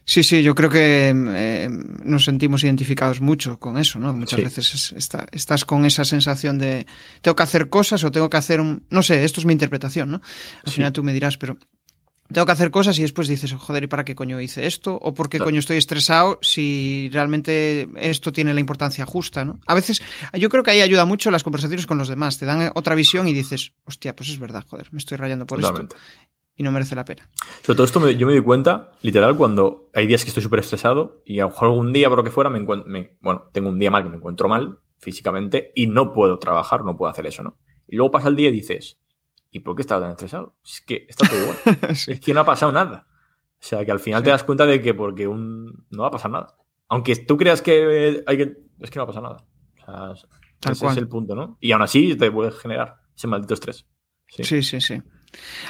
Sí, 0.04 0.24
sí, 0.24 0.42
yo 0.42 0.56
creo 0.56 0.72
que 0.72 1.14
eh, 1.16 1.70
nos 2.04 2.26
sentimos 2.26 2.64
identificados 2.64 3.22
mucho 3.22 3.60
con 3.60 3.78
eso, 3.78 4.00
¿no? 4.00 4.12
Muchas 4.12 4.42
veces 4.44 4.96
estás 5.32 5.66
con 5.66 5.86
esa 5.86 6.04
sensación 6.04 6.58
de 6.58 6.88
tengo 7.22 7.36
que 7.36 7.44
hacer 7.44 7.70
cosas 7.70 8.04
o 8.04 8.10
tengo 8.10 8.28
que 8.28 8.38
hacer 8.38 8.60
un... 8.60 8.84
No 8.90 9.04
sé, 9.04 9.24
esto 9.24 9.40
es 9.40 9.46
mi 9.46 9.54
interpretación, 9.54 10.10
¿no? 10.10 10.22
Al 10.66 10.72
final 10.72 10.92
tú 10.94 11.04
me 11.04 11.14
dirás, 11.14 11.38
pero 11.38 11.58
tengo 12.32 12.46
que 12.46 12.52
hacer 12.52 12.72
cosas 12.72 12.98
y 13.00 13.02
después 13.02 13.28
dices, 13.28 13.54
joder, 13.54 13.84
¿y 13.84 13.88
para 13.88 14.04
qué 14.04 14.16
coño 14.16 14.40
hice 14.40 14.66
esto? 14.66 14.96
¿O 15.02 15.14
por 15.14 15.30
qué 15.30 15.40
coño 15.40 15.60
estoy 15.60 15.78
estresado 15.78 16.40
si 16.42 17.10
realmente 17.12 17.90
esto 17.96 18.32
tiene 18.32 18.54
la 18.54 18.60
importancia 18.60 19.06
justa, 19.06 19.46
¿no? 19.46 19.60
A 19.68 19.74
veces, 19.74 20.02
yo 20.34 20.50
creo 20.50 20.64
que 20.64 20.72
ahí 20.72 20.82
ayuda 20.82 21.06
mucho 21.06 21.32
las 21.32 21.44
conversaciones 21.44 21.88
con 21.88 21.98
los 21.98 22.08
demás, 22.08 22.38
te 22.38 22.46
dan 22.46 22.72
otra 22.76 22.96
visión 22.96 23.28
y 23.28 23.34
dices, 23.34 23.74
hostia, 23.86 24.16
pues 24.16 24.30
es 24.30 24.40
verdad, 24.40 24.66
joder, 24.68 24.88
me 24.92 25.00
estoy 25.00 25.18
rayando 25.18 25.46
por 25.46 25.60
esto 25.60 25.88
y 26.56 26.64
no 26.64 26.72
merece 26.72 26.96
la 26.96 27.06
pena. 27.06 27.28
Sobre 27.64 27.76
todo 27.76 27.86
esto 27.86 28.10
yo 28.12 28.28
me 28.28 28.34
doy 28.34 28.44
cuenta, 28.44 28.92
literal, 29.02 29.36
cuando 29.36 29.90
hay 29.94 30.08
días 30.08 30.24
que 30.24 30.30
estoy 30.30 30.44
súper 30.44 30.60
estresado 30.60 31.22
y 31.26 31.40
a 31.40 31.44
lo 31.44 31.50
mejor 31.50 31.70
algún 31.70 31.94
día, 31.94 32.10
por 32.10 32.20
lo 32.20 32.24
que 32.24 32.32
fuera, 32.32 32.50
me 32.50 32.60
encuentro, 32.60 32.92
bueno, 33.20 33.50
tengo 33.52 33.70
un 33.70 33.80
día 33.80 33.90
mal 33.90 34.04
que 34.04 34.10
me 34.10 34.18
encuentro 34.18 34.48
mal 34.48 34.80
físicamente 35.00 35.72
y 35.76 35.88
no 35.88 36.14
puedo 36.14 36.38
trabajar, 36.38 36.84
no 36.84 36.96
puedo 36.96 37.10
hacer 37.10 37.26
eso, 37.26 37.42
¿no? 37.42 37.58
Y 37.88 37.96
luego 37.96 38.12
pasa 38.12 38.30
el 38.30 38.36
día 38.36 38.50
y 38.50 38.52
dices, 38.52 39.00
¿y 39.52 39.60
por 39.60 39.76
qué 39.76 39.82
estaba 39.82 40.02
tan 40.02 40.12
estresado? 40.12 40.56
Es 40.64 40.82
que 40.82 41.06
está 41.08 41.28
todo 41.28 41.42
igual. 41.42 41.58
Es 41.90 42.20
que 42.20 42.34
no 42.34 42.40
ha 42.40 42.46
pasado 42.46 42.72
nada. 42.72 43.08
O 43.62 43.64
sea, 43.64 43.86
que 43.86 43.92
al 43.92 44.00
final 44.00 44.24
te 44.24 44.32
das 44.32 44.44
cuenta 44.44 44.66
de 44.66 44.82
que 44.82 44.94
porque 44.94 45.28
un... 45.28 45.86
no 45.92 46.02
va 46.02 46.08
a 46.08 46.12
pasar 46.12 46.32
nada. 46.32 46.56
Aunque 46.88 47.16
tú 47.16 47.38
creas 47.38 47.62
que 47.62 48.24
hay 48.26 48.38
que... 48.38 48.58
Es 48.80 48.90
que 48.90 48.98
no 48.98 49.06
va 49.06 49.12
a 49.12 49.14
pasar 49.14 49.24
nada. 49.24 49.46
O 50.12 50.16
sea, 50.16 50.72
ese 50.72 50.88
es 50.88 50.98
el 50.98 51.08
punto, 51.08 51.36
¿no? 51.36 51.58
Y 51.60 51.72
aún 51.72 51.82
así 51.82 52.16
te 52.16 52.32
puede 52.32 52.52
generar 52.52 52.96
ese 53.16 53.28
maldito 53.28 53.54
estrés. 53.54 53.86
sí, 54.28 54.64
sí. 54.64 54.82
sí. 54.82 55.02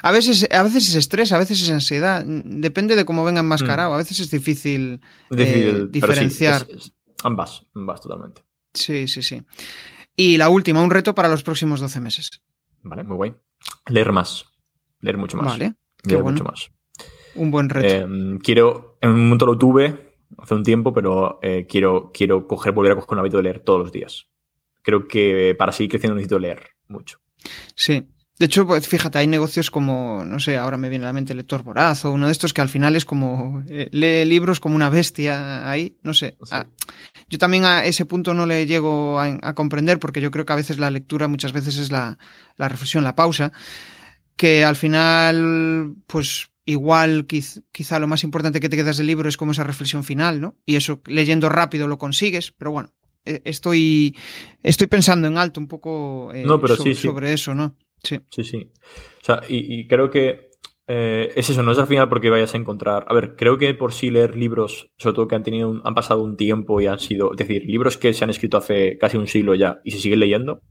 A 0.02 0.12
veces, 0.12 0.48
a 0.52 0.64
veces 0.64 0.90
es 0.90 0.96
estrés, 0.96 1.32
a 1.32 1.38
veces 1.38 1.62
es 1.62 1.70
ansiedad. 1.70 2.24
Depende 2.26 2.96
de 2.96 3.06
cómo 3.06 3.24
venga 3.24 3.42
enmascarado. 3.42 3.92
Mm. 3.92 3.94
A 3.94 3.98
veces 3.98 4.20
es 4.20 4.32
difícil, 4.32 5.02
eh, 5.32 5.86
diferenciar. 5.90 6.68
ambas, 7.24 7.66
ambas 7.76 8.02
totalmente. 8.02 8.44
Sí, 8.74 9.08
sí, 9.08 9.22
sí. 9.22 9.44
Y 10.16 10.38
la 10.38 10.50
última, 10.50 10.82
un 10.82 10.92
reto 10.92 11.14
para 11.14 11.30
los 11.30 11.44
próximos 11.44 11.80
12 11.80 12.00
meses. 12.00 12.42
Vale, 12.84 13.04
muy 13.04 13.18
guay. 13.18 13.36
Leer 13.88 14.12
más. 14.12 14.46
Leer 15.00 15.18
mucho 15.18 15.38
más. 15.38 15.48
Vale. 15.48 15.76
Leer 16.04 16.24
mucho 16.24 16.44
más. 16.44 16.72
Un 17.36 17.52
buen 17.52 17.70
reto. 17.70 17.88
Em, 17.88 18.40
quiero, 18.40 18.98
en 19.02 19.12
un 19.12 19.24
momento 19.24 19.46
lo 19.46 19.58
tuve 19.58 20.14
hace 20.38 20.54
un 20.54 20.64
tiempo, 20.64 20.94
pero 20.94 21.40
eh, 21.42 21.66
quiero, 21.68 22.12
quiero 22.14 22.48
coger, 22.48 22.74
volver 22.74 22.94
a 22.94 22.96
coger 22.96 23.14
un 23.14 23.20
hábito 23.20 23.38
de 23.38 23.44
leer 23.44 23.60
todos 23.60 23.80
los 23.80 23.92
días. 23.92 24.28
Creo 24.82 25.08
que 25.08 25.56
para 25.58 25.72
seguir 25.72 25.92
creciendo 25.92 26.16
necesito 26.16 26.40
leer 26.40 26.72
mucho. 26.88 27.20
Sí, 27.76 28.08
de 28.42 28.46
hecho, 28.46 28.66
pues 28.66 28.88
fíjate, 28.88 29.20
hay 29.20 29.28
negocios 29.28 29.70
como, 29.70 30.26
no 30.26 30.40
sé, 30.40 30.58
ahora 30.58 30.76
me 30.76 30.90
viene 30.90 31.06
a 31.06 31.10
la 31.10 31.14
mente 31.14 31.36
Lector 31.36 31.62
Voraz 31.62 32.06
o 32.06 32.12
uno 32.12 32.26
de 32.26 32.32
estos 32.32 32.54
que 32.54 32.62
al 32.62 32.70
final 32.70 32.96
es 32.96 33.06
como, 33.06 33.64
eh, 33.70 33.88
lee 33.92 34.26
libros 34.26 34.60
como 34.60 34.76
una 34.76 34.90
bestia 34.90 35.70
ahí, 35.70 35.96
no 36.02 36.16
sé. 36.16 36.40
Ah, 36.50 36.66
yo 37.30 37.38
también 37.38 37.66
a 37.66 37.86
ese 37.86 38.08
punto 38.08 38.34
no 38.34 38.48
le 38.48 38.66
llego 38.66 39.20
a, 39.20 39.54
comprender 39.54 40.00
porque 40.00 40.22
yo 40.22 40.32
creo 40.32 40.44
que 40.44 40.54
a 40.54 40.56
veces 40.56 40.80
la 40.80 40.90
lectura 40.90 41.28
muchas 41.28 41.54
veces 41.54 41.78
es 41.78 41.92
la, 41.92 42.18
reflexión, 42.58 43.04
la 43.04 43.14
pausa, 43.14 43.52
que 44.36 44.66
al 44.66 44.76
final, 44.76 45.94
pues 46.08 46.50
igual 46.66 47.28
quizá 47.28 48.00
lo 48.00 48.08
más 48.08 48.24
importante 48.24 48.60
que 48.60 48.70
te 48.70 48.76
quedas 48.76 48.98
del 48.98 49.06
libro 49.06 49.30
es 49.30 49.38
como 49.38 49.52
esa 49.52 49.66
reflexión 49.66 50.04
final, 50.04 50.42
¿no? 50.42 50.56
Y 50.66 50.78
eso 50.78 51.00
leyendo 51.06 51.48
rápido 51.48 51.88
lo 51.88 52.00
consigues, 52.00 52.52
pero 52.52 52.72
bueno, 52.72 52.92
eh, 53.24 53.44
estoy, 53.46 54.18
estoy 54.64 54.88
pensando 54.88 55.28
en 55.28 55.38
alto 55.38 55.60
un 55.60 55.68
poco 55.68 56.32
eh, 56.34 56.44
sobre 56.96 57.34
eso, 57.34 57.54
¿no? 57.54 57.76
Sí. 58.04 58.20
Sí, 58.30 58.44
sí. 58.44 58.72
O 59.22 59.26
sea, 59.26 59.42
y, 59.48 59.88
creo 59.88 60.10
que 60.10 60.52
eh, 60.88 61.32
es 61.36 61.50
eso, 61.50 61.64
no 61.64 61.72
es 61.72 61.78
al 61.78 61.88
final 61.88 62.10
porque 62.10 62.30
vayas 62.30 62.54
a 62.54 62.58
encontrar. 62.58 63.06
A 63.08 63.14
ver, 63.14 63.36
creo 63.36 63.58
que 63.58 63.74
por 63.74 63.94
sí 63.94 64.10
leer 64.10 64.36
libros, 64.36 64.92
sobre 64.98 65.16
todo 65.16 65.28
que 65.28 65.36
han 65.36 65.44
tenido, 65.44 65.82
han 65.84 65.96
pasado 65.96 66.24
un 66.24 66.38
tiempo 66.38 66.82
y 66.82 66.88
han 66.88 67.00
sido, 67.00 67.32
es 67.32 67.38
decir, 67.38 67.66
libros 67.66 67.98
que 67.98 68.14
se 68.14 68.24
han 68.24 68.30
escrito 68.30 68.58
hace 68.58 68.98
casi 68.98 69.18
un 69.18 69.28
siglo 69.28 69.56
ya 69.56 69.80
y 69.84 69.92
se 69.92 70.00
siguen 70.00 70.20
leyendo, 70.20 70.62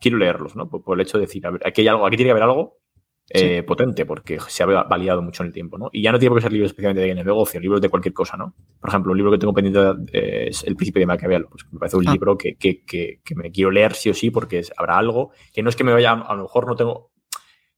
quiero 0.00 0.18
leerlos, 0.18 0.56
¿no? 0.56 0.68
Por, 0.68 0.98
el 0.98 1.06
hecho 1.06 1.18
de 1.18 1.26
decir, 1.26 1.46
a 1.46 1.50
ver, 1.50 1.66
aquí 1.66 1.82
hay 1.82 1.88
algo, 1.88 2.06
aquí 2.06 2.16
tiene 2.16 2.28
que 2.28 2.32
haber 2.32 2.44
algo 2.44 2.81
eh, 3.30 3.62
potente, 3.62 4.04
porque 4.04 4.38
se 4.48 4.62
ha 4.62 4.66
validado 4.66 5.22
mucho 5.22 5.42
en 5.42 5.48
el 5.48 5.52
tiempo, 5.52 5.78
¿no? 5.78 5.88
Y 5.92 6.02
ya 6.02 6.12
no 6.12 6.18
tiene 6.18 6.30
por 6.30 6.38
qué 6.38 6.42
ser 6.42 6.52
libros 6.52 6.70
especialmente 6.70 7.06
de 7.06 7.14
negocio, 7.14 7.60
libros 7.60 7.80
de 7.80 7.88
cualquier 7.88 8.12
cosa, 8.12 8.36
¿no? 8.36 8.54
Por 8.80 8.90
ejemplo, 8.90 9.12
un 9.12 9.16
libro 9.16 9.32
que 9.32 9.38
tengo 9.38 9.54
pendiente 9.54 9.80
eh, 10.12 10.48
es 10.48 10.64
El 10.64 10.76
Príncipe 10.76 11.00
de 11.00 11.06
Maquiavelo, 11.06 11.48
pues 11.48 11.64
me 11.70 11.78
parece 11.78 11.96
un 11.96 12.08
ah. 12.08 12.12
libro 12.12 12.36
que, 12.36 12.56
que, 12.56 12.82
que, 12.84 13.34
me 13.34 13.50
quiero 13.50 13.70
leer 13.70 13.94
sí 13.94 14.10
o 14.10 14.14
sí, 14.14 14.30
porque 14.30 14.62
habrá 14.76 14.98
algo 14.98 15.30
que 15.52 15.62
no 15.62 15.70
es 15.70 15.76
que 15.76 15.84
me 15.84 15.92
vaya, 15.92 16.12
a 16.12 16.34
lo 16.34 16.42
mejor 16.42 16.66
no 16.66 16.76
tengo, 16.76 17.12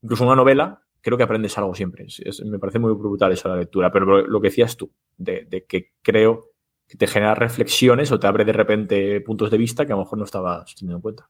incluso 0.01 0.25
una 0.25 0.35
novela, 0.35 0.81
creo 0.99 1.17
que 1.17 1.23
aprendes 1.23 1.57
algo 1.57 1.73
siempre. 1.73 2.05
me 2.45 2.59
parece 2.59 2.79
muy 2.79 2.93
brutal 2.93 3.31
eso 3.31 3.47
la 3.47 3.57
lectura, 3.57 3.91
pero 3.91 4.27
lo, 4.27 4.41
que 4.41 4.49
decías 4.49 4.75
tú, 4.75 4.91
de, 5.15 5.45
de, 5.45 5.65
que 5.65 5.91
creo 6.01 6.49
que 6.87 6.97
te 6.97 7.07
genera 7.07 7.35
reflexiones 7.35 8.11
o 8.11 8.19
te 8.19 8.27
abre 8.27 8.45
de 8.45 8.53
repente 8.53 9.21
puntos 9.21 9.51
de 9.51 9.57
vista 9.57 9.85
que 9.85 9.93
a 9.93 9.95
lo 9.95 10.01
mejor 10.01 10.17
no 10.17 10.25
estabas 10.25 10.75
teniendo 10.75 10.97
en 10.97 11.01
cuenta. 11.01 11.29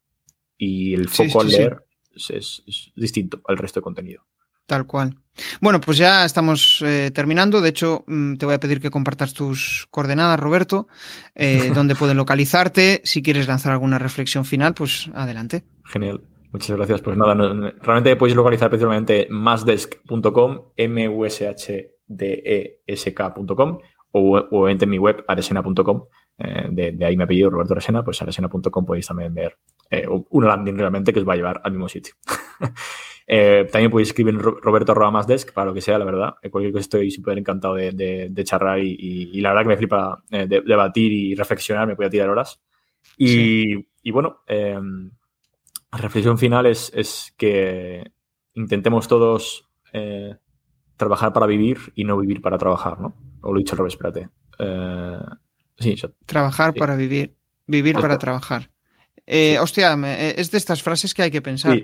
Y 0.57 0.93
el 0.93 1.09
foco 1.09 1.41
al 1.41 1.49
leer 1.49 1.84
es, 2.15 2.63
distinto 2.95 3.41
al 3.47 3.57
resto 3.57 3.79
de 3.79 3.83
contenido. 3.83 4.23
Tal 4.65 4.87
cual. 4.87 5.15
Bueno, 5.61 5.79
pues 5.79 5.97
ya 5.97 6.25
estamos 6.25 6.81
eh, 6.83 7.11
terminando. 7.13 7.61
De 7.61 7.69
hecho, 7.69 8.03
mm, 8.07 8.35
te 8.35 8.45
voy 8.45 8.55
a 8.55 8.59
pedir 8.59 8.81
que 8.81 8.89
compartas 8.89 9.33
tus 9.33 9.87
coordenadas, 9.91 10.39
Roberto, 10.39 10.87
eh, 11.35 11.71
donde 11.75 11.95
pueden 11.95 12.17
localizarte. 12.17 13.01
Si 13.03 13.21
quieres 13.21 13.47
lanzar 13.47 13.73
alguna 13.73 13.99
reflexión 13.99 14.45
final, 14.45 14.73
pues 14.73 15.09
adelante. 15.13 15.63
Genial. 15.83 16.21
Muchas 16.51 16.77
gracias. 16.77 17.01
Pues 17.01 17.17
nada, 17.17 17.35
realmente 17.35 18.15
podéis 18.15 18.35
localizar 18.35 18.69
principalmente 18.69 19.27
masdesk.com, 19.29 20.61
m 20.77 21.09
u 21.09 21.25
s 21.25 21.45
h 21.45 21.91
d 22.07 22.41
e 22.45 22.81
s 22.87 23.13
k.com 23.13 23.79
o, 24.11 24.37
o 24.37 24.69
en 24.69 24.89
mi 24.89 24.97
web 24.97 25.25
aresena.com. 25.27 26.05
Eh, 26.37 26.67
de, 26.71 27.05
ahí 27.05 27.15
me 27.15 27.25
ha 27.25 27.27
pedido 27.27 27.49
Roberto 27.49 27.73
Aresena, 27.73 28.03
pues 28.03 28.21
aresena.com 28.21 28.85
podéis 28.85 29.07
también 29.07 29.33
ver 29.33 29.57
eh, 29.89 30.07
una 30.29 30.47
landing 30.47 30.77
realmente 30.77 31.13
que 31.13 31.19
os 31.19 31.27
va 31.27 31.33
a 31.33 31.35
llevar 31.35 31.61
al 31.63 31.71
mismo 31.71 31.89
sitio. 31.89 32.15
Eh, 33.27 33.67
también 33.71 33.89
podéis 33.89 34.09
escribir 34.09 34.35
en 34.35 34.39
Roberto 34.39 34.93
Desk 35.27 35.51
para 35.51 35.65
lo 35.65 35.73
que 35.73 35.81
sea, 35.81 35.97
la 35.97 36.05
verdad. 36.05 36.35
cualquier 36.51 36.71
cosa 36.71 36.81
estoy 36.81 37.09
súper 37.09 37.39
encantado 37.39 37.73
de, 37.73 38.29
de, 38.29 38.43
charlar 38.43 38.77
y, 38.77 39.41
la 39.41 39.49
verdad 39.49 39.63
que 39.63 39.69
me 39.69 39.77
flipa 39.77 40.23
debatir 40.29 41.11
y 41.11 41.33
reflexionar, 41.33 41.87
me 41.87 41.95
voy 41.95 42.05
a 42.05 42.09
tirar 42.11 42.29
horas. 42.29 42.61
Y, 43.17 44.11
bueno, 44.11 44.41
la 44.47 45.97
reflexión 45.97 46.37
final 46.37 46.67
es, 46.67 46.91
es 46.93 47.33
que 47.35 48.11
intentemos 48.53 49.07
todos 49.07 49.71
trabajar 50.95 51.33
para 51.33 51.47
vivir 51.47 51.79
y 51.95 52.03
no 52.03 52.19
vivir 52.19 52.43
para 52.43 52.59
trabajar, 52.59 53.01
¿no? 53.01 53.15
O 53.41 53.51
lo 53.51 53.57
he 53.57 53.63
dicho 53.63 53.73
al 53.73 53.79
revés, 53.79 53.93
espérate. 53.93 54.29
Sí, 55.79 55.95
Trabajar 56.27 56.75
para 56.75 56.95
vivir, 56.95 57.35
vivir 57.65 57.95
para 57.95 58.19
trabajar. 58.19 58.69
Eh, 59.27 59.57
hostia, 59.59 59.97
eh, 60.05 60.35
es 60.37 60.51
de 60.51 60.57
estas 60.57 60.83
frases 60.83 61.13
que 61.13 61.23
hay 61.23 61.31
que 61.31 61.41
pensar. 61.41 61.79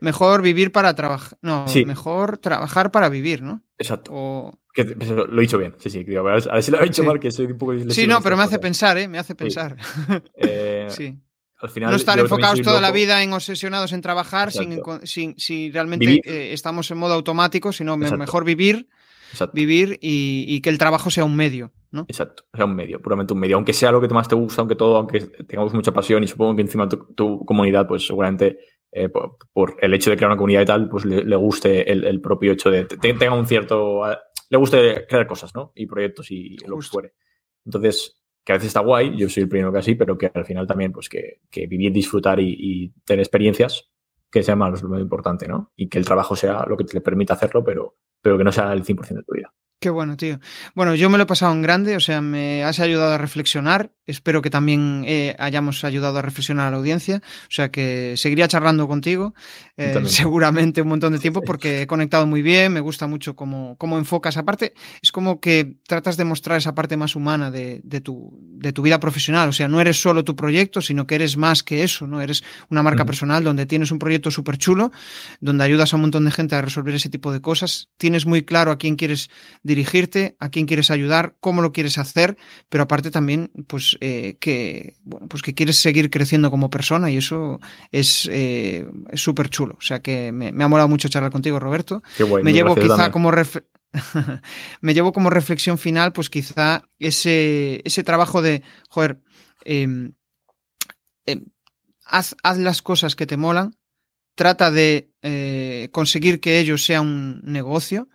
Mejor 0.00 0.42
vivir 0.42 0.72
para 0.72 0.94
trabajar. 0.94 1.38
No, 1.42 1.66
mejor 1.86 2.38
trabajar 2.38 2.90
para 2.90 3.08
vivir, 3.08 3.42
¿no? 3.42 3.62
Exacto. 3.78 4.58
Lo 4.74 5.38
he 5.38 5.42
dicho 5.42 5.58
bien, 5.58 5.74
sí, 5.78 5.90
sí. 5.90 6.04
a, 6.16 6.22
ver, 6.22 6.62
si 6.62 6.70
lo 6.70 6.80
he 6.80 6.84
dicho 6.84 7.04
mal, 7.04 7.20
que 7.20 7.30
soy 7.30 7.46
un 7.46 7.58
poco 7.58 7.74
Sí, 7.90 8.06
no, 8.06 8.22
pero 8.22 8.36
me 8.36 8.42
hace 8.42 8.58
pensar, 8.58 8.96
¿eh? 8.96 9.06
Me 9.06 9.18
hace 9.18 9.34
pensar. 9.34 9.76
Eh, 10.34 10.86
sí. 10.90 11.18
Al 11.60 11.70
final, 11.70 11.90
no 11.90 11.96
estar 11.96 12.18
enfocados 12.18 12.60
toda 12.62 12.80
la 12.80 12.90
vida 12.90 13.22
en 13.22 13.32
obsesionados 13.32 13.92
en 13.92 14.00
trabajar 14.00 14.50
sin, 14.50 15.38
si 15.38 15.70
realmente 15.70 16.52
estamos 16.52 16.90
en 16.90 16.98
modo 16.98 17.14
automático, 17.14 17.72
sino 17.72 17.96
mejor 17.96 18.44
vivir 18.44 18.88
vivir 19.52 19.98
y, 20.00 20.60
que 20.60 20.70
el 20.70 20.78
trabajo 20.78 21.10
sea 21.10 21.24
un 21.24 21.36
medio, 21.36 21.72
¿no? 21.90 22.04
Exacto, 22.08 22.44
sea 22.54 22.64
un 22.64 22.74
medio, 22.74 23.00
puramente 23.00 23.32
un 23.32 23.40
medio. 23.40 23.56
Aunque 23.56 23.72
sea 23.72 23.92
lo 23.92 24.00
que 24.00 24.08
más 24.08 24.28
te 24.28 24.34
gusta, 24.34 24.62
aunque 24.62 24.76
todo, 24.76 24.96
aunque 24.96 25.20
tengamos 25.20 25.74
mucha 25.74 25.92
pasión 25.92 26.22
y 26.22 26.28
supongo 26.28 26.56
que 26.56 26.62
encima 26.62 26.88
tu, 26.88 27.44
comunidad, 27.44 27.86
pues 27.86 28.06
seguramente 28.06 28.58
eh, 28.90 29.08
por, 29.08 29.76
el 29.80 29.94
hecho 29.94 30.10
de 30.10 30.16
crear 30.16 30.30
una 30.30 30.38
comunidad 30.38 30.62
y 30.62 30.66
tal, 30.66 30.88
pues 30.88 31.04
le, 31.04 31.36
guste 31.36 31.90
el, 31.90 32.20
propio 32.20 32.52
hecho 32.52 32.70
de 32.70 32.84
tenga 32.84 33.34
un 33.34 33.46
cierto. 33.46 34.02
le 34.50 34.56
guste 34.58 35.06
crear 35.08 35.26
cosas, 35.26 35.54
¿no? 35.54 35.72
Y 35.74 35.86
proyectos 35.86 36.30
y 36.30 36.56
lo 36.66 36.78
que 36.78 36.86
fuere. 36.86 37.14
Entonces, 37.64 38.22
que 38.44 38.52
a 38.52 38.56
veces 38.56 38.68
está 38.68 38.80
guay, 38.80 39.16
yo 39.16 39.28
soy 39.28 39.44
el 39.44 39.48
primero 39.48 39.72
que 39.72 39.78
así, 39.78 39.94
pero 39.94 40.18
que 40.18 40.30
al 40.32 40.44
final 40.44 40.66
también, 40.66 40.92
pues 40.92 41.08
que, 41.08 41.40
vivir, 41.66 41.92
disfrutar 41.92 42.40
y, 42.40 42.92
tener 43.04 43.20
experiencias 43.20 43.90
que 44.30 44.42
sea 44.42 44.56
más 44.56 44.82
lo 44.82 44.98
importante, 44.98 45.46
¿no? 45.46 45.72
Y 45.76 45.88
que 45.88 45.98
el 45.98 46.06
trabajo 46.06 46.34
sea 46.34 46.64
lo 46.66 46.76
que 46.76 46.84
te 46.84 47.00
permita 47.00 47.34
hacerlo, 47.34 47.62
pero, 47.62 47.96
pero 48.22 48.38
que 48.38 48.44
no 48.44 48.52
sea 48.52 48.72
el 48.72 48.84
100% 48.84 49.16
de 49.18 49.22
tu 49.24 49.32
vida. 49.34 49.52
Qué 49.82 49.90
bueno, 49.90 50.16
tío. 50.16 50.38
Bueno, 50.76 50.94
yo 50.94 51.10
me 51.10 51.18
lo 51.18 51.24
he 51.24 51.26
pasado 51.26 51.52
en 51.52 51.60
grande, 51.60 51.96
o 51.96 52.00
sea, 52.00 52.20
me 52.20 52.62
has 52.62 52.78
ayudado 52.78 53.14
a 53.14 53.18
reflexionar 53.18 53.90
espero 54.06 54.42
que 54.42 54.50
también 54.50 55.04
eh, 55.06 55.36
hayamos 55.38 55.84
ayudado 55.84 56.18
a 56.18 56.22
reflexionar 56.22 56.68
a 56.68 56.70
la 56.70 56.76
audiencia. 56.76 57.22
O 57.24 57.50
sea 57.50 57.70
que 57.70 58.14
seguiría 58.16 58.48
charlando 58.48 58.88
contigo 58.88 59.34
eh, 59.76 60.00
seguramente 60.06 60.82
un 60.82 60.88
montón 60.88 61.12
de 61.12 61.18
tiempo 61.18 61.42
porque 61.42 61.82
he 61.82 61.86
conectado 61.86 62.26
muy 62.26 62.42
bien, 62.42 62.72
me 62.72 62.80
gusta 62.80 63.06
mucho 63.06 63.36
cómo, 63.36 63.76
cómo 63.78 63.98
enfocas. 63.98 64.36
Aparte, 64.36 64.74
es 65.02 65.12
como 65.12 65.40
que 65.40 65.76
tratas 65.86 66.16
de 66.16 66.24
mostrar 66.24 66.58
esa 66.58 66.74
parte 66.74 66.96
más 66.96 67.16
humana 67.16 67.50
de, 67.50 67.80
tu, 68.02 68.38
de 68.40 68.72
tu 68.72 68.82
vida 68.82 68.98
profesional. 69.00 69.48
O 69.48 69.52
sea, 69.52 69.68
no 69.68 69.80
eres 69.80 70.00
solo 70.00 70.24
tu 70.24 70.36
proyecto, 70.36 70.80
sino 70.80 71.06
que 71.06 71.14
eres 71.14 71.36
más 71.36 71.62
que 71.62 71.82
eso, 71.82 72.06
¿no? 72.06 72.20
Eres 72.20 72.42
una 72.70 72.82
marca 72.82 73.04
personal 73.04 73.44
donde 73.44 73.66
tienes 73.66 73.90
un 73.90 73.98
proyecto 73.98 74.30
súper 74.30 74.58
chulo, 74.58 74.92
donde 75.40 75.64
ayudas 75.64 75.92
a 75.92 75.96
un 75.96 76.02
montón 76.02 76.24
de 76.24 76.30
gente 76.30 76.54
a 76.54 76.62
resolver 76.62 76.94
ese 76.94 77.08
tipo 77.08 77.32
de 77.32 77.40
cosas. 77.40 77.88
Tienes 77.96 78.26
muy 78.26 78.42
claro 78.42 78.72
a 78.72 78.78
quién 78.78 78.96
quieres 78.96 79.30
dirigirte, 79.74 80.36
a 80.38 80.50
quién 80.50 80.66
quieres 80.66 80.90
ayudar, 80.90 81.34
cómo 81.40 81.62
lo 81.62 81.72
quieres 81.72 81.98
hacer, 81.98 82.36
pero 82.68 82.84
aparte 82.84 83.10
también, 83.10 83.50
pues, 83.66 83.96
eh, 84.00 84.36
que, 84.40 84.94
bueno, 85.02 85.28
pues 85.28 85.42
que 85.42 85.54
quieres 85.54 85.76
seguir 85.76 86.10
creciendo 86.10 86.50
como 86.50 86.70
persona 86.70 87.10
y 87.10 87.16
eso 87.16 87.60
es 87.90 88.28
eh, 88.30 88.86
súper 89.14 89.48
chulo. 89.48 89.76
O 89.78 89.82
sea 89.82 90.00
que 90.00 90.32
me, 90.32 90.48
ha 90.48 90.68
molado 90.68 90.88
mucho 90.88 91.08
charlar 91.08 91.32
contigo, 91.32 91.58
Roberto. 91.58 92.02
me 92.42 92.52
llevo 92.52 92.74
quizá 92.74 93.10
como 93.10 93.30
me 94.80 94.94
llevo 94.94 95.12
como 95.12 95.30
reflexión 95.30 95.78
final, 95.78 96.12
pues 96.12 96.30
quizá 96.30 96.82
ese, 96.98 97.82
ese 97.84 98.04
trabajo 98.04 98.42
de, 98.42 98.62
joder, 98.88 99.20
em, 99.64 100.12
em, 101.26 101.44
haz, 102.04 102.34
haz, 102.42 102.58
las 102.58 102.82
cosas 102.82 103.14
que 103.16 103.26
te 103.26 103.36
molan, 103.36 103.76
trata 104.34 104.70
de 104.70 105.10
eh, 105.22 105.88
conseguir 105.92 106.40
que 106.40 106.58
ello 106.58 106.78
sea 106.78 107.00
un 107.00 107.40
negocio, 107.44 108.08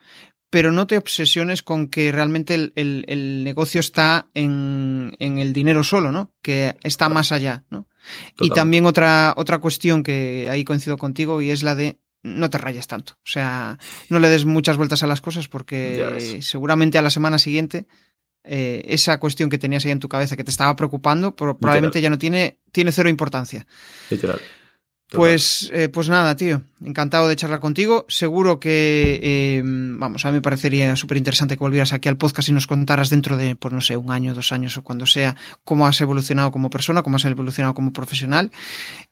pero 0.50 0.72
no 0.72 0.88
te 0.88 0.98
obsesiones 0.98 1.62
con 1.62 1.88
que 1.88 2.12
realmente 2.12 2.72
el, 2.76 3.44
negocio 3.44 3.80
está 3.80 4.28
en, 4.34 5.16
el 5.20 5.54
dinero 5.54 5.84
solo, 5.84 6.12
¿no? 6.12 6.34
Que 6.42 6.76
está 6.84 7.10
más 7.10 7.32
allá, 7.32 7.66
¿no? 7.70 7.88
Y 8.40 8.50
también 8.52 8.86
otra, 8.86 9.34
otra 9.36 9.60
cuestión 9.60 10.04
que 10.04 10.48
ahí 10.50 10.64
coincido 10.64 10.98
contigo 10.98 11.42
y 11.42 11.52
es 11.52 11.64
la 11.64 11.76
de 11.76 12.00
no 12.24 12.50
te 12.50 12.58
rayes 12.58 12.88
tanto. 12.88 13.14
O 13.14 13.30
sea, 13.30 13.78
no 14.10 14.20
le 14.20 14.30
des 14.30 14.46
muchas 14.46 14.78
vueltas 14.78 15.04
a 15.04 15.08
las 15.08 15.22
cosas 15.22 15.48
porque 15.48 16.40
seguramente 16.42 16.98
a 16.98 17.02
la 17.02 17.10
semana 17.10 17.40
siguiente 17.40 17.86
eh, 18.44 18.86
esa 18.88 19.20
cuestión 19.20 19.50
que 19.50 19.58
tenías 19.58 19.84
ahí 19.86 19.92
en 19.92 20.00
tu 20.00 20.08
cabeza 20.08 20.38
que 20.38 20.44
te 20.44 20.52
estaba 20.52 20.76
preocupando 20.78 21.36
probablemente 21.36 22.00
ya 22.00 22.10
no 22.10 22.18
tiene, 22.18 22.60
tiene 22.72 22.94
cero 22.94 23.10
importancia. 23.10 23.68
Literal. 24.10 24.40
Pues, 25.10 25.72
eh, 25.74 25.88
pues 25.88 26.10
nada, 26.10 26.36
tío. 26.36 26.64
Encantado 26.84 27.30
de 27.30 27.36
charlar 27.38 27.62
contigo. 27.62 28.06
Seguro 28.10 28.60
que, 28.60 29.20
eh, 29.24 29.62
vamos, 29.64 30.26
a 30.26 30.30
mí 30.30 30.36
me 30.36 30.42
parecería 30.42 30.96
súper 30.98 31.18
interesante 31.18 31.56
que 31.56 31.64
volvieras 31.64 31.94
aquí 31.94 32.10
al 32.10 32.18
podcast 32.18 32.50
y 32.50 32.52
nos 32.52 32.68
contaras 32.68 33.10
dentro 33.10 33.38
de, 33.38 33.56
pues 33.56 33.74
no 33.74 33.80
sé, 33.80 33.96
un 33.96 34.12
año, 34.12 34.34
dos 34.34 34.52
años 34.52 34.78
o 34.78 34.84
cuando 34.84 35.06
sea, 35.06 35.38
cómo 35.64 35.88
has 35.88 36.02
evolucionado 36.02 36.52
como 36.52 36.70
persona, 36.70 37.04
cómo 37.04 37.16
has 37.16 37.26
evolucionado 37.26 37.74
como 37.74 37.94
profesional. 37.94 38.52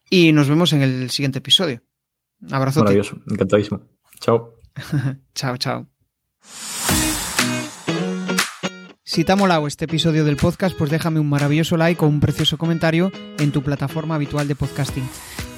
Y 0.09 0.33
nos 0.33 0.49
vemos 0.49 0.73
en 0.73 0.81
el 0.81 1.09
siguiente 1.11 1.39
episodio. 1.39 1.81
Abrazo. 2.51 2.81
Maravilloso, 2.81 3.17
encantadísimo. 3.29 3.81
Chao. 4.19 4.53
chao, 5.33 5.57
chao. 5.57 5.87
Si 9.03 9.23
te 9.23 9.31
ha 9.31 9.35
molado 9.37 9.65
este 9.65 9.85
episodio 9.85 10.25
del 10.25 10.35
podcast, 10.35 10.75
pues 10.77 10.89
déjame 10.91 11.21
un 11.21 11.29
maravilloso 11.29 11.77
like 11.77 12.03
o 12.03 12.07
un 12.07 12.19
precioso 12.19 12.57
comentario 12.57 13.11
en 13.39 13.51
tu 13.53 13.61
plataforma 13.63 14.15
habitual 14.15 14.47
de 14.47 14.55
podcasting. 14.55 15.07